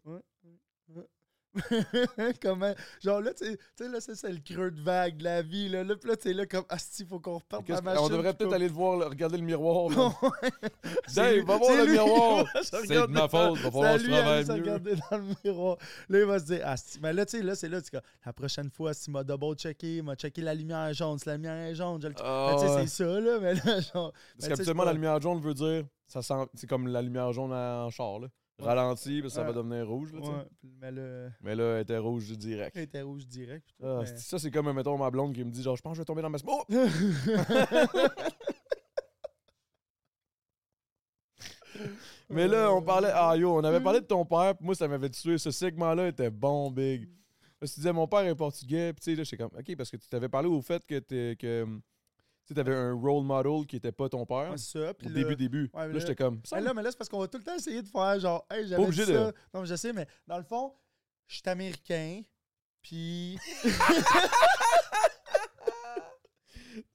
Comment? 2.41 2.73
Genre 3.03 3.21
là 3.21 3.33
tu 3.33 3.45
sais- 3.45 3.87
là 3.89 3.99
ça 3.99 4.15
c'est 4.15 4.31
le 4.31 4.39
creux 4.39 4.71
de 4.71 4.81
vague 4.81 5.17
de 5.17 5.23
la 5.23 5.41
vie 5.41 5.67
là 5.69 5.83
là 5.83 5.95
là 6.03 6.15
tu 6.15 6.29
es 6.29 6.33
là 6.33 6.45
comme 6.45 6.63
asti 6.69 7.05
faut 7.05 7.19
qu'on 7.19 7.35
reparte 7.39 7.67
la 7.67 7.81
machine 7.81 8.05
on 8.05 8.09
devrait 8.09 8.33
peut-être 8.33 8.53
aller 8.53 8.67
le 8.67 8.73
voir, 8.73 9.09
regarder 9.09 9.37
le 9.37 9.43
miroir. 9.43 9.89
Dave, 11.15 11.43
va 11.45 11.57
voir 11.57 11.75
le 11.77 11.85
lui, 11.85 11.91
miroir. 11.93 12.45
C'est 12.63 12.87
de 12.87 13.05
ma 13.07 13.27
faute, 13.27 13.57
va 13.59 13.71
falloir 13.71 13.93
que 13.93 13.99
je 14.03 14.07
travaille 14.09 14.43
regarder 14.61 14.95
dans 14.95 15.17
le 15.17 15.23
miroir. 15.43 15.77
Là, 16.09 16.19
il 16.19 16.25
va 16.25 16.39
se 16.39 16.45
dire, 16.45 16.61
ah, 16.63 16.77
si- 16.77 16.99
mais 17.01 17.13
là, 17.13 17.25
tu 17.25 17.37
sais, 17.37 17.43
là, 17.43 17.55
c'est 17.55 17.69
là, 17.69 17.81
tu 17.81 17.91
la 18.25 18.33
prochaine 18.33 18.69
fois, 18.69 18.93
s'il 18.93 19.13
m'a 19.13 19.23
double-checké, 19.23 19.97
il 19.97 20.03
m'a 20.03 20.15
checké 20.15 20.41
la 20.41 20.53
lumière 20.53 20.93
jaune, 20.93 21.19
si 21.19 21.27
la 21.27 21.35
lumière 21.35 21.55
est 21.55 21.75
jaune, 21.75 22.01
je 22.01 22.07
le 22.07 22.13
Ah, 22.23 22.55
tu 22.59 22.67
sais, 22.67 22.81
c'est 22.87 23.03
ça, 23.03 23.19
là, 23.19 23.39
mais 23.41 23.53
là, 23.55 23.79
genre. 23.81 24.11
Parce 24.37 24.47
qu'habituellement, 24.49 24.83
la 24.83 24.93
lumière 24.93 25.19
jaune 25.21 25.39
veut 25.41 25.53
dire, 25.53 25.83
ça 26.07 26.21
sent, 26.21 26.33
c'est 26.53 26.67
comme 26.67 26.87
la 26.87 27.01
lumière 27.01 27.31
jaune 27.33 27.51
en 27.53 27.89
char, 27.89 28.19
là. 28.19 28.27
Ralenti, 28.65 29.21
parce 29.21 29.33
que 29.33 29.39
ça 29.39 29.43
va 29.43 29.53
devenir 29.53 29.87
rouge, 29.87 30.13
là, 30.13 30.19
tu 30.21 30.25
sais. 30.27 30.31
Ouais, 30.33 30.45
puis- 30.59 30.71
mais 30.79 30.91
là, 30.91 31.29
Mais 31.41 31.55
là, 31.55 31.63
elle 31.75 31.81
était 31.81 31.97
rouge 31.97 32.31
direct. 32.37 32.75
elle 32.75 32.83
était 32.83 33.01
rouge 33.01 33.25
direct. 33.27 33.65
puis 33.67 33.75
tout, 33.79 33.85
Ah, 33.85 33.99
mais- 34.01 34.05
c'est- 34.07 34.17
Ça, 34.17 34.39
c'est 34.39 34.51
comme, 34.51 34.71
mettons, 34.73 34.97
ma 34.97 35.09
blonde 35.11 35.33
qui 35.33 35.43
me 35.43 35.51
dit, 35.51 35.61
genre, 35.63 35.75
je 35.75 35.81
pense 35.81 35.91
que 35.93 35.97
je 35.97 36.01
vais 36.01 36.05
tomber 36.05 36.21
dans 36.21 36.29
ma... 36.29 36.37
Oh! 36.47 36.63
Mais 42.29 42.47
là, 42.47 42.71
on 42.73 42.81
parlait... 42.81 43.11
Ah, 43.13 43.35
yo, 43.35 43.53
on 43.55 43.63
avait 43.63 43.81
parlé 43.81 43.99
de 44.01 44.05
ton 44.05 44.25
père, 44.25 44.55
puis 44.55 44.65
moi, 44.65 44.75
ça 44.75 44.87
m'avait 44.87 45.09
tué. 45.09 45.37
Ce 45.37 45.51
segment-là 45.51 46.07
était 46.07 46.29
bon, 46.29 46.71
big. 46.71 47.09
Parce 47.59 47.71
que 47.71 47.75
tu 47.75 47.79
disais, 47.81 47.93
mon 47.93 48.07
père 48.07 48.21
est 48.21 48.35
portugais, 48.35 48.93
puis 48.93 49.01
tu 49.01 49.11
sais, 49.11 49.15
là, 49.17 49.23
j'étais 49.23 49.37
comme, 49.37 49.51
OK, 49.57 49.75
parce 49.75 49.91
que 49.91 49.97
tu 49.97 50.07
t'avais 50.07 50.29
parlé 50.29 50.47
au 50.47 50.61
fait 50.61 50.85
que 50.85 50.99
t'es- 50.99 51.35
que... 51.37 51.67
Tu 52.45 52.49
sais, 52.49 52.53
t'avais 52.55 52.75
un 52.75 52.93
role 52.93 53.23
model 53.23 53.65
qui 53.67 53.75
était 53.77 53.91
pas 53.91 54.09
ton 54.09 54.25
père. 54.25 54.51
Ouais, 54.51 54.57
ça. 54.57 54.93
Puis 54.95 55.07
Au 55.07 55.11
début, 55.11 55.35
début. 55.35 55.69
Ouais, 55.73 55.87
là, 55.87 55.93
là- 55.93 55.99
j'étais 55.99 56.15
comme... 56.15 56.41
ça, 56.43 56.55
Mais 56.57 56.61
là, 56.63 56.73
mais 56.73 56.81
là, 56.83 56.91
c'est 56.91 56.97
parce 56.97 57.09
qu'on 57.09 57.19
va 57.19 57.27
tout 57.27 57.37
le 57.37 57.43
temps 57.43 57.55
essayer 57.55 57.81
de 57.81 57.87
faire 57.87 58.19
genre, 58.19 58.45
hey, 58.49 58.67
j'avais 58.67 58.83
obligé 58.83 59.05
dit 59.05 59.11
de- 59.11 59.17
ça. 59.17 59.31
Non, 59.53 59.61
mais 59.61 59.67
je 59.67 59.75
sais, 59.75 59.93
mais 59.93 60.07
dans 60.27 60.37
le 60.37 60.43
fond, 60.43 60.73
je 61.27 61.35
suis 61.35 61.49
américain, 61.49 62.21
puis. 62.81 63.37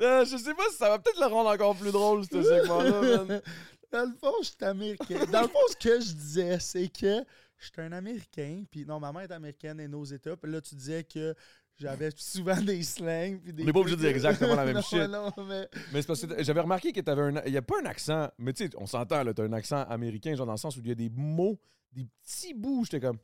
Euh, 0.01 0.25
je 0.25 0.37
sais 0.37 0.55
pas 0.55 0.65
si 0.71 0.77
ça 0.77 0.89
va 0.89 0.99
peut-être 0.99 1.21
le 1.21 1.27
rendre 1.27 1.51
encore 1.51 1.77
plus 1.77 1.93
drôle, 1.93 2.25
ce 2.25 2.43
segment-là. 2.43 3.41
Dans 3.93 4.05
le 4.05 4.15
fond, 4.19 4.33
je 4.43 4.47
suis 4.47 4.57
américain. 4.65 5.25
Dans 5.31 5.43
le 5.43 5.49
fond, 5.49 5.59
ce 5.71 5.77
que 5.77 6.01
je 6.01 6.13
disais, 6.13 6.59
c'est 6.61 6.89
que 6.89 7.23
je 7.59 7.67
suis 7.67 7.73
un 7.81 7.93
Américain, 7.93 8.65
puis 8.71 8.85
non, 8.85 8.99
ma 9.01 9.13
mère 9.13 9.23
est 9.23 9.33
américaine 9.33 9.79
et 9.81 9.87
nos 9.89 10.05
États, 10.05 10.37
puis 10.37 10.51
là, 10.51 10.61
tu 10.61 10.75
disais 10.75 11.05
que 11.05 11.35
j'avais 11.79 12.11
souvent 12.17 12.61
des 12.61 12.83
slangs. 12.83 13.39
Puis 13.43 13.53
des 13.53 13.63
On 13.63 13.67
n'est 13.67 13.73
pas 13.73 13.81
obligé 13.81 13.97
de 13.97 14.01
dire 14.01 14.11
exactement 14.11 14.55
la 14.55 14.65
même 14.65 14.75
Non, 14.77 14.83
shit. 14.83 15.09
non, 15.09 15.33
mais- 15.49 15.69
Mais 15.93 16.01
c'est 16.03 16.07
parce 16.07 16.27
que 16.27 16.43
j'avais 16.43 16.61
remarqué 16.61 16.93
que 16.93 17.01
t'avais 17.01 17.23
un. 17.23 17.43
Il 17.47 17.53
n'y 17.53 17.59
a 17.59 17.63
pas 17.63 17.81
un 17.83 17.87
accent, 17.87 18.29
mais 18.39 18.53
tu 18.53 18.65
sais, 18.65 18.71
on 18.77 18.87
s'entend, 18.87 19.23
là, 19.23 19.33
t'as 19.35 19.45
un 19.45 19.53
accent 19.53 19.83
américain, 19.85 20.35
genre 20.35 20.47
dans 20.47 20.53
le 20.53 20.59
sens 20.59 20.77
où 20.77 20.81
il 20.81 20.89
y 20.89 20.93
a 20.93 20.95
des 20.95 21.11
mots, 21.11 21.59
des 21.93 22.07
petits 22.25 22.55
bouts, 22.55 22.85
j'étais 22.85 23.01
comme. 23.01 23.19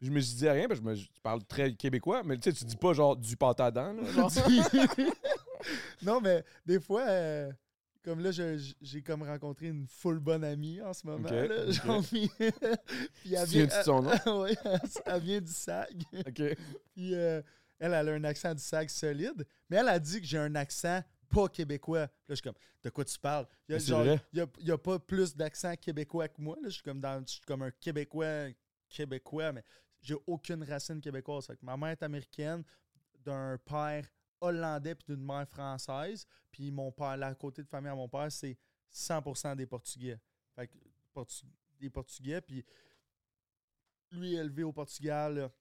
Je 0.00 0.10
me 0.10 0.20
suis 0.20 0.36
dit 0.36 0.48
rien, 0.48 0.68
parce 0.68 0.78
que 0.78 0.94
je 0.94 1.00
me- 1.02 1.06
parles 1.24 1.42
très 1.44 1.72
québécois, 1.74 2.22
mais 2.24 2.36
tu 2.38 2.50
sais, 2.50 2.56
tu 2.56 2.64
dis 2.64 2.76
pas 2.76 2.92
genre 2.92 3.16
du 3.16 3.36
pâte 3.36 3.58
à 3.60 3.70
dents, 3.72 3.92
là, 3.94 4.12
genre. 4.12 4.30
non, 6.02 6.20
mais 6.20 6.44
des 6.64 6.78
fois, 6.80 7.02
euh, 7.02 7.50
comme 8.04 8.20
là, 8.20 8.30
j'ai 8.30 9.02
comme 9.02 9.22
rencontré 9.22 9.66
une 9.66 9.86
full 9.88 10.20
bonne 10.20 10.44
amie 10.44 10.80
en 10.80 10.92
ce 10.92 11.06
moment. 11.06 11.28
Ok, 11.28 11.32
là, 11.34 11.70
genre, 11.70 12.02
puis, 12.04 12.30
puis 12.38 13.34
elle 13.34 13.48
Tu 13.48 13.54
vient, 13.54 13.66
de 13.66 13.72
son 13.84 14.02
nom? 14.02 14.40
Ouais, 14.42 14.54
elle, 14.64 14.80
elle 15.06 15.20
vient 15.22 15.40
du 15.40 15.52
SAG. 15.52 16.02
OK. 16.26 16.42
Puis 16.94 17.14
euh, 17.14 17.42
elle, 17.78 17.94
elle 17.94 18.08
a 18.08 18.12
un 18.12 18.24
accent 18.24 18.54
du 18.54 18.62
SAG 18.62 18.88
solide, 18.88 19.46
mais 19.68 19.76
elle 19.76 19.88
a 19.88 19.98
dit 19.98 20.20
que 20.20 20.26
j'ai 20.26 20.38
un 20.38 20.54
accent 20.54 21.02
pas 21.28 21.48
québécois. 21.48 22.00
Là, 22.00 22.08
je 22.30 22.34
suis 22.36 22.42
comme, 22.42 22.54
de 22.82 22.90
quoi 22.90 23.04
tu 23.04 23.18
parles? 23.18 23.46
Il 23.68 23.72
y 23.72 23.92
a, 23.92 24.14
y 24.32 24.40
a, 24.40 24.46
il 24.60 24.66
y 24.66 24.70
a 24.70 24.78
pas 24.78 24.98
plus 24.98 25.36
d'accent 25.36 25.74
québécois 25.76 26.28
que 26.28 26.40
moi. 26.40 26.56
Là. 26.62 26.68
Je, 26.68 26.74
suis 26.74 26.82
comme 26.82 27.00
dans, 27.00 27.20
je 27.26 27.32
suis 27.32 27.40
comme 27.42 27.62
un 27.62 27.70
Québécois 27.70 28.48
québécois, 28.88 29.52
mais 29.52 29.64
j'ai 30.00 30.16
aucune 30.26 30.62
racine 30.64 31.00
québécoise. 31.00 31.46
Que 31.46 31.54
ma 31.62 31.76
mère 31.76 31.90
est 31.90 32.02
américaine, 32.02 32.64
d'un 33.24 33.58
père 33.58 34.06
hollandais 34.40 34.94
puis 34.94 35.14
d'une 35.14 35.24
mère 35.24 35.46
française. 35.48 36.26
Puis 36.50 36.70
mon 36.70 36.90
père, 36.92 37.16
la 37.16 37.34
côté 37.34 37.62
de 37.62 37.68
famille 37.68 37.90
à 37.90 37.94
mon 37.94 38.08
père, 38.08 38.30
c'est 38.32 38.56
100% 38.92 39.56
des 39.56 39.66
Portugais. 39.66 40.18
Fait 40.54 40.68
que 40.68 40.78
Portu- 41.14 41.44
des 41.78 41.90
Portugais. 41.90 42.40
Puis 42.40 42.64
lui 44.12 44.34
élevé 44.34 44.62
au 44.62 44.72
Portugal, 44.72 45.34
là, 45.34 45.52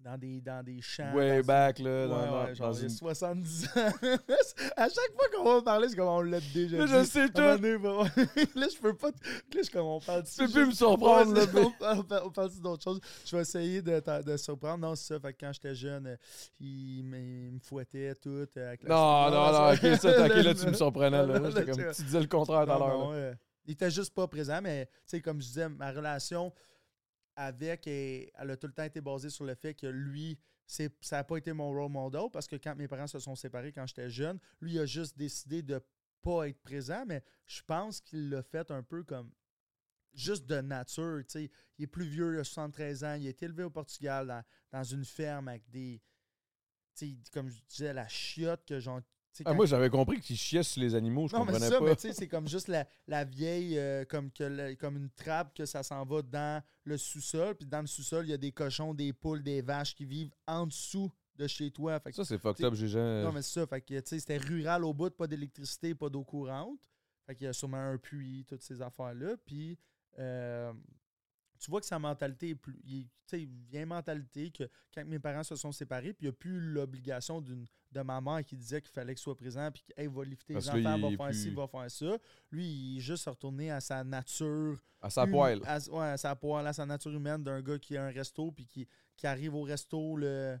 dans 0.00 0.16
des, 0.16 0.40
dans 0.40 0.64
des 0.64 0.80
champs. 0.80 1.12
Way 1.14 1.42
back, 1.42 1.78
là, 1.80 2.06
dans, 2.06 2.44
ouais, 2.44 2.54
genre, 2.54 2.68
dans 2.70 2.74
il 2.76 2.80
y 2.80 2.82
a 2.82 2.84
une- 2.84 2.90
70 2.90 3.64
ans. 3.64 3.70
à 4.76 4.88
chaque 4.88 5.12
fois 5.16 5.26
qu'on 5.34 5.44
va 5.54 5.62
parler, 5.62 5.88
c'est 5.88 5.96
comme 5.96 6.06
on 6.08 6.20
l'a 6.22 6.38
déjà 6.54 6.76
Mais 6.78 6.86
dit. 6.86 6.92
je 6.92 7.02
sais 7.04 7.26
tout. 7.28 7.34
donné, 7.42 7.72
là, 8.54 8.66
je 8.72 8.78
peux 8.80 8.94
pas. 8.94 9.08
Là, 9.08 9.62
je 9.64 9.70
comme 9.70 9.86
on 9.86 10.00
parle 10.00 10.22
de 10.22 10.28
Tu 10.28 10.36
peux 10.44 10.52
plus 10.52 10.66
me 10.66 10.70
surprendre, 10.72 11.34
là, 11.34 11.42
on 11.56 11.70
parle, 11.72 11.98
on 11.98 12.02
parle- 12.04 12.22
on 12.26 12.30
parle 12.30 12.50
d'autres 12.60 12.84
choses. 12.84 13.00
Je 13.24 13.34
vais 13.36 13.42
essayer 13.42 13.82
de, 13.82 14.22
de 14.22 14.36
surprendre. 14.36 14.78
Non, 14.86 14.94
c'est 14.94 15.14
ça. 15.14 15.20
Fait 15.20 15.32
que 15.32 15.40
quand 15.40 15.52
j'étais 15.52 15.74
jeune, 15.74 16.06
euh, 16.06 16.16
il, 16.60 17.02
me- 17.04 17.18
il 17.48 17.52
me 17.54 17.58
fouettait 17.60 18.14
tout. 18.14 18.28
euh, 18.30 18.46
avec 18.68 18.84
la- 18.84 18.88
Non, 18.94 19.30
non, 19.30 19.52
non, 19.52 19.72
ok, 19.72 19.98
ça, 19.98 20.16
Là, 20.18 20.26
ok, 20.36 20.44
là, 20.44 20.54
tu 20.54 20.66
me 20.66 20.72
surprenais, 20.74 21.10
là. 21.18 21.26
là, 21.26 21.38
là, 21.40 21.48
J'étais 21.50 21.64
là, 21.64 21.72
comme, 21.84 21.92
tu- 21.94 22.02
disais 22.04 22.20
le 22.20 22.26
contraire 22.28 22.64
tout 22.64 22.70
à 22.72 22.78
l'heure, 22.78 23.10
là. 23.10 23.16
euh, 23.16 23.34
il 23.64 23.72
était 23.72 23.90
juste 23.90 24.14
pas 24.14 24.28
présent, 24.28 24.60
mais 24.62 24.86
tu 24.86 24.92
sais, 25.06 25.20
comme 25.20 25.40
je 25.40 25.46
disais, 25.48 25.68
ma 25.68 25.90
relation 25.90 26.52
avec, 27.36 27.86
et- 27.86 28.32
elle 28.34 28.50
a 28.50 28.56
tout 28.56 28.66
le 28.66 28.72
temps 28.72 28.82
été 28.84 29.00
basée 29.00 29.30
sur 29.30 29.44
le 29.44 29.54
fait 29.54 29.74
que 29.74 29.86
lui, 29.86 30.38
ça 30.66 30.88
n'a 31.12 31.24
pas 31.24 31.36
été 31.36 31.52
mon 31.52 31.70
role 31.70 31.90
model 31.92 32.28
parce 32.32 32.48
que 32.48 32.56
quand 32.56 32.74
mes 32.74 32.88
parents 32.88 33.06
se 33.06 33.18
sont 33.20 33.36
séparés 33.36 33.72
quand 33.72 33.86
j'étais 33.86 34.10
jeune, 34.10 34.38
lui 34.60 34.78
a 34.78 34.86
juste 34.86 35.16
décidé 35.16 35.62
de 35.62 35.80
pas 36.22 36.48
être 36.48 36.60
présent, 36.60 37.04
mais 37.06 37.22
je 37.46 37.62
pense 37.62 38.00
qu'il 38.00 38.30
l'a 38.30 38.42
fait 38.42 38.70
un 38.72 38.82
peu 38.82 39.04
comme 39.04 39.30
juste 40.12 40.46
de 40.46 40.60
nature. 40.60 41.22
Il 41.34 41.84
est 41.84 41.86
plus 41.86 42.06
vieux, 42.08 42.34
il 42.34 42.40
a 42.40 42.44
73 42.44 43.04
ans, 43.04 43.14
il 43.14 43.26
a 43.26 43.30
été 43.30 43.44
élevé 43.44 43.62
au 43.62 43.70
Portugal 43.70 44.26
dans, 44.26 44.42
dans 44.72 44.82
une 44.82 45.04
ferme 45.04 45.48
avec 45.48 45.68
des. 45.70 46.02
comme 47.32 47.48
je 47.48 47.60
disais, 47.68 47.92
la 47.92 48.08
chiotte 48.08 48.64
que 48.66 48.80
genre. 48.80 49.02
Ah, 49.44 49.54
moi, 49.54 49.66
j'avais 49.66 49.90
compris 49.90 50.20
qu'il 50.20 50.36
chiait 50.36 50.62
sur 50.62 50.80
les 50.80 50.94
animaux, 50.94 51.28
je 51.28 51.34
non, 51.34 51.40
mais 51.40 51.52
comprenais 51.52 51.66
c'est 51.66 51.72
ça, 51.72 51.78
pas. 51.78 51.84
mais 51.84 51.96
tu 51.96 52.02
sais, 52.02 52.12
c'est 52.12 52.28
comme 52.28 52.48
juste 52.48 52.68
la, 52.68 52.86
la 53.06 53.24
vieille, 53.24 53.78
euh, 53.78 54.04
comme, 54.04 54.30
que 54.30 54.74
comme 54.74 54.96
une 54.96 55.10
trappe 55.10 55.54
que 55.54 55.66
ça 55.66 55.82
s'en 55.82 56.04
va 56.04 56.22
dans 56.22 56.62
le 56.84 56.96
sous-sol. 56.96 57.54
Puis 57.56 57.66
dans 57.66 57.80
le 57.80 57.86
sous-sol, 57.86 58.26
il 58.26 58.30
y 58.30 58.34
a 58.34 58.38
des 58.38 58.52
cochons, 58.52 58.94
des 58.94 59.12
poules, 59.12 59.42
des 59.42 59.62
vaches 59.62 59.94
qui 59.94 60.04
vivent 60.04 60.32
en 60.46 60.66
dessous 60.66 61.10
de 61.36 61.46
chez 61.46 61.70
toi. 61.70 61.98
Fait 62.00 62.10
que- 62.10 62.16
Ça, 62.16 62.24
c'est 62.24 62.38
fucked 62.38 62.64
up, 62.64 62.74
j'ai 62.74 62.88
jamais. 62.88 63.22
Non, 63.24 63.32
mais 63.32 63.42
c'est 63.42 63.60
ça. 63.60 63.66
Fait 63.66 63.80
que, 63.80 63.94
tu 64.00 64.02
sais, 64.06 64.18
c'était 64.20 64.38
rural 64.38 64.84
au 64.84 64.94
bout, 64.94 65.10
pas 65.10 65.26
d'électricité, 65.26 65.94
pas 65.94 66.08
d'eau 66.08 66.24
courante. 66.24 66.80
Fait 67.26 67.34
qu'il 67.34 67.44
y 67.44 67.48
a 67.48 67.52
sûrement 67.52 67.76
un 67.76 67.98
puits, 67.98 68.44
toutes 68.48 68.62
ces 68.62 68.80
affaires-là. 68.80 69.36
Puis, 69.44 69.76
euh, 70.18 70.72
tu 71.58 71.70
vois 71.70 71.80
que 71.80 71.86
sa 71.86 71.98
mentalité 71.98 72.50
est 72.50 72.54
plus. 72.54 72.80
Tu 72.86 73.06
sais, 73.26 73.48
vieille 73.68 73.84
mentalité 73.86 74.50
que 74.50 74.64
quand 74.94 75.04
mes 75.06 75.18
parents 75.18 75.42
se 75.42 75.56
sont 75.56 75.72
séparés, 75.72 76.12
puis 76.12 76.26
il 76.26 76.30
n'y 76.30 76.30
a 76.30 76.32
plus 76.32 76.60
l'obligation 76.60 77.40
d'une 77.40 77.66
de 77.96 78.02
ma 78.02 78.20
mère 78.20 78.44
qui 78.44 78.56
disait 78.56 78.80
qu'il 78.80 78.90
fallait 78.90 79.14
qu'il 79.14 79.22
soit 79.22 79.36
présent, 79.36 79.70
puis 79.72 79.82
qu'il 79.82 80.08
va 80.08 80.24
lifter 80.24 80.54
Parce 80.54 80.66
les 80.72 80.86
enfants, 80.86 80.96
il 80.96 81.16
va 81.16 81.24
faire 81.24 81.34
ci, 81.34 81.50
va 81.50 81.66
faire 81.66 81.90
ça. 81.90 82.18
Lui, 82.50 82.66
il 82.66 82.96
est 82.98 83.00
juste 83.00 83.26
retourné 83.26 83.70
à 83.70 83.80
sa 83.80 84.04
nature. 84.04 84.78
À 85.00 85.10
sa 85.10 85.26
poêle. 85.26 85.60
À, 85.64 85.78
ouais, 85.90 86.06
à 86.06 86.16
sa 86.16 86.34
poêle, 86.36 86.66
à 86.66 86.72
sa 86.72 86.86
nature 86.86 87.12
humaine 87.12 87.42
d'un 87.42 87.60
gars 87.62 87.78
qui 87.78 87.96
a 87.96 88.04
un 88.04 88.10
resto, 88.10 88.50
puis 88.52 88.66
qui, 88.66 88.86
qui 89.16 89.26
arrive 89.26 89.54
au 89.54 89.62
resto 89.62 90.16
le, 90.16 90.58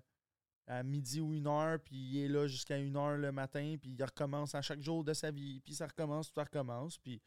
à 0.66 0.82
midi 0.82 1.20
ou 1.20 1.32
une 1.32 1.46
heure, 1.46 1.78
puis 1.80 1.96
il 1.96 2.18
est 2.24 2.28
là 2.28 2.46
jusqu'à 2.46 2.76
une 2.78 2.96
heure 2.96 3.16
le 3.16 3.30
matin, 3.32 3.76
puis 3.80 3.92
il 3.96 4.02
recommence 4.04 4.54
à 4.54 4.62
chaque 4.62 4.80
jour 4.80 5.04
de 5.04 5.12
sa 5.12 5.30
vie, 5.30 5.60
puis 5.60 5.74
ça 5.74 5.86
recommence, 5.86 6.26
puis 6.28 6.34
ça 6.34 6.44
recommence, 6.44 6.98
puis 6.98 7.22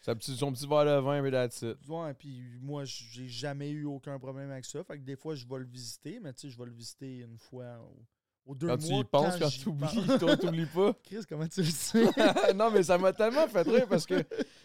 Sa 0.00 0.14
son 0.20 0.52
petit 0.52 0.66
verre 0.66 0.84
de 0.84 1.00
vin, 1.00 1.20
mais 1.20 1.30
that's 1.32 1.62
it. 1.62 1.76
ouais, 1.88 2.14
puis 2.14 2.40
moi 2.60 2.84
j'ai 2.84 3.26
jamais 3.26 3.70
eu 3.70 3.84
aucun 3.84 4.16
problème 4.18 4.50
avec 4.50 4.64
ça, 4.64 4.84
fait 4.84 4.98
que 4.98 5.02
des 5.04 5.16
fois 5.16 5.34
je 5.34 5.44
vais 5.46 5.58
le 5.58 5.64
visiter, 5.66 6.20
mais 6.20 6.32
tu 6.34 6.42
sais 6.42 6.50
je 6.50 6.58
vais 6.58 6.66
le 6.66 6.72
visiter 6.72 7.18
une 7.20 7.38
fois 7.38 7.80
au- 7.80 8.06
aux 8.46 8.54
deux 8.54 8.66
Quand 8.68 8.80
mois. 8.80 8.88
tu 8.88 8.94
y 9.00 9.04
penses, 9.04 9.36
quand 9.38 9.48
tu 9.48 9.68
oublies, 9.68 10.18
toi, 10.18 10.36
t'oublies 10.36 10.66
pas. 10.66 10.92
Chris, 11.04 11.20
comment 11.28 11.46
tu 11.48 11.60
le 11.62 11.66
sais? 11.70 12.04
non, 12.54 12.70
mais 12.70 12.82
ça 12.82 12.98
m'a 12.98 13.12
tellement 13.12 13.46
fait 13.48 13.62
rire 13.62 13.86
parce 13.88 14.06
que 14.06 14.22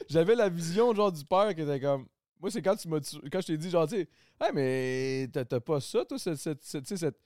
j'avais 0.09 0.35
la 0.35 0.49
vision 0.49 0.93
genre 0.93 1.11
du 1.11 1.23
père 1.25 1.53
qui 1.55 1.61
était 1.61 1.79
comme. 1.79 2.05
Moi, 2.41 2.49
c'est 2.51 2.61
quand 2.61 2.75
tu 2.75 2.87
m'as 2.87 2.99
tu- 3.01 3.19
quand 3.29 3.41
je 3.41 3.47
t'ai 3.47 3.57
dit, 3.57 3.69
genre, 3.69 3.87
tu 3.87 3.95
sais, 3.97 4.07
hey, 4.41 4.51
mais 4.53 5.27
t'as 5.31 5.59
pas 5.59 5.79
ça, 5.81 6.05
toi, 6.05 6.17
cette, 6.17 6.35
cette, 6.37 6.63
cette, 6.63 6.83
tu 6.85 6.89
sais, 6.89 6.97
cette, 6.97 7.19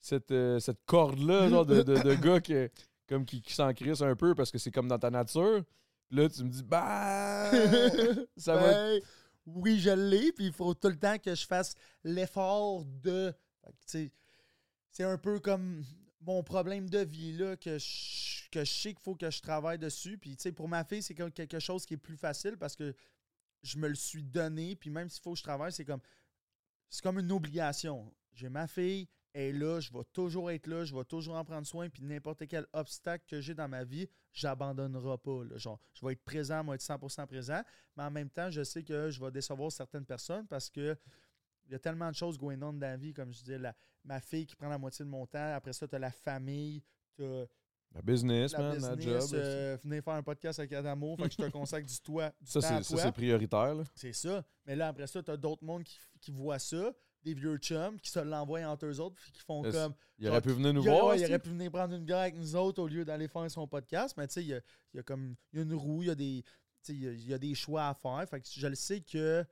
cette, 0.00 0.30
euh, 0.30 0.58
cette 0.60 0.84
corde-là, 0.86 1.48
genre, 1.48 1.66
de, 1.66 1.82
de, 1.82 1.96
de 2.00 2.14
gars 2.14 2.40
qui, 2.40 2.54
comme 3.08 3.24
qui, 3.24 3.42
qui 3.42 3.52
s'en 3.54 3.72
crisse 3.74 4.02
un 4.02 4.14
peu 4.14 4.34
parce 4.36 4.50
que 4.52 4.58
c'est 4.58 4.70
comme 4.70 4.86
dans 4.88 4.98
ta 4.98 5.10
nature. 5.10 5.62
Là, 6.10 6.28
tu 6.28 6.44
me 6.44 6.48
dis, 6.50 6.62
bah. 6.62 7.50
ça 8.36 8.54
va. 8.56 8.72
Ben, 8.72 9.00
Oui, 9.46 9.80
je 9.80 9.90
l'ai, 9.90 10.30
puis 10.32 10.46
il 10.46 10.52
faut 10.52 10.74
tout 10.74 10.88
le 10.88 10.96
temps 10.98 11.18
que 11.18 11.34
je 11.34 11.44
fasse 11.46 11.74
l'effort 12.04 12.84
de. 12.84 13.32
Tu 13.66 13.72
sais, 13.86 14.12
C'est 14.92 15.04
un 15.04 15.16
peu 15.16 15.40
comme 15.40 15.84
mon 16.20 16.42
problème 16.42 16.88
de 16.88 16.98
vie, 16.98 17.32
là, 17.32 17.56
que 17.56 17.78
je, 17.78 18.48
que 18.50 18.64
je 18.64 18.70
sais 18.70 18.92
qu'il 18.92 19.02
faut 19.02 19.14
que 19.14 19.30
je 19.30 19.40
travaille 19.40 19.78
dessus. 19.78 20.18
Puis, 20.18 20.36
tu 20.36 20.42
sais, 20.42 20.52
pour 20.52 20.68
ma 20.68 20.84
fille, 20.84 21.02
c'est 21.02 21.14
comme 21.14 21.32
quelque 21.32 21.58
chose 21.58 21.86
qui 21.86 21.94
est 21.94 21.98
plus 21.98 22.16
facile 22.16 22.56
parce 22.58 22.76
que 22.76 22.94
je 23.62 23.78
me 23.78 23.88
le 23.88 23.94
suis 23.94 24.22
donné. 24.22 24.76
Puis, 24.76 24.90
même 24.90 25.08
s'il 25.08 25.22
faut 25.22 25.32
que 25.32 25.38
je 25.38 25.42
travaille, 25.42 25.72
c'est 25.72 25.84
comme. 25.84 26.00
C'est 26.90 27.02
comme 27.02 27.18
une 27.18 27.32
obligation. 27.32 28.12
J'ai 28.34 28.50
ma 28.50 28.66
fille, 28.66 29.08
elle 29.32 29.56
est 29.56 29.58
là, 29.58 29.80
je 29.80 29.90
vais 29.90 30.04
toujours 30.12 30.50
être 30.50 30.66
là, 30.66 30.84
je 30.84 30.94
vais 30.94 31.04
toujours 31.04 31.36
en 31.36 31.44
prendre 31.44 31.66
soin. 31.66 31.88
Puis, 31.88 32.02
n'importe 32.02 32.46
quel 32.46 32.66
obstacle 32.74 33.24
que 33.26 33.40
j'ai 33.40 33.54
dans 33.54 33.68
ma 33.68 33.82
vie, 33.82 34.06
j'abandonnerai 34.34 35.16
pas. 35.16 35.42
là. 35.44 35.56
Genre, 35.56 35.80
je 35.94 36.04
vais 36.04 36.12
être 36.12 36.22
présent, 36.22 36.62
moi, 36.62 36.74
être 36.74 36.82
100% 36.82 37.26
présent. 37.26 37.62
Mais 37.96 38.02
en 38.02 38.10
même 38.10 38.28
temps, 38.28 38.50
je 38.50 38.62
sais 38.62 38.82
que 38.82 39.08
je 39.08 39.24
vais 39.24 39.30
décevoir 39.30 39.72
certaines 39.72 40.04
personnes 40.04 40.46
parce 40.46 40.68
que 40.68 40.94
il 41.64 41.72
y 41.72 41.74
a 41.74 41.78
tellement 41.78 42.10
de 42.10 42.14
choses 42.14 42.36
going 42.36 42.60
on 42.60 42.74
dans 42.74 42.80
la 42.80 42.96
vie, 42.98 43.14
comme 43.14 43.32
je 43.32 43.38
disais, 43.38 43.58
la, 43.58 43.74
ma 44.04 44.20
fille 44.20 44.46
qui 44.46 44.56
prend 44.56 44.68
la 44.68 44.78
moitié 44.78 45.04
de 45.04 45.10
mon 45.10 45.26
temps. 45.26 45.54
Après 45.54 45.72
ça, 45.72 45.86
tu 45.88 45.94
as 45.94 45.98
la 45.98 46.10
famille, 46.12 46.82
tu 47.16 47.22
as 47.24 47.46
La 47.94 48.02
business, 48.02 48.52
la 48.52 48.58
man, 48.58 48.78
la 48.80 48.96
business. 48.96 49.30
job. 49.30 49.38
euh, 49.40 49.76
venez 49.84 50.00
faire 50.02 50.14
un 50.14 50.22
podcast 50.22 50.58
avec 50.58 50.72
Adamo, 50.72 51.16
fait 51.16 51.28
que 51.28 51.32
je 51.32 51.36
te 51.36 51.50
consacre 51.52 51.86
du, 51.86 52.00
toi, 52.00 52.30
du 52.40 52.50
ça, 52.50 52.60
temps 52.60 52.76
à 52.76 52.82
ça, 52.82 52.96
c'est 52.96 53.12
prioritaire, 53.12 53.74
là. 53.74 53.84
C'est 53.94 54.12
ça. 54.12 54.44
Mais 54.66 54.74
là, 54.76 54.88
après 54.88 55.06
ça, 55.06 55.22
tu 55.22 55.30
as 55.30 55.36
d'autres 55.36 55.64
mondes 55.64 55.84
qui, 55.84 55.98
qui 56.20 56.30
voient 56.30 56.58
ça, 56.58 56.92
des 57.22 57.34
vieux 57.34 57.56
chums 57.58 58.00
qui 58.00 58.10
se 58.10 58.18
l'envoient 58.18 58.60
entre 58.66 58.86
eux 58.86 58.98
autres, 59.00 59.14
puis 59.16 59.30
qui 59.32 59.40
font 59.42 59.62
comme. 59.62 59.94
Il 60.18 60.28
aurait 60.28 60.40
pu 60.40 60.50
venir 60.52 60.72
nous 60.72 60.82
voir. 60.82 61.14
il 61.16 61.24
aurait 61.24 61.38
pu 61.38 61.50
venir 61.50 61.70
prendre 61.70 61.94
une 61.94 62.04
bière 62.04 62.18
avec 62.18 62.36
nous 62.36 62.56
autres 62.56 62.82
au 62.82 62.88
lieu 62.88 63.04
d'aller 63.04 63.28
faire 63.28 63.48
son 63.50 63.66
podcast. 63.68 64.16
Mais 64.16 64.26
tu 64.26 64.34
sais, 64.34 64.42
il 64.42 64.48
y 64.48 64.54
a, 64.54 64.60
y 64.94 64.98
a 64.98 65.02
comme 65.02 65.36
il 65.52 65.58
y 65.58 65.62
a 65.62 65.64
une 65.64 65.74
roue, 65.74 66.02
il 66.02 66.08
y 66.08 66.10
a 66.10 66.14
des. 66.14 66.42
Il 66.88 67.06
a, 67.08 67.12
y 67.12 67.32
a 67.34 67.38
des 67.38 67.54
choix 67.54 67.86
à 67.88 67.94
faire. 67.94 68.28
Fait 68.28 68.40
que 68.40 68.48
je 68.50 68.66
le 68.66 68.74
sais 68.74 69.00
que 69.00 69.44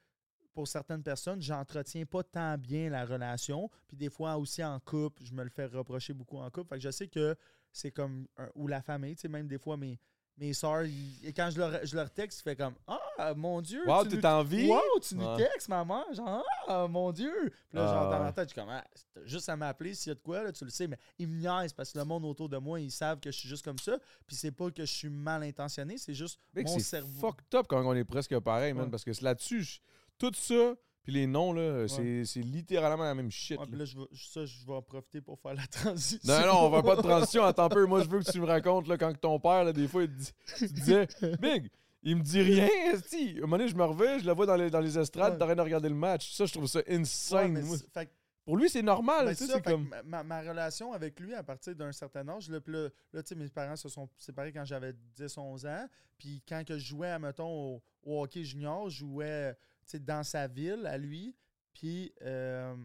pour 0.61 0.68
certaines 0.68 1.02
personnes, 1.02 1.40
j'entretiens 1.40 2.04
pas 2.04 2.22
tant 2.22 2.58
bien 2.58 2.90
la 2.90 3.06
relation. 3.06 3.70
Puis 3.88 3.96
des 3.96 4.11
fois 4.11 4.36
aussi 4.36 4.62
en 4.62 4.78
couple, 4.78 5.22
je 5.24 5.32
me 5.32 5.42
le 5.42 5.48
fais 5.48 5.64
reprocher 5.64 6.12
beaucoup 6.12 6.36
en 6.36 6.50
couple. 6.50 6.68
Fait 6.68 6.74
que 6.74 6.82
je 6.82 6.90
sais 6.90 7.08
que 7.08 7.34
c'est 7.72 7.90
comme. 7.90 8.26
un- 8.36 8.50
ou 8.54 8.66
la 8.68 8.82
famille, 8.82 9.14
tu 9.14 9.22
sais, 9.22 9.28
même 9.28 9.48
des 9.48 9.58
fois 9.58 9.78
mes. 9.78 9.98
Mes 10.36 10.54
soeurs, 10.54 10.84
et 11.22 11.32
quand 11.34 11.50
je 11.50 11.58
leur, 11.58 11.84
je 11.84 11.94
leur 11.94 12.11
texte, 12.11 12.40
ils 12.46 12.50
font 12.50 12.56
comme 12.64 12.74
Ah, 12.86 13.34
mon 13.34 13.61
Dieu! 13.61 13.82
Wow, 13.86 14.06
tu 14.06 14.24
en 14.26 14.42
vie? 14.42 14.68
Wow, 14.68 14.98
tu 15.02 15.14
nous 15.14 15.36
textes, 15.36 15.68
maman! 15.68 16.02
Genre, 16.14 16.42
ah, 16.66 16.86
mon 16.88 17.12
Dieu! 17.12 17.30
Puis 17.68 17.78
là, 17.78 17.84
Ah, 17.90 17.94
genre, 17.94 18.11
dans 18.11 18.18
ouais. 18.18 18.24
ma 18.24 18.32
tête, 18.32 18.48
je 18.48 18.54
suis 18.54 18.61
comme, 18.61 18.70
ah, 18.70 18.82
juste 19.26 19.48
à 19.50 19.56
m'appeler 19.56 19.92
s'il 19.94 20.11
y 20.11 20.12
a 20.12 20.14
de 20.14 20.20
quoi, 20.20 20.42
là, 20.42 20.50
tu 20.52 20.64
le 20.64 20.70
sais. 20.70 20.86
Mais 20.86 20.96
ils 21.18 21.28
me 21.28 21.36
niaisent 21.40 21.74
parce 21.74 21.92
que 21.92 21.98
le 21.98 22.04
monde 22.06 22.24
autour 22.24 22.48
de 22.48 22.56
moi, 22.56 22.80
ils 22.80 22.90
savent 22.90 23.20
que 23.20 23.30
je 23.30 23.38
suis 23.38 23.48
juste 23.50 23.64
comme 23.64 23.78
ça. 23.78 23.98
Puis 24.26 24.34
c'est 24.36 24.52
pas 24.52 24.70
que 24.70 24.82
je 24.86 24.92
suis 24.92 25.11
mal 25.11 25.42
intentionné, 25.42 25.98
c'est 25.98 26.14
juste 26.14 26.38
Mec, 26.54 26.66
mon 26.68 26.74
c'est 26.74 26.84
cerveau. 26.84 27.20
fucked 27.20 27.54
up 27.54 27.66
quand 27.68 27.84
on 27.84 27.92
est 27.94 28.04
presque 28.04 28.38
pareil, 28.38 28.72
man. 28.72 28.90
Parce 28.90 29.04
que 29.04 29.12
c'est 29.12 29.22
là-dessus, 29.24 29.80
tout 30.20 30.30
ça, 30.34 30.74
puis 31.02 31.12
les 31.14 31.26
noms, 31.26 31.52
là, 31.52 31.88
c'est 31.88 32.00
Ouais. 32.02 32.22
c'est 32.24 32.40
littéralement 32.42 33.02
la 33.04 33.14
même 33.14 33.30
shit. 33.30 33.58
Ouais, 33.58 33.66
là. 33.72 33.78
là, 33.78 33.84
je 33.86 33.96
vais, 33.98 34.04
ça, 34.14 34.44
je 34.44 34.64
vais 34.66 34.74
en 34.74 34.82
profiter 34.82 35.20
pour 35.20 35.40
faire 35.40 35.54
la 35.54 35.66
transition. 35.66 36.20
Non, 36.32 36.46
non, 36.46 36.58
on 36.66 36.70
va 36.70 36.82
pas 36.82 36.94
de 36.96 37.00
transition. 37.08 37.42
Attends 37.44 37.64
un 37.64 37.68
peu. 37.70 37.86
Moi, 37.86 38.02
je 38.04 38.08
veux 38.08 38.20
que 38.22 38.30
tu 38.30 38.38
me 38.40 38.46
racontes, 38.46 38.86
là, 38.86 38.96
quand 38.98 39.12
ton 39.18 39.40
père, 39.40 39.64
là, 39.64 39.72
des 39.72 39.88
fois, 39.88 40.04
il 40.04 40.10
te 40.14 40.64
disais, 40.72 41.08
Big, 41.40 41.68
Il 42.02 42.16
me 42.16 42.22
dit 42.22 42.40
rien. 42.40 42.66
À 42.66 42.96
un 42.96 43.40
moment 43.42 43.58
donné, 43.58 43.68
je 43.68 43.74
me 43.76 43.84
reviens, 43.84 44.18
je 44.18 44.24
le 44.24 44.32
vois 44.32 44.46
dans 44.46 44.56
les, 44.56 44.70
dans 44.70 44.80
les 44.80 44.98
estrades, 44.98 45.40
rien 45.42 45.54
de 45.56 45.60
regarder 45.60 45.88
le 45.88 45.94
match. 45.94 46.32
Ça, 46.32 46.46
je 46.46 46.52
trouve 46.52 46.66
ça 46.66 46.80
insane. 46.88 47.62
fait 47.92 48.06
que- 48.06 48.10
Pour 48.44 48.56
lui, 48.56 48.70
c'est 48.70 48.82
normal. 48.82 49.26
ben, 49.26 49.34
tu 49.36 49.44
sais, 49.46 49.52
ça, 49.52 49.60
comme. 49.60 49.90
ma, 50.06 50.22
ma- 50.22 50.40
relation 50.40 50.92
avec 50.94 51.20
lui, 51.20 51.34
à 51.34 51.42
partir 51.42 51.74
d'un 51.74 51.92
certain 51.92 52.26
âge, 52.28 52.48
là, 52.48 52.58
là, 52.66 52.88
là, 53.12 53.22
tu 53.22 53.28
sais, 53.28 53.34
mes 53.34 53.48
parents 53.48 53.76
se 53.76 53.88
sont 53.90 54.08
séparés 54.18 54.50
quand 54.52 54.64
j'avais 54.64 54.94
10-11 55.16 55.66
ans. 55.66 55.86
Puis 56.18 56.42
quand 56.48 56.62
que 56.66 56.78
je 56.78 56.84
jouais, 56.86 57.18
mettons, 57.18 57.48
au, 57.76 57.82
au 58.02 58.22
hockey 58.22 58.44
junior, 58.44 58.88
je 58.88 58.98
jouais 59.00 59.54
dans 59.99 60.22
sa 60.22 60.47
ville, 60.47 60.86
à 60.86 60.97
lui. 60.97 61.34
Puis, 61.74 62.12
euh, 62.22 62.76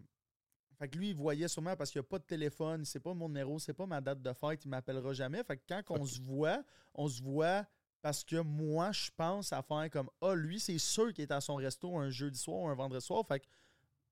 fait 0.78 0.88
que 0.90 0.98
lui, 0.98 1.10
il 1.10 1.16
voyait 1.16 1.48
sûrement 1.48 1.76
parce 1.76 1.92
qu'il 1.92 2.00
n'y 2.00 2.06
a 2.06 2.10
pas 2.10 2.20
de 2.20 2.24
téléphone, 2.26 2.84
c'est 2.86 3.00
pas 3.00 3.14
mon 3.14 3.28
numéro, 3.28 3.60
c'est 3.60 3.74
pas 3.74 3.86
ma 3.86 4.02
date 4.02 4.22
de 4.22 4.34
fête, 4.34 4.66
il 4.66 4.70
m'appellera 4.70 5.14
jamais. 5.14 5.44
Fait 5.44 5.58
que 5.58 5.64
quand 5.68 5.82
on 5.90 6.06
se 6.06 6.20
voit, 6.22 6.64
on 6.94 7.08
se 7.08 7.22
voit 7.22 7.66
parce 8.02 8.24
que 8.24 8.38
moi, 8.42 8.92
je 8.92 9.10
pense 9.16 9.52
à 9.54 9.62
faire 9.64 9.90
comme 9.90 10.10
Ah, 10.22 10.36
lui, 10.36 10.60
c'est 10.60 10.78
sûr 10.78 11.12
qu'il 11.14 11.24
est 11.24 11.32
à 11.32 11.42
son 11.42 11.56
resto 11.56 11.98
un 11.98 12.10
jeudi 12.10 12.38
soir 12.38 12.58
ou 12.62 12.68
un 12.68 12.76
vendredi 12.76 13.04
soir. 13.06 13.24
Fait 13.28 13.40
que 13.40 13.46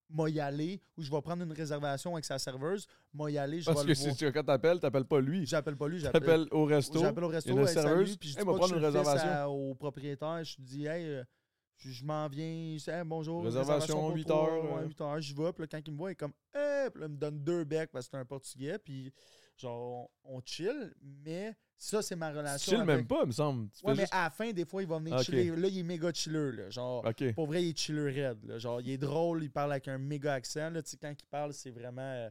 moi 0.10 0.30
y 0.30 0.40
aller 0.40 0.80
ou 0.98 1.02
je 1.02 1.10
vais 1.12 1.22
prendre 1.22 1.44
une 1.44 1.52
réservation 1.54 2.14
avec 2.14 2.26
sa 2.26 2.38
serveuse, 2.40 2.88
moi 3.14 3.30
y 3.32 3.38
aller, 3.38 3.62
je 3.62 3.66
Parce 3.66 3.80
vais 3.80 3.84
que 3.84 3.90
le 3.90 3.96
si 3.96 4.16
tu, 4.16 4.32
quand 4.32 4.44
t'appelles, 4.44 4.80
t'appelles 4.80 5.06
pas 5.06 5.20
lui. 5.20 5.46
J'appelle 5.46 5.76
pas 5.78 5.88
lui, 5.88 6.00
j'appelle 6.00 6.48
au 6.52 6.66
resto. 6.66 7.00
J'appelle 7.00 7.24
au 7.24 7.28
resto, 7.30 7.50
il 7.50 7.56
y 7.56 7.58
a 7.58 7.62
une 7.62 7.68
hey, 7.68 7.74
salut, 7.74 7.88
serveuse. 7.90 8.18
puis 8.18 8.30
je 8.30 8.38
Hey, 8.38 8.44
dis 8.44 8.48
va 8.52 8.54
pas 8.58 8.60
que 8.64 8.68
je 8.70 8.76
le 8.76 8.86
réservation. 8.86 9.30
à- 9.30 9.48
au 9.48 9.76
propriétaire, 9.76 10.44
je 10.44 10.56
dis 10.60 10.86
hey, 10.86 11.06
euh, 11.08 11.24
je, 11.92 12.04
m'en 12.06 12.28
viens, 12.28 12.78
je 12.78 12.84
dis, 12.84 12.90
Hey, 12.90 13.04
bonjour, 13.06 13.44
Réservation, 13.44 14.00
pour 14.00 14.16
8 14.16 14.24
trois, 14.26 14.50
heures, 14.50 14.64
ouais, 14.76 14.82
euh. 14.84 14.88
8 14.88 15.02
heures, 15.02 15.22
je 15.22 15.36
vais, 15.36 15.54
puis 15.54 15.64
là, 15.64 15.68
quand 15.68 15.82
il 15.86 15.92
me 15.94 15.98
voit, 15.98 16.10
il 16.10 16.14
est 16.14 16.16
comme 16.16 16.34
hey, 16.54 16.90
puis 16.90 17.02
là, 17.02 17.08
il 17.08 17.14
me 17.14 17.18
donne 17.18 17.44
deux 17.44 17.64
becs 17.64 17.92
parce 17.92 18.06
que 18.08 18.12
c'est 18.12 18.18
un 18.18 18.26
portugais, 18.26 18.78
puis 18.80 19.12
genre 19.58 20.10
on, 20.24 20.38
on 20.38 20.42
chill, 20.46 20.94
mais 21.02 21.54
ça 21.78 22.02
c'est 22.02 22.16
ma 22.16 22.32
Tu 22.32 22.38
relation 22.38 22.72
chill 22.78 22.84
même 22.86 23.06
pas, 23.06 23.20
il 23.24 23.28
me 23.28 23.32
semble. 23.32 23.70
Tu 23.72 23.86
Ouais, 23.86 23.94
mais 23.94 24.02
juste- 24.02 24.14
à 24.14 24.24
la 24.24 24.30
fin, 24.30 24.52
des 24.52 24.66
fois, 24.66 24.82
il 24.82 24.88
va 24.88 24.98
venir 25.00 25.22
chiller. 25.22 25.56
Là, 25.56 25.68
il 25.68 25.78
est 25.80 25.84
méga 25.84 26.12
chiller. 26.14 26.52
Là. 26.54 26.70
Genre, 26.70 27.06
pour 27.36 27.46
vrai, 27.48 27.64
il 27.64 27.70
est 27.70 27.78
chiller 27.78 28.10
raide. 28.10 28.44
là. 28.46 28.58
Genre, 28.58 28.82
il 28.82 28.90
est 28.92 28.98
drôle, 28.98 29.44
il 29.44 29.52
parle 29.52 29.72
avec 29.74 29.88
un 29.88 29.98
méga 29.98 30.34
accent. 30.34 30.70
Là. 30.70 30.82
Tu 30.82 30.92
sais, 30.92 30.98
Quand 30.98 31.12
il 31.12 31.26
parle, 31.30 31.54
c'est 31.54 31.72
vraiment. 31.72 32.02
euh, 32.02 32.30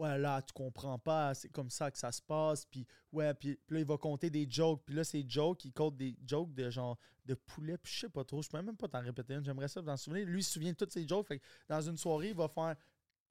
Ouais, 0.00 0.16
là, 0.16 0.40
tu 0.40 0.54
comprends 0.54 0.98
pas, 0.98 1.34
c'est 1.34 1.50
comme 1.50 1.68
ça 1.68 1.90
que 1.90 1.98
ça 1.98 2.10
se 2.10 2.22
passe. 2.22 2.64
Puis, 2.64 2.86
ouais, 3.12 3.34
puis, 3.34 3.56
puis 3.66 3.74
là, 3.74 3.80
il 3.80 3.86
va 3.86 3.98
compter 3.98 4.30
des 4.30 4.46
jokes. 4.48 4.80
Puis 4.86 4.94
là, 4.94 5.04
ces 5.04 5.26
jokes, 5.28 5.62
il 5.66 5.72
compte 5.74 5.98
des 5.98 6.16
jokes 6.26 6.54
de 6.54 6.70
genre 6.70 6.96
de 7.26 7.34
poulet. 7.34 7.76
Puis 7.76 7.92
je 7.92 8.00
sais 8.00 8.08
pas 8.08 8.24
trop, 8.24 8.40
je 8.40 8.48
peux 8.48 8.62
même 8.62 8.78
pas 8.78 8.88
t'en 8.88 9.02
répéter 9.02 9.34
une. 9.34 9.44
J'aimerais 9.44 9.68
ça 9.68 9.82
t'en 9.82 9.98
souvenir. 9.98 10.26
Lui, 10.26 10.40
il 10.40 10.42
se 10.42 10.52
souvient 10.52 10.72
de 10.72 10.76
toutes 10.76 10.92
ces 10.94 11.06
jokes. 11.06 11.26
Fait 11.26 11.38
que 11.38 11.44
dans 11.68 11.82
une 11.82 11.98
soirée, 11.98 12.30
il 12.30 12.34
va 12.34 12.48
faire. 12.48 12.76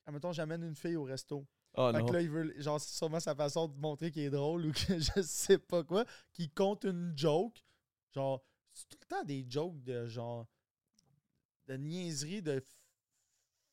Admettons, 0.05 0.31
j'amène 0.31 0.61
une 0.63 0.75
fille 0.75 0.95
au 0.95 1.05
resto. 1.05 1.43
Ah 1.73 1.91
Fait 1.91 2.01
non. 2.01 2.05
que 2.05 2.13
là, 2.13 2.21
il 2.21 2.29
veut, 2.29 2.53
genre, 2.61 2.79
c'est 2.79 2.95
sûrement 2.95 3.19
sa 3.19 3.33
façon 3.33 3.67
de 3.67 3.75
montrer 3.79 4.11
qu'il 4.11 4.21
est 4.21 4.29
drôle 4.29 4.67
ou 4.67 4.71
que 4.71 4.77
je 4.99 5.21
sais 5.23 5.57
pas 5.57 5.83
quoi, 5.83 6.05
qu'il 6.33 6.51
compte 6.51 6.83
une 6.83 7.17
joke. 7.17 7.63
Genre, 8.13 8.43
c'est 8.73 8.87
tout 8.89 8.97
le 9.01 9.07
temps 9.07 9.23
des 9.23 9.43
jokes 9.49 9.81
de 9.81 10.05
genre, 10.05 10.45
de 11.65 11.77
niaiserie 11.77 12.43
de 12.43 12.63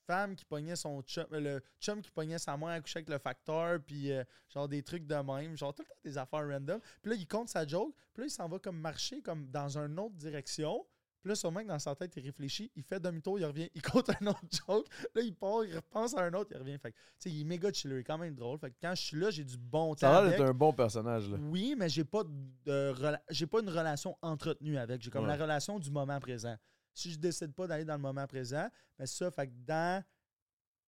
femme 0.06 0.34
qui 0.36 0.44
pognait 0.44 0.76
son 0.76 1.02
chum, 1.02 1.26
euh, 1.32 1.40
le 1.40 1.62
chum 1.80 2.00
qui 2.00 2.10
pognait 2.10 2.38
sa 2.38 2.56
mère 2.56 2.68
à 2.68 2.80
coucher 2.80 2.98
avec 2.98 3.08
le 3.08 3.18
facteur, 3.18 3.78
puis 3.84 4.12
euh, 4.12 4.22
genre 4.52 4.68
des 4.68 4.82
trucs 4.82 5.06
de 5.06 5.14
même, 5.14 5.56
genre 5.56 5.74
tout 5.74 5.82
le 5.82 5.88
temps 5.88 6.00
des 6.04 6.18
affaires 6.18 6.46
random. 6.48 6.80
Puis 7.02 7.10
là, 7.12 7.16
il 7.16 7.26
compte 7.26 7.48
sa 7.48 7.66
joke, 7.66 7.94
puis 8.14 8.22
là, 8.22 8.26
il 8.26 8.30
s'en 8.30 8.48
va 8.48 8.58
comme 8.58 8.78
marcher 8.78 9.20
comme 9.22 9.46
dans 9.50 9.76
une 9.78 9.98
autre 9.98 10.14
direction. 10.14 10.86
Puis 11.22 11.30
là, 11.30 11.34
sûrement 11.34 11.60
que 11.60 11.66
dans 11.66 11.78
sa 11.80 11.92
tête, 11.96 12.14
il 12.16 12.22
réfléchit, 12.24 12.70
il 12.76 12.84
fait 12.84 13.00
demi-tour, 13.00 13.36
il 13.40 13.44
revient, 13.46 13.68
il 13.74 13.82
compte 13.82 14.08
un 14.10 14.26
autre 14.28 14.38
joke. 14.68 14.86
Là, 15.12 15.22
il 15.22 15.34
part, 15.34 15.64
il 15.64 15.74
repense 15.74 16.16
à 16.16 16.22
un 16.22 16.32
autre, 16.34 16.50
il 16.52 16.58
revient. 16.58 16.78
Fait 16.78 16.92
que, 16.92 16.96
tu 16.96 17.02
sais, 17.18 17.30
il 17.30 17.40
est 17.40 17.44
méga 17.44 17.72
chiller, 17.72 17.96
il 17.96 17.98
est 18.00 18.04
quand 18.04 18.18
même 18.18 18.36
drôle. 18.36 18.58
Fait 18.60 18.70
que 18.70 18.76
quand 18.80 18.94
je 18.94 19.02
suis 19.02 19.18
là, 19.18 19.30
j'ai 19.30 19.42
du 19.42 19.58
bon 19.58 19.94
temps. 19.94 20.00
Ça 20.06 20.18
a 20.18 20.22
l'air 20.22 20.30
d'être 20.30 20.48
un 20.48 20.54
bon 20.54 20.72
personnage, 20.72 21.28
là. 21.28 21.36
Oui, 21.40 21.74
mais 21.76 21.88
j'ai 21.88 22.04
pas 22.04 22.22
de 22.64 22.94
j'ai 23.30 23.46
pas 23.48 23.58
une 23.60 23.70
relation 23.70 24.16
entretenue 24.22 24.78
avec. 24.78 25.02
J'ai 25.02 25.10
comme 25.10 25.22
Ouais. 25.24 25.36
la 25.36 25.42
relation 25.42 25.80
du 25.80 25.90
moment 25.90 26.20
présent. 26.20 26.56
Si 26.96 27.12
je 27.12 27.18
décide 27.18 27.52
pas 27.52 27.66
d'aller 27.66 27.84
dans 27.84 27.96
le 27.96 28.00
moment 28.00 28.26
présent, 28.26 28.68
mais 28.98 29.06
ça, 29.06 29.30
fait 29.30 29.48
que 29.48 29.52
dans 29.66 30.02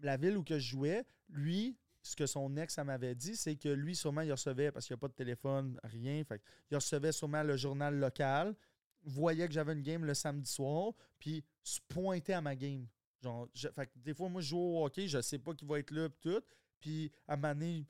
la 0.01 0.17
ville 0.17 0.39
où 0.39 0.43
que 0.43 0.59
je 0.59 0.71
jouais, 0.71 1.05
lui, 1.29 1.77
ce 2.03 2.17
que 2.17 2.25
son 2.25 2.57
ex 2.57 2.79
m'avait 2.79 3.15
dit, 3.15 3.37
c'est 3.37 3.57
que 3.57 3.69
lui, 3.69 3.95
sûrement, 3.95 4.23
il 4.23 4.33
recevait, 4.33 4.73
parce 4.73 4.87
qu'il 4.87 4.95
n'y 4.95 4.99
a 4.99 5.03
pas 5.03 5.09
de 5.09 5.13
téléphone, 5.13 5.79
rien, 5.85 6.25
fait 6.25 6.41
il 6.71 6.77
recevait 6.77 7.13
sûrement 7.13 7.43
le 7.43 7.59
journal 7.59 7.95
local, 7.99 8.57
voyait 9.03 9.47
que 9.47 9.53
j'avais 9.53 9.75
une 9.75 9.83
game 9.83 10.03
le 10.03 10.15
samedi 10.15 10.51
soir, 10.51 10.95
puis 11.19 11.45
se 11.63 11.79
pointait 11.87 12.33
à 12.33 12.41
ma 12.41 12.57
game. 12.57 12.87
Genre, 13.23 13.47
fait 13.55 13.91
des 13.97 14.15
fois, 14.15 14.31
moi, 14.31 14.41
je 14.41 14.49
joue 14.49 14.59
au 14.59 14.87
hockey, 14.87 15.09
je 15.09 15.21
sais 15.21 15.39
pas 15.39 15.53
qui 15.53 15.67
va 15.67 15.79
être 15.79 15.91
là, 15.91 16.09
puis 16.09 16.21
tout. 16.23 16.43
Puis, 16.81 17.13
à 17.27 17.35
un 17.35 17.37
moment 17.37 17.55
donné, 17.55 17.87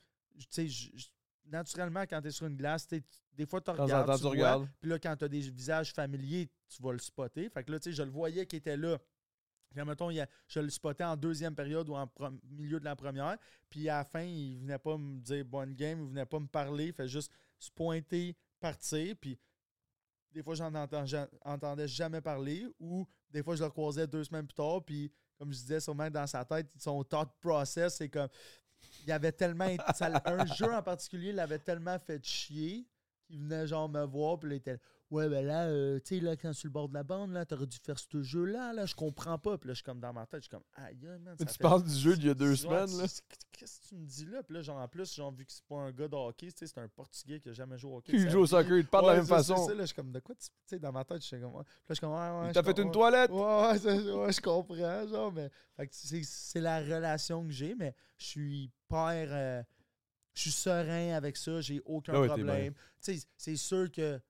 tu 0.51 0.69
sais, 0.69 0.91
naturellement, 1.49 2.01
quand 2.03 2.21
tu 2.21 2.27
es 2.27 2.31
sur 2.31 2.45
une 2.47 2.55
glace, 2.57 2.87
des 2.87 3.45
fois, 3.45 3.61
tu 3.61 3.69
regardes. 3.83 4.07
tu. 4.17 4.23
Puis 4.81 4.89
là, 4.89 4.99
quand 4.99 5.15
tu 5.15 5.25
as 5.25 5.27
des 5.27 5.39
visages 5.39 5.93
familiers, 5.93 6.49
tu 6.67 6.81
vas 6.81 6.91
le 6.93 6.99
spotter. 6.99 7.49
Fait 7.49 7.63
que 7.63 7.71
là, 7.71 7.79
tu 7.79 7.89
sais, 7.89 7.95
je 7.95 8.03
le 8.03 8.09
voyais 8.11 8.45
qui 8.45 8.55
était 8.57 8.77
là. 8.77 8.97
Puis, 9.69 9.83
mettons, 9.85 10.09
il 10.09 10.19
a- 10.19 10.27
je 10.47 10.59
le 10.59 10.69
spottais 10.69 11.03
en 11.03 11.15
deuxième 11.15 11.53
période 11.55 11.87
ou 11.89 11.95
en 11.95 12.09
milieu 12.49 12.79
de 12.79 12.85
la 12.85 12.95
première. 12.95 13.37
Puis, 13.69 13.87
à 13.87 13.97
la 13.99 14.03
fin, 14.03 14.21
il 14.23 14.57
venait 14.59 14.79
pas 14.79 14.97
me 14.97 15.19
dire 15.19 15.45
bonne 15.45 15.73
game, 15.75 16.01
il 16.01 16.07
venait 16.09 16.25
pas 16.25 16.39
me 16.39 16.47
parler. 16.47 16.87
Il 16.87 16.93
fait 16.93 17.07
juste 17.07 17.31
se 17.59 17.69
pointer, 17.71 18.35
partir. 18.59 19.15
Puis, 19.21 19.37
des 20.31 20.41
fois, 20.43 20.55
j'en- 20.55 20.71
entendais 21.45 21.87
jamais 21.87 22.21
parler. 22.21 22.65
Ou 22.79 23.07
des 23.29 23.43
fois, 23.43 23.55
je 23.55 23.63
le 23.63 23.69
croisais 23.69 24.07
deux 24.07 24.23
semaines 24.23 24.47
plus 24.47 24.55
tard. 24.55 24.83
Puis, 24.83 25.11
comme 25.37 25.53
je 25.53 25.59
disais, 25.59 25.79
sûrement 25.79 26.09
dans 26.09 26.25
sa 26.27 26.43
tête, 26.43 26.67
son 26.79 27.03
thought 27.03 27.29
process, 27.39 27.95
c'est 27.97 28.09
comme. 28.09 28.27
Il 29.09 29.11
avait 29.11 29.31
tellement. 29.31 29.65
un 30.25 30.45
jeu 30.45 30.71
en 30.71 30.83
particulier 30.83 31.31
l'avait 31.31 31.57
tellement 31.57 31.97
fait 31.97 32.23
chier 32.23 32.85
qu'il 33.25 33.39
venait 33.39 33.65
genre 33.65 33.89
me 33.89 34.05
voir. 34.05 34.37
Puis 34.37 34.51
il 34.51 34.55
était. 34.57 34.79
Ouais, 35.11 35.27
ben 35.27 35.43
là, 35.43 35.65
euh, 35.65 35.99
tu 36.05 36.15
sais, 36.19 36.21
là, 36.23 36.35
quand 36.37 36.53
sur 36.53 36.67
le 36.67 36.71
bord 36.71 36.87
de 36.87 36.93
la 36.93 37.01
bande, 37.03 37.31
là, 37.31 37.43
t'aurais 37.43 37.65
dû 37.65 37.77
faire 37.83 37.97
ce 37.97 38.21
jeu-là, 38.21 38.73
là, 38.73 38.85
je 38.85 38.93
comprends 38.93 39.39
pas. 39.39 39.57
Puis 39.57 39.67
là, 39.67 39.73
je 39.73 39.77
suis 39.77 39.83
comme 39.83 39.99
dans 39.99 40.13
ma 40.13 40.27
tête, 40.27 40.41
je 40.41 40.47
suis 40.47 40.49
comme, 40.51 40.63
aïe, 40.75 40.99
man. 41.01 41.19
Mais 41.25 41.31
ça 41.37 41.45
tu 41.45 41.53
fait- 41.57 41.63
parles 41.63 41.83
du 41.83 41.93
jeu 41.95 42.15
d'il 42.15 42.27
y 42.27 42.29
a 42.29 42.35
deux 42.35 42.55
semaines, 42.55 42.95
là. 42.95 43.07
tu- 43.07 43.21
Qu'est-ce 43.51 43.81
que 43.81 43.87
tu 43.89 43.95
me 43.95 44.05
dis 44.05 44.25
là? 44.27 44.43
Puis 44.43 44.53
là, 44.53 44.61
genre, 44.61 44.77
en 44.77 44.87
plus, 44.87 45.13
genre, 45.13 45.31
vu 45.31 45.45
que 45.45 45.51
c'est 45.51 45.65
pas 45.65 45.77
un 45.77 45.91
gars 45.91 46.07
de 46.07 46.15
hockey, 46.15 46.51
tu 46.51 46.59
sais, 46.59 46.67
c'est 46.67 46.79
un 46.79 46.87
Portugais 46.87 47.39
qui 47.41 47.49
a 47.49 47.53
jamais 47.53 47.77
joué 47.77 47.91
au 47.91 47.97
hockey. 47.97 48.13
Il 48.13 48.29
joue 48.29 48.39
au 48.41 48.45
soccer, 48.45 48.77
il 48.77 48.85
te 48.85 48.89
parle 48.89 49.05
de 49.05 49.09
la 49.09 49.15
même 49.17 49.25
façon. 49.25 49.67
ça, 49.67 49.73
là, 49.73 49.81
je 49.81 49.85
suis 49.87 49.95
comme, 49.95 50.11
de 50.11 50.19
quoi 50.19 50.35
tu. 50.35 50.45
Tu 50.47 50.51
sais, 50.67 50.79
dans 50.79 50.91
ma 50.91 51.03
tête, 51.03 51.21
je 51.21 51.27
suis 51.27 51.41
comme. 51.41 51.55
ouais. 51.55 51.63
Puis 51.63 51.73
là, 51.73 51.85
je 51.89 51.93
suis 51.95 51.99
comme, 52.01 52.11
ouais, 52.13 52.17
ouais. 52.41 52.45
Il 52.45 52.47
je 52.49 52.53
t'a 52.53 52.63
fait 52.63 52.79
une 52.81 52.91
toilette. 52.91 53.31
Ouais, 53.31 54.13
ouais, 54.21 54.31
je 54.31 54.41
comprends, 54.41 55.07
genre, 55.07 55.31
mais. 55.33 55.49
Fait 55.75 55.87
que 55.87 55.93
c'est 56.23 56.61
la 56.61 56.79
relation 56.81 57.43
que 57.45 57.51
j'ai, 57.51 57.73
mais 57.75 57.93
je 58.17 58.25
suis 58.25 58.71
père. 58.87 59.27
euh, 59.31 59.63
je 60.35 60.41
suis 60.43 60.51
serein 60.51 61.15
avec 61.15 61.35
ça, 61.35 61.59
j'ai 61.59 61.81
aucun 61.83 62.13
Ah 62.13 62.27
problème. 62.27 62.73
Tu 63.01 63.17
sais, 63.19 63.27
c'est 63.35 63.55
sûr 63.57 63.91
que 63.91 64.21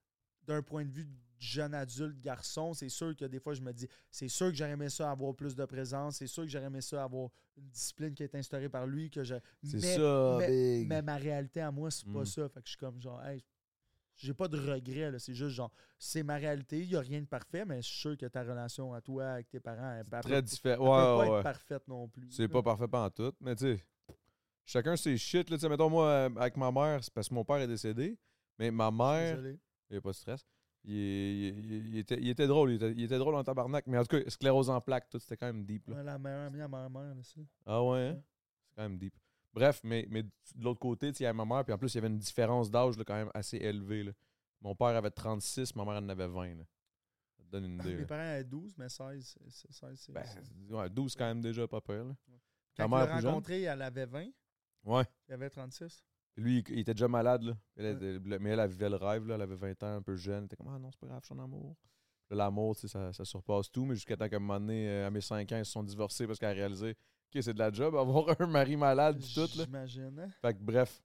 d'un 0.49 0.61
point 0.63 0.83
de 0.83 0.91
vue 0.91 1.07
jeune 1.37 1.73
adulte, 1.73 2.19
garçon, 2.19 2.73
c'est 2.73 2.89
sûr 2.89 3.15
que 3.15 3.23
des 3.25 3.39
fois, 3.39 3.53
je 3.53 3.61
me 3.61 3.71
dis, 3.71 3.87
c'est 4.11 4.27
sûr 4.27 4.47
que 4.47 4.55
j'aurais 4.55 4.71
aimé 4.71 4.89
ça 4.89 5.09
avoir 5.11 5.33
plus 5.35 5.55
de 5.55 5.63
présence, 5.65 6.17
c'est 6.17 6.27
sûr 6.27 6.43
que 6.43 6.49
j'aurais 6.49 6.65
aimé 6.65 6.81
ça 6.81 7.03
avoir 7.03 7.29
une 7.55 7.69
discipline 7.69 8.13
qui 8.13 8.23
est 8.23 8.35
instaurée 8.35 8.67
par 8.67 8.85
lui, 8.87 9.09
que 9.09 9.23
je. 9.23 9.35
C'est 9.63 9.79
mais- 9.81 9.95
ça, 9.95 10.35
mais, 10.39 10.79
big. 10.79 10.87
mais 10.89 11.01
ma 11.01 11.15
réalité 11.15 11.61
à 11.61 11.71
moi, 11.71 11.91
c'est 11.91 12.07
pas 12.11 12.21
Mm. 12.23 12.25
ça. 12.25 12.49
Fait 12.49 12.59
que 12.61 12.65
je 12.65 12.69
suis 12.71 12.77
comme 12.77 12.99
genre, 13.01 13.23
hey, 13.25 13.41
j'ai 14.15 14.33
pas 14.33 14.47
de 14.49 14.57
regrets, 14.57 15.11
là. 15.11 15.19
C'est 15.19 15.33
juste 15.33 15.51
genre, 15.55 15.71
c'est 15.97 16.23
ma 16.23 16.35
réalité, 16.35 16.79
il 16.79 16.89
y 16.89 16.95
a 16.97 16.99
rien 16.99 17.21
de 17.21 17.25
parfait, 17.27 17.63
mais 17.63 17.81
je 17.81 17.87
suis 17.87 17.99
sûr 18.01 18.17
que 18.17 18.25
ta 18.25 18.41
relation 18.43 18.93
à 18.93 18.99
toi, 18.99 19.25
avec 19.33 19.49
tes 19.49 19.59
parents, 19.61 19.93
elle, 19.93 20.05
elle 20.11 20.21
Très 20.21 20.41
peut- 20.41 20.41
différent. 20.41 20.73
elle 20.73 20.77
peut 20.77 20.83
Ouais, 20.83 20.89
pas 20.89 21.17
ouais, 21.19 21.25
être 21.27 21.33
ouais. 21.37 21.43
parfaite 21.43 21.87
non 21.87 22.07
plus. 22.09 22.29
C'est 22.31 22.47
pas 22.49 22.63
parfait 22.63 22.87
pendant 22.87 23.09
tout, 23.11 23.33
mais 23.39 23.55
tu 23.55 23.63
sais, 23.77 23.85
chacun 24.65 24.97
ses 24.97 25.15
shit. 25.17 25.49
Là, 25.49 25.55
Tu 25.57 25.61
sais, 25.61 25.69
mettons, 25.69 25.89
moi, 25.89 26.05
euh, 26.07 26.29
avec 26.37 26.57
ma 26.57 26.69
mère, 26.69 27.01
c'est 27.01 27.13
parce 27.13 27.29
que 27.29 27.33
mon 27.33 27.45
père 27.45 27.57
est 27.57 27.67
décédé, 27.67 28.17
mais 28.57 28.71
ma 28.71 28.91
mère, 28.91 29.37
Désolé. 29.37 29.59
Il 29.89 29.93
n'y 29.93 29.97
a 29.97 30.01
pas 30.01 30.09
de 30.11 30.15
stress. 30.15 30.45
Il, 30.85 30.93
il- 30.93 31.65
il- 31.71 31.87
il 31.89 31.97
était, 31.97 32.17
il 32.19 32.29
était 32.29 32.47
drôle, 32.47 32.71
il 32.71 33.03
était, 33.03 33.17
drôle 33.17 33.35
en 33.35 33.43
tabarnak, 33.43 33.85
mais 33.87 33.97
en 33.97 34.03
tout 34.05 34.17
cas, 34.17 34.29
sclérose 34.29 34.69
en 34.69 34.79
plaques, 34.79 35.09
tout, 35.09 35.19
c'était 35.19 35.35
quand 35.37 35.47
même 35.47 35.65
deep. 35.65 35.87
Là. 35.87 35.97
Ouais, 35.97 36.03
la 36.03 36.17
meilleure 36.17 36.47
amie 36.47 36.61
à 36.61 36.67
ma 36.67 36.87
mère, 36.87 37.15
ça. 37.23 37.41
Ah 37.65 37.83
ouais, 37.83 38.07
hein? 38.09 38.21
C'est 38.69 38.75
quand 38.75 38.83
même 38.83 38.97
deep. 38.97 39.13
Bref, 39.53 39.81
mais, 39.83 40.05
mais 40.09 40.23
de 40.23 40.29
l'autre 40.63 40.79
côté, 40.79 41.09
il 41.09 41.21
y 41.21 41.25
a 41.25 41.33
ma 41.33 41.43
mère, 41.43 41.65
puis 41.65 41.73
en 41.73 41.77
plus, 41.77 41.93
il 41.93 41.95
y 41.95 41.97
avait 41.97 42.07
une 42.07 42.17
différence 42.19 42.69
d'âge 42.71 42.95
quand 43.05 43.13
même 43.15 43.31
assez 43.33 43.57
élevée. 43.57 44.03
là. 44.03 44.11
Mon 44.61 44.73
père 44.75 44.87
avait 44.89 45.11
36, 45.11 45.75
ma 45.75 45.83
mère 45.85 45.95
en 46.01 46.07
avait 46.09 46.27
20. 46.27 46.55
là. 46.55 46.63
Ça 47.37 47.43
te 47.43 47.49
donne 47.49 47.65
une 47.65 47.75
idée. 47.75 47.95
Mes 47.95 48.05
parents 48.05 48.21
avaient 48.21 48.43
12, 48.43 48.75
mais 48.77 48.87
16, 48.89 49.37
c'est 49.49 49.71
16, 49.73 49.99
c'est. 49.99 50.11
Ben, 50.13 50.23
ouais, 50.69 50.89
12 50.89 51.15
quand 51.15 51.25
même 51.25 51.41
déjà 51.41 51.67
pas 51.67 51.81
peur. 51.81 52.05
Là. 52.05 52.15
ta 52.75 52.83
Quand 52.83 52.89
mère 52.89 53.21
rencontrée, 53.21 53.63
elle 53.63 53.81
avait 53.81 54.05
20, 54.05 54.27
Ouais. 54.85 55.03
il 55.27 55.33
avait 55.33 55.49
36. 55.49 56.03
Lui, 56.37 56.59
il, 56.67 56.73
il 56.73 56.79
était 56.79 56.93
déjà 56.93 57.07
malade, 57.07 57.43
là. 57.43 57.53
Elle 57.77 58.19
mais 58.39 58.51
elle, 58.51 58.59
elle 58.59 58.69
vivait 58.69 58.89
le 58.89 58.95
rêve, 58.95 59.27
là. 59.27 59.35
Elle 59.35 59.41
avait 59.41 59.55
20 59.55 59.83
ans, 59.83 59.95
un 59.97 60.01
peu 60.01 60.15
jeune. 60.15 60.39
Elle 60.39 60.45
était 60.45 60.55
comme, 60.55 60.69
ah 60.73 60.79
non, 60.79 60.89
c'est 60.91 60.99
pas 60.99 61.07
grave, 61.07 61.19
je 61.21 61.27
suis 61.27 61.35
en 61.35 61.43
amour. 61.43 61.75
L'amour, 62.31 62.75
tu 62.75 62.81
sais, 62.81 62.87
ça, 62.87 63.11
ça 63.11 63.25
surpasse 63.25 63.71
tout. 63.71 63.85
Mais 63.85 63.95
jusqu'à 63.95 64.15
temps 64.15 64.29
qu'à 64.29 64.35
un 64.35 64.39
moment 64.39 64.59
donné, 64.59 64.87
euh, 64.87 65.07
à 65.07 65.09
mes 65.09 65.21
5 65.21 65.51
ans, 65.51 65.57
ils 65.57 65.65
se 65.65 65.71
sont 65.71 65.83
divorcés 65.83 66.27
parce 66.27 66.37
qu'elle 66.39 66.49
a 66.49 66.53
réalisé, 66.53 66.91
OK, 66.91 67.41
c'est 67.41 67.53
de 67.53 67.59
la 67.59 67.71
job, 67.71 67.95
avoir 67.97 68.39
un 68.39 68.47
mari 68.47 68.77
malade, 68.77 69.17
pis 69.19 69.33
tout, 69.33 69.41
là. 69.57 69.63
J'imagine. 69.65 70.19
hein? 70.19 70.29
Fait 70.41 70.53
que 70.53 70.59
bref. 70.61 71.01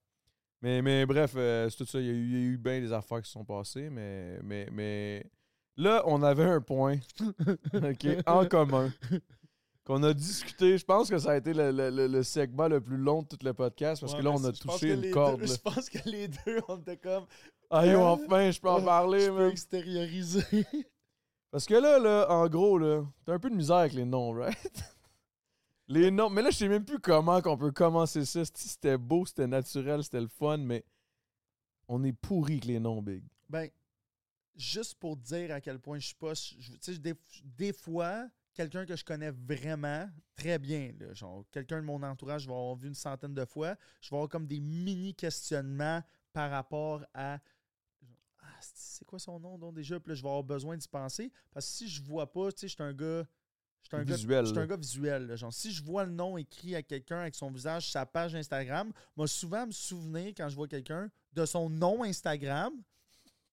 Mais, 0.61 0.81
mais 0.83 1.05
bref, 1.07 1.33
euh, 1.37 1.69
c'est 1.69 1.77
tout 1.79 1.87
ça. 1.87 2.01
Il 2.01 2.07
y, 2.07 2.11
a 2.11 2.13
eu, 2.13 2.25
il 2.27 2.33
y 2.33 2.37
a 2.37 2.41
eu 2.53 2.59
bien 2.59 2.81
des 2.81 2.93
affaires 2.93 3.21
qui 3.21 3.27
se 3.27 3.33
sont 3.33 3.45
passées, 3.45 3.91
mais, 3.91 4.39
mais, 4.43 4.69
mais 4.73 5.31
là, 5.77 6.03
on 6.07 6.23
avait 6.23 6.45
un 6.45 6.61
point 6.61 6.99
OK, 7.75 8.07
en 8.27 8.47
commun 8.47 8.93
qu'on 9.85 10.03
a 10.03 10.15
discuté. 10.15 10.79
Je 10.79 10.85
pense 10.85 11.11
que 11.11 11.19
ça 11.19 11.33
a 11.33 11.37
été 11.37 11.53
le, 11.53 11.71
le- 11.71 11.91
le- 11.91 12.07
le 12.07 12.23
segment 12.23 12.69
le 12.69 12.81
plus 12.81 12.97
long 12.97 13.23
de 13.23 13.29
tout 13.29 13.39
le 13.45 13.53
podcast 13.53 14.01
parce 14.01 14.13
Ouais, 14.15 14.19
que 14.21 14.25
là, 14.25 14.31
on 14.33 14.45
a 14.45 14.53
touché 14.53 14.93
une 14.95 15.11
corde. 15.11 15.41
deux-. 15.41 15.47
Je 15.55 15.57
pense 15.57 15.89
que 15.91 15.99
les 16.09 16.29
deux, 16.29 16.61
on 16.69 16.79
était 16.79 16.97
comme. 16.97 17.27
Ah, 17.71 17.87
yo, 17.87 18.01
Hein? 18.01 18.19
enfin, 18.27 18.51
je 18.51 18.61
peux 18.61 18.69
en 18.71 18.83
parler, 18.83 19.21
Je 19.21 19.31
peux 19.31 19.51
extérioriser. 19.51 20.43
Parce 21.51 21.67
que 21.67 21.75
là, 21.75 21.99
là, 21.99 22.27
en 22.31 22.49
gros, 22.49 22.79
là, 22.79 23.05
t'as 23.25 23.35
un 23.35 23.39
peu 23.39 23.49
de 23.51 23.55
misère 23.55 23.77
avec 23.77 23.93
les 23.93 24.05
noms, 24.05 24.33
right? 24.33 24.57
Les 25.89 26.11
noms. 26.11 26.31
Mais 26.31 26.41
là, 26.43 26.51
je 26.51 26.57
sais 26.57 26.69
même 26.69 26.85
plus 26.85 26.99
comment 26.99 27.41
qu'on 27.43 27.59
peut 27.59 27.71
commencer 27.71 28.25
ça. 28.25 28.43
Si 28.45 28.69
C'était 28.69 28.97
beau, 28.97 29.27
c'était 29.27 29.47
naturel, 29.47 30.03
c'était 30.03 30.21
le 30.21 30.29
fun, 30.29 30.57
mais 30.57 30.83
on 31.89 32.03
est 32.05 32.13
pourri 32.15 32.55
avec 32.55 32.65
les 32.65 32.81
noms, 32.81 33.03
Big. 33.03 33.23
Ben, 33.51 33.69
juste 34.57 34.95
pour 34.95 35.17
dire 35.17 35.53
à 35.53 35.61
quel 35.61 35.79
point 35.79 35.99
je 35.99 36.07
suis 36.07 36.15
pas. 36.15 36.33
Tu 36.35 36.57
sais, 36.81 36.99
des, 36.99 37.15
des 37.45 37.73
fois, 37.75 38.27
quelqu'un 38.55 38.87
que 38.87 38.97
je 38.97 39.05
connais 39.05 39.31
vraiment 39.31 40.09
très 40.37 40.59
bien, 40.59 40.93
là, 40.99 41.13
genre 41.13 41.45
quelqu'un 41.53 41.81
de 41.81 41.87
mon 41.87 42.03
entourage, 42.03 42.43
je 42.43 42.47
vais 42.49 42.55
avoir 42.55 42.75
vu 42.77 42.89
une 42.89 42.95
centaine 42.95 43.35
de 43.35 43.45
fois, 43.45 43.77
je 44.01 44.11
vais 44.11 44.17
avoir 44.17 44.29
comme 44.29 44.47
des 44.47 44.61
mini 44.61 45.15
questionnements 45.15 46.03
par 46.33 46.51
rapport 46.51 47.05
à. 47.13 47.39
Ah, 48.41 48.47
c'est 48.61 49.05
quoi 49.05 49.19
son 49.19 49.39
nom 49.41 49.59
donc 49.59 49.75
déjà? 49.75 49.99
Puis 50.01 50.11
là, 50.11 50.15
je 50.15 50.23
vais 50.23 50.29
avoir 50.29 50.43
besoin 50.45 50.77
d'y 50.77 50.89
penser. 50.89 51.31
Parce 51.53 51.67
que 51.67 51.73
si 51.73 51.89
je 51.89 52.03
vois 52.03 52.31
pas, 52.33 52.51
tu 52.53 52.61
sais, 52.61 52.69
je 52.69 52.75
suis 52.75 52.83
un 52.83 52.93
gars. 52.93 53.27
Je 53.83 53.89
suis 53.89 53.97
un, 53.97 54.05
gars- 54.05 54.15
Visuel, 54.17 54.47
suis 54.47 54.59
un 54.59 54.67
gars 54.67 54.77
visuel. 54.77 55.27
là. 55.27 55.37
Genre, 55.37 55.53
si 55.53 55.71
je 55.71 55.83
vois 55.85 56.05
le 56.05 56.11
nom 56.11 56.39
écrit 56.39 56.75
à 56.75 56.83
quelqu'un 56.83 57.19
avec 57.21 57.35
son 57.35 57.51
visage 57.51 57.83
sur 57.85 57.93
sa 57.93 58.07
page 58.07 58.35
Instagram, 58.35 58.91
moi, 59.15 59.29
souvent 59.29 59.67
me 59.67 59.73
souvenir 59.73 60.29
quand 60.35 60.49
je 60.49 60.57
vois 60.57 60.69
quelqu'un 60.69 61.11
de 61.35 61.45
son 61.45 61.69
nom 61.69 62.03
Instagram, 62.03 62.73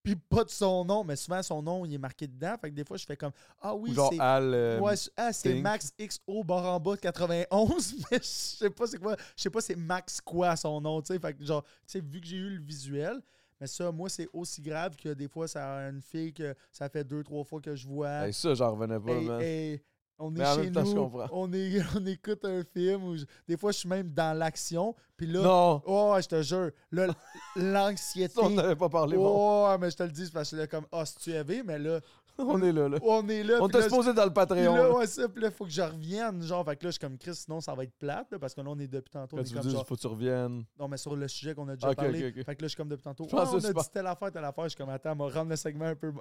puis 0.04 0.16
pas 0.16 0.44
de 0.44 0.50
son 0.50 0.84
nom, 0.84 1.04
mais 1.04 1.16
souvent 1.16 1.42
son 1.44 1.62
nom 1.62 1.86
il 1.86 1.94
est 1.94 2.00
marqué 2.00 2.28
dedans. 2.28 2.56
Fait 2.60 2.70
que 2.70 2.76
des 2.76 2.84
fois, 2.84 2.98
je 2.98 3.06
fais 3.06 3.16
comme 3.18 3.32
Ah 3.62 3.76
oui, 3.76 3.94
c'est. 4.10 4.20
Euh, 4.20 4.80
Ouais, 4.80 4.96
ah, 5.18 5.34
c'est. 5.34 5.56
Max 5.56 5.94
XO 6.00 6.44
barre 6.44 6.66
en 6.76 6.80
bas 6.80 6.96
de 6.96 7.02
91, 7.02 7.96
mais 8.12 8.18
je 8.18 8.24
sais 8.24 8.70
pas 8.70 8.88
c'est 8.88 8.98
quoi. 8.98 9.16
Je 9.36 9.44
sais 9.44 9.50
pas 9.50 9.62
c'est 9.62 9.76
Max 9.76 10.22
quoi 10.22 10.56
son 10.56 10.82
nom, 10.82 11.02
tu 11.02 11.14
sais. 11.14 11.20
Fait 11.20 11.34
que 11.34 11.44
genre, 11.44 11.64
tu 11.64 11.70
sais, 11.86 12.00
vu 12.02 12.20
que 12.20 12.28
j'ai 12.28 12.38
eu 12.38 12.58
le 12.58 12.64
visuel, 12.64 13.22
mais 13.60 13.68
ça, 13.68 13.92
moi, 13.92 14.10
c'est 14.10 14.28
aussi 14.34 14.60
grave 14.60 14.96
que 14.96 15.10
des 15.10 15.28
fois, 15.28 15.48
ça 15.48 15.76
a 15.76 15.90
une 15.90 16.02
fille 16.02 16.34
que 16.34 16.56
ça 16.72 16.90
fait 16.90 17.04
deux, 17.04 17.24
trois 17.24 17.44
fois 17.44 17.62
que 17.62 17.76
je 17.76 17.88
vois. 17.88 18.26
hey, 18.26 18.34
ça, 18.34 18.56
j'en 18.56 18.72
revenais 18.72 19.00
pas, 19.00 19.22
man. 19.22 19.40
On 20.22 20.34
est 20.36 20.40
Mais 20.40 20.46
en 20.48 20.56
chez 20.56 20.62
même 20.64 20.74
temps, 20.74 20.86
je 20.86 20.92
nous, 20.96 21.04
comprends. 21.04 21.28
on, 21.32 21.52
est, 21.54 21.82
on 21.98 22.06
écoute 22.06 22.46
un 22.46 22.64
film 22.64 23.04
où 23.04 23.16
je- 23.18 23.26
des 23.48 23.58
fois 23.58 23.72
je 23.72 23.78
suis 23.80 23.90
même 23.90 24.10
dans 24.14 24.38
l'action, 24.38 24.96
puis 25.18 25.28
là, 25.28 25.42
Non, 25.42 25.82
oh, 25.86 26.16
je 26.22 26.28
te 26.28 26.42
jure, 26.42 26.72
là, 26.92 27.08
l'anxiété. 27.56 28.36
on 28.42 28.50
n'avait 28.50 28.76
pas 28.76 28.90
parlé. 28.90 29.18
bon. 29.18 29.26
Oh, 29.74 29.78
mais 29.80 29.92
je 29.92 29.98
te 29.98 30.04
le 30.04 30.12
dis, 30.12 30.30
parce 30.32 30.52
que 30.52 30.56
là, 30.56 30.68
comme, 30.68 30.86
ah, 30.92 31.06
si 31.06 31.16
tu 31.18 31.34
avais, 31.36 31.64
mais 31.64 31.80
là, 31.80 32.00
On 32.44 32.60
est 32.64 32.72
là, 32.72 32.88
là. 32.88 32.98
on 33.04 33.28
est 33.28 33.44
là. 33.44 33.58
On 33.62 33.68
t'a 33.68 33.82
supposé 33.84 34.14
dans 34.14 34.24
le 34.24 34.32
Patreon. 34.34 34.74
là, 34.74 34.84
là. 34.84 34.92
ouais, 34.96 35.06
ça, 35.06 35.28
puis 35.28 35.44
là, 35.44 35.52
faut 35.52 35.66
que 35.66 35.70
je 35.70 35.82
revienne. 35.82 36.42
Genre, 36.42 36.64
fait 36.66 36.78
que 36.78 36.86
là, 36.86 36.88
je 36.88 36.92
suis 36.94 37.00
comme 37.00 37.18
Chris, 37.18 37.36
sinon 37.36 37.60
ça 37.60 37.76
va 37.76 37.84
être 37.84 37.94
plate, 38.00 38.32
là, 38.32 38.40
parce 38.40 38.56
que 38.56 38.62
là, 38.62 38.68
on 38.70 38.80
est 38.80 38.88
depuis 38.88 39.12
tantôt. 39.12 39.36
Quand 39.36 39.44
tu 39.44 39.54
comme 39.54 39.62
dire, 39.64 39.72
genre, 39.72 39.86
faut 39.86 39.96
que 39.96 40.00
tu 40.00 40.08
reviennes. 40.08 40.64
non, 40.80 40.88
mais 40.88 40.98
sur 40.98 41.16
le 41.16 41.28
sujet 41.28 41.54
qu'on 41.54 41.68
a 41.68 41.76
déjà 41.76 41.90
Ok, 41.90 41.98
parlé. 41.98 42.30
ok, 42.30 42.34
ok. 42.40 42.46
Fait 42.46 42.56
que 42.56 42.62
là, 42.62 42.66
je 42.66 42.68
suis 42.70 42.78
comme 42.78 42.88
depuis 42.88 43.04
tantôt. 43.04 43.28
Je 43.30 43.36
Ah, 43.36 43.44
on 43.52 43.58
a 43.58 43.60
c'est 43.60 43.68
dit 43.68 43.74
pas- 43.74 43.84
telle 43.84 44.08
affaire, 44.08 44.32
telle 44.32 44.46
affaire. 44.46 44.64
Je 44.64 44.70
suis 44.70 44.78
comme, 44.78 44.90
attends, 44.90 45.12
on 45.12 45.28
va 45.28 45.34
rendre 45.40 45.50
le 45.52 45.56
segment 45.58 45.86
un 45.86 45.96
peu. 45.96 46.14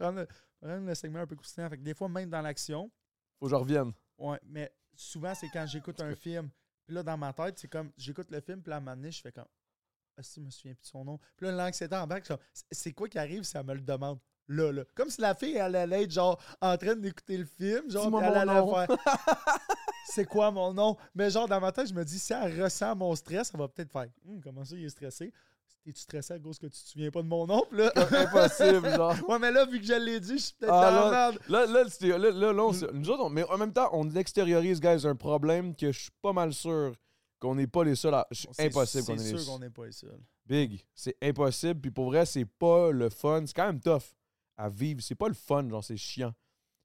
rendre, 0.00 0.26
le 0.62 0.94
segment 0.94 1.20
un 1.20 1.26
peu 1.26 1.34
croustillant. 1.36 1.68
Fait 1.70 1.78
que 1.78 1.82
des 1.82 1.94
fois, 1.94 2.08
même 2.10 2.28
dans 2.28 2.42
l'action, 2.42 2.90
Faut 3.38 3.46
que 3.46 3.50
je 3.50 3.54
revienne. 3.56 3.92
ouais, 4.18 4.38
mais 4.44 4.72
souvent, 4.94 5.34
c'est 5.34 5.48
quand 5.52 5.66
j'écoute 5.66 6.00
un 6.00 6.14
film. 6.14 6.48
Puis 6.86 6.94
là, 6.94 7.02
dans 7.02 7.16
ma 7.18 7.32
tête, 7.32 7.58
c'est 7.58 7.68
comme, 7.68 7.90
j'écoute 7.96 8.30
le 8.30 8.40
film, 8.40 8.62
puis 8.62 8.70
là, 8.70 8.76
à 8.76 8.78
un 8.78 8.80
moment 8.80 8.96
donné, 8.96 9.10
je 9.10 9.20
fais 9.20 9.32
comme, 9.32 9.46
ah, 10.16 10.22
si, 10.22 10.40
je 10.40 10.46
me 10.46 10.50
souviens 10.50 10.74
plus 10.74 10.82
de 10.82 10.86
son 10.88 11.04
nom. 11.04 11.18
Puis 11.36 11.46
là, 11.46 11.52
l'anxiété 11.52 11.94
en 11.96 12.06
bac, 12.06 12.26
c'est- 12.70 12.92
quoi 12.92 13.08
qui 13.08 13.18
arrive 13.18 13.42
si 13.42 13.56
elle 13.56 13.64
me 13.66 13.74
le 13.74 13.80
demande? 13.80 14.18
Là, 14.48 14.70
là. 14.72 14.84
Comme 14.94 15.10
si 15.10 15.20
la 15.20 15.34
fille, 15.34 15.56
elle 15.56 15.74
allait 15.74 16.04
être, 16.04 16.12
genre, 16.12 16.40
en 16.60 16.76
train 16.78 16.94
d'écouter 16.94 17.36
le 17.36 17.44
film, 17.44 17.90
genre, 17.90 18.06
puis 18.16 18.24
elle 18.24 18.32
mon 18.32 18.38
allait 18.48 18.86
faire, 18.86 18.96
c'est 20.04 20.24
quoi 20.24 20.50
mon 20.52 20.72
nom? 20.72 20.96
Mais 21.14 21.28
genre, 21.30 21.48
dans 21.48 21.60
ma 21.60 21.72
tête, 21.72 21.88
je 21.88 21.94
me 21.94 22.04
dis, 22.04 22.18
si 22.18 22.32
elle 22.32 22.62
ressent 22.62 22.94
mon 22.94 23.14
stress, 23.16 23.50
elle 23.52 23.58
va 23.60 23.68
peut-être 23.68 23.90
faire, 23.90 24.06
Hum, 24.24 24.40
comment 24.40 24.64
ça, 24.64 24.76
il 24.76 24.84
est 24.84 24.88
stressé? 24.90 25.32
T'es-tu 25.86 26.00
stressé 26.00 26.34
à 26.34 26.38
cause 26.40 26.58
que 26.58 26.66
tu 26.66 26.72
te 26.82 26.88
souviens 26.88 27.12
pas 27.12 27.22
de 27.22 27.28
mon 27.28 27.46
nom? 27.46 27.62
Là, 27.70 27.92
Impossible, 27.94 28.90
genre. 28.96 29.14
ouais, 29.28 29.38
mais 29.38 29.52
là, 29.52 29.64
vu 29.66 29.78
que 29.78 29.86
je 29.86 29.92
l'ai 29.92 30.18
dit, 30.18 30.36
je 30.36 30.42
suis 30.46 30.54
peut-être 30.58 30.72
Ah, 30.74 30.90
dans 30.90 30.90
la 30.90 31.10
là, 31.12 31.30
merde. 31.30 31.38
là, 31.48 31.66
là, 31.66 32.18
là, 32.18 32.30
là, 32.32 32.52
là, 32.52 32.64
on 32.64 32.72
se- 32.72 32.86
nous 32.92 33.08
autres, 33.08 33.22
on- 33.22 33.30
mais 33.30 33.44
en 33.44 33.56
même 33.56 33.72
temps, 33.72 33.88
on 33.92 34.10
extériorise, 34.16 34.80
guys, 34.80 35.06
un 35.06 35.14
problème 35.14 35.76
que 35.76 35.92
je 35.92 36.00
suis 36.00 36.10
pas 36.20 36.32
mal 36.32 36.52
sûr 36.52 36.92
qu'on 37.38 37.54
n'est 37.54 37.68
pas 37.68 37.84
les 37.84 37.94
seuls 37.94 38.14
à. 38.14 38.26
C'est 38.32 38.66
impossible 38.66 39.04
qu'on 39.04 39.12
est 39.14 39.32
les 39.32 39.38
sûr 39.38 39.46
qu'on 39.52 39.60
n'est 39.60 39.70
pas 39.70 39.86
les 39.86 39.92
seuls. 39.92 40.18
Big. 40.44 40.84
C'est 40.92 41.16
impossible. 41.22 41.80
Puis 41.80 41.90
pour 41.92 42.06
vrai, 42.06 42.26
c'est 42.26 42.46
pas 42.46 42.90
le 42.90 43.08
fun. 43.08 43.44
C'est 43.46 43.54
quand 43.54 43.66
même 43.66 43.80
tough 43.80 44.02
à 44.56 44.68
vivre. 44.68 45.00
C'est 45.02 45.14
pas 45.14 45.28
le 45.28 45.34
fun, 45.34 45.68
genre, 45.68 45.84
c'est 45.84 45.96
chiant. 45.96 46.32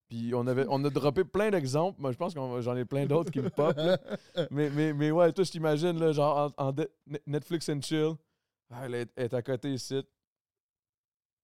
Puis 0.10 0.34
on, 0.36 0.46
avait, 0.46 0.66
on 0.70 0.84
a 0.86 0.90
droppé 0.92 1.24
plein 1.24 1.50
d'exemples. 1.50 2.00
Moi, 2.00 2.12
je 2.12 2.18
pense 2.18 2.36
que 2.36 2.62
j'en 2.62 2.76
ai 2.76 2.86
plein 2.86 3.06
d'autres 3.08 3.32
qui 3.32 3.40
me 3.40 3.50
pop. 3.50 3.76
là. 3.78 3.98
Mais, 4.52 4.70
mais, 4.70 4.94
mais 4.94 5.10
ouais, 5.10 5.32
toi, 5.32 5.44
je 5.44 5.52
t'imagine, 5.52 5.98
là, 5.98 6.12
genre, 6.12 6.52
en, 6.58 6.68
en 6.70 6.76
Netflix 7.26 7.68
and 7.70 7.82
chill. 7.82 8.12
Ah, 8.72 8.86
elle 8.86 8.96
est, 8.96 9.12
elle 9.16 9.26
est 9.26 9.34
à 9.34 9.42
côté 9.42 9.74
ici. 9.74 10.02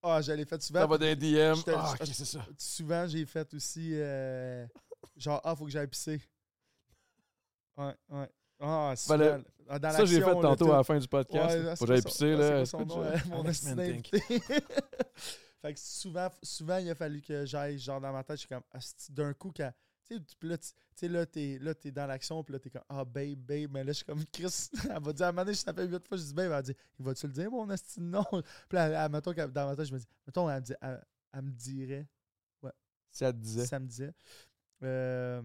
Ah, 0.02 0.22
je 0.22 0.32
l'ai 0.32 0.46
fait 0.46 0.62
souvent. 0.62 0.80
Ça 0.82 0.88
va 0.88 0.98
les 0.98 1.16
DM. 1.16 1.38
Ah, 1.38 1.54
j'étais- 1.56 1.74
ok, 1.74 2.08
c'est 2.14 2.26
ça. 2.26 2.46
Souvent, 2.58 3.08
j'ai 3.08 3.26
fait 3.26 3.54
aussi. 3.54 3.92
euh, 3.94 4.66
genre, 5.18 5.42
ah, 5.44 5.56
faut 5.56 5.66
que 5.66 5.72
j'aille 5.72 5.88
pisser. 5.88 6.22
Ouais, 7.78 7.94
ouais. 8.10 8.30
Ah, 8.60 8.94
souvent, 8.96 9.18
Fallait- 9.18 9.44
ah, 9.70 9.80
dans 9.80 9.92
Ça, 9.92 10.06
j'ai 10.06 10.20
fait 10.22 10.26
là, 10.34 10.42
tantôt 10.42 10.72
à 10.72 10.78
la 10.78 10.84
fin 10.84 10.98
du 10.98 11.08
podcast. 11.08 11.56
Ouais, 11.56 11.64
là. 11.64 11.72
ah, 11.72 11.76
Faut 11.76 11.86
c'est 11.86 11.88
que 11.88 11.94
j'aille 11.94 12.02
son- 12.02 12.10
pisser, 12.10 12.34
ah, 12.34 12.38
c'est 12.38 12.50
là. 12.50 12.56
quoi 12.58 12.66
son 12.66 12.80
Écoute, 12.80 12.96
nom, 12.96 13.04
je- 13.04 13.10
euh, 13.10 13.18
mon 13.30 13.42
Alex 13.44 14.12
fait 15.62 15.74
que 15.74 15.80
souvent, 15.80 16.30
souvent, 16.44 16.78
il 16.78 16.90
a 16.90 16.96
fallu 16.96 17.22
que 17.22 17.46
j'aille, 17.46 17.78
genre, 17.78 18.00
dans 18.02 18.12
ma 18.14 18.24
tête, 18.24 18.38
je 18.38 18.40
suis 18.42 18.48
comme, 18.48 18.64
asti, 18.72 19.12
d'un 19.12 19.34
coup, 19.34 19.52
quand. 19.56 19.72
Tu 20.10 20.16
sais, 20.18 20.48
là, 20.48 20.58
tu 20.58 20.68
tu 20.70 20.76
sais, 20.96 21.08
là, 21.10 21.26
t'es, 21.26 21.60
là, 21.62 21.76
t'es 21.76 21.92
dans 21.92 22.08
l'action, 22.08 22.44
puis 22.44 22.54
là, 22.54 22.60
t'es 22.60 22.70
comme, 22.70 22.82
ah, 22.90 23.04
babe, 23.06 23.38
babe. 23.40 23.70
Mais 23.72 23.84
là, 23.84 23.92
je 23.92 23.98
suis 23.98 24.06
comme, 24.06 24.24
Chris, 24.32 24.70
elle 24.90 25.04
va 25.04 25.14
dire, 25.14 25.26
à 25.26 25.30
un 25.30 25.32
moment 25.32 25.44
donné, 25.46 25.56
ça 25.56 25.74
fait 25.74 25.86
huit 25.86 26.08
fois, 26.08 26.18
je 26.18 26.24
dis, 26.24 26.34
babe, 26.34 26.46
elle 26.46 26.50
va 26.52 26.62
dire, 26.62 26.76
il 27.00 27.06
va-tu 27.06 27.28
le 27.28 27.34
dire, 27.34 27.52
mon 27.52 27.70
esti, 27.70 28.00
non? 28.02 28.24
Puis 28.32 28.42
là, 28.74 28.88
elle- 28.88 28.94
elle- 29.06 29.12
mettons, 29.12 29.34
dans 29.34 29.68
ma 29.68 29.76
tête, 29.76 29.86
je 29.86 29.94
me 29.94 30.00
dis, 30.00 30.06
mettons, 30.26 30.50
elle 30.50 30.56
me, 30.62 30.66
dit- 30.66 30.74
elle- 30.82 31.06
elle 31.34 31.42
me 31.42 31.52
dirait, 31.52 32.08
Si 33.12 33.24
elle 33.24 33.34
te 33.34 33.38
disait. 33.40 33.66
ça 33.66 33.80
me 33.80 33.88
disait. 33.88 34.14
Euh, 34.84 35.42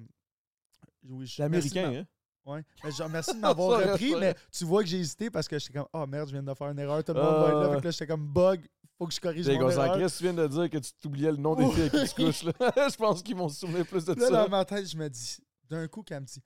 oui, 1.04 1.26
je- 1.26 1.36
C'est 1.36 1.42
américain, 1.42 1.82
merci 1.90 1.96
de 1.96 2.00
hein? 2.00 2.06
Ouais. 2.44 2.64
Mais 2.84 2.90
genre, 2.90 3.08
merci 3.08 3.34
de 3.34 3.38
m'avoir 3.40 3.80
repris, 3.92 4.14
mais 4.16 4.34
tu 4.50 4.64
vois 4.64 4.82
que 4.82 4.88
j'ai 4.88 4.98
hésité 5.00 5.30
parce 5.30 5.46
que 5.48 5.58
j'étais 5.58 5.72
comme, 5.78 5.88
oh 5.92 6.06
merde, 6.06 6.28
je 6.28 6.32
viens 6.32 6.42
de 6.42 6.54
faire 6.54 6.68
une 6.68 6.78
erreur, 6.78 7.02
tout 7.04 7.12
le 7.14 7.20
monde 7.20 7.34
Ah, 7.36 7.40
va 7.42 7.48
être 7.48 7.54
là. 7.54 7.68
ouais. 7.68 7.74
Fait 7.76 7.80
que 7.80 7.84
là, 7.86 7.90
j'étais 7.90 8.06
comme, 8.06 8.26
bug, 8.32 8.66
faut 9.03 9.09
que 9.09 9.14
je 9.14 9.20
corrige 9.20 9.48
mon 9.48 9.70
erreur. 9.70 10.11
tu 10.11 10.22
viens 10.22 10.34
de 10.34 10.46
dire 10.46 10.70
que 10.70 10.78
tu 10.78 10.92
t'oubliais 11.00 11.30
le 11.32 11.36
nom 11.36 11.55
des 11.57 11.68
filles 11.70 11.90
avec 11.92 12.09
qui 12.11 12.14
tu 12.14 12.24
couches. 12.24 12.44
Là. 12.44 12.53
je 12.88 12.96
pense 12.96 13.22
qu'ils 13.22 13.36
vont 13.36 13.48
se 13.48 13.61
souvenir 13.61 13.84
plus 13.86 14.05
de 14.05 14.14
là, 14.14 14.26
ça. 14.26 14.30
dans 14.30 14.48
ma 14.48 14.64
tête, 14.64 14.86
je 14.88 14.96
me 14.96 15.09
dis, 15.09 15.38
d'un 15.68 15.88
coup, 15.88 16.03
qu'elle 16.03 16.20
me 16.20 16.26
dit, 16.26 16.42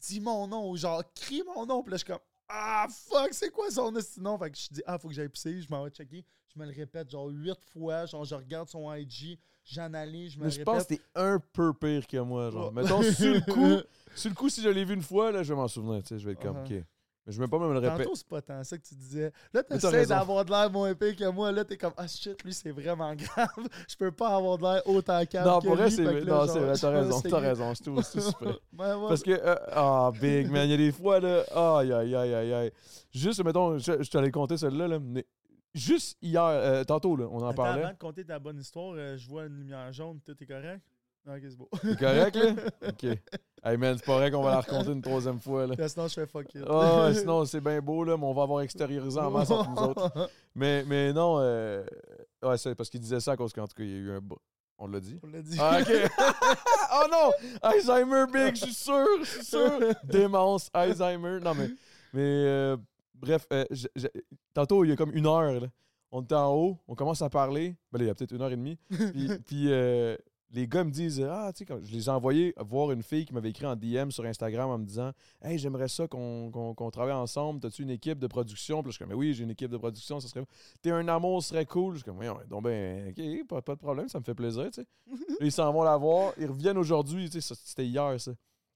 dis 0.00 0.20
mon 0.20 0.46
nom, 0.48 0.70
ou 0.70 0.76
genre, 0.76 1.02
crie 1.14 1.42
mon 1.54 1.64
nom. 1.66 1.82
Puis 1.82 1.92
là, 1.92 1.96
je 1.96 2.04
suis 2.04 2.12
comme, 2.12 2.20
ah, 2.48 2.86
fuck, 2.90 3.28
c'est 3.32 3.50
quoi 3.50 3.70
son 3.70 3.92
nom? 4.18 4.38
Fait 4.38 4.50
que 4.50 4.58
je 4.58 4.68
dis, 4.72 4.82
ah, 4.86 4.98
faut 4.98 5.08
que 5.08 5.14
j'aille 5.14 5.28
pisser, 5.28 5.60
je 5.60 5.68
m'en 5.70 5.84
vais 5.84 5.90
checker. 5.90 6.24
Je 6.52 6.58
me 6.58 6.66
le 6.66 6.72
répète, 6.72 7.08
genre, 7.10 7.28
huit 7.28 7.58
fois. 7.72 8.04
Genre, 8.06 8.24
je 8.24 8.34
regarde 8.34 8.68
son 8.68 8.92
IG, 8.92 9.38
j'analyse, 9.64 10.32
je 10.32 10.38
me 10.38 10.44
Mais 10.44 10.48
le 10.48 10.50
je 10.50 10.58
répète. 10.58 10.74
pense 10.74 10.84
que 10.84 10.94
t'es 10.94 11.00
un 11.14 11.38
peu 11.52 11.72
pire 11.72 12.06
que 12.06 12.18
moi. 12.18 12.50
Genre. 12.50 12.68
Oh. 12.68 12.72
Mettons, 12.72 13.02
sur 13.02 13.32
le 13.34 13.40
coup, 13.40 13.82
sur 14.16 14.30
le 14.30 14.34
coup, 14.34 14.48
si 14.50 14.60
je 14.60 14.68
l'ai 14.68 14.84
vu 14.84 14.94
une 14.94 15.02
fois, 15.02 15.30
là, 15.32 15.42
je 15.42 15.52
vais 15.54 15.56
m'en 15.58 15.68
souvenir. 15.68 16.02
tu 16.02 16.08
sais, 16.08 16.18
Je 16.18 16.26
vais 16.26 16.32
être 16.32 16.42
comme, 16.42 16.58
Uh-huh. 16.58 16.78
OK. 16.80 16.84
Mais 17.26 17.32
je 17.32 17.38
vais 17.40 17.46
pas 17.46 17.58
me 17.58 17.72
le 17.72 17.78
répéter. 17.78 18.02
Tantôt, 18.04 18.14
c'est 18.16 18.26
pas 18.26 18.42
tant 18.42 18.64
ça 18.64 18.76
que 18.76 18.82
tu 18.82 18.94
disais. 18.96 19.32
Là, 19.52 19.62
t'essaies 19.62 20.06
d'avoir 20.06 20.44
de 20.44 20.50
l'air 20.50 20.70
moins 20.70 20.92
pire 20.94 21.14
que 21.14 21.28
moi. 21.30 21.52
Là, 21.52 21.64
t'es 21.64 21.76
comme, 21.76 21.92
ah 21.96 22.08
shit, 22.08 22.42
lui, 22.42 22.52
c'est 22.52 22.72
vraiment 22.72 23.14
grave. 23.16 23.68
Je 23.88 23.96
peux 23.96 24.10
pas 24.10 24.34
avoir 24.36 24.58
de 24.58 24.64
l'air 24.64 24.82
autant 24.86 25.24
calme 25.26 25.46
Non, 25.46 25.60
que 25.60 25.66
pour 25.66 25.76
vrai, 25.76 25.86
lui. 25.88 25.92
c'est 25.94 26.02
là, 26.02 26.12
non, 26.24 26.46
c'est 26.48 26.58
vrai, 26.58 26.74
je 26.74 26.80
t'as 26.80 26.90
raison, 26.90 27.20
t'as 27.20 27.38
raison, 27.38 27.72
tout, 27.74 28.02
c'est 28.02 28.18
tout 28.20 28.26
super. 28.40 28.58
Parce 29.08 29.22
que, 29.22 29.30
euh, 29.30 29.54
ah, 29.70 30.10
big, 30.20 30.50
man, 30.50 30.66
il 30.66 30.72
y 30.72 30.74
a 30.74 30.76
des 30.76 30.90
fois, 30.92 31.20
là, 31.20 31.42
aïe, 31.54 31.92
aïe, 31.92 32.14
aïe, 32.16 32.34
aïe, 32.34 32.52
aïe. 32.54 32.72
Juste, 33.12 33.44
mettons, 33.44 33.78
je, 33.78 34.02
je 34.02 34.10
te 34.10 34.18
l'ai 34.18 34.30
compté 34.32 34.56
celle-là, 34.56 34.88
là, 34.88 34.98
mais 34.98 35.24
juste 35.74 36.18
hier, 36.22 36.42
euh, 36.42 36.82
tantôt, 36.82 37.14
là, 37.16 37.26
on 37.30 37.36
en 37.40 37.48
Attends, 37.50 37.62
parlait. 37.62 37.82
avant 37.84 37.92
de 37.92 37.98
compter 37.98 38.24
ta 38.24 38.38
bonne 38.40 38.58
histoire, 38.58 38.94
euh, 38.96 39.16
je 39.16 39.28
vois 39.28 39.44
une 39.46 39.58
lumière 39.58 39.92
jaune, 39.92 40.18
tout 40.26 40.34
est 40.40 40.46
correct? 40.46 40.80
Ok, 41.26 41.40
c'est 41.42 41.56
beau. 41.56 41.68
C'est 41.80 41.98
correct, 41.98 42.34
là? 42.34 42.54
OK. 42.88 43.04
Hey, 43.64 43.76
man, 43.76 43.96
c'est 43.96 44.04
pas 44.04 44.16
vrai 44.16 44.30
qu'on 44.30 44.42
va 44.42 44.50
la 44.50 44.60
raconter 44.60 44.90
une 44.90 45.02
troisième 45.02 45.38
fois, 45.38 45.68
là. 45.68 45.76
Là, 45.78 45.88
sinon, 45.88 46.08
je 46.08 46.14
fais 46.14 46.26
fuck 46.26 46.52
it. 46.52 46.64
Ah, 46.68 47.06
ouais, 47.06 47.14
sinon, 47.20 47.44
c'est 47.44 47.60
bien 47.60 47.80
beau, 47.80 48.02
là, 48.02 48.16
mais 48.16 48.24
on 48.24 48.32
va 48.32 48.42
avoir 48.42 48.60
extériorisé 48.62 49.20
en 49.20 49.30
masse 49.30 49.50
entre 49.50 49.70
nous 49.70 49.76
autres. 49.76 50.30
Mais, 50.54 50.84
mais 50.84 51.14
non, 51.14 51.36
euh, 51.38 51.82
ouais, 52.42 52.58
c'est 52.58 52.74
parce 52.74 52.90
qu'il 52.90 53.00
disait 53.00 53.20
ça 53.20 53.32
à 53.32 53.36
cause 53.38 53.54
qu'en 53.54 53.66
tout 53.66 53.74
cas, 53.74 53.84
il 53.84 53.90
y 53.90 53.94
a 53.94 53.96
eu 53.96 54.10
un. 54.10 54.20
On 54.76 54.86
l'a 54.86 55.00
dit? 55.00 55.18
On 55.22 55.28
l'a 55.28 55.40
dit. 55.40 55.56
Ah, 55.58 55.78
OK. 55.80 56.10
oh 56.92 57.06
non! 57.10 57.30
Alzheimer, 57.62 58.26
big, 58.30 58.54
je 58.54 58.64
suis 58.64 58.74
sûr, 58.74 59.06
je 59.20 59.24
suis 59.24 59.44
sûr. 59.44 59.78
Démence, 60.04 60.68
Alzheimer. 60.74 61.40
Non, 61.40 61.54
mais, 61.54 61.68
mais 62.12 62.20
euh, 62.20 62.76
bref, 63.14 63.46
euh, 63.50 63.64
tantôt, 64.52 64.84
il 64.84 64.90
y 64.90 64.92
a 64.92 64.96
comme 64.96 65.14
une 65.14 65.26
heure, 65.26 65.52
là, 65.52 65.68
on 66.10 66.20
était 66.20 66.34
en 66.34 66.52
haut, 66.52 66.78
on 66.86 66.94
commence 66.94 67.22
à 67.22 67.30
parler. 67.30 67.74
Ben 67.90 67.98
là, 67.98 68.04
il 68.04 68.08
y 68.08 68.10
a 68.10 68.14
peut-être 68.14 68.32
une 68.32 68.42
heure 68.42 68.52
et 68.52 68.56
demie. 68.56 68.78
Puis, 68.90 69.30
puis, 69.46 69.72
euh, 69.72 70.16
les 70.52 70.68
gars 70.68 70.84
me 70.84 70.90
disent 70.90 71.20
Ah, 71.28 71.50
tu 71.52 71.58
sais, 71.58 71.64
quand 71.64 71.78
je 71.82 71.92
les 71.92 72.06
ai 72.06 72.08
envoyés 72.08 72.54
voir 72.60 72.90
une 72.92 73.02
fille 73.02 73.24
qui 73.24 73.32
m'avait 73.32 73.50
écrit 73.50 73.66
en 73.66 73.74
DM 73.74 74.10
sur 74.10 74.24
Instagram 74.24 74.70
en 74.70 74.78
me 74.78 74.84
disant 74.84 75.12
Hey, 75.40 75.58
j'aimerais 75.58 75.88
ça 75.88 76.06
qu'on 76.08 76.90
travaille 76.92 77.14
ensemble. 77.14 77.60
T'as-tu 77.60 77.82
une 77.82 77.90
équipe 77.90 78.18
de 78.18 78.26
production 78.26 78.82
Puis 78.82 78.88
là, 78.88 78.90
je 78.90 78.96
suis 78.96 78.98
comme 78.98 79.08
Mais 79.08 79.14
oui, 79.14 79.34
j'ai 79.34 79.44
une 79.44 79.50
équipe 79.50 79.70
de 79.70 79.76
production. 79.78 80.20
Ça 80.20 80.28
serait. 80.28 80.44
T'es 80.82 80.90
un 80.90 81.08
amour, 81.08 81.42
ce 81.42 81.50
serait 81.50 81.66
cool. 81.66 81.94
Je 81.94 81.98
suis 81.98 82.04
comme 82.04 82.18
Oui, 82.18 82.26
donc 82.48 82.64
ben, 82.64 83.10
ok, 83.10 83.46
pas, 83.48 83.62
pas 83.62 83.74
de 83.74 83.80
problème, 83.80 84.08
ça 84.08 84.18
me 84.18 84.24
fait 84.24 84.34
plaisir, 84.34 84.70
tu 84.70 84.82
sais. 84.82 84.86
Ils 85.40 85.52
s'en 85.52 85.72
vont 85.72 85.82
la 85.82 85.96
voir. 85.96 86.32
Ils 86.38 86.46
reviennent 86.46 86.78
aujourd'hui, 86.78 87.30
tu 87.30 87.40
sais, 87.40 87.54
c'était 87.54 87.86
hier, 87.86 88.20
ça. 88.20 88.32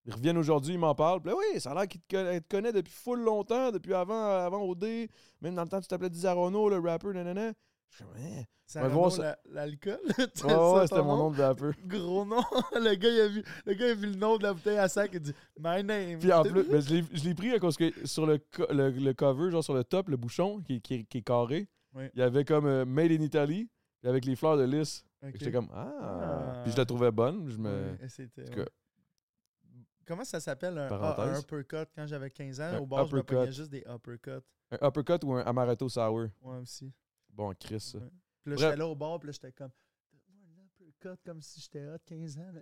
Ils 0.07 0.15
reviennent 0.15 0.39
aujourd'hui, 0.39 0.75
ils 0.75 0.79
m'en 0.79 0.95
parlent. 0.95 1.21
Puis 1.21 1.31
là, 1.33 1.37
oui, 1.37 1.61
ça 1.61 1.73
a 1.73 1.75
l'air 1.75 1.89
qu'ils 1.89 2.01
te, 2.01 2.15
conna- 2.15 2.41
te 2.41 2.49
connaît 2.49 2.73
depuis 2.73 2.93
full 2.93 3.21
longtemps, 3.21 3.73
depuis 3.73 3.93
avant, 3.93 4.31
avant 4.39 4.63
OD. 4.63 5.09
Même 5.41 5.57
dans 5.57 5.63
le 5.65 5.69
temps, 5.69 5.81
tu 5.81 5.89
t'appelais 5.89 6.11
Dizarono, 6.11 6.69
le 6.69 6.79
rapper, 6.79 7.13
nanana. 7.13 7.53
Je 7.91 7.97
suis. 7.97 8.47
Ça 8.67 8.87
voir 8.89 9.13
l'alcool? 9.47 9.99
Ouais, 10.45 10.55
ouais, 10.55 10.87
c'était 10.89 11.03
mon 11.03 11.17
nom? 11.17 11.31
de 11.31 11.41
rapper. 11.41 11.71
Gros 11.85 12.25
nom. 12.25 12.43
le, 12.75 12.95
gars, 12.97 13.09
il 13.11 13.21
a 13.21 13.29
vu, 13.29 13.45
le 13.65 13.75
gars, 13.75 13.87
il 13.87 13.91
a 13.93 13.95
vu 13.95 14.07
le 14.09 14.17
nom 14.17 14.37
de 14.39 14.43
la 14.43 14.53
bouteille 14.55 14.79
à 14.79 14.89
sac 14.89 15.15
et 15.15 15.21
dit 15.21 15.33
My 15.59 15.85
name. 15.85 16.19
Puis 16.19 16.33
en 16.33 16.43
plus, 16.43 16.65
ben, 16.65 16.81
je 16.81 17.25
l'ai- 17.25 17.35
pris 17.35 17.53
à 17.53 17.61
cause 17.61 17.77
que 17.77 17.93
sur 18.07 18.27
le, 18.27 18.39
co- 18.39 18.67
le, 18.71 18.91
le 18.91 19.15
cover, 19.15 19.51
genre 19.53 19.63
sur 19.63 19.73
le 19.75 19.85
top, 19.85 20.09
le 20.09 20.17
bouchon 20.17 20.61
qui, 20.63 20.75
est- 20.77 20.81
qui, 20.81 20.95
est- 20.95 21.05
qui 21.05 21.19
est 21.19 21.23
carré, 21.23 21.69
Oui. 21.95 22.09
il 22.15 22.19
y 22.19 22.23
avait 22.23 22.45
comme 22.45 22.67
euh, 22.67 22.85
Made 22.85 23.13
in 23.13 23.23
Italy, 23.23 23.71
avec 24.05 24.25
les 24.25 24.35
fleurs 24.35 24.57
de 24.57 24.65
lys. 24.65 25.05
J'étais 25.23 25.53
comme, 25.53 25.69
ah. 25.73 25.93
Ah. 26.01 26.61
Puis 26.65 26.73
je 26.73 26.77
la 26.77 26.85
trouvais 26.85 27.11
bonne. 27.13 27.49
Je 27.49 27.57
me... 27.59 27.69
Ouais, 27.93 28.57
ouais. 28.57 28.67
Comment 30.07 30.25
ça 30.25 30.39
s'appelle 30.41 30.79
un, 30.79 31.39
uppercut 31.41 31.89
quand 31.95 32.07
j'avais 32.07 32.31
15 32.31 32.61
ans? 32.61 32.65
Un 32.75 32.79
Au 32.79 32.87
bar, 32.87 33.07
je 33.07 33.15
me 33.15 33.21
uppercut. 33.21 33.53
juste 33.53 33.71
des 33.71 33.85
uppercuts. 33.89 34.45
Un 34.71 34.89
uppercut 34.89 35.25
ou 35.25 35.33
un 35.35 35.43
amaretto 35.43 35.89
sour. 35.89 36.27
Moi 36.43 36.59
aussi. 36.59 36.93
Bon, 37.37 37.53
Chris. 37.61 37.93
Ouais. 37.95 38.01
Puis 38.43 38.51
là, 38.53 38.57
j'étais 38.57 38.77
là 38.77 38.87
au 38.87 38.95
bar, 38.97 39.19
puis 39.21 39.27
là, 39.29 39.33
j'étais 39.33 39.53
comme 39.53 39.71
Donne-moi 40.27 40.65
un 40.65 40.85
uppercut 40.87 41.21
comme 41.25 41.43
si 41.43 41.61
j'étais 41.61 41.87
hot 41.87 41.99
15 42.07 42.39
ans. 42.39 42.53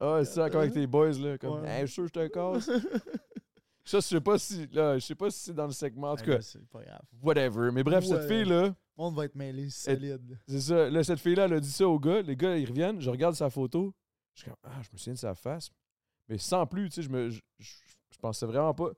Ah, 0.00 0.20
c'est 0.24 0.32
ça, 0.32 0.44
encore 0.46 0.62
avec 0.62 0.72
tes 0.74 0.86
boys, 0.86 1.12
là. 1.12 1.38
Comme, 1.38 1.60
Ouais. 1.60 1.68
Hey, 1.68 1.80
je 1.82 1.86
suis 1.86 1.94
sûr 1.94 2.10
que 2.10 2.20
je 2.22 2.28
te 2.28 2.32
casse. 2.32 2.66
ça, 3.84 3.98
je 3.98 4.00
sais 4.00 4.20
pas 4.20 4.38
si, 4.38 4.66
là, 4.68 4.98
je 4.98 5.04
sais 5.06 5.14
pas 5.14 5.30
si 5.30 5.38
c'est 5.40 5.54
dans 5.54 5.66
le 5.66 5.72
segment. 5.72 6.10
En 6.12 6.16
tout 6.16 6.24
Ben 6.24 6.36
cas, 6.36 6.42
C'est 6.42 6.66
pas 6.68 6.82
grave. 6.82 7.02
whatever. 7.22 7.70
Mais 7.72 7.82
bref, 7.84 8.04
cette 8.04 8.26
fille-là, 8.26 8.68
Le 8.68 8.74
monde 8.96 9.14
va 9.14 9.24
être 9.26 9.34
mêlé 9.36 9.70
solide. 9.70 10.38
c'est 10.48 10.60
ça. 10.60 10.90
Là, 10.90 11.04
cette 11.04 11.20
fille-là, 11.20 11.44
elle 11.44 11.54
a 11.54 11.60
dit 11.60 11.70
ça 11.70 11.86
aux 11.88 11.98
gars. 12.00 12.22
Les 12.22 12.36
gars, 12.36 12.56
ils 12.56 12.66
reviennent. 12.68 13.00
Je 13.00 13.10
regarde 13.10 13.34
sa 13.34 13.48
photo. 13.50 13.94
Je 14.34 14.42
suis 14.42 14.50
comme, 14.50 14.58
ah, 14.64 14.80
je 14.82 14.88
me 14.92 14.96
souviens 14.98 15.14
de 15.14 15.18
sa 15.18 15.34
face. 15.34 15.70
Mais 16.28 16.38
sans 16.38 16.66
plus, 16.66 16.88
tu 16.88 16.96
sais, 16.96 17.02
je 17.02 17.10
me. 17.10 17.28
Je, 17.30 17.40
je- 17.58 17.76
je 18.12 18.18
pensais 18.18 18.46
vraiment 18.46 18.74
pas. 18.74 18.90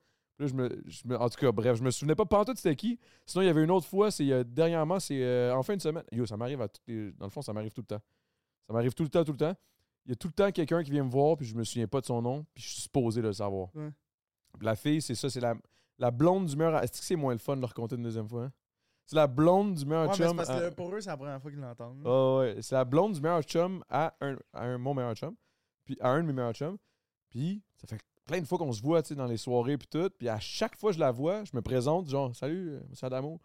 Là, 0.43 0.49
je 0.49 0.55
me, 0.55 0.82
je 0.86 1.07
me- 1.07 1.16
en 1.18 1.28
tout 1.28 1.38
cas, 1.38 1.53
bref, 1.53 1.76
je 1.78 1.82
me 1.84 1.90
souvenais 1.90 2.14
pas 2.16 2.24
pantoute 2.26 2.57
c'était 2.57 2.74
qui. 2.76 2.99
Sinon, 3.26 3.43
il 3.43 3.47
y 3.47 3.49
avait 3.49 3.62
une 3.62 3.70
autre 3.70 3.86
fois, 3.86 4.11
c'est 4.11 4.30
euh, 4.32 4.43
dernièrement, 4.45 4.99
c'est 4.99 5.22
euh, 5.22 5.55
en 5.55 5.62
fin 5.62 5.76
de 5.76 5.80
semaine. 5.80 6.03
Yo, 6.11 6.26
ça 6.26 6.36
m'arrive 6.36 6.61
à 6.61 6.68
toutes 6.68 6.82
les- 6.88 7.12
Dans 7.12 7.26
le 7.26 7.30
fond, 7.30 7.43
ça 7.43 7.53
m'arrive 7.53 7.72
tout 7.72 7.82
le 7.82 7.86
temps. 7.86 8.03
Ça 8.66 8.72
m'arrive 8.72 8.93
tout 8.95 9.03
le 9.05 9.09
temps, 9.09 9.24
tout 9.24 9.32
le 9.32 9.38
temps. 9.38 9.55
Il 10.05 10.09
y 10.11 10.12
a 10.12 10.16
tout 10.16 10.26
le 10.26 10.32
temps 10.32 10.51
quelqu'un 10.51 10.82
qui 10.82 10.90
vient 10.90 11.05
me 11.05 11.11
voir, 11.11 11.36
puis 11.36 11.47
je 11.47 11.55
me 11.55 11.62
souviens 11.62 11.86
pas 11.86 12.01
de 12.01 12.07
son 12.07 12.20
nom, 12.20 12.45
puis 12.55 12.62
je 12.64 12.70
suis 12.70 12.82
supposé 12.82 13.22
le 13.22 13.32
savoir. 13.32 13.68
Ouais. 13.76 13.90
La 14.61 14.74
fille, 14.74 15.01
c'est 15.01 15.14
ça, 15.14 15.30
c'est 15.30 15.40
la, 15.40 15.55
la 15.99 16.11
blonde 16.11 16.47
du 16.47 16.57
meilleur. 16.57 16.82
Est-ce 16.82 17.01
que 17.01 17.07
c'est 17.07 17.16
moins 17.16 17.32
le 17.32 17.38
fun 17.38 17.55
de 17.57 17.61
le 17.61 17.66
raconter 17.66 17.95
une 17.97 18.03
deuxième 18.03 18.28
fois? 18.28 18.45
hein? 18.45 18.53
C'est 19.07 19.16
la 19.16 19.26
blonde 19.26 19.74
du 19.74 19.84
meilleur 19.86 20.09
Ouais, 20.11 20.16
chum. 20.16 20.36
parce 20.36 20.51
à- 20.51 20.70
que 20.70 20.74
pour 20.74 20.93
eux, 20.95 21.01
c'est 21.01 21.11
la 21.11 21.16
première 21.16 21.40
fois 21.40 21.51
qu'ils 21.51 21.61
l'entendent. 21.61 22.05
ouais, 22.38 22.57
c'est 22.62 22.74
la 22.74 22.84
blonde 22.84 23.12
du 23.12 23.20
meilleur 23.20 23.43
chum 23.43 23.84
à 23.88 24.14
un, 24.20 24.36
à 24.53 24.64
un 24.64 24.78
mon 24.78 24.95
meilleur 24.95 25.14
chum, 25.14 25.34
puis 25.84 25.97
à 26.01 26.11
un 26.11 26.20
de 26.22 26.26
mes 26.26 26.32
meilleurs 26.32 26.53
chums. 26.55 26.78
Puis 27.30 27.62
ça 27.76 27.86
fait 27.86 28.01
plein 28.26 28.40
de 28.40 28.46
fois 28.46 28.58
qu'on 28.58 28.72
se 28.72 28.82
voit, 28.82 29.02
tu 29.02 29.08
sais, 29.08 29.14
dans 29.14 29.26
les 29.26 29.36
soirées 29.36 29.78
puis 29.78 29.88
tout, 29.88 30.10
puis 30.18 30.28
à 30.28 30.38
chaque 30.38 30.76
fois 30.76 30.90
que 30.90 30.96
je 30.96 31.00
la 31.00 31.10
vois, 31.10 31.44
je 31.44 31.50
me 31.54 31.62
présente 31.62 32.08
genre 32.08 32.34
"Salut, 32.34 32.70
euh, 32.70 32.80
monsieur 32.90 33.06
Adamo." 33.06 33.40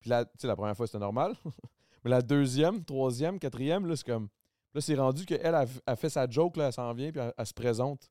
Puis 0.00 0.10
là, 0.10 0.24
tu 0.24 0.32
sais 0.38 0.46
la 0.46 0.56
première 0.56 0.76
fois 0.76 0.86
c'était 0.86 0.98
normal. 0.98 1.34
Mais 2.04 2.10
la 2.10 2.22
deuxième, 2.22 2.84
troisième, 2.84 3.38
quatrième 3.38 3.86
là, 3.86 3.96
c'est 3.96 4.06
comme 4.06 4.28
là 4.74 4.80
c'est 4.80 4.94
rendu 4.94 5.24
qu'elle 5.24 5.54
a, 5.54 5.64
a 5.86 5.96
fait 5.96 6.10
sa 6.10 6.28
joke 6.28 6.56
là, 6.56 6.66
elle 6.66 6.72
s'en 6.72 6.92
vient 6.92 7.10
puis 7.10 7.20
elle, 7.20 7.32
elle 7.36 7.46
se 7.46 7.54
présente. 7.54 8.10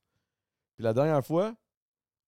Puis 0.76 0.84
la 0.84 0.93
dernière 0.93 1.26
fois, 1.26 1.55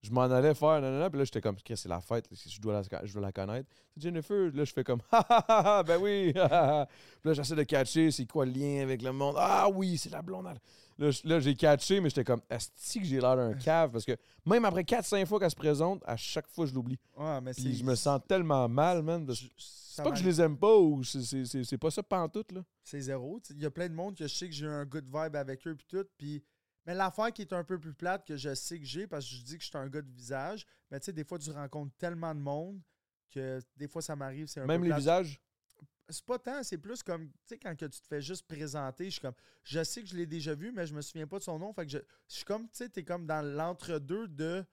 je 0.04 0.12
m'en 0.12 0.22
allais 0.24 0.54
faire 0.54 0.80
nanana, 0.82 1.10
puis 1.10 1.18
là 1.20 1.26
j'étais 1.26 1.42
comme 1.42 1.56
c'est 1.66 1.90
la 1.90 2.00
fête, 2.02 2.28
je 2.32 2.60
dois 2.62 2.74
la, 2.74 3.06
je 3.06 3.12
dois 3.14 3.22
la 3.22 3.32
connaître. 3.32 3.68
C'est 3.96 4.04
Jennifer, 4.04 4.52
là 4.54 4.64
je 4.64 4.72
fais 4.74 4.84
comme 4.84 5.02
ha 5.12 5.26
ha 5.28 5.46
ha 5.80 5.84
ben 5.84 5.98
oui. 6.02 6.32
Puis 6.34 6.40
là 6.44 7.34
j'essaie 7.34 7.56
de 7.56 7.64
catcher 7.64 8.12
c'est 8.12 8.26
quoi 8.26 8.46
le 8.46 8.52
lien 8.52 8.84
avec 8.84 9.02
le 9.02 9.12
monde. 9.12 9.36
Ah 9.38 9.68
oui, 9.74 9.98
c'est 9.98 10.12
la 10.12 10.22
blonde. 10.22 10.46
Là, 11.00 11.10
là, 11.26 11.40
j'ai 11.40 11.56
catché 11.56 12.00
mais 12.00 12.10
j'étais 12.10 12.24
comme 12.24 12.42
est-ce 12.50 12.98
que 13.00 13.06
j'ai 13.06 13.20
l'air 13.20 13.36
d'un 13.36 13.54
cave 13.54 13.92
parce 13.92 14.06
que 14.06 14.16
même 14.46 14.66
après 14.66 14.84
4 14.84 15.06
5 15.06 15.28
fois 15.28 15.40
qu'elle 15.40 15.52
se 15.52 15.56
présente, 15.56 16.02
à 16.06 16.16
chaque 16.18 16.48
fois 16.48 16.66
je 16.66 16.74
l'oublie. 16.74 16.98
Ouais, 17.16 17.40
mais. 17.42 17.54
Puis 17.54 17.76
je 17.76 17.84
me 17.84 17.94
sens 17.96 18.20
tellement 18.28 18.68
mal, 18.68 19.02
man. 19.04 19.28
C'est 19.58 20.04
pas 20.04 20.12
que 20.12 20.18
je 20.18 20.24
les 20.24 20.40
aime 20.42 20.58
pas 20.58 20.76
ou 20.78 21.04
c'est- 21.04 21.78
pas 21.78 21.90
ça 21.92 22.04
pantoute 22.04 22.52
là. 22.52 22.62
c'est 22.84 23.02
zéro. 23.02 23.40
Il 23.52 23.62
y 23.62 23.66
a 23.66 23.72
plein 23.72 23.90
de 23.90 23.94
monde 23.96 24.16
que 24.16 24.28
je 24.28 24.34
sais 24.34 24.48
que 24.48 24.54
j'ai 24.54 24.68
un 24.68 24.86
good 24.86 25.06
vibe 25.06 25.36
avec 25.36 25.66
eux 25.68 25.76
puis 25.76 25.86
tout. 25.90 26.06
Puis, 26.18 26.44
mais 26.88 26.96
l'affaire 26.96 27.32
qui 27.34 27.42
est 27.44 27.54
un 27.54 27.64
peu 27.66 27.78
plus 27.80 27.94
plate 27.94 28.26
que 28.26 28.36
je 28.38 28.56
sais 28.56 28.80
que 28.80 28.86
j'ai, 28.86 29.06
parce 29.06 29.26
que 29.30 29.36
je 29.36 29.42
dis 29.44 29.58
que 29.58 29.64
je 29.64 29.68
suis 29.70 29.78
un 29.78 29.88
gars 29.90 30.02
de 30.02 30.10
visage, 30.10 30.66
mais 30.90 31.00
tu 31.00 31.06
sais, 31.06 31.14
des 31.14 31.26
fois, 31.26 31.38
tu 31.38 31.52
rencontres 31.52 31.94
tellement 31.98 32.34
de 32.34 32.40
monde 32.40 32.82
que 33.30 33.60
des 33.76 33.88
fois, 33.90 34.02
ça 34.02 34.16
m'arrive. 34.16 34.48
c'est 34.48 34.62
un 34.62 34.66
Même 34.66 34.80
peu 34.80 34.86
les 34.86 34.90
plate. 34.92 35.00
visages? 35.00 35.42
C'est 36.10 36.24
pas 36.26 36.40
tant, 36.40 36.64
c'est 36.64 36.78
plus 36.78 37.04
comme, 37.04 37.28
tu 37.30 37.38
sais, 37.48 37.58
quand 37.58 37.76
que 37.76 37.86
tu 37.86 38.00
te 38.00 38.08
fais 38.08 38.22
juste 38.22 38.48
présenter, 38.48 39.06
je 39.06 39.10
suis 39.12 39.20
comme, 39.22 39.34
je 39.66 39.84
sais 39.84 40.02
que 40.02 40.08
je 40.08 40.16
l'ai 40.16 40.26
déjà 40.26 40.56
vu, 40.56 40.72
mais 40.72 40.88
je 40.88 40.96
me 40.96 41.02
souviens 41.02 41.28
pas 41.28 41.38
de 41.38 41.44
son 41.44 41.60
nom. 41.60 41.74
Fait 41.74 41.86
que 41.86 41.92
je, 41.92 41.98
je 42.30 42.36
suis 42.36 42.46
comme, 42.46 42.64
tu 42.70 42.78
sais, 42.78 42.88
t'es 42.88 43.04
comme 43.04 43.28
dans 43.28 43.42
l'entre-deux 43.46 44.30
de 44.30 44.64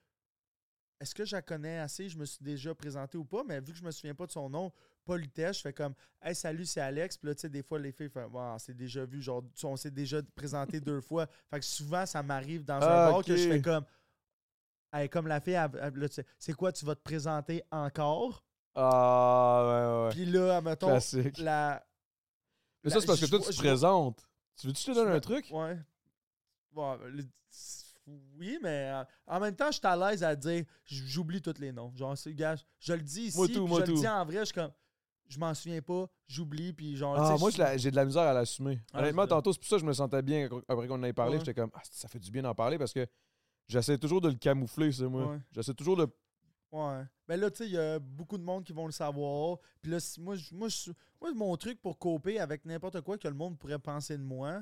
est-ce 1.01 1.13
que 1.13 1.25
je 1.25 1.35
la 1.35 1.41
connais 1.41 1.79
assez, 1.79 2.07
je 2.07 2.17
me 2.17 2.23
suis 2.23 2.41
déjà 2.41 2.73
présenté 2.73 3.17
ou 3.17 3.25
pas, 3.25 3.43
mais 3.43 3.59
vu 3.59 3.73
que 3.73 3.77
je 3.77 3.83
me 3.83 3.91
souviens 3.91 4.15
pas 4.15 4.25
de 4.25 4.31
son 4.31 4.49
nom, 4.49 4.71
politesse, 5.05 5.57
je 5.57 5.61
fais 5.61 5.73
comme 5.73 5.93
Hey, 6.21 6.35
salut, 6.35 6.65
c'est 6.65 6.81
Alex. 6.81 7.17
Puis 7.17 7.27
là, 7.29 7.35
tu 7.35 7.41
sais, 7.41 7.49
des 7.49 7.63
fois, 7.63 7.79
les 7.79 7.91
filles 7.91 8.09
font 8.09 8.25
Wow, 8.27 8.57
c'est 8.59 8.75
déjà 8.75 9.05
vu, 9.05 9.21
genre, 9.21 9.43
on 9.63 9.75
s'est 9.77 9.91
déjà 9.91 10.21
présenté 10.35 10.79
deux 10.81 10.99
fois. 11.09 11.27
Fait 11.49 11.59
que 11.59 11.65
souvent, 11.65 12.05
ça 12.05 12.21
m'arrive 12.23 12.65
dans 12.65 12.79
Ah, 12.81 13.07
un 13.07 13.11
bar 13.11 13.23
que 13.23 13.35
je 13.35 13.47
fais 13.47 13.61
comme 13.61 13.85
Hey, 14.91 15.09
comme 15.09 15.27
la 15.27 15.39
fille, 15.41 15.53
elle- 15.53 15.79
elle- 15.81 15.93
là, 15.95 16.07
tu 16.09 16.15
sais, 16.15 16.25
c'est 16.39 16.53
quoi, 16.53 16.71
tu 16.71 16.85
vas 16.85 16.95
te 16.95 17.01
présenter 17.01 17.63
encore? 17.71 18.43
Ah 18.75 19.63
ouais 19.67 20.05
ouais. 20.07 20.09
Puis 20.13 20.25
là, 20.25 20.59
mettons, 20.61 20.87
Classique. 20.87 21.37
la. 21.37 21.85
Mais 22.83 22.89
ça 22.91 22.99
c'est 23.01 23.07
parce 23.07 23.19
que 23.21 23.25
toi 23.25 23.39
tu 23.39 23.49
te 23.49 23.57
présentes. 23.57 24.27
Tu 24.57 24.67
veux-tu 24.67 24.83
te 24.83 24.91
donne 24.91 25.09
un 25.09 25.19
truc? 25.19 25.47
Ouais. 25.51 25.77
Bon, 26.71 26.95
le- 27.05 27.23
oui, 28.37 28.59
mais 28.61 28.91
euh, 28.93 29.03
en 29.27 29.39
même 29.39 29.55
temps, 29.55 29.67
je 29.71 29.77
suis 29.79 29.87
à 29.87 29.95
l'aise 29.95 30.23
à 30.23 30.35
dire, 30.35 30.65
j'oublie 30.85 31.41
tous 31.41 31.57
les 31.59 31.71
noms. 31.71 31.91
Genre, 31.95 32.15
c'est, 32.17 32.33
gars, 32.35 32.55
je 32.79 32.93
le 32.93 33.01
dis 33.01 33.23
ici, 33.23 33.37
Moi 33.37 33.47
tout, 33.47 33.65
moi 33.65 33.79
je 33.79 33.85
tout. 33.85 33.91
le 33.93 33.97
dis 33.97 34.07
en 34.07 34.23
vrai, 34.25 34.39
je 34.39 34.45
suis 34.45 34.53
comme, 34.53 34.71
je 35.27 35.39
m'en 35.39 35.53
souviens 35.53 35.81
pas, 35.81 36.07
j'oublie, 36.27 36.73
puis 36.73 36.95
genre, 36.95 37.15
Ah, 37.17 37.35
moi, 37.39 37.49
j'ai 37.77 37.91
de 37.91 37.95
la 37.95 38.05
misère 38.05 38.23
à 38.23 38.33
l'assumer. 38.33 38.79
Ah, 38.93 38.99
Honnêtement, 38.99 39.23
c'est- 39.23 39.29
tantôt, 39.29 39.53
c'est 39.53 39.59
pour 39.59 39.67
ça 39.67 39.75
que 39.77 39.81
je 39.81 39.85
me 39.85 39.93
sentais 39.93 40.21
bien 40.21 40.47
après 40.67 40.87
qu'on 40.87 40.95
en 40.95 41.03
ait 41.03 41.13
parlé. 41.13 41.33
Ouais. 41.33 41.39
J'étais 41.39 41.53
comme, 41.59 41.71
ah, 41.73 41.81
ça 41.83 42.07
fait 42.07 42.19
du 42.19 42.31
bien 42.31 42.43
d'en 42.43 42.53
parler 42.55 42.77
parce 42.77 42.93
que 42.93 43.05
j'essaie 43.67 43.97
toujours 43.97 44.21
de 44.21 44.29
le 44.29 44.35
camoufler, 44.35 44.91
ça, 44.91 45.07
moi. 45.07 45.25
Ouais. 45.31 45.39
J'essaie 45.51 45.73
toujours 45.73 45.97
de. 45.97 46.07
Ouais. 46.71 47.03
Mais 47.27 47.37
là, 47.37 47.49
tu 47.49 47.57
sais, 47.57 47.65
il 47.67 47.73
y 47.73 47.77
a 47.77 47.99
beaucoup 47.99 48.37
de 48.37 48.43
monde 48.43 48.63
qui 48.63 48.73
vont 48.73 48.85
le 48.85 48.91
savoir. 48.91 49.57
Puis 49.81 49.91
là, 49.91 49.99
si- 49.99 50.19
moi, 50.21 50.35
moi, 50.51 50.67
moi, 51.21 51.33
mon 51.33 51.55
truc 51.57 51.81
pour 51.81 51.97
coper 51.97 52.39
avec 52.39 52.65
n'importe 52.65 53.01
quoi 53.01 53.17
que 53.17 53.27
le 53.27 53.33
monde 53.33 53.57
pourrait 53.57 53.79
penser 53.79 54.17
de 54.17 54.23
moi, 54.23 54.61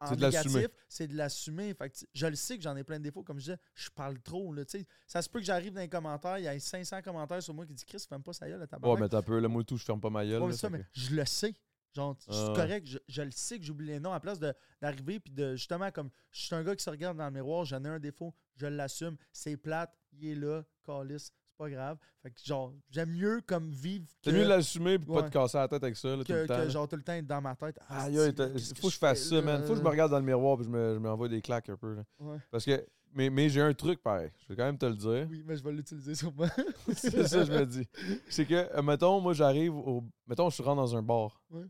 en 0.00 0.06
C'est 0.06 0.16
de 0.16 0.22
l'assumer. 0.22 0.54
négatif, 0.54 0.76
c'est 0.88 1.06
de 1.08 1.16
l'assumer. 1.16 1.74
Je 2.14 2.26
le 2.26 2.34
sais 2.36 2.56
que 2.56 2.62
j'en 2.62 2.76
ai 2.76 2.84
plein 2.84 2.98
de 2.98 3.04
défauts. 3.04 3.22
Comme 3.22 3.38
je 3.38 3.44
disais, 3.44 3.58
je 3.74 3.90
parle 3.90 4.18
trop. 4.20 4.52
Là, 4.52 4.62
ça 5.06 5.22
se 5.22 5.28
peut 5.28 5.40
que 5.40 5.44
j'arrive 5.44 5.72
dans 5.74 5.80
les 5.80 5.88
commentaires, 5.88 6.38
il 6.38 6.44
y 6.44 6.48
a 6.48 6.58
500 6.58 7.02
commentaires 7.02 7.42
sur 7.42 7.54
moi 7.54 7.66
qui 7.66 7.74
disent 7.74 7.84
Chris, 7.84 8.04
fais 8.08 8.18
pas 8.18 8.32
ça 8.32 8.48
gueule, 8.48 8.60
Ouais, 8.60 8.66
tabarnak. 8.66 9.00
mais 9.00 9.08
t'as 9.08 9.22
peu. 9.22 9.38
Là, 9.38 9.48
moi, 9.48 9.62
tout, 9.64 9.76
je 9.76 9.84
ferme 9.84 10.00
pas 10.00 10.10
ma 10.10 10.24
gueule. 10.24 10.42
Ouais, 10.42 10.50
là, 10.50 10.56
ça, 10.56 10.70
mais 10.70 10.80
que- 10.80 10.84
je 10.92 11.14
le 11.14 11.24
sais. 11.24 11.54
Genre, 11.92 12.16
c'est 12.20 12.30
Ah 12.32 12.48
ouais. 12.50 12.54
correct, 12.54 12.86
je, 12.86 12.98
je 13.08 13.22
le 13.22 13.32
sais 13.32 13.58
que 13.58 13.64
j'oublie 13.64 13.88
les 13.88 13.98
noms 13.98 14.12
à 14.12 14.20
place 14.20 14.38
d'arriver 14.38 15.18
puis 15.18 15.32
de 15.32 15.56
justement 15.56 15.90
comme 15.90 16.08
je 16.30 16.42
suis 16.46 16.54
un 16.54 16.62
gars 16.62 16.76
qui 16.76 16.84
se 16.84 16.90
regarde 16.90 17.18
dans 17.18 17.24
le 17.24 17.32
miroir, 17.32 17.64
j'en 17.64 17.84
ai 17.84 17.88
un 17.88 17.98
défaut, 17.98 18.32
je 18.54 18.66
l'assume, 18.68 19.16
c'est 19.32 19.56
plate, 19.56 19.92
il 20.12 20.28
est 20.28 20.34
là, 20.36 20.62
calice, 20.86 21.32
pas 21.60 21.70
grave. 21.70 21.98
Fait 22.22 22.30
que 22.30 22.40
genre, 22.42 22.72
j'aime 22.90 23.10
mieux 23.10 23.40
comme 23.46 23.70
vivre 23.70 24.06
que, 24.06 24.30
C'est 24.30 24.32
mieux 24.32 24.46
l'assumer 24.46 24.92
et 24.94 24.98
pas 24.98 25.22
te 25.24 25.30
casser 25.30 25.58
la 25.58 25.68
tête 25.68 25.82
avec 25.82 25.96
ça, 25.96 26.16
là, 26.16 26.24
tout 26.24 26.32
le 26.32 26.46
temps. 26.46 26.56
que 26.56 26.68
genre 26.70 26.88
tout 26.88 26.96
le 26.96 27.02
temps 27.02 27.12
être 27.12 27.26
dans 27.26 27.40
ma 27.42 27.54
tête. 27.54 27.78
Ah, 27.88 28.06
t'as- 28.10 28.48
qu'est-ce 28.50 28.74
faut 28.74 28.88
que 28.88 28.94
je 28.94 28.98
fasse 28.98 29.28
ça, 29.28 29.42
man. 29.42 29.62
Faut 29.64 29.72
que 29.74 29.78
je 29.78 29.82
me 29.84 29.88
regarde 29.88 30.10
dans 30.10 30.18
le 30.18 30.24
miroir 30.24 30.58
et 30.60 30.64
je 30.64 30.68
me, 30.68 30.94
je 30.94 30.98
m'envoie 30.98 31.28
des 31.28 31.42
claques 31.42 31.68
un 31.68 31.76
peu. 31.76 31.94
là. 31.94 32.02
Ouais. 32.18 32.38
Parce 32.50 32.64
que. 32.64 32.86
Mais, 33.12 33.28
mais 33.28 33.48
j'ai 33.48 33.60
un 33.60 33.74
truc 33.74 34.00
pareil. 34.02 34.30
Je 34.38 34.48
vais 34.48 34.56
quand 34.56 34.64
même 34.64 34.78
te 34.78 34.86
le 34.86 34.94
dire. 34.94 35.26
Oui, 35.28 35.42
mais 35.44 35.56
je 35.56 35.64
vais 35.64 35.72
l'utiliser 35.72 36.14
sur 36.14 36.32
moi. 36.36 36.46
c'est 36.94 37.26
ça, 37.26 37.44
je 37.44 37.50
me 37.52 37.66
dis. 37.66 37.84
C'est 38.28 38.46
que, 38.46 38.54
euh, 38.54 38.82
mettons, 38.82 39.20
moi, 39.20 39.32
j'arrive 39.32 39.74
au. 39.74 40.04
Mettons, 40.28 40.48
je 40.48 40.62
rentre 40.62 40.76
dans 40.80 40.96
un 40.96 41.02
bar. 41.02 41.42
Ouais. 41.50 41.64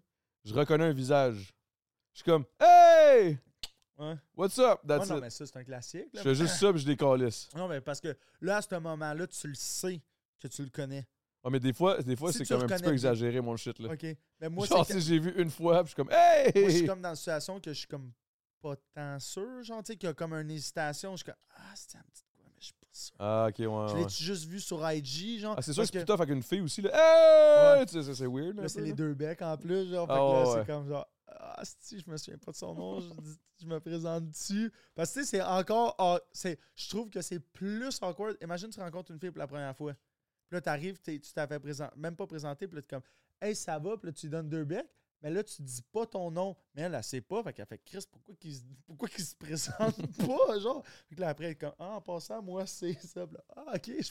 Je 0.45 0.53
reconnais 0.55 0.84
un 0.84 0.93
visage. 0.93 1.55
Je 2.12 2.18
suis 2.20 2.24
comme, 2.30 2.45
hey! 2.61 3.38
Ouais. 4.01 4.14
What's 4.34 4.59
up? 4.59 4.80
Ouais, 4.88 4.96
non, 4.98 5.16
it. 5.16 5.20
mais 5.22 5.30
ça, 5.30 5.44
c'est 5.46 5.57
un 5.59 5.64
classique. 5.64 6.07
Je 6.14 6.20
fais 6.20 6.34
juste 6.34 6.55
ça 6.57 6.72
puis 6.72 6.80
je 6.80 6.86
décalisse. 6.86 7.48
Non, 7.55 7.68
mais 7.68 7.80
parce 7.80 8.01
que 8.01 8.16
là, 8.40 8.57
à 8.57 8.62
ce 8.62 8.74
moment-là, 8.74 9.26
tu 9.26 9.46
le 9.48 9.55
sais 9.55 10.01
que 10.40 10.48
tu 10.48 10.62
le 10.62 10.70
connais. 10.70 11.07
Ah, 11.44 11.48
mais 11.51 11.61
des 11.61 11.72
fois, 11.72 12.03
des 12.03 12.16
fois 12.16 12.33
Si 12.33 12.38
c'est 12.38 12.45
tu 12.45 12.53
comme 12.54 12.62
un 12.62 12.66
petit 12.66 12.83
peu 12.83 12.92
exagéré, 12.92 13.41
mon 13.41 13.57
shit, 13.57 13.79
là. 13.79 13.92
OK. 13.92 14.07
Mais 14.41 14.49
moi, 14.49 14.66
Genre, 14.66 14.84
si 14.87 14.92
que- 14.95 15.00
j'ai 15.00 15.18
vu 15.18 15.33
une 15.41 15.50
fois, 15.50 15.83
puis 15.84 15.91
je 15.91 15.95
suis 15.95 15.96
comme, 15.96 16.11
hey! 16.12 16.50
Moi, 16.54 16.70
je 16.70 16.76
suis 16.76 16.87
comme 16.87 17.00
dans 17.03 17.11
une 17.11 17.16
situation 17.16 17.61
que 17.61 17.72
je 17.72 17.79
suis 17.79 17.87
comme 17.88 18.11
pas 18.62 18.75
tant 18.95 19.18
sûr, 19.18 19.62
genre, 19.62 19.83
tu 19.83 19.92
sais, 19.92 19.96
qu'il 19.96 20.07
y 20.07 20.11
a 20.11 20.14
comme 20.14 20.33
une 20.34 20.50
hésitation. 20.50 21.12
Je 21.12 21.16
suis 21.18 21.25
comme, 21.25 21.34
ah, 21.57 21.72
c'est 21.75 21.96
un 21.96 22.03
petit 22.12 22.25
quoi, 22.34 22.45
mais 22.46 22.57
je 22.58 22.64
suis 22.66 22.75
pas 22.75 22.87
sûr. 22.92 23.16
Ah, 23.18 23.46
ok, 23.49 23.58
ouais. 23.58 23.64
je 23.64 23.68
ouais. 23.95 24.00
l'ai-tu 24.00 24.22
juste 24.22 24.45
vu 24.45 24.61
sur 24.61 24.91
IG, 24.91 25.41
genre? 25.41 25.54
Ah, 25.58 25.62
c'est 25.62 25.72
sûr 25.72 25.83
que 25.83 25.88
c'est 25.91 26.04
tough 26.04 26.20
avec 26.20 26.34
une 26.34 26.42
fille 26.42 26.61
aussi, 26.61 26.83
là. 26.83 26.91
Hey! 26.92 27.79
Ouais. 27.80 27.87
Tu 27.87 27.92
sais, 27.95 28.03
ça, 28.03 28.14
c'est 28.14 28.26
weird, 28.26 28.57
là. 28.57 28.68
c'est 28.68 28.80
les 28.83 28.92
deux 28.92 29.14
becs 29.14 29.41
en 29.42 29.57
plus, 29.57 29.91
genre. 29.91 30.07
Fait 30.07 30.12
Ah, 30.12 30.16
que 30.16 30.20
là, 30.20 30.45
ouais, 30.50 30.58
c'est 30.61 30.66
comme 30.72 30.88
genre, 30.88 31.07
ah, 31.42 31.62
si, 31.64 31.99
je 31.99 32.11
me 32.11 32.17
souviens 32.17 32.38
pas 32.38 32.53
de 32.53 32.57
son 32.57 32.75
nom, 32.75 33.00
je, 33.00 33.08
je 33.61 33.67
me 33.67 33.80
présente 33.80 34.29
dessus. 34.29 34.72
Parce 34.95 35.12
que, 35.12 35.21
tu 35.21 35.25
sais, 35.25 35.30
c'est 35.30 35.42
encore, 35.42 35.95
ah, 35.99 36.21
c'est, 36.33 36.58
je 36.76 36.88
trouve 36.88 37.08
que 37.08 37.22
c'est 37.22 37.41
plus 37.41 37.99
awkward. 38.03 38.37
Imagine, 38.42 38.68
tu 38.71 38.80
rencontres 38.80 39.11
une 39.11 39.18
fille 39.18 39.30
pour 39.30 39.38
la 39.38 39.46
première 39.46 39.76
fois. 39.76 39.95
Puis 39.95 40.57
là, 40.57 40.61
t'arrives, 40.61 41.00
tu 41.00 41.21
t'as 41.21 41.46
fait 41.46 41.61
présenter, 41.61 41.95
même 41.96 42.17
pas 42.17 42.26
présenté, 42.26 42.67
puis 42.67 42.76
là, 42.76 42.83
t'es 42.83 42.96
comme, 42.96 43.04
hey, 43.41 43.54
ça 43.54 43.79
va, 43.79 43.96
puis 43.96 44.08
là, 44.08 44.12
tu 44.12 44.26
lui 44.26 44.30
donnes 44.30 44.49
deux 44.49 44.64
becs. 44.64 44.87
Mais 45.22 45.30
là, 45.30 45.42
tu 45.45 45.61
dis 45.63 45.83
pas 45.92 46.07
ton 46.07 46.30
nom. 46.30 46.57
Mais 46.75 46.83
elle, 46.83 46.95
elle 46.95 47.05
sait 47.05 47.21
pas. 47.21 47.42
Fait 47.42 47.53
qu'elle 47.53 47.67
fait 47.67 47.80
Chris, 47.84 48.05
pourquoi 48.11 48.34
qu'il 48.37 48.55
se, 48.55 48.63
pourquoi 48.87 49.09
qu'il 49.09 49.25
se 49.25 49.34
présente 49.37 49.76
pas? 50.18 50.59
Genre? 50.59 50.83
Fait 51.09 51.14
que 51.14 51.21
là, 51.21 51.29
après, 51.29 51.45
elle 51.47 51.51
est 51.53 51.55
comme 51.57 51.75
Ah, 51.79 51.97
en 51.97 52.01
passant, 52.01 52.42
moi, 52.42 52.64
c'est 52.67 52.95
ça. 53.05 53.21
Là, 53.21 53.45
ah, 53.57 53.72
ok, 53.75 53.87
je, 53.99 54.11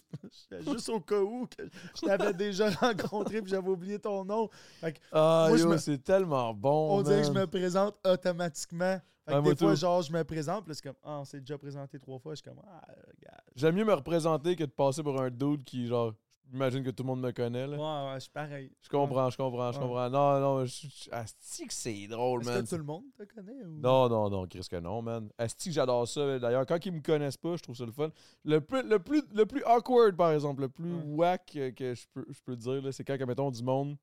je- 0.51 0.71
juste 0.71 0.89
au 0.89 0.99
cas 0.99 1.19
où 1.19 1.47
que 1.47 1.63
je 1.95 2.05
t'avais 2.05 2.33
déjà 2.33 2.69
rencontré 2.81 3.41
puis 3.41 3.49
j'avais 3.51 3.69
oublié 3.69 3.97
ton 3.99 4.23
nom. 4.23 4.49
Fait 4.81 4.93
que 4.93 4.99
Ah, 5.11 5.47
Moi, 5.49 5.57
yo, 5.57 5.67
me- 5.69 5.77
c'est 5.77 5.97
tellement 6.03 6.53
bon. 6.53 6.97
on 6.99 7.01
dirait 7.01 7.21
que 7.21 7.27
je 7.27 7.31
me 7.33 7.47
présente 7.47 7.95
automatiquement. 8.05 8.99
Fait 9.25 9.33
que 9.35 9.41
des 9.49 9.55
fois, 9.55 9.71
tout. 9.71 9.75
genre, 9.79 10.01
je 10.01 10.11
me 10.11 10.23
présente, 10.23 10.65
puis 10.65 10.75
c'est 10.75 10.83
comme 10.83 10.95
Ah, 11.03 11.19
on 11.19 11.25
s'est 11.25 11.39
déjà 11.39 11.57
présenté 11.57 11.99
trois 11.99 12.19
fois. 12.19 12.33
Je 12.33 12.41
suis 12.41 12.49
comme 12.49 12.61
Ah, 12.65 12.81
regarde. 12.87 13.41
J'aime 13.55 13.75
mieux 13.75 13.85
me 13.85 13.93
représenter 13.93 14.55
que 14.55 14.63
de 14.63 14.71
passer 14.71 15.03
pour 15.03 15.19
un 15.21 15.29
dude 15.29 15.63
qui, 15.63 15.85
genre, 15.87 16.13
j'imagine 16.51 16.83
que 16.83 16.89
tout 16.89 17.03
le 17.03 17.07
monde 17.07 17.21
me 17.21 17.31
connaît, 17.31 17.67
là. 17.67 17.77
Ouais, 17.77 18.09
ouais, 18.11 18.15
je 18.15 18.19
suis 18.21 18.29
pareil. 18.31 18.71
Je 18.81 18.89
comprends, 18.89 19.29
je 19.29 19.37
comprends, 19.37 19.71
je 19.71 19.77
Ouais. 19.77 19.83
comprends. 19.85 20.09
Non, 20.09 20.39
non, 20.39 20.65
je- 20.65 20.87
je- 20.87 21.09
asti 21.11 21.67
que 21.67 21.73
c'est 21.73 22.07
drôle, 22.07 22.41
Est-ce 22.41 22.49
man. 22.49 22.63
que 22.63 22.69
tout 22.69 22.77
le 22.77 22.83
monde 22.83 23.03
te 23.17 23.23
connaît? 23.23 23.63
Ou... 23.65 23.79
Non, 23.79 24.09
non, 24.09 24.29
non, 24.29 24.47
Chris 24.47 24.67
que 24.69 24.77
non, 24.79 25.01
man. 25.01 25.29
Asti 25.37 25.69
que 25.69 25.75
j'adore 25.75 26.07
ça. 26.07 26.39
D'ailleurs, 26.39 26.65
quand 26.65 26.83
ils 26.85 26.91
me 26.91 27.01
connaissent 27.01 27.37
pas, 27.37 27.55
je 27.55 27.63
trouve 27.63 27.75
ça 27.75 27.85
le 27.85 27.91
fun. 27.91 28.09
Le 28.43 28.59
plus, 28.61 28.83
le 28.83 28.99
plus, 28.99 29.23
le 29.33 29.45
plus 29.45 29.63
awkward, 29.65 30.15
par 30.15 30.31
exemple, 30.31 30.61
le 30.61 30.69
plus 30.69 30.93
Ouais. 30.93 31.03
whack 31.05 31.45
que, 31.53 31.69
que 31.71 31.93
je 31.95 32.05
peux, 32.13 32.25
je 32.29 32.39
peux 32.43 32.55
dire, 32.55 32.81
là, 32.81 32.91
c'est 32.91 33.03
quand, 33.03 33.17
mettons, 33.25 33.51
du 33.51 33.63
monde. 33.63 33.97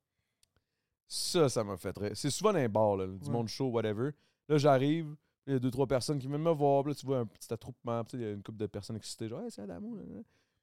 Ça, 1.08 1.48
ça 1.48 1.62
m'a 1.62 1.76
fait 1.76 1.92
très. 1.92 2.14
C'est 2.14 2.30
souvent 2.30 2.52
dans 2.52 2.58
les 2.58 2.68
bars, 2.68 2.96
là, 2.96 3.06
du 3.06 3.26
Ouais. 3.26 3.32
monde 3.32 3.48
chaud, 3.48 3.68
whatever. 3.68 4.10
Là, 4.48 4.58
j'arrive, 4.58 5.14
il 5.46 5.52
y 5.52 5.56
a 5.56 5.58
deux, 5.60 5.70
trois 5.70 5.86
personnes 5.86 6.18
qui 6.18 6.26
viennent 6.26 6.42
me 6.42 6.50
voir. 6.50 6.82
Puis 6.82 6.92
là, 6.92 6.94
tu 6.96 7.06
vois 7.06 7.18
un 7.18 7.26
petit 7.26 7.52
attroupement. 7.52 8.02
puis 8.04 8.12
tu 8.12 8.16
sais, 8.18 8.22
Il 8.22 8.26
y 8.26 8.30
a 8.30 8.34
une 8.34 8.42
couple 8.42 8.58
de 8.58 8.66
personnes 8.66 8.96
excitées, 8.96 9.28
genre, 9.28 9.40
hey, 9.42 9.50
c'est 9.50 9.62
Adamo. 9.62 9.96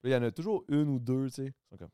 Il 0.04 0.12
y 0.12 0.16
en 0.16 0.24
a 0.24 0.32
toujours 0.32 0.64
une 0.68 0.90
ou 0.90 1.00
deux, 1.00 1.28
tu 1.28 1.36
sais. 1.36 1.54
Ils 1.54 1.70
sont 1.70 1.78
comme. 1.78 1.90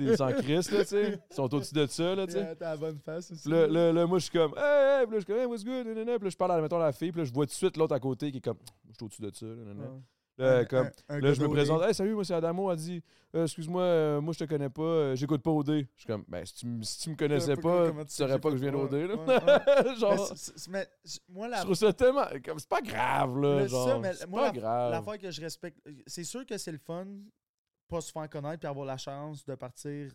ils 0.00 0.16
s'en 0.16 0.32
crissent, 0.32 0.70
là, 0.70 0.80
tu 0.80 0.88
sais. 0.88 1.20
Ils 1.30 1.34
sont 1.34 1.54
au-dessus 1.54 1.74
de 1.74 1.86
ça, 1.86 2.14
là, 2.14 2.26
tu 2.26 2.32
sais. 2.32 2.38
Yeah, 2.40 2.56
T'as 2.56 2.70
la 2.70 2.76
bonne 2.76 2.98
face 2.98 3.30
aussi. 3.30 3.48
Là, 3.48 3.66
là, 3.66 3.92
là, 3.92 4.06
moi, 4.06 4.18
je 4.18 4.24
suis 4.24 4.32
comme, 4.32 4.54
hey, 4.56 5.00
hey, 5.00 5.06
puis 5.06 5.14
là, 5.14 5.18
je 5.18 5.18
suis 5.18 5.26
comme, 5.26 5.36
hey, 5.36 5.46
what's 5.46 5.64
good, 5.64 5.86
nanana. 5.86 6.18
Puis 6.18 6.24
là, 6.24 6.30
je 6.30 6.36
parle 6.36 6.52
à, 6.52 6.60
mettons, 6.60 6.78
la 6.78 6.92
fille, 6.92 7.12
puis 7.12 7.20
là, 7.20 7.24
je 7.24 7.32
vois 7.32 7.44
tout 7.46 7.50
de 7.50 7.54
suite 7.54 7.76
l'autre 7.76 7.94
à 7.94 8.00
côté 8.00 8.30
qui 8.30 8.38
est 8.38 8.40
comme, 8.40 8.58
je 8.88 8.94
suis 8.94 9.04
au-dessus 9.04 9.22
de 9.22 9.30
ça, 9.34 9.46
là, 9.46 9.54
nanana. 9.56 9.90
Ouais. 9.90 10.00
Là, 10.38 10.58
Un- 10.58 10.64
comme, 10.66 10.86
un- 11.08 11.16
un 11.16 11.20
là, 11.20 11.32
je 11.32 11.40
me 11.42 11.48
présente, 11.48 11.82
hey, 11.82 11.92
salut, 11.94 12.14
moi, 12.14 12.24
c'est 12.24 12.34
Adamo. 12.34 12.70
Elle 12.70 12.78
dit, 12.78 13.02
Euh, 13.34 13.44
excuse-moi, 13.44 13.82
euh, 13.82 14.20
moi, 14.22 14.32
je 14.32 14.38
te 14.38 14.44
connais 14.44 14.70
pas, 14.70 14.82
euh, 14.82 15.14
j'écoute 15.14 15.42
pas 15.42 15.50
OD. 15.50 15.68
Je 15.68 15.84
suis 15.96 16.06
comme, 16.06 16.24
ben, 16.28 16.46
si 16.46 16.54
tu, 16.54 16.82
si 16.82 16.98
tu 17.00 17.10
me 17.10 17.14
connaissais 17.16 17.56
pas 17.56 17.90
tu 17.90 18.14
saurais 18.14 18.38
pas 18.38 18.50
que 18.50 18.56
je 18.56 18.62
viens 18.62 18.72
d'OD, 18.72 18.94
Genre, 19.98 20.34
mais 20.70 20.88
moi, 21.28 21.48
je 21.54 21.60
trouve 21.62 21.74
ça 21.74 21.92
tellement, 21.92 22.24
c'est 22.32 22.68
pas 22.68 22.80
grave, 22.80 23.38
là. 23.38 23.60
le- 23.62 23.68
genre, 23.68 23.86
ça, 23.88 23.98
mais 23.98 24.14
c'est 24.14 24.26
moi, 24.26 24.40
pas 24.40 24.46
la- 24.46 24.52
grave. 24.60 24.90
l'affaire 24.92 25.18
que 25.18 25.30
je 25.30 25.40
respecte, 25.42 25.78
c'est 26.06 26.24
sûr 26.24 26.46
que 26.46 26.56
c'est 26.56 26.72
le 26.72 26.78
fun, 26.78 27.06
pas 27.88 28.00
se 28.00 28.10
faire 28.12 28.30
connaître, 28.30 28.60
puis 28.60 28.68
avoir 28.68 28.86
la 28.86 28.96
chance 28.96 29.44
de 29.44 29.54
partir 29.56 30.10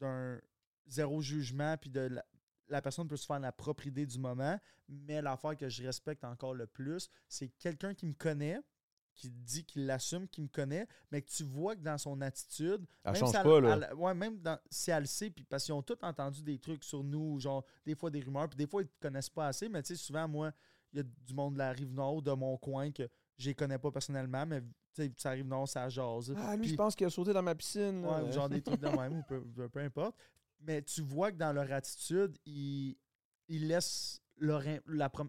d'un 0.00 0.40
zéro 0.86 1.20
jugement, 1.20 1.76
puis 1.76 1.90
de 1.90 2.00
la, 2.00 2.24
la 2.68 2.80
personne 2.80 3.06
peut 3.08 3.16
se 3.18 3.26
faire 3.26 3.40
la 3.40 3.52
propre 3.52 3.86
idée 3.86 4.06
du 4.06 4.18
moment. 4.18 4.58
Mais 4.88 5.20
l'affaire 5.20 5.54
que 5.56 5.68
je 5.68 5.82
respecte 5.84 6.24
encore 6.24 6.54
le 6.54 6.66
plus, 6.66 7.08
c'est 7.28 7.48
quelqu'un 7.58 7.92
qui 7.92 8.06
me 8.06 8.14
connaît, 8.14 8.58
qui 9.14 9.30
dit 9.30 9.64
qu'il 9.64 9.86
l'assume, 9.86 10.26
qui 10.28 10.42
me 10.42 10.48
connaît, 10.48 10.86
mais 11.10 11.22
que 11.22 11.30
tu 11.30 11.44
vois 11.44 11.76
que 11.76 11.80
dans 11.80 11.96
son 11.98 12.20
attitude, 12.20 12.84
Elle 13.04 13.12
même 13.12 13.20
change 13.20 13.30
si 13.30 13.36
elle- 13.36 13.42
pas, 13.44 13.60
là. 13.60 13.88
elle- 13.90 13.94
ouais, 13.96 14.14
même 14.14 14.38
dans, 14.40 14.58
si 14.70 14.90
elle 14.90 15.00
le 15.02 15.06
sait, 15.06 15.30
puis 15.30 15.44
parce 15.44 15.64
qu'ils 15.64 15.74
ont 15.74 15.82
tous 15.82 15.98
entendu 16.02 16.42
des 16.42 16.58
trucs 16.58 16.82
sur 16.84 17.02
nous, 17.04 17.38
genre 17.38 17.64
des 17.86 17.94
fois 17.94 18.10
des 18.10 18.20
rumeurs, 18.20 18.48
puis 18.48 18.56
des 18.56 18.66
fois 18.66 18.82
ils 18.82 18.88
te 18.88 19.00
connaissent 19.00 19.30
pas 19.30 19.46
assez, 19.48 19.68
mais 19.68 19.82
tu 19.82 19.94
sais, 19.94 20.02
souvent, 20.02 20.26
moi, 20.28 20.52
il 20.92 20.98
y 20.98 21.00
a 21.00 21.04
du 21.04 21.34
monde 21.34 21.54
de 21.54 21.58
la 21.58 21.70
rive 21.72 21.92
nord, 21.92 22.22
de 22.22 22.32
mon 22.32 22.56
coin, 22.56 22.90
que 22.90 23.08
je 23.38 23.46
les 23.48 23.54
connais 23.54 23.78
pas 23.78 23.90
personnellement, 23.90 24.44
mais 24.46 24.60
tu 24.60 24.66
sais, 25.02 25.12
ça 25.16 25.30
arrive 25.30 25.46
nord, 25.46 25.68
ça 25.68 25.88
jase. 25.88 26.32
Ah, 26.36 26.54
lui, 26.56 26.62
Puis- 26.62 26.70
je 26.70 26.76
pense 26.76 26.94
qu'il 26.94 27.06
a 27.06 27.10
sauté 27.10 27.32
dans 27.32 27.42
ma 27.42 27.54
piscine. 27.54 28.04
Ouais, 28.04 28.22
ou 28.22 28.32
genre 28.32 28.48
des 28.48 28.62
trucs 28.62 28.80
de 28.80 28.88
même, 28.88 29.18
ou 29.18 29.22
peu, 29.28 29.40
peu- 29.44 29.68
peu 29.68 29.80
importe. 29.80 30.16
Mais 30.60 30.82
tu 30.82 31.02
vois 31.02 31.30
que 31.32 31.36
dans 31.36 31.52
leur 31.52 31.70
attitude, 31.72 32.36
ils, 32.46 32.96
ils 33.48 33.66
laissent 33.68 34.20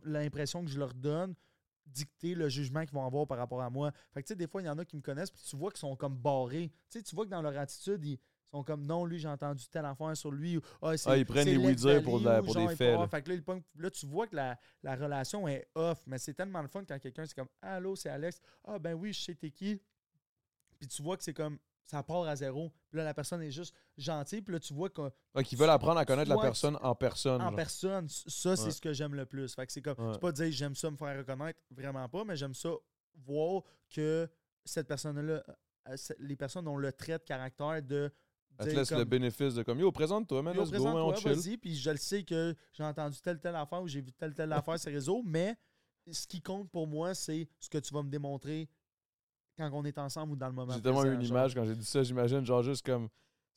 l'impression 0.04 0.64
que 0.64 0.70
je 0.72 0.80
leur 0.80 0.94
donne 0.94 1.36
dicter 1.86 2.36
le 2.36 2.50
jugement 2.50 2.82
qu'ils 2.82 2.94
vont 2.94 3.06
avoir 3.06 3.28
par 3.28 3.38
rapport 3.38 3.62
à 3.62 3.70
moi. 3.70 3.92
Fait 4.14 4.22
que 4.22 4.28
tu 4.28 4.32
sais, 4.34 4.36
des 4.36 4.48
fois, 4.48 4.62
il 4.62 4.66
y 4.66 4.70
en 4.70 4.78
a 4.78 4.86
qui 4.86 4.96
me 4.96 5.02
connaissent, 5.02 5.32
puis 5.32 5.42
tu 5.48 5.56
vois 5.56 5.72
qu'ils 5.72 5.80
sont 5.80 5.96
comme 5.96 6.16
barrés. 6.18 6.70
Tu 6.90 7.00
sais, 7.00 7.04
tu 7.04 7.16
vois 7.16 7.26
que 7.26 7.30
dans 7.32 7.42
leur 7.42 7.58
attitude, 7.58 8.04
ils 8.04 8.20
sont 8.52 8.64
comme 8.64 8.86
non, 8.86 9.06
lui, 9.06 9.20
j'ai 9.20 9.28
entendu 9.28 9.68
telle 9.68 9.86
affaire 9.86 10.16
sur 10.18 10.32
lui. 10.32 10.58
Ou, 10.58 10.62
ah, 10.82 10.96
c'est- 10.98 11.10
Ah, 11.10 11.18
ils 11.18 11.26
prennent 11.26 11.46
les 11.48 11.58
l'ex 11.58 11.84
oui-dire 11.84 12.04
pour 12.04 12.20
la- 12.20 12.42
pour 12.42 12.50
ou 12.50 12.54
des 12.54 12.66
faits, 12.76 12.94
là. 13.02 13.08
Fait 13.08 13.22
que 13.22 13.32
là, 13.78 13.90
tu 13.92 14.06
vois 14.06 14.28
que 14.28 14.36
la, 14.36 14.58
la 14.84 14.96
relation 14.96 15.48
est 15.48 15.68
off, 15.76 16.02
mais 16.08 16.18
c'est 16.18 16.34
tellement 16.34 16.62
le 16.62 16.68
fun 16.68 16.84
quand 16.86 17.00
quelqu'un, 17.00 17.26
c'est 17.26 17.36
comme 17.36 17.50
Allô, 17.62 17.96
c'est 17.96 18.10
Alex. 18.10 18.40
Ah, 18.64 18.80
ben 18.80 18.94
oui, 18.94 19.14
je 19.14 19.22
sais 19.24 19.36
t'es 19.36 19.52
qui. 19.52 19.82
Puis 20.80 20.88
tu 20.88 21.02
vois 21.02 21.18
que 21.18 21.24
c'est 21.24 21.34
comme 21.34 21.58
ça 21.86 22.02
part 22.04 22.24
à 22.24 22.36
zéro. 22.36 22.72
Puis 22.90 22.98
là, 22.98 23.04
la 23.04 23.14
personne 23.14 23.42
est 23.42 23.52
juste 23.52 23.74
gentille. 23.98 24.42
Puis 24.42 24.54
là, 24.54 24.60
tu 24.60 24.74
vois 24.74 24.90
qu'en 24.90 25.12
Ouais, 25.36 25.44
qu'ils 25.44 25.58
veulent 25.58 25.70
apprendre 25.70 26.00
à 26.00 26.06
connaître 26.06 26.30
la 26.30 26.38
personne 26.38 26.78
en 26.82 26.96
personne. 26.96 27.42
genre. 27.42 27.56
personne, 27.56 28.08
ça, 28.10 28.56
c'est 28.56 28.66
Ouais. 28.66 28.72
ce 28.72 28.82
que 28.82 28.94
j'aime 28.94 29.14
le 29.16 29.26
plus. 29.26 29.54
Fait 29.54 29.66
que 29.66 29.72
c'est 29.72 29.82
comme, 29.82 29.96
Ouais. 30.00 30.14
c'est 30.14 30.20
pas 30.22 30.32
dire 30.32 30.52
j'aime 30.52 30.76
ça 30.76 30.90
me 30.92 30.98
faire 30.98 31.18
reconnaître, 31.18 31.60
vraiment 31.72 32.08
pas, 32.10 32.24
mais 32.24 32.36
j'aime 32.36 32.54
ça 32.54 32.70
voir 33.26 33.62
que 33.94 34.28
cette 34.64 34.88
personne-là, 34.88 35.44
euh, 35.88 35.96
c'est- 35.98 36.18
les 36.20 36.36
personnes 36.36 36.68
ont 36.68 36.78
le 36.78 36.92
trait 36.92 37.18
de 37.20 37.24
caractère 37.24 37.82
de. 37.82 38.12
Elle 38.58 38.70
te 38.72 38.76
laisse 38.76 38.92
le 38.92 39.04
bénéfice 39.04 39.54
de 39.54 39.64
comme, 39.64 39.80
yo, 39.80 39.92
présente-toi, 39.92 40.42
man, 40.42 40.56
let's 40.58 40.72
go, 40.72 40.84
man, 40.86 40.96
on 40.96 41.14
chill. 41.16 41.58
puis 41.60 41.76
je 41.76 41.90
le 41.92 41.98
sais 41.98 42.24
que 42.24 42.56
j'ai 42.72 42.84
entendu 42.84 43.20
telle 43.22 43.40
telle 43.40 43.56
affaire 43.56 43.82
ou 43.82 43.88
j'ai 43.88 44.00
vu 44.02 44.14
telle 44.14 44.34
telle 44.34 44.52
affaire 44.54 44.80
sur 44.80 44.90
les 44.90 44.96
réseaux, 44.96 45.22
mais 45.26 45.56
ce 46.10 46.26
qui 46.26 46.42
compte 46.42 46.72
pour 46.72 46.88
moi, 46.88 47.14
c'est 47.14 47.50
ce 47.60 47.70
que 47.70 47.78
tu 47.80 47.94
vas 47.94 48.02
me 48.02 48.10
démontrer 48.10 48.70
quand 49.58 49.70
on 49.74 49.84
est 49.86 49.98
ensemble 49.98 50.34
ou 50.34 50.36
dans 50.36 50.48
le 50.48 50.54
moment 50.54 50.74
J'ai 50.74 50.82
tellement 50.82 51.04
eu 51.04 51.14
une 51.14 51.22
genre. 51.22 51.30
image 51.38 51.56
quand 51.56 51.66
j'ai 51.66 51.76
dit 51.76 51.86
ça, 51.86 52.04
j'imagine, 52.04 52.46
genre 52.46 52.64
juste 52.64 52.86
comme 52.86 53.08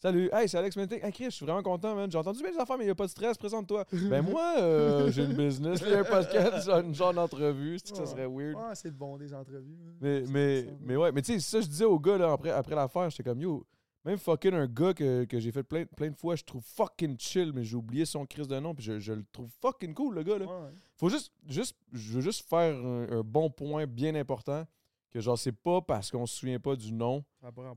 Salut, 0.01 0.31
hey, 0.33 0.49
c'est 0.49 0.57
Alex 0.57 0.77
Mentic. 0.77 1.03
Hey, 1.03 1.11
Chris, 1.11 1.25
je 1.25 1.31
suis 1.31 1.45
vraiment 1.45 1.61
content, 1.61 1.93
man. 1.97 2.09
J'ai 2.09 2.19
entendu 2.19 2.41
bien 2.41 2.53
les 2.53 2.57
affaires, 2.59 2.79
mais 2.79 2.85
il 2.85 2.87
n'y 2.87 2.93
a 2.93 2.95
pas 2.95 3.07
de 3.07 3.11
stress, 3.11 3.37
présente-toi. 3.37 3.85
ben, 4.09 4.23
moi, 4.23 4.55
euh, 4.59 5.11
j'ai 5.11 5.25
une 5.25 5.33
business, 5.33 5.83
a 5.83 5.99
un 5.99 6.05
podcast, 6.05 6.67
genre, 6.67 6.79
une 6.79 6.95
genre 6.95 7.13
d'entrevue. 7.13 7.81
C'est 7.81 7.91
que 7.91 7.97
ça 7.97 8.07
serait 8.07 8.29
weird? 8.29 8.55
Ouais, 8.55 8.75
c'est 8.75 8.93
bon 8.93 9.17
des 9.17 9.35
entrevues. 9.35 9.77
Mais, 10.01 10.23
mais, 10.29 10.63
ça. 10.63 10.71
mais 10.83 10.95
ouais, 10.95 11.11
mais 11.11 11.21
tu 11.21 11.33
sais, 11.33 11.41
ça, 11.41 11.61
je 11.61 11.67
disais 11.67 11.85
au 11.85 11.99
gars, 11.99 12.17
là, 12.17 12.31
après, 12.31 12.51
après 12.51 12.77
l'affaire, 12.77 13.11
j'étais 13.11 13.25
comme, 13.25 13.41
yo, 13.41 13.67
même 14.05 14.19
fucking 14.19 14.55
un 14.55 14.69
gars 14.69 14.95
que, 14.95 15.25
que 15.25 15.41
j'ai 15.41 15.51
fait 15.51 15.65
plein, 15.65 15.85
plein 15.85 16.11
de 16.11 16.17
fois, 16.17 16.37
je 16.37 16.45
trouve 16.45 16.63
fucking 16.63 17.19
chill, 17.19 17.53
mais 17.53 17.65
j'ai 17.65 17.75
oublié 17.75 18.05
son 18.05 18.25
crise 18.25 18.47
de 18.47 18.61
nom, 18.61 18.77
puis 18.77 18.85
je, 18.85 19.01
je 19.01 19.15
le 19.15 19.25
trouve 19.33 19.51
fucking 19.61 19.95
cool, 19.95 20.15
le 20.15 20.23
gars, 20.23 20.39
là. 20.39 20.47
Ouais, 20.47 20.53
ouais. 20.53 20.75
Faut 20.95 21.09
juste, 21.09 21.33
juste, 21.49 21.77
je 21.93 22.13
veux 22.13 22.21
juste 22.21 22.49
faire 22.49 22.77
un, 22.77 23.19
un 23.19 23.23
bon 23.23 23.51
point 23.51 23.85
bien 23.89 24.15
important, 24.15 24.65
que 25.11 25.21
genre, 25.21 25.39
c'est 25.39 25.53
pas 25.53 25.81
parce 25.81 26.11
qu'on 26.11 26.27
se 26.27 26.37
souvient 26.37 26.61
pas 26.61 26.77
du 26.77 26.93
nom 26.93 27.25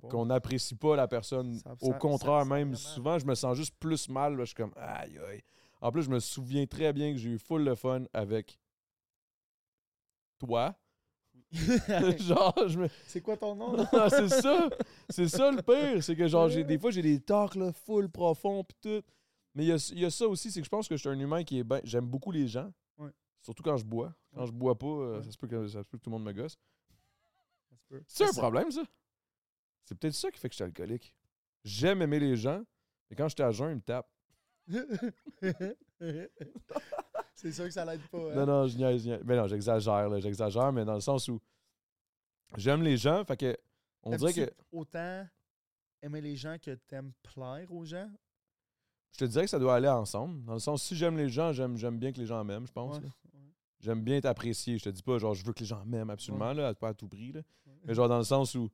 qu'on 0.09 0.25
n'apprécie 0.25 0.75
pas 0.75 0.95
la 0.95 1.07
personne. 1.07 1.53
Ça- 1.59 1.75
Au 1.81 1.91
ça- 1.91 1.97
contraire, 1.97 2.39
ça- 2.39 2.45
même, 2.45 2.75
souvent, 2.75 3.17
je 3.19 3.25
me 3.25 3.35
sens 3.35 3.55
juste 3.57 3.75
plus 3.79 4.09
mal, 4.09 4.33
là, 4.35 4.41
je 4.43 4.47
suis 4.47 4.55
comme, 4.55 4.73
aïe, 4.75 5.17
aïe. 5.29 5.41
En 5.81 5.91
plus, 5.91 6.03
je 6.03 6.09
me 6.09 6.19
souviens 6.19 6.65
très 6.67 6.91
bien 6.93 7.11
que 7.11 7.17
j'ai 7.17 7.29
eu 7.29 7.37
full 7.39 7.63
le 7.63 7.75
fun 7.75 8.03
avec 8.13 8.59
toi. 10.39 10.75
genre, 12.19 12.55
je 12.67 12.79
me, 12.79 12.87
c'est 13.07 13.21
quoi 13.21 13.35
ton 13.37 13.55
nom? 13.55 13.75
c'est 14.09 14.29
ça. 14.29 14.69
C'est 15.09 15.27
ça 15.27 15.51
le 15.51 15.61
pire. 15.61 16.01
C'est 16.03 16.15
que 16.15 16.27
genre, 16.27 16.47
j'ai, 16.49 16.63
des 16.63 16.77
fois, 16.77 16.91
j'ai 16.91 17.01
des 17.01 17.19
talks 17.19 17.55
là, 17.55 17.71
full 17.73 18.09
profond 18.09 18.63
pis 18.63 18.75
tout. 18.81 19.01
Mais 19.53 19.65
il 19.65 19.67
y 19.67 19.71
a, 19.73 19.91
il 19.93 19.99
y 19.99 20.05
a 20.05 20.09
ça 20.09 20.27
aussi, 20.27 20.49
c'est 20.49 20.61
que 20.61 20.65
je 20.65 20.69
pense 20.69 20.87
que 20.87 20.95
je 20.95 21.01
suis 21.01 21.09
un 21.09 21.19
humain 21.19 21.43
qui 21.43 21.59
est 21.59 21.63
ben. 21.63 21.81
J'aime 21.83 22.05
beaucoup 22.05 22.31
les 22.31 22.47
gens. 22.47 22.71
Ouais. 22.97 23.09
Surtout 23.41 23.63
quand 23.63 23.75
je 23.75 23.83
bois. 23.83 24.13
Quand 24.33 24.45
je 24.45 24.51
bois 24.53 24.77
pas, 24.77 24.85
euh, 24.87 25.17
Ouais. 25.17 25.23
ça, 25.23 25.31
se 25.31 25.37
peut 25.37 25.47
que, 25.47 25.67
ça 25.67 25.83
se 25.83 25.87
peut 25.89 25.97
que 25.97 26.03
tout 26.03 26.09
le 26.09 26.17
monde 26.17 26.23
me 26.23 26.31
gosse. 26.31 26.57
C'est 28.07 28.25
un 28.25 28.31
ça- 28.31 28.41
problème, 28.41 28.71
ça. 28.71 28.83
C'est 29.85 29.97
peut-être 29.97 30.13
ça 30.13 30.31
qui 30.31 30.39
fait 30.39 30.47
que 30.49 30.53
je 30.53 30.57
suis 30.57 30.63
alcoolique. 30.63 31.13
J'aime 31.63 32.01
aimer 32.01 32.19
les 32.19 32.35
gens, 32.35 32.63
mais 33.09 33.15
quand 33.15 33.27
j'étais 33.27 33.43
à 33.43 33.51
jeun, 33.51 33.71
ils 33.71 33.75
me 33.75 33.81
tapent. 33.81 34.09
c'est 37.33 37.51
sûr 37.51 37.65
que 37.65 37.71
ça 37.71 37.85
l'aide 37.85 38.01
pas. 38.09 38.31
hein? 38.31 38.35
Non, 38.35 38.45
non, 38.45 38.67
je 38.67 38.77
niaise, 38.77 39.03
je 39.03 39.09
niaise. 39.09 39.21
Mais 39.25 39.35
non, 39.35 39.47
j'exagère, 39.47 40.09
là, 40.09 40.19
j'exagère, 40.19 40.71
mais 40.71 40.85
dans 40.85 40.93
le 40.95 41.01
sens 41.01 41.27
où 41.27 41.39
j'aime 42.57 42.83
les 42.83 42.97
gens, 42.97 43.23
fait 43.25 43.37
que 43.37 43.57
on 44.03 44.15
dirait 44.15 44.33
que. 44.33 44.51
Autant 44.71 45.27
aimer 46.01 46.21
les 46.21 46.35
gens 46.35 46.57
que 46.59 46.71
t'aimes 46.71 47.11
plaire 47.21 47.71
aux 47.71 47.85
gens? 47.85 48.09
Je 49.13 49.19
te 49.19 49.25
dirais 49.25 49.43
que 49.43 49.49
ça 49.49 49.59
doit 49.59 49.75
aller 49.75 49.89
ensemble. 49.89 50.43
Dans 50.45 50.53
le 50.53 50.59
sens, 50.59 50.83
si 50.83 50.95
j'aime 50.95 51.17
les 51.17 51.29
gens, 51.29 51.51
j'aime, 51.51 51.75
j'aime 51.77 51.99
bien 51.99 52.11
que 52.11 52.17
les 52.19 52.25
gens 52.25 52.43
m'aiment, 52.43 52.65
je 52.65 52.71
pense. 52.71 52.95
Ouais, 52.95 53.03
là. 53.03 53.09
ouais. 53.33 53.39
J'aime 53.81 54.01
bien 54.03 54.17
être 54.17 54.25
apprécié. 54.25 54.77
Je 54.77 54.85
te 54.85 54.89
dis 54.89 55.03
pas, 55.03 55.17
genre, 55.17 55.33
je 55.33 55.43
veux 55.45 55.53
que 55.53 55.59
les 55.59 55.65
gens 55.65 55.83
m'aiment 55.85 56.09
absolument, 56.09 56.53
là, 56.53 56.73
pas 56.73 56.89
à 56.89 56.93
tout 56.93 57.07
prix. 57.07 57.33
Là. 57.33 57.41
Mais 57.85 57.93
genre, 57.93 58.07
dans 58.09 58.17
le 58.17 58.23
sens 58.23 58.55
où, 58.55 58.69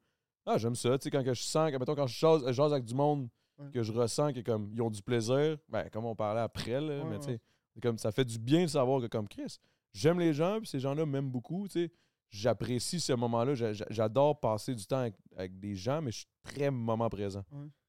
ah, 0.45 0.57
j'aime 0.57 0.75
ça. 0.75 0.97
Tu 0.97 1.03
sais, 1.05 1.11
quand 1.11 1.23
que 1.23 1.34
je 1.34 1.41
sens, 1.43 1.71
que, 1.71 1.77
mettons, 1.77 1.95
quand 1.95 2.07
je 2.07 2.17
jase, 2.17 2.43
je 2.47 2.51
jase 2.53 2.71
avec 2.73 2.85
du 2.85 2.93
monde, 2.95 3.27
Ouais. 3.59 3.71
que 3.71 3.81
je 3.81 3.91
ressens 3.91 4.34
que, 4.34 4.41
comme, 4.41 4.69
ils 4.71 4.81
ont 4.84 4.91
du 4.91 5.01
plaisir, 5.01 5.57
ben, 5.67 5.89
comme 5.89 6.05
on 6.05 6.15
parlait 6.15 6.41
après, 6.41 6.79
là, 6.79 6.99
Ouais, 7.03 7.09
mais 7.09 7.17
tu 7.17 7.25
sais, 7.25 7.39
comme, 7.81 7.97
ça 7.97 8.11
fait 8.11 8.23
du 8.25 8.38
bien 8.38 8.63
de 8.63 8.67
savoir 8.67 9.01
que, 9.01 9.07
comme 9.07 9.27
Chris, 9.27 9.57
j'aime 9.93 10.19
les 10.19 10.31
gens, 10.31 10.59
puis 10.59 10.67
ces 10.67 10.79
gens-là 10.79 11.05
m'aiment 11.07 11.31
beaucoup, 11.31 11.67
tu 11.67 11.85
sais. 11.85 11.91
J'apprécie 12.29 12.99
ce 12.99 13.13
moment-là. 13.13 13.55
J'a- 13.55 13.73
j'a- 13.73 13.88
J'adore 13.89 14.39
passer 14.39 14.75
du 14.75 14.85
temps 14.85 14.97
avec, 14.99 15.15
avec 15.35 15.57
des 15.59 15.75
gens, 15.75 16.01
mais 16.01 16.11
je 16.11 16.17
suis 16.17 16.27
très 16.43 16.69
moment 16.69 17.09
présent. 17.09 17.43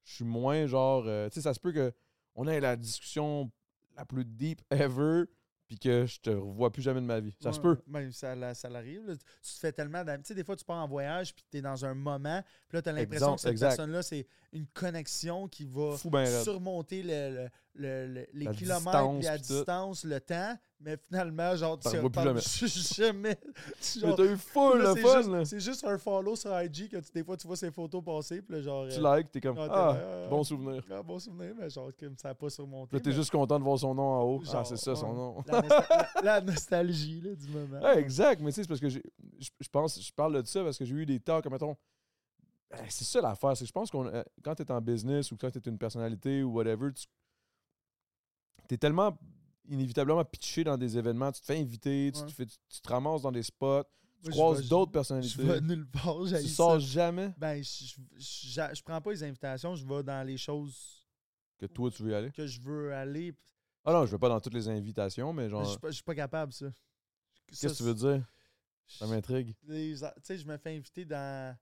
Je 0.05 0.15
suis 0.15 0.23
moins 0.25 0.65
genre. 0.65 1.03
euh, 1.05 1.27
tu 1.29 1.35
sais, 1.35 1.41
ça 1.41 1.53
se 1.53 1.59
peut 1.59 1.71
que 1.73 1.91
on 2.35 2.47
ait 2.47 2.59
la 2.61 2.75
discussion 2.77 3.51
la 3.97 4.05
plus 4.05 4.23
deep 4.25 4.61
ever, 4.71 5.25
puis 5.69 5.77
que 5.77 6.07
je 6.07 6.19
te 6.19 6.31
revois 6.31 6.71
plus 6.71 6.81
jamais 6.81 6.99
de 6.99 7.05
ma 7.05 7.19
vie. 7.19 7.31
Ça 7.39 7.53
se 7.53 7.59
peut. 7.59 7.77
ben, 7.85 8.11
ça, 8.11 8.55
ça 8.55 8.69
l'arrive. 8.69 9.03
Tu 9.41 9.53
te 9.53 9.59
fais 9.59 9.71
tellement 9.71 10.03
Tu 10.03 10.11
sais, 10.23 10.33
des 10.33 10.43
fois, 10.43 10.55
tu 10.55 10.65
pars 10.65 10.83
en 10.83 10.87
voyage, 10.87 11.35
puis 11.35 11.45
tu 11.49 11.59
es 11.59 11.61
dans 11.61 11.85
un 11.85 11.93
moment, 11.93 12.41
puis 12.67 12.75
là, 12.75 12.81
tu 12.81 12.89
as 12.89 12.91
l'impression 12.91 13.35
que 13.35 13.41
cette 13.41 13.51
personne-là, 13.59 14.01
c'est 14.01 14.25
une 14.51 14.65
connexion 14.65 15.47
qui 15.47 15.65
va 15.65 15.95
Fou 15.95 16.09
ben 16.09 16.25
surmonter 16.43 17.03
le, 17.03 17.35
le- 17.43 17.49
le- 17.75 18.07
le- 18.07 18.27
les 18.33 18.45
La 18.45 18.53
kilomètres, 18.53 18.85
distance, 18.91 19.17
puis 19.17 19.25
la 19.25 19.37
tout. 19.37 19.43
distance, 19.53 20.03
le 20.03 20.19
temps, 20.19 20.57
mais 20.81 20.97
finalement, 20.97 21.55
genre, 21.55 21.77
tu 21.79 21.89
plus 21.89 21.99
reparles 21.99 22.39
jamais. 22.41 23.37
Mais 23.99 23.99
Genre, 24.01 24.15
t'as 24.15 24.23
eu 24.23 24.37
full 24.37 24.81
là, 24.81 24.93
le 24.93 25.01
fun. 25.01 25.45
C'est 25.45 25.59
juste 25.59 25.83
un 25.85 25.97
follow 25.97 26.35
sur 26.35 26.51
IG 26.61 26.89
que 26.89 26.97
tu- 26.97 27.11
des 27.13 27.23
fois, 27.23 27.35
tu 27.37 27.47
vois 27.47 27.55
ses 27.57 27.69
photos 27.71 28.03
passer, 28.03 28.41
puis 28.41 28.61
genre. 28.63 28.87
Tu 28.87 28.99
euh, 29.03 29.17
likes, 29.17 29.31
t'es 29.31 29.41
comme 29.41 29.57
ah, 29.59 29.67
Ah, 29.69 29.97
ah, 30.25 30.27
bon 30.29 30.43
souvenir. 30.43 30.83
ah, 30.91 31.03
bon 31.03 31.19
souvenir, 31.19 31.53
mais 31.57 31.69
genre, 31.69 31.91
comme 31.99 32.17
ça 32.17 32.29
n'a 32.29 32.35
pas 32.35 32.49
surmonté. 32.49 32.95
Là, 32.95 32.99
t'es 33.01 33.09
mais- 33.09 33.15
juste 33.15 33.31
content 33.31 33.59
de 33.59 33.63
voir 33.63 33.77
son 33.79 33.93
nom 33.93 34.03
en 34.03 34.23
haut. 34.23 34.41
ah, 34.47 34.51
genre, 34.51 34.65
c'est 34.67 34.77
ça, 34.77 34.95
son 34.95 35.13
nom. 35.13 35.43
La, 35.47 35.61
nosta- 35.61 35.87
la- 35.89 36.21
la 36.23 36.41
nostalgie 36.41 37.21
là, 37.21 37.35
du 37.35 37.47
moment. 37.49 37.79
Ouais, 37.81 37.99
exact, 37.99 38.41
mais 38.41 38.51
tu 38.51 38.55
sais, 38.55 38.61
c'est 38.63 38.67
parce 38.69 38.79
que 38.79 38.89
je 38.89 39.69
pense, 39.71 40.01
je 40.01 40.11
parle 40.13 40.41
de 40.41 40.47
ça 40.47 40.63
parce 40.63 40.77
que 40.77 40.85
j'ai 40.85 40.95
eu 40.95 41.05
des 41.05 41.19
talks, 41.19 41.45
mettons. 41.51 41.75
Ben, 42.71 42.85
C'est 42.87 43.03
ça 43.05 43.19
l'affaire, 43.19 43.57
c'est 43.57 43.63
que 43.63 43.67
je 43.67 43.71
pense 43.73 43.89
qu'on 43.89 44.05
euh, 44.07 44.23
quand 44.43 44.53
tu 44.55 44.61
es 44.61 44.71
en 44.71 44.79
business 44.79 45.31
ou 45.31 45.37
quand 45.37 45.49
tu 45.49 45.57
es 45.57 45.61
une 45.69 45.77
personnalité 45.79 46.43
ou 46.43 46.53
whatever, 46.53 46.93
tu 46.93 47.05
es 48.75 48.77
tellement 48.77 49.17
inévitablement 49.67 50.23
pitché 50.25 50.63
dans 50.63 50.77
des 50.77 50.97
événements, 50.97 51.31
tu 51.31 51.41
te 51.41 51.45
fais 51.45 51.59
inviter, 51.59 52.11
tu, 52.13 52.21
Ouais. 52.21 52.25
te, 52.27 52.31
fais- 52.31 52.45
tu- 52.45 52.57
tu 52.69 52.81
te 52.81 52.89
ramasses 52.89 53.21
dans 53.21 53.31
des 53.31 53.43
spots, 53.43 53.83
tu 53.83 53.89
Moi, 53.89 54.23
je 54.25 54.29
croises 54.31 54.61
vais- 54.61 54.67
d'autres 54.67 54.91
Je 54.91 54.93
personnalités, 54.93 55.43
vais 55.43 55.61
nulle 55.61 55.87
part, 55.87 56.17
tu 56.25 56.47
sors 56.47 56.73
ça. 56.73 56.79
jamais? 56.79 57.33
Ben, 57.37 57.61
je, 57.63 57.85
je, 57.85 57.95
je- 58.17 58.75
je 58.75 58.83
prends 58.83 58.99
pas 58.99 59.11
les 59.11 59.23
invitations, 59.23 59.75
je 59.75 59.85
vais 59.85 60.03
dans 60.03 60.25
les 60.25 60.37
choses 60.37 61.05
que 61.57 61.65
toi 61.67 61.91
tu 61.91 62.03
veux 62.03 62.11
y 62.11 62.15
aller? 62.15 62.31
que 62.31 62.47
je 62.47 62.59
veux 62.61 62.93
aller. 62.93 63.33
Ah 63.85 63.93
non, 63.93 64.05
je 64.05 64.11
vais 64.11 64.17
pas 64.17 64.29
dans 64.29 64.39
toutes 64.41 64.53
les 64.55 64.67
invitations, 64.67 65.31
mais 65.33 65.45
Je 65.45 65.49
genre, 65.49 65.69
suis 65.69 65.79
pas, 65.79 65.89
je 65.89 65.95
suis 65.95 66.03
pas 66.03 66.15
capable, 66.15 66.51
ça. 66.51 66.67
qu'est-ce 67.47 67.67
que 67.67 67.73
tu 67.77 67.83
veux 67.83 67.93
dire? 67.93 68.25
Ça 68.87 69.05
m'intrigue. 69.07 69.55
Tu 69.67 69.95
sais, 70.23 70.37
je 70.37 70.45
me 70.47 70.57
fais 70.57 70.75
inviter 70.75 71.05
dans 71.05 71.55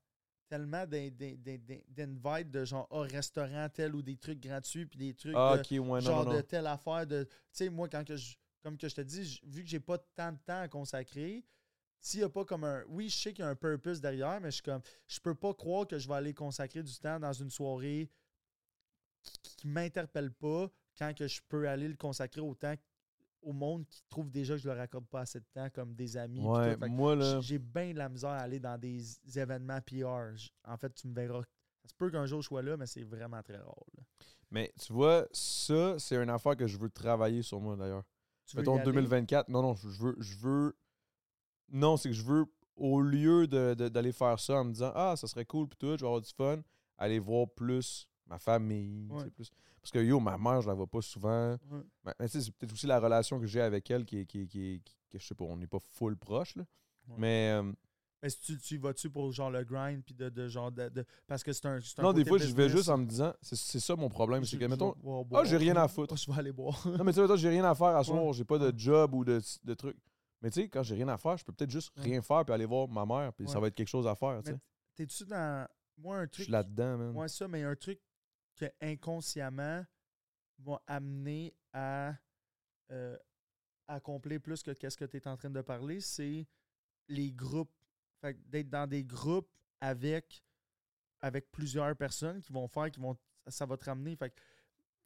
tellement 0.48 0.86
d'in- 0.86 1.10
d'in- 1.10 1.36
d'in- 1.36 1.58
d'in- 1.58 1.82
d'invites 1.88 2.50
de 2.52 2.66
genre 2.66 2.88
au 2.92 3.02
restaurant 3.02 3.68
tel 3.74 3.96
ou 3.96 4.02
des 4.02 4.18
trucs 4.18 4.40
gratuits 4.40 4.86
puis 4.86 4.98
des 5.00 5.14
trucs 5.14 5.34
Ah, 5.36 5.56
de, 5.58 5.62
ok, 5.62 5.72
ouais, 5.72 5.78
non, 5.80 6.00
genre 6.02 6.26
non, 6.26 6.34
de 6.36 6.42
telle 6.42 6.68
affaire 6.68 7.06
de 7.06 7.24
tu 7.26 7.32
sais 7.52 7.70
moi 7.70 7.88
quand 7.90 8.04
que 8.06 8.16
je 8.16 8.36
comme 8.64 8.78
que 8.78 8.88
je 8.90 8.96
te 8.96 9.02
dis 9.02 9.40
vu 9.44 9.64
que 9.64 9.70
j'ai 9.70 9.80
pas 9.80 9.98
tant 10.16 10.32
de 10.32 10.38
temps 10.40 10.60
à 10.62 10.68
consacrer 10.68 11.46
s'il 12.00 12.20
y 12.22 12.24
a 12.24 12.30
pas 12.30 12.46
comme 12.46 12.64
un 12.64 12.84
oui 12.88 13.10
je 13.10 13.18
sais 13.18 13.34
qu'il 13.34 13.44
y 13.44 13.48
a 13.48 13.50
un 13.50 13.56
purpose 13.56 14.02
derrière 14.02 14.40
mais 14.42 14.50
je 14.52 14.56
suis 14.56 14.64
comme 14.64 14.82
je 15.08 15.20
peux 15.20 15.36
pas 15.36 15.54
croire 15.54 15.88
que 15.88 15.98
je 15.98 16.08
vais 16.08 16.16
aller 16.16 16.34
consacrer 16.34 16.84
du 16.84 16.98
temps 16.98 17.20
dans 17.20 17.34
une 17.34 17.50
soirée 17.50 18.10
qui, 19.24 19.56
qui 19.58 19.68
m'interpelle 19.68 20.32
pas 20.32 20.70
quand 20.98 21.14
que 21.16 21.28
je 21.28 21.42
peux 21.48 21.68
aller 21.68 21.88
le 21.88 21.96
consacrer 21.96 22.42
autant 22.42 22.74
au 23.42 23.54
monde 23.54 23.86
qui 23.88 24.04
trouve 24.10 24.30
déjà 24.30 24.56
que 24.56 24.62
je 24.62 24.68
leur 24.68 24.80
accorde 24.80 25.06
pas 25.08 25.22
assez 25.22 25.40
de 25.40 25.46
temps 25.54 25.70
comme 25.70 25.94
des 25.96 26.18
amis 26.18 26.40
Ouais, 26.46 26.76
moi 26.90 27.16
là, 27.16 27.40
j'ai- 27.42 27.60
bien 27.60 27.94
de 27.94 27.98
la 27.98 28.10
misère 28.10 28.32
à 28.32 28.38
aller 28.40 28.60
dans 28.60 28.78
des 28.78 29.02
événements 29.38 29.80
PR. 29.82 30.34
En 30.66 30.78
fait, 30.78 30.94
tu 30.94 31.08
me 31.08 31.14
verras. 31.14 31.42
Ça 31.84 31.90
se 31.90 31.94
peut 31.96 32.10
qu'un 32.12 32.26
jour 32.26 32.42
je 32.42 32.48
sois 32.48 32.62
là, 32.62 32.76
mais 32.78 32.86
c'est 32.88 33.04
vraiment 33.04 33.42
très 33.42 33.58
rare. 33.58 33.76
là. 33.98 34.04
mais 34.50 34.74
tu 34.80 34.94
vois, 34.94 35.28
ça, 35.34 36.00
c'est 36.00 36.16
une 36.16 36.30
affaire 36.30 36.56
que 36.56 36.68
je 36.68 36.78
veux 36.78 36.90
travailler 36.90 37.42
sur 37.42 37.60
moi 37.60 37.76
d'ailleurs. 37.76 38.04
Mettons 38.56 38.76
aller? 38.76 38.86
2024. 38.86 39.50
Non, 39.50 39.62
non, 39.62 39.76
je 39.76 39.88
veux. 39.90 40.16
Je 40.20 40.38
veux 40.38 40.78
non, 41.70 41.98
c'est 41.98 42.10
que 42.10 42.16
je 42.16 42.24
veux, 42.24 42.46
au 42.76 43.02
lieu 43.02 43.48
de- 43.48 43.74
de- 43.74 43.90
d'aller 43.90 44.12
faire 44.14 44.40
ça 44.40 44.56
en 44.62 44.64
me 44.66 44.72
disant 44.72 44.92
Ah, 44.96 45.16
ça 45.18 45.28
serait 45.28 45.46
cool, 45.46 45.68
puis 45.68 45.78
tout, 45.78 45.88
je 45.98 46.02
vais 46.02 46.06
avoir 46.08 46.22
du 46.22 46.30
fun, 46.32 46.62
aller 46.98 47.20
voir 47.20 47.48
plus 47.50 48.08
ma 48.26 48.40
famille. 48.40 49.10
Ouais. 49.12 49.30
Plus. 49.32 49.50
Parce 49.82 49.92
que 49.92 50.00
yo, 50.00 50.20
ma 50.20 50.38
mère, 50.38 50.62
je 50.62 50.68
la 50.68 50.74
vois 50.74 50.88
pas 50.88 51.02
souvent. 51.02 51.52
Ouais. 51.54 51.82
Mais, 52.04 52.14
mais 52.20 52.26
tu 52.28 52.34
sais, 52.34 52.42
c'est 52.46 52.52
peut-être 52.56 52.74
aussi 52.74 52.88
la 52.88 53.00
relation 53.00 53.40
que 53.40 53.46
j'ai 53.48 53.62
avec 53.62 53.90
elle 53.90 54.06
qui 54.06 54.20
est. 54.20 54.26
Qui, 54.26 54.48
qui, 54.48 54.74
est- 54.76 54.80
qui- 54.84 54.96
que 55.10 55.18
je 55.20 55.26
sais 55.26 55.36
pas, 55.36 55.46
on 55.46 55.56
n'est 55.56 55.68
pas 55.68 55.80
full 55.80 56.18
proche, 56.18 56.56
là. 56.58 56.64
Ouais. 57.08 57.16
Mais. 57.18 57.52
euh, 57.58 57.72
Mais 58.22 58.30
si 58.30 58.40
tu, 58.42 58.58
tu 58.58 58.78
vas-tu 58.78 59.10
pour 59.10 59.32
genre 59.32 59.50
le 59.52 59.64
grind 59.64 60.04
puis 60.04 60.14
de, 60.14 60.28
de 60.30 60.48
genre 60.50 60.72
de, 60.72 60.90
de- 60.90 61.06
parce 61.28 61.44
que 61.44 61.54
c'est 61.54 61.66
un, 61.68 61.80
non, 62.00 62.12
des 62.12 62.26
fois, 62.26 62.38
je 62.40 62.54
vais 62.54 62.68
juste 62.68 62.90
en 62.90 62.98
me 62.98 63.06
disant 63.06 63.32
C'est 63.42 63.80
ça 63.80 63.96
mon 63.96 64.10
problème. 64.10 64.44
Je- 64.44 64.50
C'est 64.50 64.58
que, 64.58 64.66
je 64.66 64.70
mettons. 64.70 64.94
Ah, 65.34 65.44
j'ai 65.46 65.56
rien 65.58 65.76
à 65.78 65.88
foutre. 65.88 66.18
Je 66.18 66.30
vais 66.30 66.38
aller 66.38 66.52
boire. 66.52 66.86
Non, 66.86 67.04
mais 67.06 67.14
tu 67.14 67.26
sais, 67.26 67.38
j'ai 67.38 67.50
rien 67.50 67.64
à 67.64 67.74
faire 67.76 67.96
à 67.96 68.04
soir, 68.04 68.26
Ouais. 68.26 68.34
j'ai 68.34 68.44
pas 68.44 68.58
de 68.58 68.78
job 68.78 69.14
ou 69.14 69.24
de, 69.24 69.40
de 69.64 69.74
trucs. 69.74 69.98
Mais 70.42 70.50
tu 70.52 70.62
sais, 70.62 70.68
quand 70.70 70.84
j'ai 70.84 70.96
rien 70.96 71.08
à 71.08 71.18
faire, 71.18 71.38
je 71.38 71.46
peux 71.46 71.54
peut-être 71.54 71.72
juste 71.72 71.96
Ouais. 71.98 72.04
rien 72.04 72.22
faire 72.22 72.44
puis 72.44 72.54
aller 72.54 72.66
voir 72.66 72.88
ma 72.90 73.06
mère, 73.06 73.32
puis 73.34 73.48
ça 73.48 73.60
va 73.60 73.68
être 73.68 73.76
quelque 73.76 73.88
chose 73.88 74.06
à 74.08 74.16
faire, 74.16 74.42
tu 74.44 74.52
Mais 74.52 74.58
sais. 74.58 74.62
T'es-tu 74.96 75.26
dans. 75.26 75.68
Moi, 76.00 76.18
un 76.18 76.24
Je 76.26 76.30
truc. 76.30 76.44
suis 76.44 76.52
là-dedans, 76.52 76.98
man. 76.98 77.12
Moi, 77.14 77.28
ça, 77.28 77.48
mais 77.48 77.64
un 77.64 77.76
truc 77.76 78.00
que 78.58 78.66
inconsciemment 78.82 79.86
va 80.60 80.82
amener 80.88 81.54
à 81.72 82.14
euh, 82.92 83.18
accomplir 83.88 84.42
plus 84.42 84.64
que 84.64 84.72
qu'est-ce 84.72 84.98
que 84.98 85.06
tu 85.06 85.18
es 85.18 85.28
en 85.28 85.38
train 85.38 85.50
de 85.50 85.62
parler, 85.62 86.02
c'est 86.02 86.46
les 87.08 87.32
groupes. 87.32 87.72
Fait 88.20 88.36
d'être 88.50 88.70
dans 88.70 88.88
des 88.88 89.04
groupes 89.04 89.50
avec, 89.80 90.44
avec 91.22 91.52
plusieurs 91.52 91.96
personnes 91.96 92.42
qui 92.42 92.52
vont 92.52 92.68
faire, 92.68 92.90
qui 92.92 93.00
vont. 93.00 93.18
Ça 93.48 93.66
va 93.66 93.78
te 93.78 93.86
ramener. 93.86 94.16
Fait 94.16 94.32
que 94.32 94.42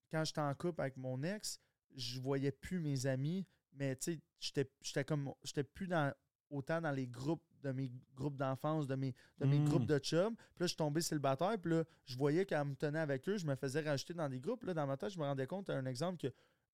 quand 0.09 0.23
j'étais 0.23 0.41
en 0.41 0.53
couple 0.55 0.81
avec 0.81 0.97
mon 0.97 1.21
ex, 1.21 1.59
je 1.95 2.19
voyais 2.19 2.51
plus 2.51 2.79
mes 2.79 3.05
amis, 3.05 3.45
mais 3.73 3.95
tu 3.97 4.13
sais, 4.39 4.65
j'étais 4.81 5.03
comme. 5.03 5.33
J'étais 5.43 5.63
plus 5.63 5.87
dans 5.87 6.13
autant 6.49 6.81
dans 6.81 6.91
les 6.91 7.07
groupes 7.07 7.43
de 7.61 7.71
mes 7.71 7.91
groupes 8.15 8.35
d'enfance, 8.37 8.87
de 8.87 8.95
mes, 8.95 9.13
de 9.39 9.45
mes 9.45 9.59
Mm. 9.59 9.65
groupes 9.65 9.85
de 9.85 9.97
chums. 9.99 10.35
Puis 10.35 10.45
là, 10.59 10.65
je 10.65 10.67
suis 10.67 10.75
tombé 10.77 11.01
célibataire. 11.01 11.57
Puis 11.61 11.71
là, 11.71 11.83
je 12.05 12.17
voyais 12.17 12.45
qu'elle 12.45 12.63
me 12.65 12.75
tenait 12.75 12.99
avec 12.99 13.27
eux. 13.29 13.37
Je 13.37 13.45
me 13.45 13.55
faisais 13.55 13.81
rajouter 13.81 14.13
dans 14.13 14.29
des 14.29 14.39
groupes. 14.39 14.63
Là, 14.63 14.73
dans 14.73 14.87
ma 14.87 14.97
tête, 14.97 15.11
je 15.11 15.19
me 15.19 15.23
rendais 15.23 15.47
compte, 15.47 15.69
un 15.69 15.85
exemple, 15.85 16.17
que 16.17 16.27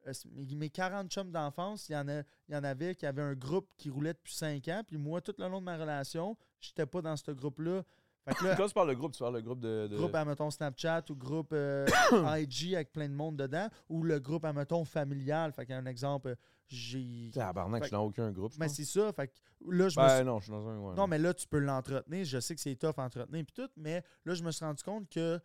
euh, 0.08 0.14
mes 0.34 0.56
mes 0.56 0.70
40 0.70 1.10
chums 1.12 1.32
d'enfance, 1.32 1.90
il 1.90 1.94
y, 1.94 1.98
en 1.98 2.08
a- 2.08 2.22
il 2.48 2.54
y 2.54 2.56
en 2.56 2.64
avait 2.64 2.96
qui 2.96 3.06
avaient 3.06 3.22
un 3.22 3.34
groupe 3.36 3.68
qui 3.78 3.90
roulait 3.90 4.14
depuis 4.14 4.34
5 4.36 4.68
ans. 4.70 4.82
Puis 4.88 4.98
moi, 4.98 5.20
tout 5.22 5.34
le 5.38 5.48
long 5.50 5.60
de 5.60 5.66
ma 5.66 5.76
relation, 5.78 6.38
j'étais 6.62 6.86
pas 6.86 7.02
dans 7.02 7.18
ce 7.18 7.32
groupe-là. 7.32 7.84
Fait 8.26 8.36
que 8.36 8.44
là, 8.46 8.56
Quand 8.56 8.68
tu 8.68 8.74
parles 8.74 8.90
de 8.90 8.94
groupe, 8.94 9.14
tu 9.14 9.20
parles 9.20 9.36
de 9.36 9.40
groupe 9.42 9.60
de. 9.62 9.88
de- 9.90 9.96
groupe, 9.98 10.14
admettons, 10.16 10.50
Snapchat 10.52 11.04
ou 11.10 11.16
groupe 11.16 11.50
euh, 11.54 11.86
IG 12.38 12.76
avec 12.76 12.92
plein 12.92 13.08
de 13.08 13.14
monde 13.14 13.38
dedans, 13.38 13.68
ou 13.90 14.04
le 14.04 14.20
groupe, 14.20 14.44
admettons, 14.46 14.84
familial. 14.86 15.52
Fait 15.54 15.66
qu'un 15.66 15.86
exemple, 15.86 16.30
euh, 16.30 16.36
j'ai... 16.68 17.32
Tabarnak, 17.34 17.84
je 17.84 17.88
suis 17.88 17.92
dans 17.92 18.04
aucun 18.06 18.32
groupe. 18.32 18.54
Mais 18.60 18.70
c'est 18.70 18.86
ça, 18.86 19.12
fait 19.14 19.28
que 19.28 19.34
là, 19.70 19.90
je 19.90 20.00
me 20.00 20.06
Ben 20.06 20.16
suis- 20.18 20.26
non, 20.26 20.40
je 20.40 20.44
suis 20.46 20.52
dans 20.52 20.68
un. 20.68 20.80
ouais, 20.80 20.96
non, 20.96 21.08
mais 21.08 21.18
là, 21.18 21.34
tu 21.34 21.48
peux 21.48 21.60
l'entretenir. 21.60 22.26
Je 22.26 22.40
sais 22.40 22.56
que 22.56 22.62
c'est 22.62 22.76
tough 22.76 22.94
à 22.98 23.04
entretenir 23.04 23.44
puis 23.46 23.54
tout, 23.54 23.70
mais 23.78 24.04
là, 24.26 24.34
je 24.34 24.44
me 24.44 24.52
suis 24.52 24.64
rendu 24.66 24.84
compte 24.84 25.10
que 25.10 25.40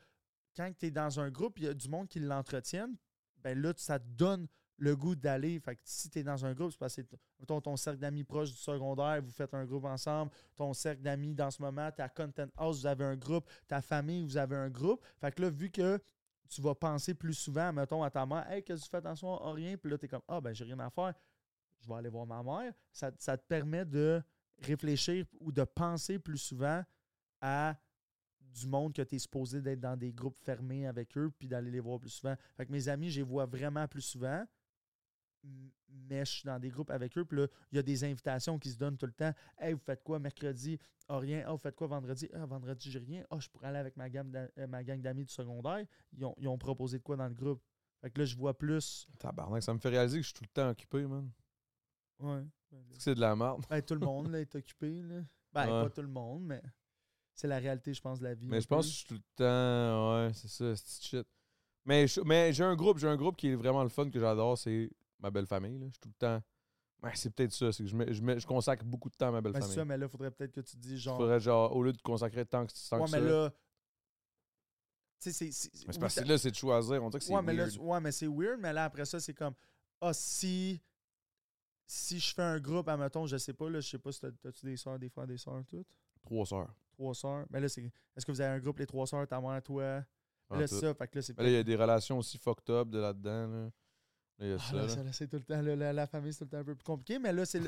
quand 0.57 0.71
tu 0.79 0.87
es 0.87 0.91
dans 0.91 1.19
un 1.21 1.31
groupe, 1.31 1.59
il 1.59 1.65
y 1.65 1.69
a 1.69 1.75
du 1.75 1.89
monde 1.89 2.09
qui 2.09 2.21
l'entretiennent, 2.21 2.97
ben 3.39 3.61
là, 3.61 3.73
ça 3.77 3.99
te 3.99 4.05
donne 4.07 4.47
le 4.79 4.97
goût 4.97 5.15
d'aller. 5.15 5.61
Fait 5.61 5.77
que 5.77 5.81
si 5.85 6.11
tu 6.11 6.19
es 6.19 6.23
dans 6.25 6.45
un 6.45 6.55
groupe, 6.55 6.73
c'est 6.73 6.79
parce 6.79 6.97
que 6.97 7.03
mettons, 7.39 7.61
ton 7.61 7.77
cercle 7.77 8.01
d'amis 8.01 8.25
proche 8.25 8.51
du 8.51 8.57
secondaire, 8.59 9.23
vous 9.23 9.31
faites 9.31 9.55
un 9.55 9.65
groupe 9.65 9.85
ensemble, 9.85 10.31
ton 10.57 10.73
cercle 10.75 11.03
d'amis 11.03 11.35
dans 11.35 11.51
ce 11.51 11.63
moment, 11.63 11.91
ta 11.93 12.09
content 12.09 12.47
house, 12.57 12.81
vous 12.81 12.87
avez 12.87 13.05
un 13.05 13.17
groupe, 13.17 13.49
ta 13.69 13.81
famille, 13.81 14.23
vous 14.25 14.37
avez 14.37 14.57
un 14.57 14.71
groupe. 14.71 15.03
Fait 15.21 15.31
que 15.33 15.43
là, 15.43 15.51
vu 15.51 15.71
que 15.71 16.01
tu 16.53 16.61
vas 16.61 16.75
penser 16.75 17.15
plus 17.15 17.33
souvent, 17.33 17.73
mettons, 17.73 18.03
à 18.03 18.11
ta 18.11 18.27
mère, 18.27 18.49
Hey, 18.51 18.63
qu'est-ce 18.63 18.83
que 18.83 18.85
tu 18.85 18.91
fais 18.91 19.01
dans 19.01 19.17
soir? 19.17 19.41
Ah, 19.43 19.53
rien. 19.53 19.77
Puis 19.77 19.91
là, 19.91 19.97
tu 19.97 20.05
es 20.05 20.09
comme, 20.09 20.23
ah, 20.29 20.41
ben, 20.41 20.55
j'ai 20.55 20.65
rien 20.65 20.79
à 20.81 20.91
faire. 20.91 21.15
Je 21.81 21.89
vais 21.89 21.95
aller 21.95 22.11
voir 22.11 22.27
ma 22.27 22.43
mère. 22.43 22.73
Ça, 22.93 23.11
ça 23.19 23.39
te 23.39 23.47
permet 23.47 23.85
de 23.85 24.23
réfléchir 24.59 25.25
ou 25.41 25.51
de 25.51 25.65
penser 25.65 26.19
plus 26.19 26.39
souvent 26.39 26.85
à 27.41 27.75
du 28.39 28.67
monde 28.67 28.93
que 28.93 29.03
tu 29.03 29.17
es 29.17 29.19
supposé 29.19 29.63
d'être 29.63 29.81
dans 29.81 29.97
des 29.97 30.13
groupes 30.13 30.39
fermés 30.39 30.87
avec 30.87 31.17
eux 31.17 31.33
puis 31.39 31.49
d'aller 31.49 31.71
les 31.71 31.81
voir 31.81 31.99
plus 31.99 32.11
souvent. 32.11 32.37
Fait 32.55 32.67
que 32.67 32.73
mes 32.73 32.87
amis, 32.89 33.11
je 33.11 33.21
les 33.21 33.27
vois 33.27 33.47
vraiment 33.47 33.89
plus 33.89 34.03
souvent, 34.03 34.45
mais 35.89 36.25
je 36.25 36.31
suis 36.31 36.47
dans 36.47 36.59
des 36.59 36.69
groupes 36.69 36.91
avec 36.91 37.17
eux. 37.19 37.25
Puis 37.25 37.39
là, 37.39 37.47
il 37.71 37.77
y 37.77 37.79
a 37.79 37.83
des 37.83 38.05
invitations 38.05 38.59
qui 38.59 38.71
se 38.71 38.79
donnent 38.79 38.97
tout 38.97 39.07
le 39.07 39.13
temps. 39.13 39.33
Hey, 39.59 39.73
vous 39.73 39.81
faites 39.81 40.03
quoi 40.03 40.19
mercredi? 40.19 40.79
Ah, 41.09 41.19
rien. 41.19 41.45
Ah, 41.47 41.53
vous 41.53 41.59
faites 41.59 41.75
quoi 41.75 41.87
vendredi? 41.87 42.29
Ah, 42.33 42.47
vendredi, 42.47 42.91
j'ai 42.91 42.99
rien. 42.99 43.25
Ah, 43.31 43.39
je 43.39 43.49
pourrais 43.49 43.69
aller 43.69 43.79
avec 43.79 43.97
ma, 43.97 44.09
gamme 44.09 44.33
euh, 44.35 44.67
ma 44.67 44.85
gang 44.85 45.01
d'amis 45.01 45.25
du 45.25 45.33
secondaire. 45.33 45.85
Ils 46.13 46.25
ont, 46.25 46.35
ils 46.39 46.49
ont 46.49 46.59
proposé 46.59 46.99
de 46.99 47.03
quoi 47.03 47.17
dans 47.17 47.29
le 47.29 47.35
groupe? 47.35 47.63
Fait 48.01 48.11
que 48.11 48.19
là, 48.21 48.25
je 48.25 48.37
vois 48.37 48.57
plus. 48.57 49.07
Tabarnak, 49.19 49.63
ça 49.63 49.75
me 49.75 49.79
fait 49.79 49.91
réaliser 49.91 50.19
que 50.19 50.23
je 50.23 50.29
suis 50.29 50.35
tout 50.35 50.45
le 50.45 50.53
temps 50.53 50.71
occupé, 50.71 51.07
man. 51.07 51.31
Ouais. 52.19 52.45
C'est 52.71 52.97
que 52.97 53.03
c'est 53.03 53.15
de 53.15 53.21
la 53.21 53.37
merde. 53.37 53.65
Ben, 53.69 53.83
tout 53.83 53.95
le 53.95 54.01
monde 54.01 54.31
là, 54.31 54.41
est 54.41 54.55
occupé. 54.55 55.03
Là. 55.03 55.21
Ben, 55.53 55.65
Ouais. 55.65 55.83
pas 55.85 55.91
tout 55.91 56.03
le 56.03 56.09
monde, 56.09 56.45
mais 56.45 56.63
c'est 57.35 57.49
la 57.49 57.59
réalité, 57.59 57.93
je 57.93 58.01
pense, 58.01 58.19
de 58.19 58.25
la 58.25 58.35
vie. 58.35 58.49
Mais 58.49 58.61
je 58.61 58.67
pense 58.67 58.87
que 58.87 58.93
je 58.93 58.97
suis 58.97 59.07
tout 59.07 59.15
le 59.15 59.37
temps. 59.37 60.15
Ouais, 60.15 60.33
c'est 60.35 60.49
ça, 60.49 60.77
c'est 60.77 61.03
shit. 61.03 61.27
Mais 61.85 62.07
j'ai 62.07 62.65
un 62.65 62.77
groupe, 62.77 62.99
j'ai 62.99 63.09
un 63.09 63.17
groupe 63.17 63.37
qui 63.37 63.49
est 63.49 63.55
vraiment 63.55 63.83
le 63.83 63.89
fun 63.89 64.09
que 64.09 64.19
j'adore, 64.19 64.57
c'est 64.57 64.91
ma 65.23 65.31
belle 65.31 65.47
famille. 65.47 65.79
Là. 65.79 65.87
Je 65.87 65.93
suis 65.93 66.01
tout 66.01 66.09
le 66.09 66.15
temps. 66.15 66.43
Ouais, 67.03 67.11
c'est 67.15 67.31
peut-être 67.35 67.53
ça, 67.53 67.73
c'est 67.73 67.83
que 67.83 67.89
je, 67.89 67.97
mets- 67.97 68.13
je, 68.13 68.23
mets- 68.23 68.39
je 68.39 68.47
consacre 68.47 68.85
beaucoup 68.85 69.09
de 69.11 69.17
temps 69.17 69.29
à 69.29 69.33
ma 69.33 69.41
belle 69.41 69.53
Ben, 69.53 69.61
c'est 69.61 69.67
famille. 69.69 69.77
ça, 69.77 69.85
mais 69.85 69.99
là, 69.99 70.07
il 70.07 70.09
faudrait 70.11 70.31
peut-être 70.31 70.53
que 70.53 70.61
tu 70.61 70.77
te 70.77 70.81
dises 70.81 70.93
Il 70.93 70.99
genre. 70.99 71.17
faudrait 71.17 71.41
genre, 71.41 71.75
au 71.75 71.83
lieu 71.83 71.93
de 71.93 72.01
consacrer 72.03 72.45
tant 72.47 72.65
que, 72.67 72.73
tant 72.89 72.99
ouais, 73.01 73.07
que 73.07 73.11
mais 73.11 73.19
ça. 73.19 73.25
là. 73.25 73.51
Tu 75.21 75.31
sais, 75.31 75.33
c'est. 75.33 75.53
c'est- 75.53 75.71
Mais 75.73 75.79
c'est 75.81 75.89
oui, 75.97 76.01
parce 76.01 76.15
que 76.17 76.25
là, 76.29 76.39
c'est 76.39 76.51
de 76.51 76.57
choisir. 76.57 77.03
On 77.03 77.09
dirait 77.11 77.19
que 77.21 77.25
c'est 77.25 77.35
ouais, 77.35 77.43
mais 77.43 77.53
là, 77.55 77.67
ouais, 77.81 78.01
mais 78.01 78.13
c'est 78.13 78.27
weird, 78.29 78.59
mais 78.61 78.73
là, 78.73 78.85
après 78.85 79.05
ça, 79.05 79.19
c'est 79.21 79.35
comme. 79.35 79.55
Ah, 80.01 80.13
si. 80.13 80.81
Si 81.87 82.19
je 82.21 82.33
fais 82.35 82.43
un 82.43 82.59
groupe, 82.59 82.89
admettons, 82.89 83.27
je 83.27 83.37
sais 83.37 83.53
pas, 83.53 83.69
là, 83.69 83.81
je 83.81 83.89
sais 83.91 83.99
pas 83.99 84.13
si 84.13 84.21
t'as- 84.21 84.31
t'as-tu 84.33 84.65
des 84.65 84.77
soeurs, 84.77 84.99
des 84.99 85.09
frères, 85.11 85.27
des 85.27 85.37
soeurs, 85.37 85.63
toutes? 85.67 85.87
Trois 86.23 86.47
sœurs. 86.47 86.73
Trois 86.93 87.15
soeurs. 87.15 87.47
Mais 87.51 87.61
là, 87.61 87.69
c'est. 87.69 87.83
Est-ce 88.17 88.25
que 88.25 88.33
vous 88.33 88.41
avez 88.41 88.55
un 88.55 88.61
groupe, 88.61 88.79
les 88.79 88.87
trois 88.87 89.07
soeurs, 89.07 89.27
ta 89.27 89.41
mère, 89.41 89.63
toi? 89.63 89.83
là, 89.85 90.67
c'est 90.67 90.69
ça. 90.81 90.95
Fait 90.95 91.09
que 91.09 91.17
là, 91.19 91.23
c'est 91.23 91.37
Mais 91.37 91.45
là, 91.45 91.51
il 91.51 91.55
y 91.55 91.57
a 91.59 91.63
des 91.65 91.77
relations 91.77 92.19
aussi 92.19 92.39
fucked 92.39 92.71
up 92.71 92.89
de 92.89 92.99
là-dedans. 92.99 93.47
Là. 93.49 93.71
Là, 94.39 94.57
Ah, 94.59 94.75
là, 94.75 94.87
là. 94.87 95.13
c'est 95.13 95.29
tout 95.29 95.37
le 95.37 95.43
temps, 95.43 95.61
la, 95.63 95.93
la 95.93 96.07
famille, 96.07 96.33
c'est 96.33 96.41
tout 96.41 96.45
le 96.47 96.51
temps 96.51 96.59
un 96.59 96.65
peu 96.65 96.75
plus 96.75 96.85
compliqué. 96.85 97.19
Mais 97.19 97.33
là, 97.33 97.45
c'est 97.45 97.61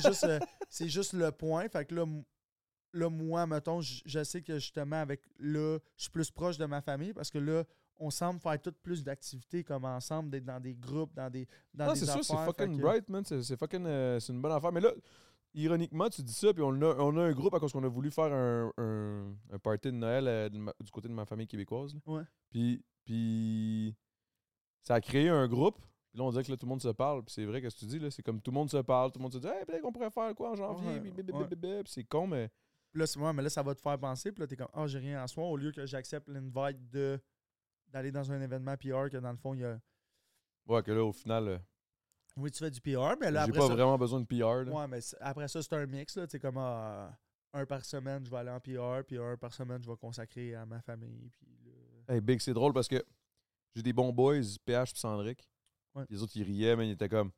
juste, 0.00 0.24
euh, 0.24 0.38
c'est 0.70 0.88
juste 0.88 1.12
le 1.14 1.32
point. 1.32 1.68
Fait 1.68 1.84
que 1.84 1.94
là, 1.94 3.08
moi, 3.10 3.46
mettons, 3.46 3.80
je 3.80 4.22
sais 4.24 4.42
que 4.42 4.54
justement, 4.58 4.96
avec 5.00 5.22
là, 5.38 5.78
je 5.96 6.02
suis 6.02 6.10
plus 6.10 6.30
proche 6.30 6.58
de 6.58 6.66
ma 6.66 6.80
famille 6.80 7.12
parce 7.12 7.30
que 7.30 7.38
là, 7.38 7.64
on 7.96 8.10
semble 8.10 8.40
faire 8.40 8.60
toutes 8.60 8.78
plus 8.78 9.02
d'activités 9.02 9.64
comme 9.64 9.84
ensemble, 9.84 10.30
d'être 10.30 10.44
dans 10.44 10.60
des 10.60 10.74
groupes, 10.74 11.14
dans 11.14 11.30
des, 11.30 11.46
dans 11.74 11.88
Ah, 11.88 11.92
des 11.94 12.00
c'est 12.00 12.06
sûr, 12.06 12.24
c'est 12.24 12.36
fucking 12.44 12.76
que- 12.76 12.82
bright, 12.82 13.08
man. 13.08 13.24
C'est 13.24 13.42
c'est 13.42 13.56
fucking. 13.56 13.84
euh, 13.86 14.20
c'est 14.20 14.32
une 14.32 14.40
bonne 14.42 14.52
affaire. 14.52 14.72
Mais 14.72 14.80
là, 14.80 14.92
ironiquement, 15.54 16.08
tu 16.08 16.22
dis 16.22 16.32
ça, 16.32 16.52
puis 16.52 16.62
on 16.62 16.72
a, 16.82 16.94
on 16.98 17.16
a 17.16 17.22
un 17.22 17.32
groupe 17.32 17.54
à 17.54 17.60
cause 17.60 17.72
qu'on 17.72 17.84
a 17.84 17.88
voulu 17.88 18.10
faire 18.10 18.32
un, 18.32 18.72
un, 18.78 19.34
un 19.52 19.58
party 19.58 19.88
de 19.88 19.96
Noël 19.96 20.26
euh, 20.28 20.48
de 20.48 20.58
ma- 20.58 20.74
du 20.80 20.90
côté 20.90 21.08
de 21.08 21.12
ma 21.14 21.24
famille 21.26 21.46
québécoise. 21.46 21.94
là. 21.94 22.00
Ouais. 22.06 22.22
Puis, 22.50 22.82
puis 23.04 23.94
ça 24.82 24.94
a 24.96 25.00
créé 25.00 25.28
un 25.28 25.46
groupe. 25.48 25.78
Puis 26.12 26.18
là, 26.18 26.24
on 26.24 26.30
dirait 26.30 26.44
que 26.44 26.50
là, 26.50 26.56
tout 26.58 26.66
le 26.66 26.70
monde 26.70 26.82
se 26.82 26.88
parle. 26.88 27.24
Puis 27.24 27.32
c'est 27.32 27.46
vrai 27.46 27.62
que 27.62 27.70
ce 27.70 27.74
que 27.74 27.80
tu 27.80 27.86
dis, 27.86 27.98
là, 27.98 28.10
c'est 28.10 28.22
comme 28.22 28.40
tout 28.42 28.50
le 28.50 28.54
monde 28.54 28.70
se 28.70 28.76
parle. 28.76 29.10
Tout 29.12 29.18
le 29.18 29.22
monde 29.22 29.32
se 29.32 29.38
dit, 29.38 29.46
hey, 29.48 29.64
peut-être 29.64 29.80
qu'on 29.80 29.92
pourrait 29.92 30.10
faire 30.10 30.34
quoi 30.34 30.50
en 30.50 30.54
janvier. 30.54 30.86
Ouais, 30.88 31.00
puis 31.00 31.10
ouais. 31.10 31.22
blablabla. 31.22 31.82
Puis 31.84 31.92
c'est 31.94 32.04
con, 32.04 32.26
mais. 32.26 32.50
Puis 32.90 33.00
là, 33.00 33.06
c'est- 33.06 33.18
ouais, 33.18 33.32
mais 33.32 33.40
là, 33.42 33.48
ça 33.48 33.62
va 33.62 33.74
te 33.74 33.80
faire 33.80 33.98
penser. 33.98 34.30
Puis 34.30 34.40
là, 34.42 34.46
t'es 34.46 34.56
comme, 34.56 34.68
ah, 34.74 34.86
j'ai 34.86 34.98
rien 34.98 35.22
à 35.22 35.26
soir. 35.26 35.46
Au 35.48 35.56
lieu 35.56 35.72
que 35.72 35.86
j'accepte 35.86 36.28
l'invite 36.28 36.90
de 36.90 37.18
d'aller 37.88 38.12
dans 38.12 38.30
un 38.30 38.40
événement 38.40 38.74
PR, 38.76 39.10
que 39.10 39.16
dans 39.18 39.30
le 39.30 39.36
fond, 39.38 39.54
il 39.54 39.60
y 39.60 39.64
a. 39.64 39.78
Ouais, 40.66 40.82
que 40.82 40.92
là, 40.92 41.02
au 41.04 41.12
final, 41.12 41.48
euh, 41.48 41.58
Oui, 42.36 42.50
tu 42.50 42.58
fais 42.58 42.70
du 42.70 42.80
PR, 42.80 43.16
mais 43.20 43.30
là, 43.30 43.44
j'ai 43.44 43.50
après 43.50 43.60
pas 43.60 43.68
ça. 43.68 43.74
vraiment 43.74 43.98
besoin 43.98 44.20
de 44.20 44.26
PR. 44.26 44.64
Là. 44.64 44.72
Ouais, 44.72 44.88
mais 44.88 45.00
après 45.20 45.48
ça, 45.48 45.62
c'est 45.62 45.72
un 45.74 45.86
mix. 45.86 46.16
là. 46.16 46.26
Tu 46.26 46.32
sais, 46.32 46.38
comme 46.40 46.56
ah, 46.58 47.10
un 47.54 47.64
par 47.66 47.84
semaine, 47.84 48.24
je 48.24 48.30
vais 48.30 48.36
aller 48.38 48.50
en 48.50 48.60
PR, 48.60 49.04
puis 49.06 49.18
un 49.18 49.36
par 49.38 49.52
semaine, 49.54 49.82
je 49.82 49.90
vais 49.90 49.96
consacrer 49.96 50.54
à 50.54 50.64
ma 50.66 50.80
famille. 50.80 51.30
Puis 51.30 51.46
là- 52.06 52.14
Hey, 52.14 52.20
Big, 52.20 52.40
c'est 52.40 52.54
drôle 52.54 52.72
parce 52.72 52.88
que 52.88 53.02
j'ai 53.74 53.82
des 53.82 53.92
bons 53.92 54.12
boys, 54.12 54.40
PH 54.64 54.92
et 54.92 54.96
Sandrick. 54.98 55.46
Ouais. 55.94 56.04
Les 56.08 56.22
autres, 56.22 56.32
ils 56.36 56.42
riaient, 56.44 56.76
mais 56.76 56.88
ils 56.88 56.92
étaient 56.92 57.08
comme 57.08 57.30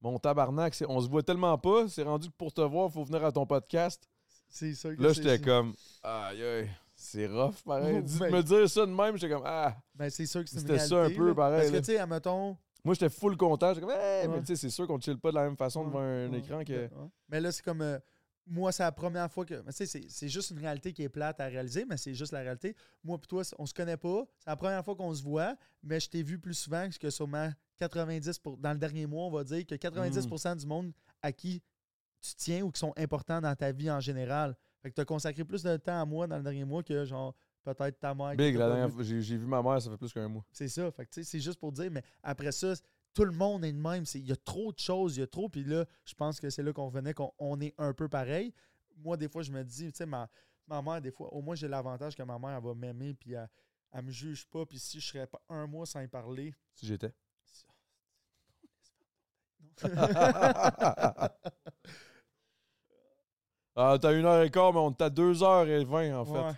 Mon 0.00 0.18
tabarnak, 0.18 0.74
on 0.88 1.00
se 1.00 1.08
voit 1.08 1.22
tellement 1.22 1.56
pas, 1.58 1.88
c'est 1.88 2.02
rendu 2.02 2.28
que 2.28 2.34
pour 2.36 2.52
te 2.52 2.60
voir, 2.60 2.90
faut 2.92 3.04
venir 3.04 3.24
à 3.24 3.32
ton 3.32 3.46
podcast. 3.46 4.08
C'est 4.48 4.74
ça 4.74 4.94
que 4.94 5.02
Là, 5.02 5.12
j'étais 5.12 5.40
comme 5.40 5.74
Aïe, 6.02 6.42
aïe, 6.42 6.70
c'est 6.94 7.26
rough, 7.26 7.62
pareil. 7.64 8.02
Oh, 8.04 8.18
ben. 8.20 8.32
me 8.32 8.42
dire 8.42 8.68
ça 8.68 8.84
de 8.86 8.92
même, 8.92 9.16
j'étais 9.16 9.32
comme 9.32 9.44
Ah. 9.46 9.76
Ben, 9.94 10.10
c'est 10.10 10.26
sûr 10.26 10.42
que 10.44 10.50
c'est 10.50 10.60
C'était 10.60 10.78
ça 10.78 11.04
un 11.04 11.10
peu 11.10 11.28
là. 11.28 11.34
pareil, 11.34 11.60
Parce 11.60 11.70
que, 11.72 11.78
tu 11.78 11.84
sais, 11.84 11.98
admettons. 11.98 12.56
Moi, 12.84 12.94
j'étais 12.94 13.08
full 13.08 13.36
content. 13.36 13.72
J'étais 13.72 13.86
comme 13.86 13.96
Hey, 13.96 14.28
mais 14.28 14.34
Ouais. 14.34 14.40
tu 14.40 14.46
sais, 14.48 14.56
c'est 14.56 14.68
sûr 14.70 14.86
qu'on 14.86 15.00
chill 15.00 15.18
pas 15.18 15.30
de 15.30 15.36
la 15.36 15.44
même 15.44 15.56
façon 15.56 15.84
devant 15.86 16.00
un 16.00 16.30
écran 16.34 16.62
que. 16.64 16.88
Mais 17.30 17.40
là, 17.40 17.50
c'est 17.50 17.62
comme. 17.64 17.80
euh, 17.80 17.98
moi, 18.46 18.70
c'est 18.72 18.82
la 18.82 18.92
première 18.92 19.32
fois 19.32 19.46
que. 19.46 19.54
mais 19.64 19.72
Tu 19.72 19.78
sais, 19.78 19.86
c'est- 19.86 20.10
c'est 20.10 20.28
juste 20.28 20.50
une 20.50 20.58
réalité 20.58 20.92
qui 20.92 21.02
est 21.02 21.08
plate 21.08 21.40
à 21.40 21.46
réaliser, 21.46 21.86
mais 21.88 21.96
c'est 21.96 22.12
juste 22.14 22.30
la 22.32 22.40
réalité. 22.40 22.76
Moi, 23.02 23.16
puis 23.18 23.26
toi, 23.26 23.42
on 23.58 23.64
se 23.64 23.72
connaît 23.72 23.96
pas. 23.96 24.26
C'est 24.38 24.50
la 24.50 24.56
première 24.56 24.84
fois 24.84 24.94
qu'on 24.94 25.14
se 25.14 25.22
voit, 25.22 25.56
mais 25.82 25.98
je 25.98 26.10
t'ai 26.10 26.22
vu 26.22 26.38
plus 26.38 26.52
souvent 26.52 26.86
que 27.00 27.08
sûrement 27.08 27.50
90 27.78 28.38
pour, 28.38 28.56
dans 28.56 28.72
le 28.72 28.78
dernier 28.78 29.06
mois, 29.06 29.26
on 29.26 29.30
va 29.30 29.44
dire 29.44 29.66
que 29.66 29.74
90% 29.74 30.56
du 30.56 30.66
monde 30.66 30.92
à 31.22 31.32
qui 31.32 31.62
tu 32.20 32.34
tiens 32.36 32.62
ou 32.62 32.70
qui 32.70 32.78
sont 32.78 32.92
importants 32.96 33.40
dans 33.40 33.54
ta 33.54 33.72
vie 33.72 33.90
en 33.90 34.00
général. 34.00 34.56
Fait 34.82 34.90
que 34.90 34.94
tu 34.94 35.00
as 35.00 35.04
consacré 35.04 35.44
plus 35.44 35.62
de 35.62 35.76
temps 35.76 36.00
à 36.00 36.04
moi 36.04 36.26
dans 36.26 36.36
le 36.36 36.42
dernier 36.42 36.64
mois 36.64 36.82
que, 36.82 37.04
genre, 37.04 37.34
peut-être 37.62 37.98
ta 37.98 38.14
mère. 38.14 38.36
Big, 38.36 38.56
la 38.56 38.68
dernière 38.68 38.90
j'ai 39.02 39.36
vu 39.36 39.46
ma 39.46 39.62
mère, 39.62 39.80
ça 39.80 39.90
fait 39.90 39.96
plus 39.96 40.12
qu'un 40.12 40.28
mois. 40.28 40.44
C'est 40.50 40.68
ça. 40.68 40.90
Fait 40.90 41.04
que, 41.04 41.10
tu 41.10 41.22
sais, 41.22 41.30
c'est 41.30 41.40
juste 41.40 41.58
pour 41.58 41.72
dire, 41.72 41.90
mais 41.90 42.02
après 42.22 42.52
ça, 42.52 42.74
tout 43.12 43.24
le 43.24 43.32
monde 43.32 43.64
est 43.64 43.72
de 43.72 43.78
même. 43.78 44.04
Il 44.14 44.26
y 44.26 44.32
a 44.32 44.36
trop 44.36 44.72
de 44.72 44.78
choses, 44.78 45.16
il 45.16 45.20
y 45.20 45.22
a 45.22 45.26
trop. 45.26 45.48
Puis 45.48 45.64
là, 45.64 45.84
je 46.04 46.14
pense 46.14 46.40
que 46.40 46.50
c'est 46.50 46.62
là 46.62 46.72
qu'on 46.72 46.86
revenait, 46.86 47.14
qu'on 47.14 47.32
on 47.38 47.60
est 47.60 47.74
un 47.78 47.92
peu 47.92 48.08
pareil. 48.08 48.52
Moi, 48.96 49.16
des 49.16 49.28
fois, 49.28 49.42
je 49.42 49.52
me 49.52 49.62
dis, 49.62 49.90
tu 49.90 49.96
sais, 49.96 50.06
ma, 50.06 50.28
ma 50.66 50.80
mère, 50.82 51.00
des 51.00 51.10
fois, 51.10 51.32
au 51.32 51.42
moins, 51.42 51.54
j'ai 51.54 51.68
l'avantage 51.68 52.16
que 52.16 52.22
ma 52.22 52.38
mère, 52.38 52.56
elle 52.56 52.64
va 52.64 52.74
m'aimer, 52.74 53.14
puis 53.14 53.32
elle, 53.32 53.48
elle 53.92 54.04
me 54.04 54.10
juge 54.10 54.46
pas. 54.46 54.64
Puis 54.66 54.78
si 54.78 55.00
je 55.00 55.06
serais 55.06 55.26
pas 55.26 55.40
un 55.48 55.66
mois 55.66 55.86
sans 55.86 56.00
y 56.00 56.08
parler. 56.08 56.54
Si 56.74 56.86
j'étais. 56.86 57.12
Ah, 63.76 63.98
t'as 64.00 64.16
une 64.16 64.24
heure 64.24 64.42
et 64.42 64.50
quart, 64.50 64.72
mais 64.72 64.78
on 64.78 64.92
t'a 64.92 65.10
deux 65.10 65.42
heures 65.42 65.66
et 65.66 65.84
vingt, 65.84 66.16
en 66.16 66.24
fait. 66.24 66.30
Ouais. 66.32 66.52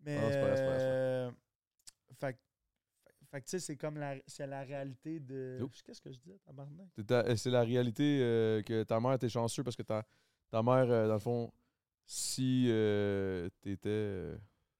Mais. 0.00 0.16
Pas 0.18 0.26
euh, 0.28 1.30
fait, 2.20 2.32
que- 2.34 2.38
fait 3.30 3.40
tu 3.40 3.48
sais, 3.48 3.58
c'est 3.58 3.76
comme 3.76 3.96
la, 3.96 4.16
c'est 4.26 4.46
la 4.46 4.62
réalité 4.62 5.18
de. 5.18 5.66
Qu'est-ce 5.84 6.00
que 6.02 6.12
je 6.12 6.18
dis, 6.18 6.38
tabarnak? 6.44 6.88
C'est 7.36 7.50
la 7.50 7.62
réalité 7.62 8.20
euh, 8.22 8.62
que 8.62 8.82
ta 8.82 9.00
mère 9.00 9.14
était 9.14 9.30
chanceux 9.30 9.64
parce 9.64 9.76
que 9.76 9.82
ta, 9.82 10.04
ta 10.50 10.62
mère, 10.62 10.90
euh, 10.90 11.08
dans 11.08 11.14
le 11.14 11.20
fond, 11.20 11.50
si 12.04 12.66
euh, 12.68 13.48
t'étais. 13.62 14.38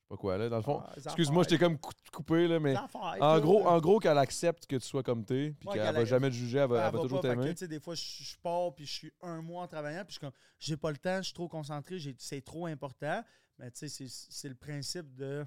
Pas 0.08 0.16
quoi, 0.16 0.38
là, 0.38 0.48
dans 0.48 0.56
le 0.58 0.62
fond. 0.62 0.82
Ah, 0.84 0.92
Excuse-moi, 0.96 1.42
je 1.42 1.48
t'ai 1.48 1.54
affaires. 1.56 1.68
comme 1.68 1.78
cou- 1.78 1.90
coupé, 2.12 2.46
là, 2.46 2.60
mais. 2.60 2.76
En 2.76 3.40
gros, 3.40 3.66
en 3.66 3.80
gros 3.80 3.98
qu'elle 3.98 4.18
accepte 4.18 4.66
que 4.66 4.76
tu 4.76 4.86
sois 4.86 5.02
comme 5.02 5.24
t'es, 5.24 5.52
puis 5.58 5.68
Ouais, 5.68 5.74
qu'elle 5.74 5.84
qu'elle 5.86 5.94
va 5.96 6.04
jamais 6.04 6.28
te 6.30 6.34
juger, 6.34 6.58
elle 6.58 6.68
va, 6.68 6.76
Elle 6.78 6.86
elle 6.86 6.92
va 6.92 6.96
va 6.98 7.02
toujours 7.02 7.20
t'aimer. 7.20 7.50
tu 7.54 7.56
sais, 7.58 7.68
des 7.68 7.80
fois, 7.80 7.94
je, 7.94 8.36
pars 8.42 8.72
puis 8.74 8.86
je 8.86 8.92
suis 8.92 9.12
un 9.22 9.42
mois 9.42 9.64
en 9.64 9.66
travaillant, 9.68 10.04
puis 10.04 10.08
je 10.08 10.12
suis 10.12 10.20
comme, 10.20 10.32
j'ai 10.58 10.76
pas 10.76 10.90
le 10.92 10.96
temps, 10.98 11.18
je 11.18 11.22
suis 11.22 11.34
trop 11.34 11.48
concentré, 11.48 11.98
c'est 12.18 12.40
trop 12.42 12.66
important. 12.66 13.24
Mais 13.58 13.70
tu 13.72 13.88
sais, 13.88 14.08
c'est- 14.08 14.48
le 14.48 14.54
principe 14.54 15.14
de. 15.14 15.44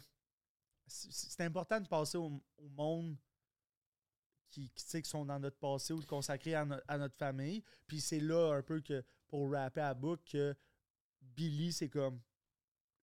C'est 0.87 1.41
important 1.43 1.79
de 1.79 1.87
passer 1.87 2.17
au, 2.17 2.41
au 2.57 2.69
monde 2.69 3.15
qui, 4.49 4.69
qui, 4.71 4.83
tu 4.83 4.89
sais, 4.89 5.01
qui 5.03 5.09
sont 5.09 5.23
dans 5.23 5.39
notre 5.39 5.57
passé 5.59 5.93
ou 5.93 6.01
de 6.01 6.05
consacrer 6.07 6.55
à, 6.55 6.65
no- 6.65 6.75
à 6.87 6.97
notre 6.97 7.15
famille. 7.15 7.63
Puis 7.85 8.01
c'est 8.01 8.19
là 8.19 8.53
un 8.55 8.63
peu 8.63 8.81
que, 8.81 9.03
pour 9.27 9.51
rapper 9.51 9.81
à 9.81 9.93
book, 9.93 10.19
que 10.25 10.55
Billy, 11.21 11.71
c'est 11.71 11.89
comme, 11.89 12.19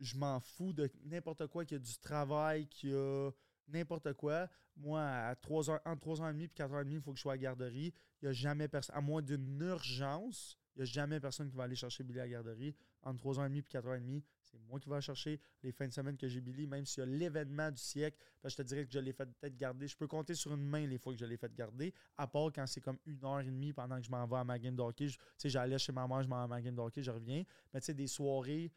je 0.00 0.16
m'en 0.16 0.40
fous 0.40 0.72
de 0.72 0.90
n'importe 1.04 1.46
quoi, 1.46 1.64
qu'il 1.64 1.76
y 1.76 1.80
a 1.80 1.84
du 1.84 1.98
travail, 1.98 2.66
qu'il 2.68 2.90
y 2.90 2.94
a 2.94 3.30
n'importe 3.68 4.12
quoi. 4.14 4.48
Moi, 4.76 5.02
à 5.02 5.34
3 5.34 5.70
heures, 5.70 5.80
entre 5.84 6.06
3h30 6.06 6.42
et 6.42 6.48
4h30, 6.48 6.92
il 6.92 7.00
faut 7.00 7.12
que 7.12 7.16
je 7.16 7.22
sois 7.22 7.32
à 7.34 7.38
garderie. 7.38 7.92
Il 8.20 8.26
n'y 8.26 8.28
a 8.28 8.32
jamais 8.32 8.68
personne, 8.68 8.94
à 8.94 9.00
moins 9.00 9.22
d'une 9.22 9.60
urgence, 9.60 10.58
il 10.74 10.80
n'y 10.80 10.82
a 10.82 10.84
jamais 10.92 11.18
personne 11.18 11.48
qui 11.48 11.56
va 11.56 11.64
aller 11.64 11.74
chercher 11.74 12.04
Billy 12.04 12.20
à 12.20 12.28
garderie. 12.28 12.74
Entre 13.02 13.24
3h30 13.24 13.56
et 13.56 13.62
4h30, 13.62 14.22
c'est 14.42 14.58
moi 14.68 14.78
qui 14.78 14.90
vais 14.90 15.00
chercher. 15.00 15.40
Les 15.62 15.72
fins 15.72 15.88
de 15.88 15.92
semaine 15.92 16.16
que 16.18 16.28
j'ai 16.28 16.42
Billy, 16.42 16.66
même 16.66 16.84
s'il 16.84 17.00
y 17.00 17.02
a 17.02 17.06
l'événement 17.06 17.70
du 17.70 17.80
siècle, 17.80 18.18
parce 18.42 18.54
que 18.54 18.62
je 18.62 18.64
te 18.64 18.68
dirais 18.68 18.86
que 18.86 18.92
je 18.92 18.98
l'ai 18.98 19.12
fait 19.12 19.24
peut-être 19.24 19.56
garder. 19.56 19.88
Je 19.88 19.96
peux 19.96 20.06
compter 20.06 20.34
sur 20.34 20.52
une 20.52 20.62
main 20.62 20.86
les 20.86 20.98
fois 20.98 21.14
que 21.14 21.18
je 21.18 21.24
l'ai 21.24 21.38
fait 21.38 21.54
garder, 21.54 21.94
à 22.18 22.26
part 22.26 22.52
quand 22.54 22.66
c'est 22.66 22.82
comme 22.82 22.98
une 23.06 23.24
heure 23.24 23.40
et 23.40 23.44
demie 23.44 23.72
pendant 23.72 23.96
que 23.96 24.02
je 24.02 24.10
m'en 24.10 24.26
vais 24.26 24.36
à 24.36 24.44
ma 24.44 24.58
game 24.58 24.76
de 24.76 24.92
Tu 24.92 25.10
sais, 25.38 25.48
j'allais 25.48 25.78
chez 25.78 25.92
ma 25.92 26.06
mère, 26.06 26.22
je 26.22 26.28
m'en 26.28 26.36
vais 26.36 26.44
à 26.44 26.46
ma 26.48 26.60
game 26.60 26.74
de 26.74 27.02
je 27.02 27.10
reviens. 27.10 27.44
Mais 27.72 27.80
tu 27.80 27.86
sais, 27.86 27.94
des 27.94 28.06
soirées, 28.06 28.70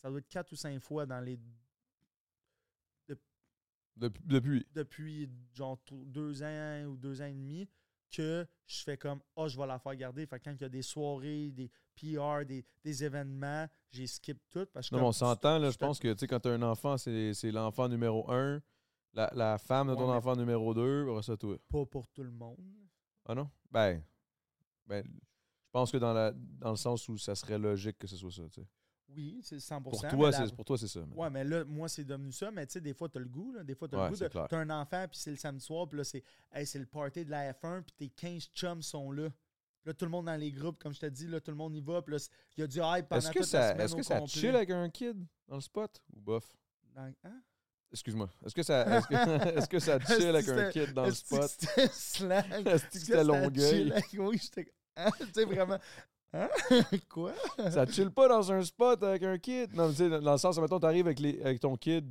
ça 0.00 0.08
doit 0.10 0.18
être 0.20 0.28
quatre 0.28 0.52
ou 0.52 0.56
cinq 0.56 0.80
fois 0.80 1.06
dans 1.06 1.20
les 1.20 1.38
Depuis, 3.96 4.22
depuis. 4.26 4.66
depuis 4.74 5.28
genre 5.52 5.76
deux 5.90 6.42
ans 6.44 6.84
ou 6.86 6.96
deux 6.96 7.20
ans 7.20 7.24
et 7.26 7.32
demi 7.34 7.68
que 8.12 8.46
je 8.64 8.82
fais 8.84 8.96
comme 8.96 9.20
Ah, 9.36 9.48
je 9.48 9.58
vais 9.58 9.66
la 9.66 9.78
faire 9.80 9.96
garder. 9.96 10.24
Fait 10.24 10.38
que 10.38 10.44
quand 10.44 10.52
il 10.54 10.60
y 10.60 10.64
a 10.64 10.68
des 10.68 10.82
soirées, 10.82 11.50
des 11.50 11.68
PR, 11.96 12.44
des, 12.46 12.64
des 12.84 13.02
événements, 13.04 13.66
j'ai 13.90 14.06
skip 14.06 14.38
tout 14.50 14.66
parce 14.72 14.88
que 14.88 14.94
Non, 14.94 15.00
mais 15.02 15.08
on 15.08 15.12
s'entend, 15.12 15.58
là. 15.58 15.70
je 15.72 15.76
pense 15.76 15.98
que, 15.98 16.12
tu 16.12 16.20
sais, 16.20 16.26
quand 16.28 16.38
t'as 16.38 16.52
un 16.52 16.62
enfant, 16.62 16.96
c'est 16.96 17.50
l'enfant 17.50 17.88
numéro 17.88 18.30
un, 18.30 18.62
la, 19.14 19.30
la 19.34 19.58
femme 19.58 19.88
de 19.88 19.94
ton 19.96 20.08
Ouais, 20.10 20.16
enfant 20.16 20.36
numéro 20.36 20.72
deux, 20.74 21.20
ça, 21.22 21.36
toi. 21.36 21.58
pas 21.68 21.84
pour 21.84 22.06
tout 22.08 22.22
le 22.22 22.30
monde. 22.30 22.56
Ah 23.26 23.34
non? 23.34 23.50
Ben, 23.70 24.00
ben, 24.86 25.04
je 25.04 25.70
pense 25.72 25.90
que 25.90 25.96
dans, 25.98 26.12
la, 26.12 26.30
dans 26.32 26.70
le 26.70 26.76
sens 26.76 27.08
où 27.08 27.18
ça 27.18 27.34
serait 27.34 27.58
logique 27.58 27.98
que 27.98 28.06
ce 28.06 28.16
soit 28.16 28.30
ça, 28.30 28.44
tu 28.48 28.60
sais. 28.62 28.66
Oui, 29.14 29.40
c'est 29.42 29.56
100%. 29.58 29.82
Pour 29.82 30.00
toi, 30.06 30.30
la- 30.30 30.46
c'est 30.46 30.54
pour 30.54 30.64
toi, 30.64 30.76
c'est 30.78 30.86
ça. 30.88 31.00
Ouais, 31.00 31.30
mais 31.30 31.42
là, 31.44 31.64
moi, 31.64 31.88
c'est 31.88 32.04
devenu 32.04 32.30
ça. 32.30 32.50
Mais 32.50 32.66
tu 32.66 32.74
sais, 32.74 32.80
des 32.80 32.92
fois, 32.94 33.08
t'as 33.08 33.20
le 33.20 33.28
goût. 33.28 33.52
Là. 33.52 33.64
Des 33.64 33.74
fois, 33.74 33.88
t'as 33.88 33.96
Ouais, 33.96 34.10
le 34.10 34.16
goût. 34.16 34.22
de-. 34.22 34.46
T'as 34.48 34.58
un 34.58 34.70
enfant, 34.70 35.06
puis 35.10 35.18
c'est 35.18 35.30
le 35.30 35.36
samedi 35.36 35.64
soir, 35.64 35.88
puis 35.88 35.98
là, 35.98 36.04
c'est 36.04 36.22
hey, 36.52 36.66
c'est 36.66 36.78
le 36.78 36.86
party 36.86 37.24
de 37.24 37.30
la 37.30 37.52
F1, 37.52 37.82
puis 37.82 37.94
tes 37.96 38.08
15 38.10 38.44
chums 38.54 38.82
sont 38.82 39.10
là. 39.10 39.28
Là, 39.84 39.94
tout 39.94 40.04
le 40.04 40.10
monde 40.10 40.26
dans 40.26 40.36
les 40.36 40.52
groupes, 40.52 40.78
comme 40.78 40.92
je 40.92 41.00
te 41.00 41.06
dis, 41.06 41.26
là, 41.26 41.40
tout 41.40 41.50
le 41.50 41.56
monde 41.56 41.74
y 41.74 41.80
va. 41.80 42.02
Puis 42.02 42.14
là, 42.14 42.28
il 42.56 42.60
y 42.60 42.64
a 42.64 42.66
du 42.66 42.78
hype 42.78 43.08
pendant 43.08 43.20
Est-ce 43.20 43.28
que 43.30 43.38
toute 43.38 43.52
la 43.52 43.62
ça, 43.62 43.68
semaine 43.72 43.84
est-ce 43.86 43.96
que 43.96 44.02
ça 44.02 44.18
complet. 44.18 44.40
chill 44.40 44.54
avec 44.56 44.70
un 44.70 44.90
kid 44.90 45.26
dans 45.46 45.54
le 45.54 45.60
spot 45.62 46.02
ou 46.12 46.20
bof? 46.20 46.44
Dans- 46.94 47.12
hein? 47.24 47.42
Excuse-moi. 47.90 48.28
Est-ce 48.44 48.54
que 48.54 48.62
ça, 48.62 48.98
est-ce 48.98 49.06
que, 49.06 49.14
est-ce 49.58 49.68
que 49.68 49.78
ça 49.78 49.98
chill 50.00 50.26
avec 50.26 50.46
un 50.50 50.70
kid 50.70 50.92
dans 50.92 51.04
le 51.04 51.08
Est-ce 51.08 51.22
que 51.24 51.40
spot? 51.48 51.50
C'était. 51.50 51.82
Est-ce 52.70 52.82
que 52.84 52.98
c'était 52.98 53.24
Longueuil? 53.24 53.94
Oui, 54.18 54.38
j'étais. 54.42 54.70
Hein? 54.96 55.10
Tu 55.18 55.26
sais, 55.32 55.44
vraiment. 55.46 55.78
Hein? 56.32 56.48
Quoi? 57.08 57.32
Ça 57.70 57.86
chill 57.86 58.10
pas 58.10 58.28
dans 58.28 58.52
un 58.52 58.62
spot 58.62 59.02
avec 59.02 59.22
un 59.22 59.38
kid. 59.38 59.72
Non, 59.74 59.86
mais 59.86 59.92
tu 59.92 59.96
sais, 59.98 60.20
dans 60.20 60.32
le 60.32 60.38
sens, 60.38 60.58
mettons, 60.58 60.78
t'arrives 60.78 61.06
avec, 61.06 61.20
les, 61.20 61.40
avec 61.42 61.60
ton 61.60 61.74
kid. 61.76 62.06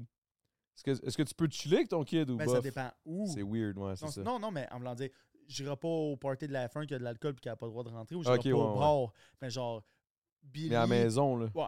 Est-ce 0.75 0.83
que, 0.83 1.07
est-ce 1.07 1.17
que 1.17 1.23
tu 1.23 1.33
peux 1.35 1.47
chiller 1.49 1.77
avec 1.77 1.89
ton 1.89 2.03
kid 2.03 2.29
ou 2.29 2.37
Ben, 2.37 2.45
bof? 2.45 2.55
ça 2.55 2.61
dépend 2.61 2.89
où. 3.05 3.27
C'est 3.27 3.43
weird, 3.43 3.77
ouais, 3.77 3.95
c'est 3.95 4.05
Non, 4.05 4.11
ça. 4.11 4.21
non, 4.23 4.39
non, 4.39 4.51
mais 4.51 4.67
en 4.71 4.77
voulant 4.79 4.95
dire, 4.95 5.09
j'irai 5.47 5.75
pas 5.75 5.87
au 5.87 6.15
party 6.17 6.47
de 6.47 6.53
la 6.53 6.67
F1 6.67 6.85
qui 6.85 6.93
a 6.95 6.99
de 6.99 7.03
l'alcool 7.03 7.33
et 7.37 7.39
qui 7.39 7.49
a 7.49 7.55
pas 7.55 7.65
le 7.65 7.71
droit 7.71 7.83
de 7.83 7.89
rentrer 7.89 8.15
ou 8.15 8.23
j'irai 8.23 8.37
pas 8.37 8.43
ouais, 8.49 8.53
au 8.53 8.73
ouais. 8.73 8.79
bar. 8.79 9.11
Mais 9.41 9.49
genre, 9.49 9.83
Billy. 10.43 10.69
Mais 10.69 10.75
à 10.75 10.81
la 10.81 10.87
maison, 10.87 11.35
là. 11.37 11.47
Ouais, 11.53 11.65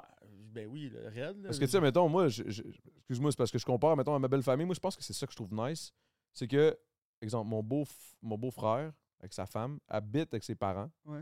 ben 0.51 0.67
oui, 0.67 0.89
le 0.89 1.07
raid. 1.07 1.37
là. 1.37 1.43
Parce 1.49 1.59
que, 1.59 1.65
tu 1.65 1.71
sais, 1.71 1.81
mettons, 1.81 2.07
moi, 2.09 2.27
je- 2.29 2.43
je- 2.49 2.63
excuse-moi, 2.97 3.31
c'est 3.31 3.37
parce 3.37 3.51
que 3.51 3.57
je 3.59 3.65
compare, 3.65 3.95
mettons, 3.97 4.15
à 4.15 4.19
ma 4.19 4.27
belle 4.27 4.43
famille. 4.43 4.65
Moi, 4.65 4.75
je 4.75 4.79
pense 4.79 4.95
que 4.95 5.03
c'est 5.03 5.13
ça 5.13 5.25
que 5.27 5.31
je 5.33 5.35
trouve 5.37 5.53
nice. 5.53 5.91
C'est 6.33 6.47
que, 6.47 6.77
exemple, 7.21 7.49
mon 7.49 7.61
beau, 7.63 7.83
mon 8.21 8.37
beau-frère, 8.37 8.91
avec 9.19 9.33
sa 9.33 9.45
femme, 9.45 9.79
habite 9.87 10.33
avec 10.33 10.43
ses 10.43 10.55
parents. 10.55 10.89
Ouais. 11.05 11.21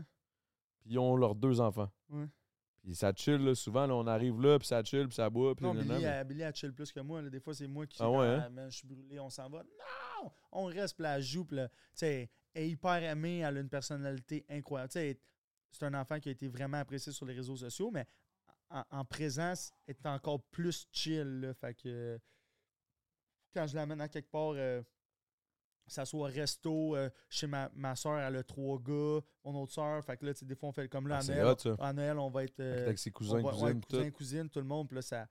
Puis 0.88 0.94
ils 0.94 0.98
ont 0.98 1.16
leurs 1.16 1.34
deux 1.34 1.60
enfants. 1.60 1.90
Ouais. 2.08 2.26
Puis 2.82 2.94
ça 2.94 3.12
chill, 3.14 3.36
là, 3.44 3.54
souvent, 3.54 3.86
là, 3.86 3.94
on 3.94 4.06
arrive 4.06 4.40
là, 4.40 4.58
puis 4.58 4.66
ça 4.66 4.82
chill, 4.82 5.06
puis 5.08 5.14
ça 5.16 5.28
boit, 5.28 5.54
puis 5.54 5.66
Non, 5.66 5.74
Billy, 5.74 5.86
mais- 5.86 6.00
elle, 6.02 6.26
Billy, 6.26 6.40
elle 6.40 6.54
chill 6.54 6.72
plus 6.72 6.90
que 6.90 7.00
moi. 7.00 7.20
là. 7.20 7.28
Des 7.28 7.40
fois, 7.40 7.52
c'est 7.52 7.66
moi 7.66 7.86
qui. 7.86 7.98
Ah 8.00 8.10
ouais, 8.10 8.26
hein? 8.26 8.50
Ah, 8.56 8.70
je 8.70 8.76
suis 8.78 8.86
brûlé, 8.88 9.20
on 9.20 9.28
s'en 9.28 9.50
va. 9.50 9.62
Non! 9.62 10.30
On 10.52 10.64
reste, 10.64 10.96
puis 10.96 11.04
elle 11.06 11.20
joue, 11.22 11.44
puis 11.44 11.58
elle 12.00 12.28
est 12.54 12.68
hyper 12.70 13.02
aimée, 13.02 13.40
elle 13.40 13.58
a 13.58 13.60
une 13.60 13.68
personnalité 13.68 14.46
incroyable. 14.48 14.90
Tu 14.90 14.98
sais, 15.00 15.20
c'est 15.70 15.84
un 15.84 15.92
enfant 15.94 16.18
qui 16.18 16.30
a 16.30 16.32
été 16.32 16.48
vraiment 16.48 16.78
apprécié 16.78 17.12
sur 17.12 17.26
les 17.26 17.34
réseaux 17.34 17.56
sociaux, 17.56 17.90
mais 17.90 18.06
en, 18.70 18.82
en 18.90 19.04
présence, 19.04 19.70
elle 19.86 19.94
est 20.02 20.06
encore 20.06 20.40
plus 20.44 20.86
chill. 20.90 21.40
là. 21.40 21.52
Fait 21.52 21.74
que 21.74 22.18
quand 23.52 23.66
je 23.66 23.74
l'amène 23.76 24.00
à 24.00 24.08
quelque 24.08 24.30
part, 24.30 24.52
euh, 24.54 24.82
ça 25.88 26.04
soit 26.04 26.28
resto, 26.28 26.94
euh, 26.96 27.10
chez 27.28 27.46
ma, 27.46 27.70
ma 27.74 27.96
soeur, 27.96 28.18
elle 28.18 28.36
a 28.36 28.42
trois 28.42 28.78
gars, 28.78 29.20
mon 29.44 29.62
autre 29.62 29.72
soeur, 29.72 30.04
fait 30.04 30.16
que 30.16 30.26
là, 30.26 30.32
des 30.40 30.54
fois, 30.54 30.68
on 30.68 30.72
fait 30.72 30.88
comme 30.88 31.08
là, 31.08 31.18
Ah, 31.20 31.24
à 31.32 31.34
Noël, 31.34 31.46
hot, 31.46 31.76
à 31.80 31.92
Noël, 31.92 32.18
on 32.18 32.30
va 32.30 32.44
être... 32.44 32.60
euh, 32.60 32.86
Avec 32.86 32.98
ses 32.98 33.10
cousins, 33.10 33.40
va- 33.40 33.50
cousines, 33.50 33.66
ouais, 33.66 33.74
puis 33.74 33.80
cousins, 33.88 34.04
tout. 34.04 34.12
cousines, 34.16 34.48
tout 34.48 34.60
le 34.60 34.66
monde, 34.66 34.88
puis 34.88 34.96
là, 34.96 35.02
ça, 35.02 35.26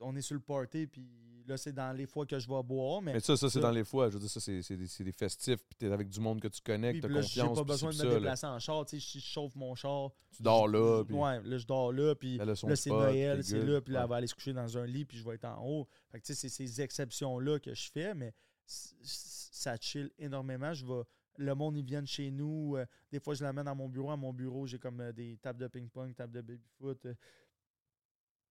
on 0.00 0.16
est 0.16 0.22
sur 0.22 0.34
le 0.34 0.40
party, 0.40 0.86
puis 0.86 1.08
là, 1.46 1.56
c'est 1.56 1.72
dans 1.72 1.92
les 1.96 2.06
fois 2.06 2.24
que 2.26 2.38
je 2.38 2.48
vais 2.48 2.62
boire, 2.62 3.02
mais... 3.02 3.14
Mais 3.14 3.20
ça, 3.20 3.36
ça 3.36 3.50
c'est 3.50 3.58
dans 3.60 3.70
les 3.72 3.82
fois. 3.82 4.08
Je 4.08 4.14
veux 4.14 4.20
dire, 4.20 4.30
ça, 4.30 4.38
c'est 4.40 4.76
des, 5.02 5.12
festifs, 5.12 5.58
puis 5.68 5.76
t'es 5.76 5.90
avec 5.90 6.08
du 6.08 6.20
monde 6.20 6.40
que 6.40 6.46
tu 6.48 6.60
connais, 6.60 6.94
que 6.94 7.00
t'as 7.00 7.08
là, 7.08 7.22
j'ai 7.22 7.40
confiance. 7.40 7.58
pas 7.58 7.64
besoin 7.64 7.90
de 7.90 7.96
me 7.98 8.04
là. 8.04 8.14
déplacer 8.14 8.46
en 8.46 8.58
char, 8.60 8.84
tu 8.86 9.00
sais, 9.00 9.18
je 9.18 9.24
chauffe 9.24 9.56
mon 9.56 9.74
char... 9.74 10.10
Tu 10.36 10.42
dors 10.44 10.68
là, 10.68 11.02
puis 11.04 11.14
Ouais, 11.16 11.42
là, 11.42 11.58
je 11.58 11.66
dors 11.66 11.92
là, 11.92 12.14
puis 12.14 12.38
là, 12.38 12.54
c'est 12.54 12.90
Noël, 12.90 13.42
c'est 13.42 13.62
là, 13.62 13.80
puis 13.80 13.92
là, 13.92 14.02
elle 14.04 14.08
va 14.08 14.16
aller 14.16 14.26
se 14.28 14.34
coucher 14.34 14.52
dans 14.52 14.78
un 14.78 14.86
lit, 14.86 15.04
puis 15.04 15.18
je 15.18 15.24
vais 15.24 15.34
être 15.34 15.44
en 15.46 15.60
haut. 15.66 15.88
Fait 16.08 16.20
que, 16.20 16.26
tu 16.26 16.34
sais, 16.34 16.48
c'est 16.48 16.66
ces 16.66 16.80
exceptions-là 16.82 17.58
que 17.58 17.74
je 17.74 17.90
fais, 17.90 18.14
mais 18.14 18.32
ça 18.70 19.76
chill 19.76 20.10
énormément. 20.18 20.72
Je 20.72 20.86
vais... 20.86 21.02
Le 21.36 21.54
monde, 21.54 21.76
ils 21.76 21.84
viennent 21.84 22.06
chez 22.06 22.30
nous. 22.30 22.76
euh, 22.76 22.84
des 23.10 23.18
fois, 23.20 23.34
je 23.34 23.42
l'amène 23.42 23.64
dans 23.64 23.74
mon 23.74 23.88
bureau. 23.88 24.10
À 24.10 24.16
mon 24.16 24.32
bureau, 24.32 24.66
j'ai 24.66 24.78
comme 24.78 25.00
euh, 25.00 25.12
des 25.12 25.36
tables 25.38 25.60
de 25.60 25.68
ping-pong, 25.68 26.14
tables 26.14 26.32
de 26.34 26.40
baby-foot. 26.42 27.06
euh, 27.06 27.14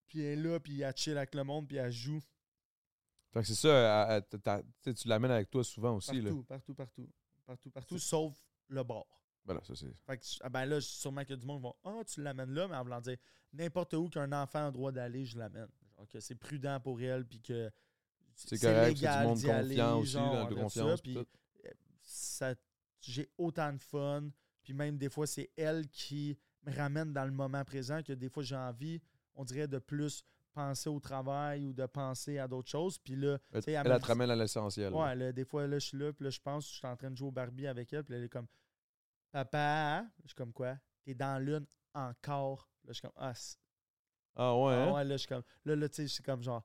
puis 0.07 0.21
elle 0.21 0.39
est 0.39 0.41
là, 0.41 0.59
puis 0.59 0.81
elle 0.81 0.95
chill 0.95 1.17
avec 1.17 1.35
le 1.35 1.43
monde, 1.43 1.67
puis 1.67 1.77
elle 1.77 1.91
joue 1.91 2.19
Fait 3.31 3.41
que 3.41 3.47
c'est 3.47 3.55
ça, 3.55 4.15
elle- 4.17 4.23
elle- 4.31 4.39
t'as- 4.41 4.93
tu 4.93 5.07
l'amènes 5.07 5.29
avec 5.31 5.49
toi 5.51 5.63
souvent 5.63 5.95
aussi. 5.97 6.19
Là. 6.19 6.29
partout, 6.31 6.43
partout, 6.45 6.73
partout, 6.73 7.09
partout, 7.45 7.69
partout, 7.69 7.99
sauf 7.99 8.35
le 8.69 8.83
bar. 8.83 9.05
Voilà, 9.45 9.61
ça, 9.63 9.75
c'est. 9.75 9.93
Fait 10.05 10.17
que, 10.17 10.23
ah 10.41 10.49
ben 10.49 10.65
là, 10.65 10.81
sûrement 10.81 11.21
qu'il 11.21 11.31
y 11.31 11.33
a 11.33 11.37
du 11.37 11.45
monde 11.45 11.57
qui 11.59 11.63
vont 11.63 11.75
Ah, 11.83 12.03
tu 12.05 12.21
l'amènes 12.23 12.51
là, 12.51 12.67
mais 12.67 12.75
en 12.75 12.83
voulant 12.83 13.01
dire 13.01 13.17
n'importe 13.53 13.93
où 13.93 14.09
qu'un 14.09 14.31
enfant 14.31 14.63
a 14.63 14.65
le 14.67 14.71
droit 14.71 14.91
d'aller, 14.91 15.25
je 15.25 15.37
l'amène. 15.37 15.67
Genre 15.95 16.07
que 16.07 16.19
c'est 16.19 16.35
prudent 16.35 16.79
pour 16.79 16.99
elle, 17.01 17.25
puis 17.27 17.39
que 17.41 17.69
C'est 18.47 18.59
correct, 18.59 18.97
c'est 18.97 19.17
du 19.17 19.23
monde 19.27 19.37
d'y 19.37 19.51
aller, 19.51 19.75
confiant 19.75 19.99
aussi, 19.99 20.11
genre, 20.11 20.47
de 20.47 20.55
ça, 20.55 20.61
confiance, 20.61 21.01
j'ai 23.01 23.29
autant 23.37 23.73
de 23.73 23.81
fun, 23.81 24.29
puis 24.63 24.73
même 24.73 24.97
des 24.97 25.09
fois, 25.09 25.27
c'est 25.27 25.49
elle 25.55 25.87
qui 25.89 26.37
me 26.63 26.75
ramène 26.75 27.13
dans 27.13 27.25
le 27.25 27.31
moment 27.31 27.63
présent, 27.65 28.01
que 28.01 28.13
des 28.13 28.29
fois, 28.29 28.43
j'ai 28.43 28.55
envie, 28.55 29.01
on 29.35 29.43
dirait, 29.43 29.67
de 29.67 29.79
plus 29.79 30.23
penser 30.53 30.89
au 30.89 30.99
travail 30.99 31.65
ou 31.65 31.73
de 31.73 31.85
penser 31.85 32.37
à 32.37 32.47
d'autres 32.47 32.69
choses, 32.69 32.97
puis 32.97 33.15
là, 33.15 33.37
Elle, 33.51 33.61
tu 33.61 33.65
sais, 33.65 33.71
elle, 33.73 33.87
elle 33.87 34.01
te 34.01 34.05
ramène 34.05 34.31
à 34.31 34.35
l'essentiel. 34.35 34.93
Ouais, 34.93 35.15
là, 35.15 35.31
des 35.31 35.45
fois, 35.45 35.67
là, 35.67 35.79
je 35.79 35.87
suis 35.87 35.97
là, 35.97 36.11
puis 36.13 36.23
là, 36.23 36.29
je 36.29 36.39
pense, 36.39 36.69
je 36.69 36.77
suis 36.77 36.87
en 36.87 36.95
train 36.95 37.11
de 37.11 37.15
jouer 37.15 37.27
au 37.27 37.31
Barbie 37.31 37.67
avec 37.67 37.91
elle, 37.93 38.03
puis 38.03 38.15
elle 38.15 38.23
est 38.23 38.29
comme, 38.29 38.47
papa, 39.31 40.05
je 40.23 40.29
suis 40.29 40.35
comme 40.35 40.53
quoi? 40.53 40.77
T'es 41.03 41.13
dans 41.13 41.43
lune 41.43 41.65
encore. 41.93 42.69
Là, 42.83 42.89
je 42.89 42.93
suis 42.93 43.01
comme, 43.01 43.11
ah, 43.17 43.33
Ah 44.35 44.55
ouais, 44.57 44.73
ah 44.73 44.83
hein? 44.83 44.93
ouais, 44.93 45.03
là, 45.03 45.13
je 45.15 45.17
suis 45.17 45.27
comme, 45.27 45.43
là, 45.65 45.75
là, 45.75 45.89
tu 45.89 45.95
sais, 45.95 46.03
je 46.03 46.13
suis 46.13 46.23
comme 46.23 46.41
genre, 46.41 46.63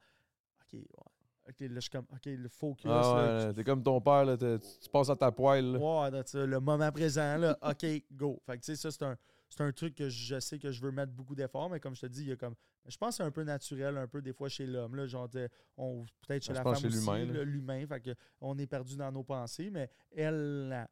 ok, 0.60 0.72
ouais. 0.72 1.13
Ok, 1.46 1.60
là, 1.60 1.74
je 1.74 1.80
suis 1.80 1.90
comme, 1.90 2.06
ok, 2.10 2.24
le 2.26 2.48
focus. 2.48 2.90
Ah 2.90 3.14
ouais, 3.48 3.54
t'es 3.54 3.64
comme 3.64 3.82
ton 3.82 4.00
père, 4.00 4.24
là, 4.24 4.36
tu, 4.36 4.46
tu 4.80 4.88
passes 4.88 5.10
à 5.10 5.16
ta 5.16 5.30
poêle. 5.30 5.72
là. 5.72 5.78
Ouais, 5.78 6.22
le 6.46 6.58
moment 6.58 6.90
présent, 6.90 7.36
là, 7.36 7.58
OK, 7.62 7.84
go. 8.12 8.40
Fait 8.46 8.56
que, 8.58 8.64
tu 8.64 8.74
sais, 8.74 8.76
ça, 8.76 8.90
c'est 8.90 9.04
un, 9.04 9.16
c'est 9.50 9.62
un 9.62 9.72
truc 9.72 9.94
que 9.94 10.08
je 10.08 10.40
sais 10.40 10.58
que 10.58 10.70
je 10.70 10.80
veux 10.80 10.90
mettre 10.90 11.12
beaucoup 11.12 11.34
d'efforts, 11.34 11.68
mais 11.68 11.80
comme 11.80 11.94
je 11.94 12.00
te 12.02 12.06
dis, 12.06 12.22
il 12.22 12.28
y 12.28 12.32
a 12.32 12.36
comme. 12.36 12.54
Je 12.86 12.96
pense 12.96 13.10
que 13.10 13.16
c'est 13.16 13.22
un 13.22 13.30
peu 13.30 13.44
naturel, 13.44 13.96
un 13.98 14.06
peu 14.08 14.20
des 14.22 14.32
fois 14.32 14.48
chez 14.48 14.66
l'homme, 14.66 14.96
là, 14.96 15.06
genre, 15.06 15.28
on, 15.76 16.04
peut-être 16.26 16.42
chez 16.44 16.52
je 16.52 16.58
la 16.58 16.62
femme 16.62 16.76
chez 16.76 16.86
aussi, 16.88 17.26
l'humain, 17.44 17.86
fait 17.86 18.00
que 18.00 18.14
on 18.40 18.58
est 18.58 18.66
perdu 18.66 18.96
dans 18.96 19.12
nos 19.12 19.22
pensées, 19.22 19.70
mais 19.70 19.90
elle, 20.14 20.70
elle, 20.72 20.88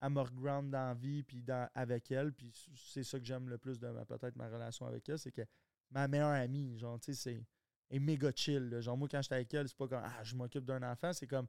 elle 0.00 0.10
me 0.10 0.20
reground 0.20 0.70
dans 0.70 0.88
la 0.88 0.94
vie, 0.94 1.22
puis 1.22 1.42
dans, 1.42 1.68
avec 1.74 2.10
elle, 2.10 2.32
puis 2.32 2.52
c'est 2.74 3.04
ça 3.04 3.18
que 3.18 3.24
j'aime 3.24 3.48
le 3.48 3.58
plus 3.58 3.78
de 3.78 3.88
ma- 3.88 4.04
peut-être 4.04 4.36
ma 4.36 4.48
relation 4.48 4.86
avec 4.86 5.08
elle, 5.08 5.18
c'est 5.18 5.32
que 5.32 5.42
ma 5.90 6.08
meilleure 6.08 6.30
amie, 6.30 6.76
genre, 6.78 6.98
tu 7.00 7.12
sais, 7.14 7.20
c'est 7.20 7.40
est 7.90 7.98
méga 7.98 8.30
chill, 8.34 8.68
là. 8.70 8.80
genre, 8.80 8.96
moi, 8.96 9.08
quand 9.10 9.22
j'étais 9.22 9.34
avec 9.36 9.52
elle, 9.54 9.68
c'est 9.68 9.76
pas 9.76 9.88
comme, 9.88 10.02
ah, 10.04 10.22
je 10.24 10.34
m'occupe 10.36 10.64
d'un 10.64 10.82
enfant, 10.82 11.12
c'est 11.12 11.26
comme, 11.26 11.46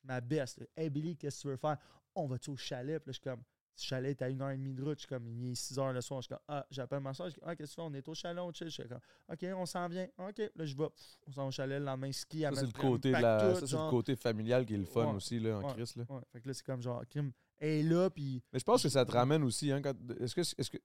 c'est 0.00 0.06
ma 0.06 0.20
best. 0.20 0.58
là. 0.60 0.66
Hey 0.76 0.90
Billy, 0.90 1.16
qu'est-ce 1.16 1.38
que 1.38 1.42
tu 1.42 1.48
veux 1.48 1.56
faire? 1.56 1.76
On 2.14 2.26
va-tu 2.26 2.50
au 2.50 2.56
chalet? 2.56 2.98
Puis 3.02 3.08
là, 3.08 3.12
je 3.12 3.12
suis 3.12 3.22
comme, 3.22 3.40
le 3.40 3.82
chalet 3.82 4.10
est 4.12 4.22
à 4.22 4.28
une 4.28 4.40
heure 4.40 4.50
et 4.50 4.56
demie 4.56 4.72
de 4.72 4.82
route. 4.82 4.96
Je 4.98 5.00
suis 5.00 5.08
comme, 5.08 5.26
il 5.26 5.50
est 5.50 5.54
6 5.56 5.78
heures 5.80 5.92
le 5.92 6.00
soir. 6.00 6.20
Je 6.22 6.26
suis 6.26 6.34
comme, 6.34 6.44
ah, 6.48 6.64
j'appelle 6.70 7.00
ma 7.00 7.12
soeur. 7.12 7.28
Je 7.28 7.34
dis, 7.34 7.40
ah, 7.42 7.56
qu'est-ce 7.56 7.70
que 7.70 7.74
tu 7.74 7.80
fais? 7.82 7.86
On 7.90 7.94
est 7.94 8.08
au 8.08 8.14
chalet, 8.14 8.40
on 8.40 8.52
chill. 8.52 8.68
Je 8.68 8.72
suis 8.82 8.88
comme, 8.88 9.00
OK, 9.28 9.44
on 9.56 9.66
s'en 9.66 9.88
vient. 9.88 10.06
OK, 10.18 10.38
là, 10.54 10.64
je 10.64 10.76
vais. 10.76 10.88
Pff, 10.88 11.16
On 11.26 11.32
s'en 11.32 11.42
va 11.42 11.48
au 11.48 11.50
chalet 11.50 11.78
le 11.80 11.84
lendemain, 11.84 12.12
ski. 12.12 12.42
Ça, 12.42 12.48
elle 12.48 12.54
c'est 12.54 12.60
me 12.62 12.66
le 12.66 12.72
prend- 12.72 12.90
côté, 12.92 13.08
me 13.10 13.16
de 13.16 13.20
pack 13.20 13.22
la, 13.22 13.52
tout, 13.54 13.60
ça, 13.60 13.66
c'est 13.66 13.76
le 13.84 13.90
côté 13.90 14.16
familial 14.16 14.64
qui 14.64 14.74
est 14.74 14.78
le 14.78 14.84
fun 14.84 15.06
Ouais, 15.08 15.14
aussi, 15.14 15.40
là, 15.40 15.58
en 15.58 15.64
ouais, 15.64 15.72
Chris. 15.74 15.92
Là. 15.96 16.04
Ouais, 16.08 16.20
fait 16.32 16.40
que 16.40 16.48
là, 16.48 16.54
c'est 16.54 16.64
comme 16.64 16.80
genre, 16.82 17.02
crime. 17.08 17.32
Elle 17.58 17.68
est 17.68 17.82
là, 17.82 18.10
puis. 18.10 18.42
Mais 18.52 18.58
je 18.60 18.64
pense 18.64 18.82
que 18.82 18.88
ça 18.88 19.04
te 19.04 19.10
ramène 19.12 19.42
aussi. 19.42 19.72
Hein, 19.72 19.82
quand- 19.82 19.96
est-ce 20.20 20.34
que, 20.36 20.40
est-ce 20.42 20.70
que, 20.70 20.78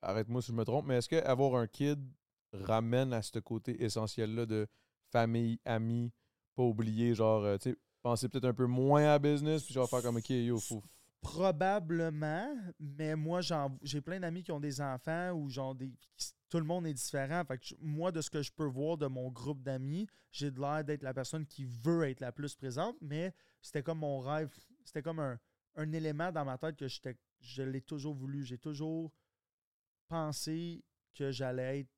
arrête-moi 0.00 0.42
si 0.42 0.48
je 0.48 0.56
me 0.56 0.64
trompe, 0.64 0.86
mais 0.86 0.96
est-ce 0.98 1.08
que 1.08 1.16
avoir 1.24 1.56
un 1.56 1.66
kid 1.66 1.98
ramène 2.52 3.12
à 3.12 3.22
ce 3.22 3.38
côté 3.38 3.82
essentiel-là 3.82 4.46
de 4.46 4.66
famille, 5.10 5.58
amis, 5.64 6.12
pas 6.54 6.62
oublier, 6.62 7.14
genre, 7.14 7.42
euh, 7.44 7.56
tu 7.58 7.70
sais, 7.70 7.76
penser 8.02 8.28
peut-être 8.28 8.44
un 8.46 8.54
peu 8.54 8.66
moins 8.66 9.04
à 9.12 9.18
business, 9.18 9.62
puis 9.64 9.74
genre 9.74 9.88
faire 9.88 10.02
comme, 10.02 10.16
OK, 10.16 10.30
yo, 10.30 10.58
faut. 10.58 10.82
Probablement, 11.20 12.52
mais 12.80 13.14
moi, 13.14 13.40
j'ai 13.82 14.00
plein 14.00 14.18
d'amis 14.18 14.42
qui 14.42 14.50
ont 14.52 14.58
des 14.60 14.80
enfants 14.80 15.30
ou 15.32 15.48
genre 15.48 15.74
des. 15.74 15.90
qui- 16.16 16.32
Tout 16.48 16.58
le 16.58 16.64
monde 16.64 16.86
est 16.86 16.92
différent. 16.94 17.42
Fait 17.46 17.56
que 17.58 17.74
moi, 17.80 18.10
de 18.12 18.20
ce 18.20 18.28
que 18.28 18.42
je 18.42 18.50
peux 18.52 18.66
voir 18.66 18.98
de 18.98 19.06
mon 19.06 19.30
groupe 19.30 19.62
d'amis, 19.62 20.06
j'ai 20.32 20.50
de 20.50 20.60
l'air 20.60 20.84
d'être 20.84 21.02
la 21.02 21.14
personne 21.14 21.46
qui 21.46 21.64
veut 21.64 22.02
être 22.08 22.20
la 22.20 22.32
plus 22.32 22.54
présente, 22.54 22.96
mais 23.00 23.32
c'était 23.62 23.82
comme 23.82 24.00
mon 24.00 24.18
rêve. 24.20 24.50
C'était 24.84 25.00
comme 25.00 25.20
un, 25.20 25.38
un 25.76 25.92
élément 25.92 26.30
dans 26.32 26.44
ma 26.44 26.58
tête 26.58 26.76
que 26.76 26.86
je 27.40 27.62
l'ai 27.62 27.80
toujours 27.80 28.14
voulu. 28.14 28.44
J'ai 28.44 28.58
toujours 28.58 29.12
pensé 30.08 30.84
que 31.14 31.30
j'allais 31.30 31.80
être 31.80 31.90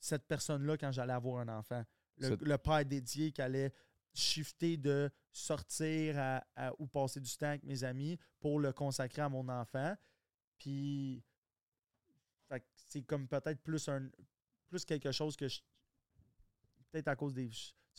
cette 0.00 0.26
personne-là 0.26 0.76
quand 0.76 0.92
j'allais 0.92 1.12
avoir 1.12 1.40
un 1.40 1.48
enfant. 1.48 1.84
Le, 2.18 2.56
père 2.56 2.84
dédié 2.84 3.30
qui 3.32 3.42
allait 3.42 3.72
shifter 4.12 4.76
de 4.76 5.10
sortir 5.32 6.18
à- 6.18 6.44
à- 6.56 6.72
ou 6.78 6.86
passer 6.86 7.20
du 7.20 7.30
temps 7.36 7.46
avec 7.48 7.62
mes 7.62 7.84
amis 7.84 8.18
pour 8.40 8.58
le 8.58 8.72
consacrer 8.72 9.22
à 9.22 9.28
mon 9.28 9.48
enfant. 9.48 9.94
Puis, 10.58 11.22
c'est 12.74 13.02
comme 13.02 13.28
peut-être 13.28 13.62
plus 13.62 13.88
un 13.88 14.08
plus 14.68 14.84
quelque 14.84 15.12
chose 15.12 15.36
que 15.36 15.48
je. 15.48 15.60
Peut-être 16.90 17.08
à 17.08 17.16
cause 17.16 17.34
des. 17.34 17.50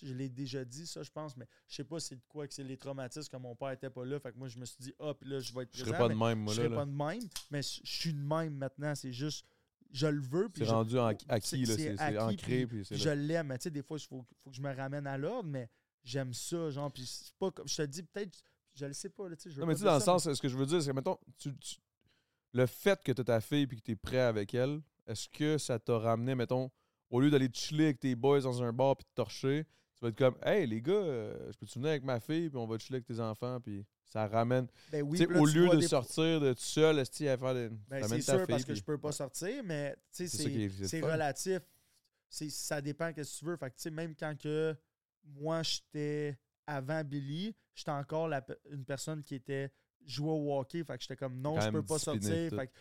Je, 0.02 0.14
l'ai 0.14 0.30
déjà 0.30 0.64
dit, 0.64 0.88
ça, 0.88 1.04
je 1.04 1.12
pense, 1.12 1.36
mais 1.36 1.46
je 1.68 1.76
sais 1.76 1.84
pas 1.84 2.00
c'est 2.00 2.16
de 2.16 2.22
quoi 2.30 2.48
que 2.48 2.54
c'est 2.54 2.64
les 2.64 2.78
traumatismes 2.78 3.30
que 3.30 3.36
mon 3.38 3.54
père 3.54 3.72
était 3.72 3.90
pas 3.90 4.06
là. 4.06 4.18
Fait 4.20 4.32
que 4.32 4.38
moi, 4.38 4.48
je 4.48 4.58
me 4.58 4.64
suis 4.64 4.78
dit, 4.80 4.94
ah, 5.00 5.14
puis 5.14 5.30
là, 5.30 5.40
je 5.42 5.54
vais 5.54 5.64
être 5.64 5.76
Je 5.76 5.84
serais 5.84 5.98
pas 5.98 6.08
de 6.08 6.14
même, 6.14 6.40
moi, 6.40 6.54
je 6.54 6.58
serais 6.58 6.70
là. 6.70 6.76
pas 6.78 6.86
de 6.86 6.92
même, 6.92 7.30
mais 7.52 7.62
je 7.62 7.82
suis 7.84 8.14
de 8.14 8.20
même 8.20 8.56
maintenant. 8.56 8.96
C'est 8.96 9.12
juste, 9.12 9.46
je 9.91 10.07
le 10.07 10.22
veux. 10.22 10.49
puis 10.49 10.64
C'est 10.64 10.70
je- 10.70 10.72
rendu 10.74 10.98
en- 10.99 11.06
acquis, 11.07 11.26
c'est 11.66 12.18
ancré, 12.20 12.66
puis- 12.68 12.84
puis 12.84 12.84
puis 12.90 12.98
je 12.98 13.10
l'aime, 13.10 13.48
mais 13.48 13.57
tu 13.57 13.64
sais, 13.64 13.70
des 13.72 13.82
fois, 13.82 13.98
il 13.98 14.06
faut, 14.07 14.26
faut 14.44 14.49
que 14.49 14.56
je 14.56 14.61
me 14.61 14.74
ramène 14.74 15.07
à 15.07 15.18
l'ordre, 15.18 15.49
mais 15.49 15.70
j'aime 16.03 16.34
ça, 16.34 16.70
genre, 16.70 16.91
puis 16.91 17.06
c'est 17.06 17.34
pas 17.38 17.52
comme, 17.52 17.68
je 17.68 17.76
te 17.78 17.82
dis, 17.84 18.03
peut-être, 18.03 18.40
je 18.74 18.86
le 18.86 18.94
sais 18.94 19.10
pas, 19.10 19.28
là, 19.30 19.36
tu 19.36 19.44
sais, 19.44 19.49
je 19.52 19.60
Non, 19.60 19.66
mais 19.68 19.74
tu 19.74 19.80
sais, 19.80 19.86
dans 19.86 19.95
le 19.95 19.99
sens, 20.02 20.32
ce 20.32 20.41
que 20.41 20.48
je 20.48 20.57
veux 20.57 20.66
dire, 20.66 20.82
c'est 20.82 20.90
que, 20.90 20.95
mettons, 20.95 21.18
tu- 21.38 21.56
tu- 21.57 21.78
le 22.53 22.66
fait 22.66 23.02
que 23.03 23.11
tu 23.11 23.22
as 23.22 23.24
ta 23.24 23.41
fille 23.41 23.64
et 23.64 23.68
que 23.68 23.76
tu 23.82 23.91
es 23.91 23.95
prêt 23.95 24.20
avec 24.20 24.53
elle, 24.53 24.82
est-ce 25.07 25.28
que 25.30 25.57
ça 25.57 25.78
t'a 25.80 25.98
ramené, 25.99 26.36
mettons, 26.36 26.70
au 27.10 27.20
lieu 27.20 27.30
d'aller 27.32 27.49
chiller 27.53 27.86
avec 27.86 27.99
tes 27.99 28.16
boys 28.16 28.41
dans 28.41 28.61
un 28.64 28.72
bar 28.72 28.95
puis 28.95 29.06
de 29.06 29.14
torcher, 29.16 29.66
tu 29.95 30.02
vas 30.02 30.10
être 30.10 30.18
comme, 30.18 30.38
hey 30.44 30.66
les 30.68 30.82
gars, 30.82 30.94
euh, 30.94 31.52
je 31.52 31.57
peux 31.57 31.66
te 31.66 31.74
venir 31.74 31.90
avec 31.90 32.03
ma 32.03 32.20
fille 32.20 32.49
puis 32.49 32.57
on 32.57 32.66
va 32.68 32.78
chiller 32.78 32.98
avec 32.98 33.06
tes 33.07 33.20
enfants 33.20 33.60
puis 33.60 33.84
ça 34.10 34.27
ramène. 34.27 34.68
Ben 34.91 35.03
oui, 35.03 35.19
là, 35.19 35.40
au 35.40 35.45
lieu 35.45 35.69
de 35.69 35.77
des- 35.77 35.88
sortir 35.88 36.41
de 36.41 36.53
tout 36.53 36.60
seul, 36.61 36.98
est-ce 36.99 37.23
à 37.27 37.38
faire 37.38 37.53
des. 37.53 37.69
Ben, 37.88 38.07
c'est 38.07 38.22
sûr, 38.22 38.45
parce 38.48 38.65
que 38.65 38.73
je 38.73 38.84
peux 38.84 38.98
pas 38.98 39.11
sortir, 39.11 39.64
mais 39.64 39.95
C'est 40.11 41.02
relatif. 41.02 41.61
Ça 42.30 42.81
dépend 42.81 43.11
de 43.11 43.23
ce 43.23 43.34
que 43.34 43.40
tu 43.40 43.45
veux. 43.45 43.57
Fait 43.57 43.72
que, 43.72 43.90
même 43.90 44.15
quand 44.15 44.36
que 44.38 44.76
moi, 45.23 45.64
j'étais 45.64 46.38
avant 46.65 47.03
Billy, 47.03 47.56
j'étais 47.73 47.91
encore 47.91 48.27
la 48.27 48.45
une 48.72 48.86
personne 48.86 49.23
qui 49.23 49.36
était 49.36 49.72
jouée 50.06 50.31
au 50.31 50.57
hockey. 50.60 50.84
Fait 50.84 50.98
que 50.98 51.02
j'étais 51.02 51.15
comme 51.15 51.40
non, 51.40 51.56
Quand 51.56 51.61
je 51.61 51.69
peux 51.69 51.86
pas 51.86 51.99
sortir. 51.99 52.49
Fait 52.49 52.68
que, 52.68 52.73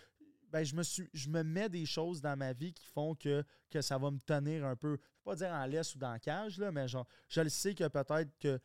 ben, 0.51 0.65
je 0.65 0.75
me 0.75 0.83
suis 0.83 1.09
je 1.13 1.29
me 1.29 1.43
mets 1.43 1.69
des 1.69 1.85
choses 1.87 2.21
dans 2.21 2.37
ma 2.37 2.53
vie 2.53 2.73
qui 2.73 2.87
font 2.87 3.15
que, 3.15 3.45
que 3.71 3.81
ça 3.81 3.99
va 3.99 4.11
me 4.11 4.19
tenir 4.19 4.65
un 4.65 4.77
peu, 4.77 4.97
je 4.97 5.01
vais 5.01 5.25
pas 5.25 5.37
dire 5.37 5.51
en 5.51 5.67
laisse 5.67 5.95
ou 5.95 5.99
dans 5.99 6.13
la 6.13 6.19
cage, 6.19 6.59
là, 6.59 6.73
mais 6.73 6.89
genre, 6.89 7.07
je 7.29 7.41
le 7.43 7.51
sais 7.51 7.75
que 7.75 7.87
peut-être 7.89 8.31
que 8.39 8.59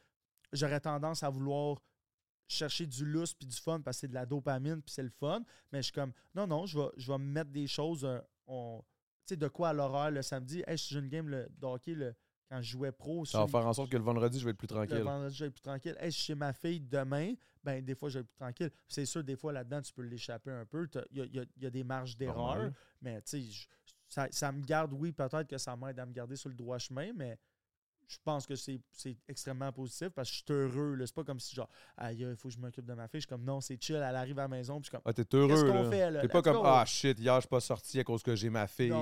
j'aurais 0.53 0.79
tendance 0.79 1.23
à 1.23 1.29
vouloir 1.29 1.81
chercher 2.53 2.85
du 2.87 3.05
lousse 3.05 3.33
puis 3.33 3.47
du 3.47 3.55
fun 3.57 3.81
parce 3.81 3.97
que 3.97 4.01
c'est 4.01 4.07
de 4.07 4.13
la 4.13 4.25
dopamine 4.25 4.81
puis 4.81 4.91
c'est 4.93 5.03
le 5.03 5.09
fun. 5.09 5.41
Mais 5.71 5.79
je 5.79 5.83
suis 5.83 5.93
comme, 5.93 6.13
non, 6.35 6.47
non, 6.47 6.65
je 6.65 6.77
vais, 6.79 6.87
je 6.97 7.11
vais 7.11 7.17
me 7.17 7.25
mettre 7.25 7.51
des 7.51 7.67
choses, 7.67 8.05
euh, 8.05 8.19
on- 8.47 8.81
tu 9.25 9.33
sais, 9.33 9.37
de 9.37 9.47
quoi 9.47 9.69
à 9.69 9.73
l'horaire 9.73 10.11
le 10.11 10.21
samedi. 10.21 10.63
Hey, 10.67 10.77
si 10.77 10.93
j'ai 10.93 10.99
une 10.99 11.07
game 11.09 11.29
le, 11.29 11.47
de 11.57 11.65
hockey 11.65 11.93
le- 11.93 12.13
quand 12.49 12.61
je 12.61 12.71
jouais 12.71 12.91
pro. 12.91 13.25
Ça 13.25 13.39
va 13.39 13.47
faire 13.47 13.65
en 13.65 13.73
sorte 13.73 13.89
que 13.89 13.97
le 13.97 14.03
vendredi, 14.03 14.37
je 14.39 14.45
vais 14.45 14.51
être 14.51 14.57
plus 14.57 14.67
le 14.67 14.75
tranquille. 14.75 14.97
vendredi, 15.01 15.35
je 15.35 15.43
vais 15.43 15.47
être 15.47 15.53
plus 15.53 15.61
tranquille. 15.61 15.95
Hey, 15.99 16.11
si 16.11 16.19
chez 16.19 16.35
ma 16.35 16.51
fille 16.53 16.81
demain, 16.81 17.33
ben 17.63 17.83
des 17.83 17.95
fois, 17.95 18.09
je 18.09 18.19
vais 18.19 18.21
être 18.21 18.27
plus 18.27 18.35
tranquille. 18.37 18.69
C'est 18.87 19.05
sûr, 19.05 19.23
des 19.23 19.35
fois, 19.37 19.53
là-dedans, 19.53 19.81
tu 19.81 19.93
peux 19.93 20.01
l'échapper 20.03 20.51
un 20.51 20.65
peu. 20.65 20.87
Il 21.11 21.17
y 21.17 21.21
a, 21.21 21.25
y 21.25 21.39
a- 21.39 21.45
y 21.61 21.65
a 21.65 21.69
des 21.69 21.83
marges 21.83 22.15
d'erreur. 22.17 22.57
Mais 23.01 23.21
tu 23.21 23.29
sais, 23.29 23.41
je- 23.41 23.67
ça, 24.09 24.27
ça 24.29 24.51
me 24.51 24.61
garde, 24.61 24.93
oui, 24.93 25.11
peut-être 25.13 25.47
que 25.47 25.57
ça 25.57 25.75
m'aide 25.75 25.97
à 25.99 26.05
me 26.05 26.11
garder 26.13 26.35
sur 26.35 26.49
le 26.49 26.55
droit 26.55 26.77
chemin, 26.77 27.11
mais 27.15 27.39
je 28.13 28.19
pense 28.23 28.45
que 28.45 28.55
c'est 28.55 28.79
extrêmement 29.27 29.71
positif 29.71 30.09
parce 30.09 30.29
que 30.29 30.35
je 30.35 30.43
suis 30.43 30.53
heureux. 30.53 30.97
C'est 31.05 31.15
pas 31.15 31.23
comme 31.23 31.39
si, 31.39 31.55
genre, 31.55 31.69
aïe, 31.97 32.19
il 32.19 32.35
faut 32.35 32.47
que 32.49 32.53
je 32.53 32.59
m'occupe 32.59 32.85
de 32.85 32.93
ma 32.93 33.07
fille. 33.07 33.19
Je 33.19 33.25
suis 33.25 33.27
comme, 33.27 33.43
non, 33.43 33.61
c'est 33.61 33.81
chill, 33.81 33.95
elle 33.95 34.15
arrive 34.15 34.37
à 34.39 34.43
la 34.43 34.47
maison. 34.47 34.79
Puis 34.79 34.85
je 34.85 34.89
suis 34.89 34.91
comme, 34.91 35.01
Ah, 35.05 35.13
t'es 35.13 35.35
heureux, 35.35 35.47
Qu'est-ce 35.49 35.65
qu'on 35.65 35.89
fait, 35.91 36.11
là? 36.11 36.21
T'es 36.21 36.27
pas 36.27 36.41
comme, 36.41 36.61
ah, 36.63 36.83
shit, 36.85 37.19
hier, 37.19 37.35
je 37.35 37.41
suis 37.41 37.49
pas 37.49 37.59
sorti 37.59 37.99
à 37.99 38.03
cause 38.03 38.23
que 38.23 38.35
j'ai 38.35 38.49
ma 38.49 38.67
fille, 38.67 38.93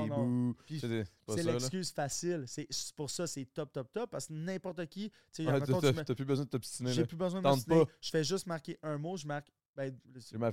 C'est 0.77 1.43
l'excuse 1.43 1.91
facile. 1.91 2.45
C'est 2.47 2.67
pour 2.95 3.09
ça, 3.09 3.27
c'est 3.27 3.45
top, 3.45 3.71
top, 3.71 3.91
top. 3.91 4.09
Parce 4.09 4.27
que 4.27 4.33
n'importe 4.33 4.85
qui, 4.87 5.11
tu 5.33 5.45
T'as 5.45 6.15
plus 6.15 6.25
besoin 6.25 6.45
de 6.45 6.49
t'obstiner, 6.49 6.93
j'ai 6.93 7.05
plus 7.05 7.17
besoin 7.17 7.41
de 7.41 7.47
m'obstiner. 7.47 7.85
Je 7.99 8.09
fais 8.09 8.23
juste 8.23 8.47
marquer 8.47 8.77
un 8.83 8.97
mot, 8.97 9.17
je 9.17 9.27
marque 9.27 9.51
ben, 9.75 9.97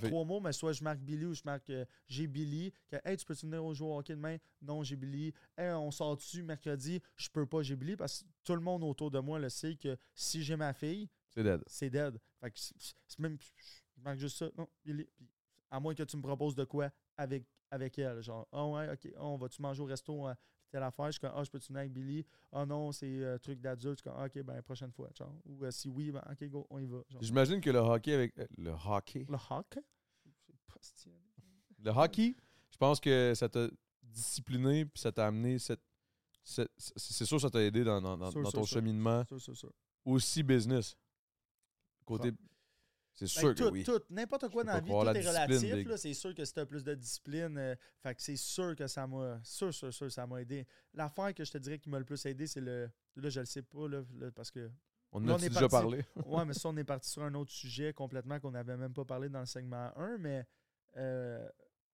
trois 0.03 0.25
mots, 0.25 0.41
mais 0.41 0.53
soit 0.53 0.73
je 0.73 0.83
marque 0.85 1.01
Billy 1.01 1.25
ou 1.27 1.35
je 1.35 1.43
marque 1.45 1.71
euh, 1.71 1.85
j'ai 2.07 2.27
Billy. 2.27 2.73
Que, 2.89 2.97
hey, 3.05 3.17
tu 3.17 3.25
peux-tu 3.27 3.47
venir 3.47 3.65
au 3.65 3.75
jouer 3.75 3.89
au 3.89 3.99
hockey 3.99 4.15
demain? 4.15 4.37
Non, 4.63 4.83
j'ai 4.83 4.97
Billy. 4.97 5.33
Hey, 5.57 5.73
on 5.73 5.91
sort 5.91 6.17
dessus 6.17 6.43
mercredi? 6.43 7.01
Je 7.17 7.29
peux 7.29 7.47
pas, 7.47 7.63
j'ai 7.63 7.77
Billy. 7.77 7.97
Parce 7.97 8.23
que 8.23 8.29
tout 8.45 8.55
le 8.55 8.61
monde 8.61 8.85
autour 8.85 9.11
de 9.11 9.19
moi 9.19 9.39
le 9.39 9.49
sait 9.49 9.75
que 9.77 9.97
si 10.15 10.43
j'ai 10.43 10.57
ma 10.57 10.73
fille, 10.73 11.09
C'est 11.31 11.43
dead. 11.43 11.63
c'est 11.67 11.91
dead. 11.91 12.19
Fait 12.41 12.51
que 12.51 12.59
c'est 12.59 13.19
même. 13.19 13.37
Je 13.97 14.03
marque 14.03 14.19
juste 14.19 14.37
ça. 14.39 14.51
Non, 14.57 14.69
Billy. 14.85 15.05
Puis, 15.17 15.27
à 15.71 15.81
moins 15.81 15.95
que 15.95 16.03
tu 16.05 16.17
me 16.17 16.23
proposes 16.23 16.55
de 16.55 16.65
quoi 16.65 16.91
avec, 17.17 17.45
avec 17.71 17.99
elle. 17.99 18.21
Genre, 18.23 18.47
ah 18.53 18.67
ouais, 18.67 18.89
ok, 18.91 19.13
on 19.19 19.37
va-tu 19.37 19.61
manger 19.61 19.83
au 19.83 19.87
resto? 19.87 20.29
euh, 20.29 20.35
telle 20.71 20.83
affaire. 20.83 21.07
Je 21.07 21.13
suis 21.13 21.21
comme, 21.21 21.33
ah, 21.35 21.43
je 21.45 21.51
peux-tu 21.51 21.69
venir 21.69 21.81
avec 21.81 21.93
Billy? 21.93 22.25
Ah 22.53 22.65
non, 22.67 22.93
c'est 22.93 23.07
euh, 23.07 23.39
truc 23.39 23.61
d'adulte. 23.61 23.99
Je 23.99 24.03
suis 24.03 24.11
comme, 24.11 24.21
Ah, 24.21 24.27
ok, 24.27 24.43
ben, 24.43 24.63
prochaine 24.63 24.93
fois. 24.93 25.09
Genre. 25.15 25.35
Ou 25.45 25.65
euh, 25.65 25.71
si 25.71 25.89
oui, 25.89 26.11
ben, 26.11 26.23
ok, 26.31 26.49
go, 26.49 26.67
on 26.71 26.79
y 26.79 26.87
va. 26.87 26.99
J'imagine 27.21 27.61
que 27.61 27.71
le 27.71 27.79
hockey 27.79 28.13
avec. 28.15 28.39
euh, 28.39 28.47
Le 28.57 28.71
hockey. 28.71 29.27
Le 29.29 29.37
hockey? 29.51 29.83
Le 31.81 31.91
hockey, 31.91 32.35
je 32.71 32.77
pense 32.77 33.01
que 33.01 33.33
ça 33.35 33.49
t'a 33.49 33.69
discipliné 34.03 34.85
puis 34.85 35.01
ça 35.01 35.13
t'a 35.13 35.27
amené 35.27 35.59
cette. 35.59 35.83
cette- 36.43 36.71
c'est 36.77 37.25
sûr 37.25 37.41
ça 37.41 37.51
t'a 37.51 37.63
aidé 37.63 37.85
dans, 37.85 38.01
dans- 38.01 38.17
dans- 38.17 38.31
Sûr, 38.31 38.43
dans 38.43 38.51
sûr, 38.51 38.61
ton 38.61 38.65
sûr. 38.67 38.79
cheminement. 38.79 39.25
Aussi 40.05 40.43
business. 40.43 40.97
Côté. 42.05 42.33
C'est 43.19 43.25
Ben, 43.25 43.41
sûr 43.41 43.55
que 43.55 43.63
tout, 43.65 43.71
oui. 43.73 43.83
tout, 43.83 44.01
n'importe 44.11 44.49
quoi 44.49 44.63
dans 44.63 44.73
la 44.75 44.81
vie, 44.81 44.91
tout 44.91 45.03
la 45.03 45.13
est 45.13 45.29
relatif. 45.29 45.97
C'est 45.97 46.15
sûr 46.15 46.35
que 46.35 46.45
si 46.45 46.53
tu 46.53 46.61
as 46.61 46.67
plus 46.67 46.85
de 46.85 46.95
discipline, 46.95 47.59
euh, 47.59 47.75
fait 48.01 48.15
que 48.15 48.23
c'est 48.23 48.37
sûr 48.37 48.77
que 48.77 48.87
ça 48.87 49.07
m'a. 49.07 49.41
Sûr, 49.43 49.75
sûr, 49.75 49.93
sûr, 49.93 50.11
ça 50.13 50.27
m'a 50.27 50.41
aidé. 50.41 50.67
L'affaire 50.95 51.35
que 51.35 51.45
je 51.45 51.51
te 51.51 51.59
dirais 51.59 51.79
qui 51.79 51.89
m'a 51.91 51.99
le 51.99 52.05
plus 52.05 52.25
aidé, 52.27 52.47
c'est 52.47 52.61
le. 52.61 52.89
Là, 53.17 53.29
je 53.29 53.41
le 53.41 53.47
sais 53.47 53.63
pas, 53.63 53.89
là, 53.89 54.03
là, 54.19 54.31
parce 54.31 54.51
que. 54.53 54.71
On 55.11 55.27
en 55.29 55.31
a 55.31 55.37
est 55.45 55.49
déjà 55.49 55.69
parti. 55.69 55.71
parlé? 55.71 56.05
Ouais, 56.27 56.45
mais 56.45 56.53
ça, 56.55 56.69
on 56.69 56.77
est 56.77 56.85
parti 56.85 57.09
sur 57.11 57.23
un 57.23 57.35
autre 57.35 57.51
sujet 57.51 57.93
complètement 57.93 58.39
qu'on 58.39 58.51
n'avait 58.53 58.77
même 58.77 58.93
pas 58.93 59.05
parlé 59.05 59.29
dans 59.29 59.41
le 59.41 59.47
segment 59.47 59.91
1, 59.97 60.19
mais 60.19 60.47
euh, 60.97 61.49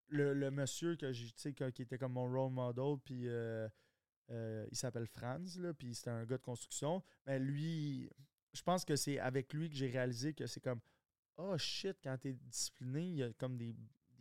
le, 0.09 0.33
le 0.33 0.51
monsieur 0.51 0.95
que 0.95 1.11
j'ai, 1.11 1.31
qui 1.53 1.81
était 1.81 1.97
comme 1.97 2.13
mon 2.13 2.31
role 2.31 2.51
model, 2.51 2.97
puis 3.03 3.27
euh, 3.27 3.67
euh, 4.31 4.67
il 4.69 4.77
s'appelle 4.77 5.07
Franz, 5.07 5.59
là, 5.59 5.73
puis 5.73 5.95
c'était 5.95 6.09
un 6.11 6.25
gars 6.25 6.37
de 6.37 6.43
construction. 6.43 7.01
Mais 7.25 7.39
lui, 7.39 8.09
je 8.53 8.61
pense 8.61 8.83
que 8.85 8.95
c'est 8.95 9.17
avec 9.19 9.53
lui 9.53 9.69
que 9.69 9.75
j'ai 9.75 9.89
réalisé 9.89 10.33
que 10.33 10.45
c'est 10.45 10.59
comme 10.61 10.79
Oh 11.37 11.57
shit, 11.57 11.97
quand 12.01 12.17
t'es 12.17 12.33
discipliné, 12.33 13.01
il 13.01 13.15
y 13.17 13.23
a 13.23 13.33
comme 13.33 13.57
des, 13.57 13.75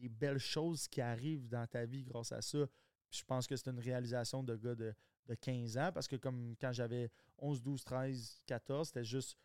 belles 0.08 0.38
choses 0.38 0.86
qui 0.86 1.00
arrivent 1.00 1.48
dans 1.48 1.66
ta 1.66 1.86
vie 1.86 2.02
grâce 2.02 2.32
à 2.32 2.42
ça. 2.42 2.58
Je 3.10 3.24
pense 3.24 3.46
que 3.46 3.56
c'est 3.56 3.70
une 3.70 3.78
réalisation 3.78 4.42
de 4.42 4.54
gars 4.56 4.74
de, 4.74 4.92
de 5.26 5.34
15 5.34 5.78
ans 5.78 5.90
parce 5.94 6.06
que 6.06 6.16
comme 6.16 6.54
quand 6.60 6.72
j'avais 6.72 7.10
11, 7.38 7.62
12, 7.62 7.84
13, 7.84 8.42
14, 8.46 8.88
c'était 8.88 9.04
juste 9.04 9.38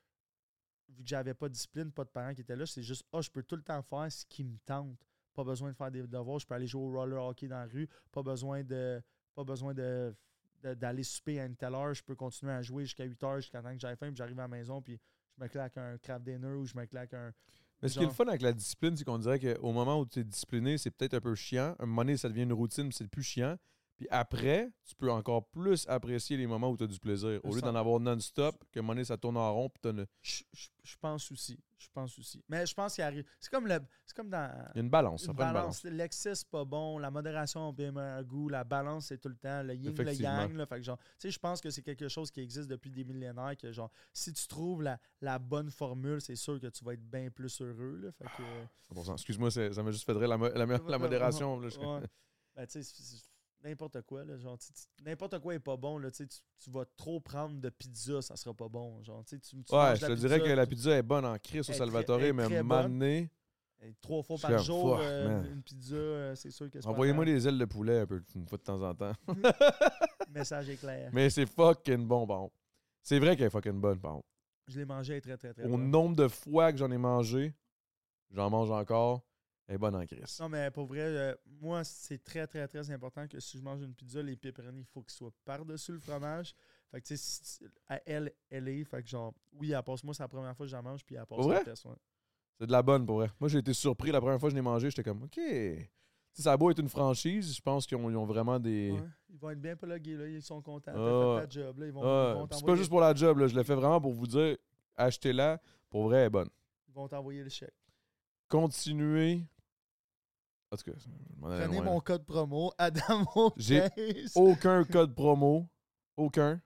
vu 0.89 1.03
que 1.03 1.07
j'avais 1.07 1.33
pas 1.33 1.47
de 1.47 1.53
discipline, 1.53 1.91
pas 1.91 2.03
de 2.03 2.09
parents 2.09 2.33
qui 2.33 2.41
étaient 2.41 2.55
là, 2.55 2.65
c'est 2.65 2.83
juste 2.83 3.05
oh, 3.11 3.21
je 3.21 3.29
peux 3.29 3.43
tout 3.43 3.55
le 3.55 3.61
temps 3.61 3.81
faire 3.81 4.11
ce 4.11 4.25
qui 4.25 4.43
me 4.43 4.57
tente. 4.65 4.97
Pas 5.33 5.43
besoin 5.43 5.69
de 5.69 5.75
faire 5.75 5.91
des 5.91 6.05
devoirs, 6.05 6.39
je 6.39 6.47
peux 6.47 6.55
aller 6.55 6.67
jouer 6.67 6.81
au 6.81 6.91
roller 6.91 7.23
hockey 7.23 7.47
dans 7.47 7.59
la 7.59 7.67
rue, 7.67 7.87
pas 8.11 8.23
besoin 8.23 8.63
de 8.63 9.01
pas 9.35 9.43
besoin 9.43 9.73
de- 9.73 10.13
d'aller 10.61 11.03
souper 11.03 11.39
à 11.39 11.45
une 11.45 11.55
telle 11.55 11.75
heure, 11.75 11.93
je 11.93 12.03
peux 12.03 12.15
continuer 12.15 12.51
à 12.51 12.61
jouer 12.61 12.83
jusqu'à 12.83 13.05
8 13.05 13.23
heures 13.23 13.39
jusqu'à 13.39 13.61
temps 13.61 13.73
que 13.73 13.79
j'aille 13.79 13.95
faim, 13.95 14.07
puis 14.07 14.17
j'arrive 14.17 14.39
à 14.39 14.43
la 14.43 14.47
maison 14.49 14.81
puis 14.81 14.99
je 15.39 15.43
me 15.43 15.47
claque 15.49 15.77
un 15.77 15.97
craft 15.97 16.25
dinner 16.25 16.53
ou 16.53 16.65
je 16.65 16.75
me 16.75 16.85
claque 16.85 17.13
un 17.13 17.31
Mais 17.81 17.87
ce 17.89 17.93
qui 17.93 17.99
est 18.03 18.07
le 18.07 18.13
fun 18.13 18.27
avec 18.27 18.41
la 18.41 18.51
discipline, 18.53 18.95
c'est 18.97 19.05
qu'on 19.05 19.17
dirait 19.17 19.39
qu'au 19.39 19.71
moment 19.71 19.99
où 19.99 20.05
tu 20.05 20.19
es 20.19 20.23
discipliné, 20.23 20.77
c'est 20.77 20.91
peut-être 20.91 21.13
un 21.13 21.21
peu 21.21 21.33
chiant. 21.35 21.75
Un 21.79 21.85
moment 21.85 22.01
donné, 22.03 22.17
ça 22.17 22.27
devient 22.29 22.43
une 22.43 22.53
routine, 22.53 22.91
c'est 22.91 23.07
plus 23.07 23.23
chiant. 23.23 23.57
Puis 23.95 24.07
après, 24.11 24.69
tu 24.85 24.95
peux 24.95 25.11
encore 25.11 25.45
plus 25.49 25.85
apprécier 25.89 26.37
les 26.37 26.47
moments 26.47 26.69
où 26.71 26.77
tu 26.77 26.83
as 26.85 26.87
du 26.87 26.99
plaisir. 26.99 27.39
Au 27.43 27.53
lieu 27.55 27.61
d'en 27.61 27.75
avoir 27.75 27.99
non-stop, 27.99 28.55
que 28.71 28.79
un 28.79 28.81
moment 28.81 28.93
donné, 28.93 29.05
ça 29.05 29.17
tourne 29.17 29.37
en 29.37 29.53
rond, 29.53 29.69
puis 29.69 29.91
Je, 30.21 30.43
je- 30.53 30.67
je 30.83 30.95
pense 30.99 31.31
aussi. 31.31 31.59
Je 31.79 31.87
pense 31.93 32.19
aussi. 32.19 32.43
Mais 32.49 32.65
je 32.65 32.73
pense 32.73 32.93
qu'il 32.95 33.03
arrive. 33.05 33.23
C'est 33.39 33.49
comme 33.49 33.65
le. 33.65 33.79
C'est 34.05 34.13
comme 34.15 34.29
dans. 34.29 34.51
il 34.73 34.77
y 34.77 34.79
a 34.79 34.83
une 34.83 34.89
balance. 34.89 35.23
Une 35.23 35.27
balance. 35.53 35.83
L'excès, 35.85 36.35
c'est 36.35 36.47
pas 36.49 36.65
bon. 36.65 36.97
La 36.97 37.09
modération 37.09 37.69
a 37.69 37.71
bien 37.71 37.95
un 37.95 38.21
goût. 38.21 38.49
La 38.49 38.63
balance, 38.65 39.07
c'est 39.07 39.17
tout 39.17 39.29
le 39.29 39.37
temps. 39.37 39.63
Le 39.63 39.73
yin, 39.75 39.95
le 40.03 40.11
yang. 40.23 40.53
Là, 40.57 40.65
fait 40.65 40.75
que 40.75 40.83
genre, 40.83 40.97
tu 40.97 41.05
sais, 41.19 41.31
je 41.31 41.39
pense 41.39 41.61
que 41.61 41.69
c'est 41.69 41.81
quelque 41.81 42.09
chose 42.09 42.29
qui 42.31 42.41
existe 42.41 42.67
depuis 42.69 42.91
des 42.91 43.05
millénaires. 43.05 43.55
Que 43.57 43.71
genre, 43.71 43.89
si 44.11 44.33
tu 44.33 44.45
trouves 44.47 44.83
la, 44.83 44.99
la 45.21 45.39
bonne 45.39 45.71
formule, 45.71 46.19
c'est 46.19 46.35
sûr 46.35 46.59
que 46.59 46.67
tu 46.67 46.83
vas 46.83 46.93
être 46.93 47.09
bien 47.09 47.29
plus 47.29 47.61
heureux. 47.61 47.97
Là, 48.03 48.11
fait 48.11 48.25
que, 48.37 48.93
100%. 48.93 49.13
Excuse-moi, 49.13 49.49
ça 49.51 49.81
m'a 49.81 49.91
juste 49.91 50.05
fait 50.05 50.11
rire 50.11 50.27
la, 50.27 50.37
mo- 50.37 50.49
la, 50.53 50.65
mo- 50.65 50.77
la 50.89 50.97
modération. 50.99 51.59
là, 51.61 51.69
je-. 51.69 51.79
Ben, 51.79 52.67
n'importe 53.63 54.01
quoi. 54.03 54.23
Là, 54.23 54.37
genre, 54.37 54.57
n'importe 55.03 55.39
quoi 55.39 55.53
est 55.53 55.59
pas 55.59 55.77
bon. 55.77 55.97
Là, 55.97 56.11
tu, 56.11 56.27
tu, 56.27 56.69
vas 56.69 56.85
trop 56.97 57.19
prendre 57.19 57.59
de 57.59 57.69
pizza, 57.69 58.21
ça 58.21 58.35
sera 58.35 58.53
pas 58.53 58.67
bon. 58.67 59.01
Genre, 59.03 59.23
tu 59.25 59.39
tu, 59.39 59.55
Ouais, 59.55 59.95
je 59.95 60.05
te 60.05 60.13
dirais 60.13 60.39
que 60.39 60.49
la 60.49 60.65
pizza 60.65 60.95
est 60.95 61.03
bonne 61.03 61.25
en 61.25 61.37
crise 61.37 61.69
au 61.69 61.73
est 61.73 61.75
Salvatore, 61.75 62.21
est 62.21 62.33
mais 62.33 63.29
Et 63.81 63.93
Trois 64.01 64.23
fois 64.23 64.37
par 64.41 64.57
jour, 64.59 64.97
fuck, 64.97 65.05
euh, 65.05 65.53
une 65.53 65.61
pizza, 65.61 65.95
euh, 65.95 66.35
c'est 66.35 66.51
sûr 66.51 66.69
que 66.69 66.81
c'est 66.81 66.87
envoyez-moi 66.87 67.25
des 67.25 67.47
ailes 67.47 67.57
de 67.57 67.65
poulet 67.65 67.99
un 67.99 68.05
peu, 68.05 68.21
une 68.35 68.47
fois 68.47 68.57
de 68.57 68.63
temps 68.63 68.81
en 68.81 68.93
temps. 68.93 69.13
Message 70.29 70.69
éclair. 70.69 71.09
mais 71.13 71.29
c'est 71.29 71.45
fucking 71.45 72.05
bon, 72.05 72.27
contre. 72.27 72.53
C'est 73.01 73.19
vrai 73.19 73.35
qu'elle 73.35 73.47
est 73.47 73.51
fucking 73.51 73.79
bonne, 73.79 73.99
contre. 73.99 74.25
Je 74.67 74.79
l'ai 74.79 74.85
mangé, 74.85 75.13
elle 75.13 75.17
est 75.17 75.21
très, 75.21 75.37
très, 75.37 75.53
très 75.53 75.63
Au 75.63 75.77
nombre 75.77 76.15
de 76.15 76.27
fois 76.27 76.71
que 76.71 76.77
j'en 76.77 76.91
ai 76.91 76.97
mangé, 76.97 77.55
j'en 78.31 78.49
mange 78.49 78.69
encore, 78.69 79.23
elle 79.69 79.75
est 79.75 79.77
bonne 79.77 79.93
en 79.95 80.03
crise. 80.03 80.39
Non, 80.39 80.49
mais 80.49 80.71
pour 80.71 80.87
vrai, 80.87 81.01
euh, 81.01 81.35
moi, 81.61 81.83
c'est 81.83 82.23
très, 82.23 82.47
très, 82.47 82.67
très 82.67 82.89
important 82.89 83.27
que 83.27 83.39
si 83.39 83.59
je 83.59 83.61
mange 83.61 83.83
une 83.83 83.93
pizza, 83.93 84.19
les 84.19 84.35
pepperoni, 84.35 84.79
il 84.79 84.85
faut 84.85 85.03
qu'ils 85.03 85.13
soient 85.13 85.31
par-dessus 85.45 85.91
le 85.91 85.99
fromage. 85.99 86.55
Fait 86.89 86.99
que, 86.99 87.05
tu 87.05 87.15
sais, 87.15 87.65
à 87.87 88.01
elle, 88.03 88.31
elle 88.49 88.67
est. 88.67 88.83
Fait 88.83 89.03
que, 89.03 89.07
genre, 89.07 89.31
oui, 89.53 89.71
elle 89.71 89.83
passe. 89.83 90.03
Moi, 90.03 90.15
c'est 90.15 90.23
la 90.23 90.27
première 90.27 90.57
fois 90.57 90.65
que 90.65 90.71
j'en 90.71 90.81
mange, 90.81 91.05
puis 91.05 91.17
elle 91.17 91.25
passe 91.27 91.37
la 91.37 91.45
ouais. 91.45 91.63
C'est 92.57 92.65
de 92.65 92.71
la 92.71 92.81
bonne 92.81 93.05
pour 93.05 93.17
vrai. 93.17 93.29
Moi, 93.39 93.47
j'ai 93.47 93.59
été 93.59 93.71
surpris 93.73 94.11
la 94.11 94.19
première 94.19 94.39
fois 94.39 94.49
que 94.49 94.53
je 94.53 94.55
l'ai 94.55 94.63
mangé. 94.63 94.89
J'étais 94.89 95.03
comme, 95.03 95.21
OK. 95.21 95.35
Tu 95.35 95.41
sais, 96.33 96.41
ça 96.41 96.53
a 96.53 96.57
beau 96.57 96.71
être 96.71 96.79
une 96.79 96.89
franchise, 96.89 97.55
je 97.55 97.61
pense 97.61 97.85
qu'ils 97.85 97.97
ont, 97.97 98.05
ont 98.05 98.25
vraiment 98.25 98.59
des. 98.59 98.89
Ouais, 98.89 99.03
Ils 99.29 99.37
vont 99.37 99.51
être 99.51 99.61
bien 99.61 99.75
plugués, 99.75 100.15
là. 100.17 100.27
Ils 100.27 100.41
sont 100.41 100.63
contents. 100.63 100.93
T'as 100.93 101.41
fait 101.41 101.47
ta 101.47 101.49
job, 101.61 101.77
là. 101.77 101.85
Ils 101.85 101.91
vont, 101.91 102.47
Puis 102.47 102.57
C'est 102.57 102.65
pas 102.65 102.75
juste 102.75 102.89
pour 102.89 103.01
la 103.01 103.13
job, 103.13 103.37
là. 103.37 103.45
je 103.45 103.55
le 103.55 103.61
fais 103.61 103.75
vraiment 103.75 104.01
pour 104.01 104.13
vous 104.13 104.25
dire, 104.25 104.57
achetez-la. 104.95 105.61
Pour 105.91 106.05
vrai, 106.05 106.21
elle 106.21 106.25
est 106.25 106.29
bonne. 106.31 106.49
ils 106.87 106.93
vont 106.95 107.07
t'envoyer 107.07 107.43
le 107.43 107.49
chèque. 107.49 107.75
Continuez. 108.47 109.45
En 110.71 110.77
tout 110.77 110.91
cas, 110.91 110.97
je 110.97 111.07
Prenez 111.41 111.65
loin, 111.77 111.83
mon 111.83 111.95
là. 111.95 112.01
code 112.01 112.25
promo, 112.25 112.71
Adamo 112.77 113.53
J'ai 113.57 113.89
15. 113.95 114.33
Aucun 114.35 114.83
code 114.83 115.15
promo. 115.15 115.67
Aucun. 116.15 116.61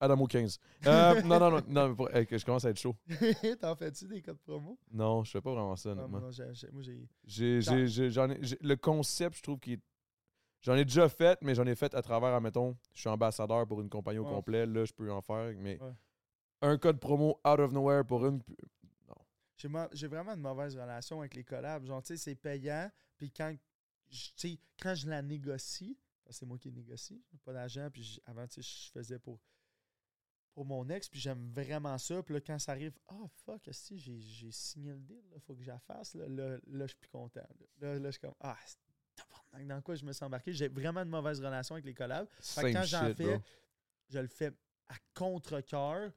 Adamo 0.00 0.26
15. 0.26 0.58
Euh, 0.86 1.22
non, 1.22 1.38
non, 1.38 1.50
non, 1.50 1.62
non, 1.68 1.94
pour- 1.94 2.08
je 2.10 2.44
commence 2.44 2.64
à 2.64 2.70
être 2.70 2.80
chaud. 2.80 2.96
T'en 3.60 3.76
fais-tu 3.76 4.08
des 4.08 4.22
codes 4.22 4.38
promo? 4.38 4.78
Non, 4.90 5.22
je 5.22 5.30
fais 5.32 5.40
pas 5.40 5.52
vraiment 5.52 5.76
ça, 5.76 5.90
Ah, 5.90 5.92
honnêtement. 5.92 6.20
moi, 6.20 6.30
j'ai- 6.30 6.44
le 8.60 8.74
concept, 8.76 9.36
je 9.36 9.42
trouve 9.42 9.58
qu'il 9.60 9.74
est- 9.74 9.82
J'en 10.62 10.74
ai 10.76 10.84
déjà 10.84 11.08
fait, 11.08 11.38
mais 11.42 11.54
j'en 11.56 11.66
ai 11.66 11.74
fait 11.74 11.92
à 11.94 12.02
travers, 12.02 12.34
admettons, 12.34 12.76
je 12.94 13.00
suis 13.00 13.08
ambassadeur 13.08 13.66
pour 13.66 13.80
une 13.80 13.90
compagnie 13.90 14.20
au 14.20 14.24
Ouais. 14.24 14.30
complet. 14.30 14.64
Là, 14.64 14.84
je 14.84 14.92
peux 14.92 15.10
en 15.12 15.20
faire, 15.20 15.52
mais 15.58 15.78
Ouais. 15.80 15.92
un 16.62 16.78
code 16.78 17.00
promo 17.00 17.40
out 17.44 17.58
of 17.58 17.72
nowhere 17.72 18.04
pour 18.04 18.24
une. 18.26 18.40
J'ai 19.92 20.06
vraiment 20.06 20.32
une 20.34 20.40
mauvaise 20.40 20.76
relation 20.76 21.20
avec 21.20 21.34
les 21.34 21.44
collabs. 21.44 21.84
Genre, 21.84 22.02
tu 22.02 22.08
sais, 22.08 22.16
c'est 22.16 22.34
payant. 22.34 22.90
Puis 23.16 23.30
quand, 23.30 23.54
je- 24.10 24.56
quand 24.80 24.94
je 24.94 25.08
la 25.08 25.22
négocie, 25.22 25.96
c'est 26.30 26.46
moi 26.46 26.58
qui 26.58 26.70
négocie, 26.72 27.22
pas 27.44 27.52
d'argent. 27.52 27.88
Puis 27.90 28.20
avant, 28.26 28.46
tu 28.46 28.62
sais, 28.62 28.86
je 28.86 28.90
faisais 28.92 29.18
pour, 29.18 29.38
pour 30.54 30.64
mon 30.64 30.88
ex. 30.88 31.08
Puis 31.08 31.20
j'aime 31.20 31.50
vraiment 31.52 31.98
ça. 31.98 32.22
Puis 32.22 32.34
là, 32.34 32.40
quand 32.40 32.58
ça 32.58 32.72
arrive, 32.72 32.96
ah 33.08 33.26
fuck, 33.44 33.68
si 33.72 33.98
j'ai 33.98 34.18
j'ai 34.20 34.50
signé 34.52 34.92
le 34.92 35.00
deal, 35.00 35.22
il 35.34 35.40
faut 35.40 35.54
que 35.54 35.62
je 35.62 35.68
la 35.68 35.78
fasse. 35.78 36.14
Là, 36.14 36.26
là, 36.28 36.58
là, 36.66 36.86
je 36.86 36.88
suis 36.88 36.96
plus 36.98 37.10
content. 37.10 37.40
Là, 37.80 37.94
là, 37.94 37.98
là, 37.98 38.06
je 38.06 38.12
suis 38.12 38.20
comme, 38.20 38.34
ah, 38.40 38.56
dans 39.64 39.82
quoi 39.82 39.94
je 39.94 40.04
me 40.04 40.12
suis 40.12 40.24
embarqué. 40.24 40.52
J'ai 40.52 40.68
vraiment 40.68 41.00
une 41.02 41.08
mauvaise 41.10 41.38
relation 41.40 41.74
avec 41.74 41.84
les 41.84 41.94
collabs. 41.94 42.26
Fait 42.40 42.62
que 42.62 42.72
Same 42.72 42.72
quand 42.72 42.84
j'en 42.84 43.06
shit, 43.08 43.16
fais, 43.18 43.36
bro. 43.36 43.42
je 44.08 44.18
le 44.18 44.28
fais 44.28 44.52
à 44.88 44.94
contre-cœur. 45.14 46.10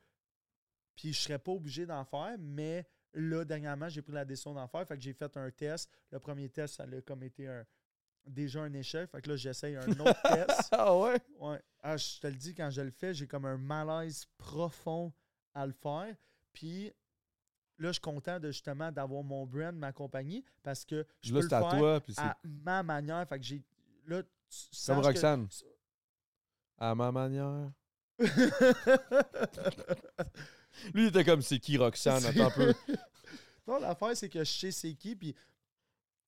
Puis 0.96 1.12
je 1.12 1.20
serais 1.20 1.40
pas 1.40 1.52
obligé 1.52 1.86
d'en 1.86 2.06
faire, 2.06 2.38
mais 2.40 2.88
là, 3.16 3.46
dernièrement, 3.46 3.90
j'ai 3.90 4.02
pris 4.02 4.14
la 4.14 4.26
décision 4.26 4.54
d'en 4.54 4.68
faire. 4.68 4.88
Fait 4.88 4.96
que 4.96 5.02
j'ai 5.02 5.14
fait 5.14 5.36
un 5.38 5.50
test. 5.50 5.90
Le 6.12 6.20
premier 6.20 6.50
test, 6.50 6.76
ça 6.76 6.84
a 6.84 7.02
comme 7.02 7.24
été 7.24 7.48
un, 7.48 7.66
déjà 8.26 8.62
un 8.62 8.74
échec. 8.74 9.10
Fait 9.10 9.22
que 9.22 9.30
là, 9.30 9.36
j'essaye 9.36 9.76
un 9.76 9.88
autre 9.88 10.22
test. 10.48 10.70
Ah 10.72 10.96
ouais? 10.98 11.20
Ouais. 11.40 11.62
Ah, 11.82 11.98
je 11.98 12.20
te 12.20 12.28
le 12.28 12.36
dis, 12.36 12.54
quand 12.54 12.70
je 12.70 12.82
le 12.82 12.92
fais, 12.92 13.14
j'ai 13.14 13.28
comme 13.28 13.46
un 13.46 13.58
malaise 13.58 14.26
profond 14.38 15.12
à 15.54 15.66
le 15.66 15.74
faire. 15.74 16.16
Puis 16.54 16.86
là, 17.80 17.90
je 17.90 17.94
suis 17.94 18.02
content 18.02 18.40
de 18.40 18.52
justement 18.52 18.92
d'avoir 18.92 19.24
mon 19.24 19.46
brand, 19.46 19.76
ma 19.76 19.92
compagnie, 19.92 20.44
parce 20.64 20.86
que 20.86 21.06
je 21.22 21.34
Là, 21.34 21.40
peux 21.40 21.44
le 21.44 21.50
c'est 21.50 21.56
à 21.56 21.62
faire 21.70 21.80
toi, 21.80 22.02
puis 22.02 22.14
à 22.18 22.38
ma 22.44 22.84
manière. 22.84 23.28
Fait 23.28 23.40
que 23.40 23.46
j'ai. 23.46 23.64
Là, 24.06 24.24
tu 24.24 24.30
Comme 24.88 25.02
que- 25.02 25.06
Roxane. 25.08 25.48
À 26.78 26.94
ma 26.96 27.12
manière. 27.12 27.72
Lui, 30.94 31.04
il 31.04 31.08
était 31.08 31.24
comme 31.24 31.42
c'est 31.42 31.60
qui 31.60 31.78
Roxane? 31.78 32.26
Attends 32.26 32.48
un 32.48 32.52
peu. 32.52 32.74
non, 33.68 33.80
l'affaire, 33.80 34.16
c'est 34.16 34.30
que 34.30 34.44
je 34.44 34.52
sais 34.52 34.72
c'est 34.72 34.94
qui, 34.94 35.16
puis 35.16 35.36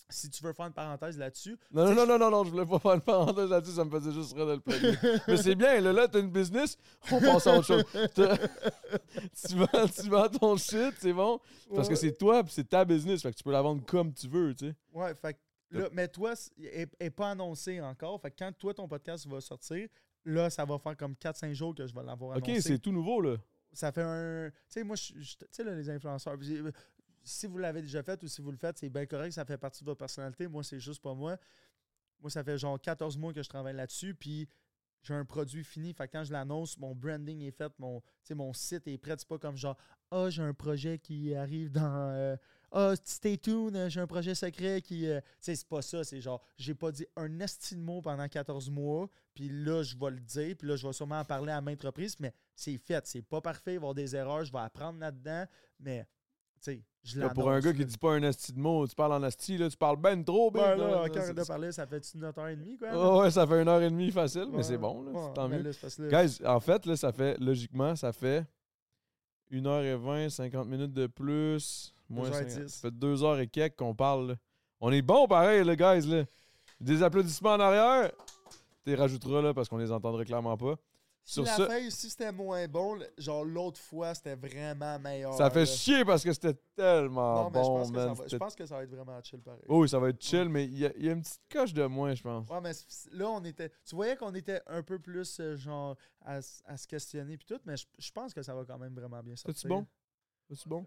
si 0.09 0.29
tu 0.29 0.41
veux 0.41 0.53
faire 0.53 0.67
une 0.67 0.73
parenthèse 0.73 1.17
là-dessus, 1.17 1.57
Non, 1.71 1.85
non, 1.85 1.93
non, 1.93 2.05
non, 2.05 2.17
non, 2.17 2.31
non, 2.31 2.43
je 2.45 2.49
voulais 2.51 2.65
pas 2.65 2.79
faire 2.79 2.93
une 2.93 3.01
parenthèse 3.01 3.49
là-dessus, 3.49 3.73
ça 3.75 3.83
me 3.83 3.91
faisait 3.91 4.13
juste 4.13 4.33
rire 4.33 4.47
de 4.47 4.53
le 4.53 4.59
plugger. 4.61 4.93
Mais 5.27 5.35
c'est 5.37 5.55
bien, 5.55 5.81
là, 5.81 5.91
là, 5.91 6.07
t'as 6.07 6.19
une 6.19 6.31
business, 6.31 6.77
on 7.11 7.19
passe 7.19 7.47
à 7.47 7.57
autre 7.57 7.65
chose. 7.67 7.83
Tu, 9.47 9.55
vends, 9.55 9.87
tu 9.87 10.09
vends 10.09 10.29
ton 10.29 10.55
shit, 10.57 10.93
c'est 10.99 11.13
bon, 11.13 11.39
parce 11.75 11.89
que 11.89 11.95
c'est 11.95 12.17
toi, 12.17 12.43
puis 12.43 12.53
c'est 12.53 12.69
ta 12.69 12.85
business, 12.85 13.21
fait 13.21 13.31
que 13.31 13.37
tu 13.37 13.43
peux 13.43 13.51
la 13.51 13.61
vendre 13.61 13.83
comme 13.85 14.13
tu 14.13 14.27
veux, 14.27 14.55
tu 14.55 14.67
sais. 14.67 14.75
Ouais, 14.93 15.13
fait 15.15 15.33
que 15.33 15.39
là, 15.77 15.89
mais 15.91 16.07
toi, 16.07 16.33
il 16.57 16.87
n'est 17.01 17.09
pas 17.09 17.31
annoncé 17.31 17.81
encore. 17.81 18.21
Fait 18.21 18.31
que 18.31 18.35
quand 18.39 18.51
toi, 18.57 18.73
ton 18.73 18.87
podcast 18.87 19.27
va 19.27 19.41
sortir, 19.41 19.87
là, 20.23 20.49
ça 20.49 20.63
va 20.65 20.77
faire 20.79 20.95
comme 20.95 21.13
4-5 21.13 21.53
jours 21.53 21.75
que 21.75 21.85
je 21.85 21.93
vais 21.93 22.03
l'avoir 22.03 22.37
Ok, 22.37 22.47
annoncé. 22.47 22.61
c'est 22.61 22.79
tout 22.79 22.91
nouveau, 22.91 23.19
là. 23.21 23.35
Ça 23.77 23.91
fait 23.91 24.01
un. 24.01 24.49
Tu 24.49 24.55
sais, 24.69 24.83
moi, 24.83 24.95
tu 24.97 25.23
sais, 25.51 25.63
les 25.63 25.89
influenceurs. 25.89 26.35
Si 27.23 27.45
vous 27.45 27.57
l'avez 27.59 27.81
déjà 27.81 28.01
fait 28.01 28.23
ou 28.23 28.27
si 28.27 28.41
vous 28.41 28.49
le 28.51 28.57
faites, 28.57 28.77
c'est 28.79 28.89
bien 28.89 29.05
correct, 29.05 29.33
ça 29.33 29.45
fait 29.45 29.57
partie 29.57 29.83
de 29.83 29.85
votre 29.89 29.99
personnalité. 29.99 30.47
Moi, 30.47 30.63
c'est 30.63 30.79
juste 30.79 31.01
pas 31.01 31.13
moi. 31.13 31.37
Moi, 32.21 32.31
ça 32.31 32.43
fait 32.43 32.57
genre 32.57 32.79
14 32.81 33.17
mois 33.17 33.33
que 33.33 33.43
je 33.43 33.49
travaille 33.49 33.75
là-dessus, 33.75 34.15
puis 34.15 34.49
j'ai 35.03 35.13
un 35.13 35.25
produit 35.25 35.63
fini. 35.63 35.93
Fait 35.93 36.07
que 36.07 36.13
quand 36.13 36.23
je 36.23 36.31
l'annonce, 36.31 36.77
mon 36.79 36.95
branding 36.95 37.41
est 37.41 37.51
fait, 37.51 37.71
mon, 37.77 38.01
mon 38.31 38.51
site 38.53 38.87
est 38.87 38.97
prêt. 38.97 39.15
C'est 39.19 39.27
pas 39.27 39.37
comme 39.37 39.57
genre, 39.57 39.77
ah, 40.09 40.29
j'ai 40.31 40.41
un 40.41 40.53
projet 40.55 40.97
qui 40.97 41.35
arrive 41.35 41.69
dans. 41.71 42.09
euh, 42.11 42.35
ah, 42.71 42.93
stay 43.03 43.37
tuned, 43.37 43.89
j'ai 43.89 43.99
un 43.99 44.07
projet 44.07 44.33
secret 44.33 44.81
qui. 44.81 45.07
euh, 45.07 45.21
Tu 45.21 45.27
sais, 45.41 45.55
c'est 45.55 45.67
pas 45.67 45.83
ça. 45.83 46.03
C'est 46.03 46.19
genre, 46.21 46.41
j'ai 46.57 46.73
pas 46.73 46.91
dit 46.91 47.05
un 47.15 47.39
esti 47.41 47.75
de 47.75 47.81
mot 47.81 48.01
pendant 48.01 48.27
14 48.27 48.71
mois, 48.71 49.07
puis 49.35 49.49
là, 49.49 49.83
je 49.83 49.95
vais 49.95 50.09
le 50.11 50.19
dire, 50.19 50.55
puis 50.57 50.67
là, 50.67 50.75
je 50.77 50.87
vais 50.87 50.93
sûrement 50.93 51.19
en 51.19 51.25
parler 51.25 51.51
à 51.51 51.61
maintes 51.61 51.83
reprises, 51.83 52.19
mais 52.19 52.33
c'est 52.57 52.77
fait. 52.77 53.05
C'est 53.07 53.21
pas 53.21 53.39
parfait, 53.39 53.73
il 53.73 53.75
va 53.75 53.75
y 53.75 53.77
avoir 53.77 53.93
des 53.93 54.15
erreurs, 54.15 54.43
je 54.43 54.51
vais 54.51 54.59
apprendre 54.59 54.99
là-dedans, 54.99 55.45
mais, 55.79 56.03
tu 56.61 56.71
sais, 56.71 56.83
je 57.03 57.19
l'annonce. 57.19 57.35
pour 57.35 57.51
un 57.51 57.59
gars 57.59 57.71
qui 57.71 57.85
dit 57.85 57.97
pas 57.97 58.13
un 58.13 58.23
asti 58.23 58.51
de 58.51 58.59
mots, 58.59 58.85
tu 58.87 58.95
parles 58.95 59.13
en 59.13 59.23
asti, 59.23 59.57
là, 59.57 59.69
tu 59.69 59.77
parles 59.77 59.95
ben 59.97 60.23
trop, 60.25 60.51
Ouais, 60.51 60.59
là. 60.59 60.75
là, 60.75 61.09
quand 61.09 61.21
on 61.33 61.37
a 61.37 61.45
parlé, 61.45 61.71
ça 61.71 61.87
fait 61.87 62.13
une 62.15 62.23
heure 62.23 62.47
et 62.47 62.55
demie, 62.55 62.77
quoi? 62.77 62.89
Ah 62.91 63.17
ouais, 63.19 63.31
ça 63.31 63.45
fait 63.47 63.61
une 63.61 63.67
heure 63.67 63.81
et 63.81 63.89
demie 63.89 64.11
facile, 64.11 64.47
mais 64.51 64.63
c'est 64.63 64.77
bon, 64.77 65.03
là, 65.03 65.11
ouais, 65.11 65.33
tant 65.33 65.47
mieux. 65.47 65.61
là, 65.61 66.23
Guys, 66.23 66.39
en 66.45 66.59
fait, 66.59 66.85
là, 66.85 66.97
ça 66.97 67.11
fait, 67.13 67.39
logiquement, 67.39 67.95
ça 67.95 68.11
fait 68.11 68.45
1h20, 69.51 70.29
50 70.29 70.67
minutes 70.67 70.93
de 70.93 71.07
plus, 71.07 71.95
moins 72.09 72.29
2h10. 72.29 72.49
50, 72.49 72.69
ça 72.69 72.81
fait 72.81 72.91
2 72.97 73.23
heures 73.23 73.39
et 73.39 73.47
quelques 73.47 73.77
qu'on 73.77 73.95
parle, 73.95 74.29
là. 74.29 74.35
On 74.79 74.91
est 74.91 75.01
bon 75.01 75.27
pareil, 75.27 75.63
là, 75.63 75.75
guys, 75.75 76.07
là. 76.07 76.25
Des 76.79 77.01
applaudissements 77.03 77.53
en 77.53 77.59
arrière. 77.59 78.11
Tu 78.83 78.89
les 78.91 78.95
rajouteras, 78.95 79.41
là, 79.41 79.53
parce 79.53 79.69
qu'on 79.69 79.77
les 79.77 79.91
entendrait 79.91 80.25
clairement 80.25 80.57
pas. 80.57 80.75
Sur 81.29 81.43
la 81.43 81.57
ce, 81.57 81.65
feuille, 81.67 81.91
si 81.91 82.09
c'était 82.09 82.31
moins 82.31 82.65
bon, 82.69 82.97
genre 83.17 83.43
l'autre 83.43 83.79
fois, 83.81 84.15
c'était 84.15 84.35
vraiment 84.35 84.97
meilleur. 84.97 85.33
ça 85.33 85.49
fait 85.49 85.59
là. 85.59 85.65
chier 85.65 86.05
parce 86.05 86.23
que 86.23 86.31
c'était 86.31 86.53
tellement 86.73 87.43
Non, 87.43 87.49
mais 87.49 87.59
je 87.63 87.67
bon, 87.67 87.77
pense, 87.79 87.91
que 87.91 87.97
ça 87.97 88.05
man. 88.05 88.13
va, 88.15 88.27
je 88.27 88.37
pense 88.37 88.55
que 88.55 88.65
ça 88.65 88.75
va 88.77 88.83
être 88.83 88.89
vraiment 88.95 89.21
chill 89.21 89.41
pareil. 89.41 89.61
Oh 89.67 89.81
oui, 89.81 89.89
ça 89.89 89.99
va 89.99 90.07
être 90.09 90.21
chill, 90.23 90.47
mais 90.47 90.63
il 90.65 90.77
y, 90.77 90.85
a- 90.85 90.93
il 90.95 91.05
y 91.05 91.09
a 91.09 91.11
une 91.11 91.21
petite 91.21 91.41
coche 91.51 91.73
de 91.73 91.85
moins, 91.85 92.15
je 92.15 92.23
pense. 92.23 92.47
Ouais, 92.49 92.61
mais 92.61 92.71
là, 93.11 93.29
on 93.29 93.43
était. 93.43 93.69
Tu 93.85 93.95
voyais 93.95 94.15
qu'on 94.15 94.33
était 94.35 94.61
un 94.67 94.81
peu 94.83 94.99
plus, 94.99 95.39
euh, 95.41 95.57
genre, 95.57 95.97
à, 96.21 96.37
à 96.65 96.77
se 96.77 96.87
questionner 96.87 97.35
puis 97.37 97.45
tout, 97.45 97.59
mais 97.65 97.75
je, 97.75 97.85
je 97.99 98.11
pense 98.13 98.33
que 98.33 98.41
ça 98.41 98.55
va 98.55 98.63
quand 98.63 98.77
même 98.77 98.95
vraiment 98.95 99.21
bien 99.21 99.35
sortir. 99.35 99.53
C'était-tu 99.53 99.67
bon? 99.67 99.85
C'était-tu 100.49 100.69
bon? 100.69 100.85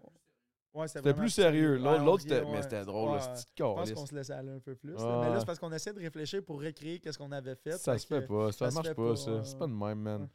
Ouais, 0.73 0.87
c'était 0.87 1.13
plus 1.13 1.29
sérieux. 1.29 1.77
L'autre, 1.77 2.25
ouais. 2.29 2.45
mais 2.51 2.61
c'était 2.61 2.85
drôle, 2.85 3.19
Je 3.19 3.63
pense 3.63 3.91
qu'on 3.91 4.05
se 4.05 4.15
laissait 4.15 4.33
aller 4.33 4.51
un 4.51 4.59
peu 4.59 4.75
plus. 4.75 4.93
là. 4.93 5.21
Mais 5.21 5.29
là, 5.29 5.39
c'est 5.39 5.45
parce 5.45 5.59
qu'on 5.59 5.71
essaie 5.71 5.93
de 5.93 5.99
réfléchir 5.99 6.43
pour 6.43 6.61
recréer 6.61 6.99
qu'est-ce 6.99 7.17
qu'on 7.17 7.31
avait 7.31 7.55
fait. 7.55 7.77
Ça 7.77 7.97
se 7.97 8.07
fait 8.07 8.21
pas, 8.21 8.51
ça, 8.51 8.71
marche 8.71 8.93
pas, 8.93 9.15
ça. 9.15 9.43
C'est 9.43 9.57
pas 9.57 9.67
de 9.67 9.73
même, 9.73 9.99
man. 9.99 10.27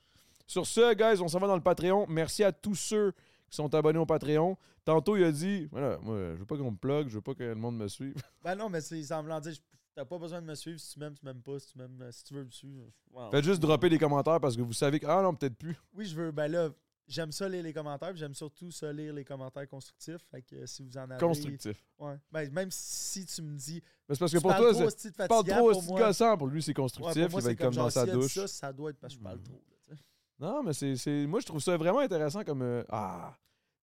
Sur 0.47 0.67
ce, 0.67 0.95
guys, 0.95 1.21
on 1.21 1.29
s'en 1.29 1.39
va 1.39 1.49
dans 1.49 1.57
le 1.57 1.63
Patreon. 1.63 2.07
Merci 2.09 2.45
à 2.45 2.53
tous 2.53 2.77
ceux 2.77 3.13
qui 3.51 3.57
sont 3.57 3.75
abonnés 3.75 3.99
au 3.99 4.07
Patreon. 4.07 4.57
Tantôt, 4.85 5.17
il 5.17 5.25
a 5.25 5.33
dit 5.33 5.67
voilà, 5.73 5.99
moi, 5.99 6.17
je 6.35 6.39
veux 6.39 6.47
pas 6.47 6.57
qu'on 6.57 6.71
me 6.71 6.77
plug, 6.77 7.09
je 7.09 7.15
veux 7.17 7.21
pas 7.21 7.35
que 7.35 7.43
le 7.43 7.57
monde 7.57 7.77
me 7.77 7.89
suive. 7.89 8.15
Ben 8.45 8.55
non, 8.55 8.69
mais 8.69 8.81
c'est 8.81 9.03
semblant 9.03 9.41
dire, 9.41 9.55
t'as 9.97 10.05
pas 10.05 10.19
besoin 10.19 10.41
de 10.41 10.47
me 10.47 10.55
suivre 10.55 10.79
si 10.79 10.93
tu 10.93 11.01
m'aimes, 11.01 11.15
tu 11.15 11.25
m'aimes 11.25 11.43
pas, 11.43 11.59
si 11.59 11.73
tu 11.73 11.79
m'aimes, 11.79 12.07
si 12.13 12.23
tu 12.23 12.35
veux 12.35 12.45
me 12.45 12.51
suivre. 12.51 12.85
wow. 13.11 13.31
Faites 13.33 13.45
juste 13.45 13.61
dropper 13.61 13.89
des 13.89 13.99
commentaires 13.99 14.39
parce 14.41 14.57
que 14.57 14.63
vous 14.63 14.73
savez 14.73 15.01
que. 15.01 15.07
Ah 15.07 15.23
non, 15.23 15.35
peut-être 15.35 15.57
plus. 15.57 15.77
Oui, 15.95 16.05
je 16.05 16.15
veux, 16.15 16.31
ben 16.31 16.47
là, 16.47 16.69
j'aime 17.07 17.33
ça 17.33 17.49
lire 17.49 17.63
les 17.63 17.73
commentaires, 17.73 18.15
j'aime 18.17 18.35
surtout 18.35 18.71
ça 18.71 18.93
lire 18.93 19.13
les 19.15 19.25
commentaires 19.25 19.69
constructifs. 19.69 20.23
Fait 20.31 20.43
que 20.43 20.55
euh, 20.57 20.67
si 20.67 20.83
vous 20.83 20.97
en 20.99 21.11
avez. 21.11 21.19
Constructif. 21.21 21.85
Ouais. 21.99 22.17
Ben, 22.33 22.51
même 22.53 22.71
si 22.71 23.25
tu 23.27 23.43
me 23.43 23.57
dis. 23.57 23.83
Mais 24.09 24.15
c'est 24.15 24.19
parce 24.21 24.33
que 24.33 24.37
tu 24.39 24.43
pour 24.43 24.55
toi, 24.57 24.75
c'est- 24.91 25.11
tu 25.11 25.13
parles 25.13 25.45
trop 25.47 25.71
pour 25.71 25.79
aussi 25.79 25.89
gossant. 25.95 26.37
Pour 26.37 26.47
lui, 26.49 26.63
c'est 26.63 26.75
constructif. 26.75 27.31
moi, 27.31 27.41
il 27.41 27.45
va 27.45 27.51
être 27.53 27.59
comme 27.59 27.75
dans 27.75 27.83
genre, 27.83 27.93
sa 27.93 28.07
douche. 28.07 28.35
Ça, 28.35 28.47
ça 28.49 28.73
doit 28.73 28.91
être 28.91 28.99
parce 28.99 29.15
que 29.15 29.19
je 29.21 29.25
parle 29.25 29.43
trop. 29.43 29.63
là. 29.89 29.95
Non, 30.39 30.63
mais 30.63 30.73
c'est, 30.73 31.27
Moi, 31.27 31.41
je 31.41 31.47
trouve 31.47 31.61
ça 31.63 31.77
vraiment 31.77 32.01
intéressant 32.01 32.45
comme. 32.45 32.63
euh, 32.63 32.83
Ah, 32.91 33.35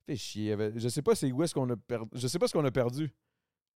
fait 0.05 0.15
chier. 0.15 0.55
Je 0.75 0.87
sais 0.89 1.01
pas 1.01 1.15
c'est 1.15 1.31
où 1.31 1.41
est-ce 1.43 1.53
qu'on 1.53 1.69
a 1.69 1.75
perdu. 1.77 2.09
Je 2.13 2.27
sais 2.27 2.37
pas 2.39 2.47
ce 2.47 2.53
qu'on 2.53 2.65
a 2.65 2.71
perdu. 2.71 3.11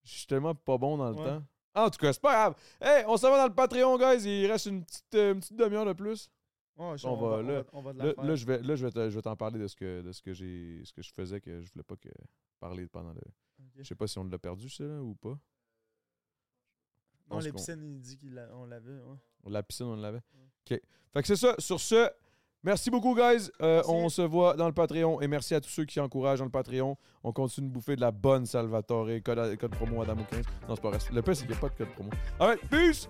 Je 0.03 0.11
suis 0.11 0.27
tellement 0.27 0.53
pas 0.55 0.77
bon 0.77 0.95
dans 0.97 1.09
le 1.09 1.15
Ouais. 1.15 1.25
temps. 1.25 1.43
Ah, 1.73 1.85
en 1.85 1.89
tout 1.89 1.97
cas, 1.99 2.11
c'est 2.13 2.21
pas 2.21 2.33
grave. 2.33 2.55
Hey, 2.81 3.03
on 3.07 3.17
s'en 3.17 3.29
va 3.29 3.37
dans 3.37 3.47
le 3.47 3.53
Patreon, 3.53 3.97
guys. 3.97 4.23
Il 4.25 4.47
reste 4.51 4.65
une 4.67 4.83
petite, 4.83 5.13
euh, 5.15 5.33
une 5.33 5.39
petite 5.39 5.55
demi-heure 5.57 5.85
de 5.85 5.93
plus. 5.93 6.29
Je- 6.77 7.07
On 7.07 7.15
va, 7.15 7.41
là, 7.41 7.63
on 7.73 7.81
va 7.81 7.93
de 7.93 7.97
la 7.99 8.13
Là, 8.23 8.35
je 8.35 8.45
vais, 8.45 8.61
là, 8.61 8.75
je 8.75 8.85
vais, 8.85 8.91
te- 8.91 9.19
t'en 9.21 9.35
parler 9.35 9.59
de 9.59 9.67
ce 9.67 9.75
que, 9.75 10.01
de 10.01 10.11
ce 10.11 10.21
que 10.21 10.33
j'ai, 10.33 10.81
ce 10.85 10.93
que 10.93 11.01
je 11.01 11.11
faisais 11.11 11.41
que 11.41 11.61
je 11.61 11.71
voulais 11.73 11.83
pas 11.83 11.95
que 11.95 12.09
parler 12.59 12.87
pendant 12.87 13.13
le. 13.13 13.21
Ok. 13.59 13.71
Je 13.77 13.83
sais 13.83 13.95
pas 13.95 14.05
si 14.07 14.17
on 14.19 14.23
l'a 14.25 14.37
perdu, 14.37 14.69
ça, 14.69 14.83
là, 14.83 15.01
ou 15.01 15.15
pas. 15.15 15.37
Non, 17.29 17.39
les 17.39 17.51
piscines, 17.51 17.83
il 17.83 17.99
dit 17.99 18.17
qu'on 18.17 18.65
l'avait. 18.65 18.91
ouais. 19.01 19.17
La 19.49 19.63
piscine, 19.63 19.87
on 19.87 19.95
l'avait. 19.95 20.21
OK. 20.39 20.79
Fait 21.13 21.21
que 21.21 21.27
c'est 21.27 21.35
ça. 21.35 21.55
Sur 21.57 21.79
ce, 21.79 22.09
merci 22.63 22.89
beaucoup, 22.89 23.15
guys. 23.15 23.49
Euh, 23.61 23.77
Merci. 23.77 23.89
on 23.91 24.09
se 24.09 24.21
voit 24.21 24.55
dans 24.55 24.67
le 24.67 24.73
Patreon. 24.73 25.19
Et 25.21 25.27
merci 25.27 25.55
à 25.55 25.59
tous 25.61 25.69
ceux 25.69 25.85
qui 25.85 25.99
encouragent 25.99 26.39
dans 26.39 26.45
le 26.45 26.51
Patreon. 26.51 26.95
On 27.23 27.33
continue 27.33 27.67
de 27.67 27.73
bouffer 27.73 27.95
de 27.95 28.01
la 28.01 28.11
bonne 28.11 28.45
Salvatore. 28.45 29.07
Code, 29.25 29.57
code 29.57 29.71
promo 29.71 30.01
Adamo 30.03 30.23
15. 30.29 30.45
Non, 30.69 30.75
c'est 30.75 30.81
pas 30.81 30.89
vrai. 30.91 30.99
Le 31.11 31.21
pire, 31.21 31.35
c'est 31.35 31.41
qu'il 31.45 31.51
n'y 31.51 31.57
a 31.57 31.59
pas 31.59 31.69
de 31.69 31.75
code 31.75 31.91
promo. 31.93 32.09
All 32.39 32.47
right, 32.49 32.69
peace! 32.69 33.09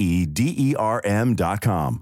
E 0.01 0.25
D 0.25 0.55
E 0.57 0.75
R 0.75 0.99
M 1.05 1.35
dot 1.35 1.61
com. 1.61 2.01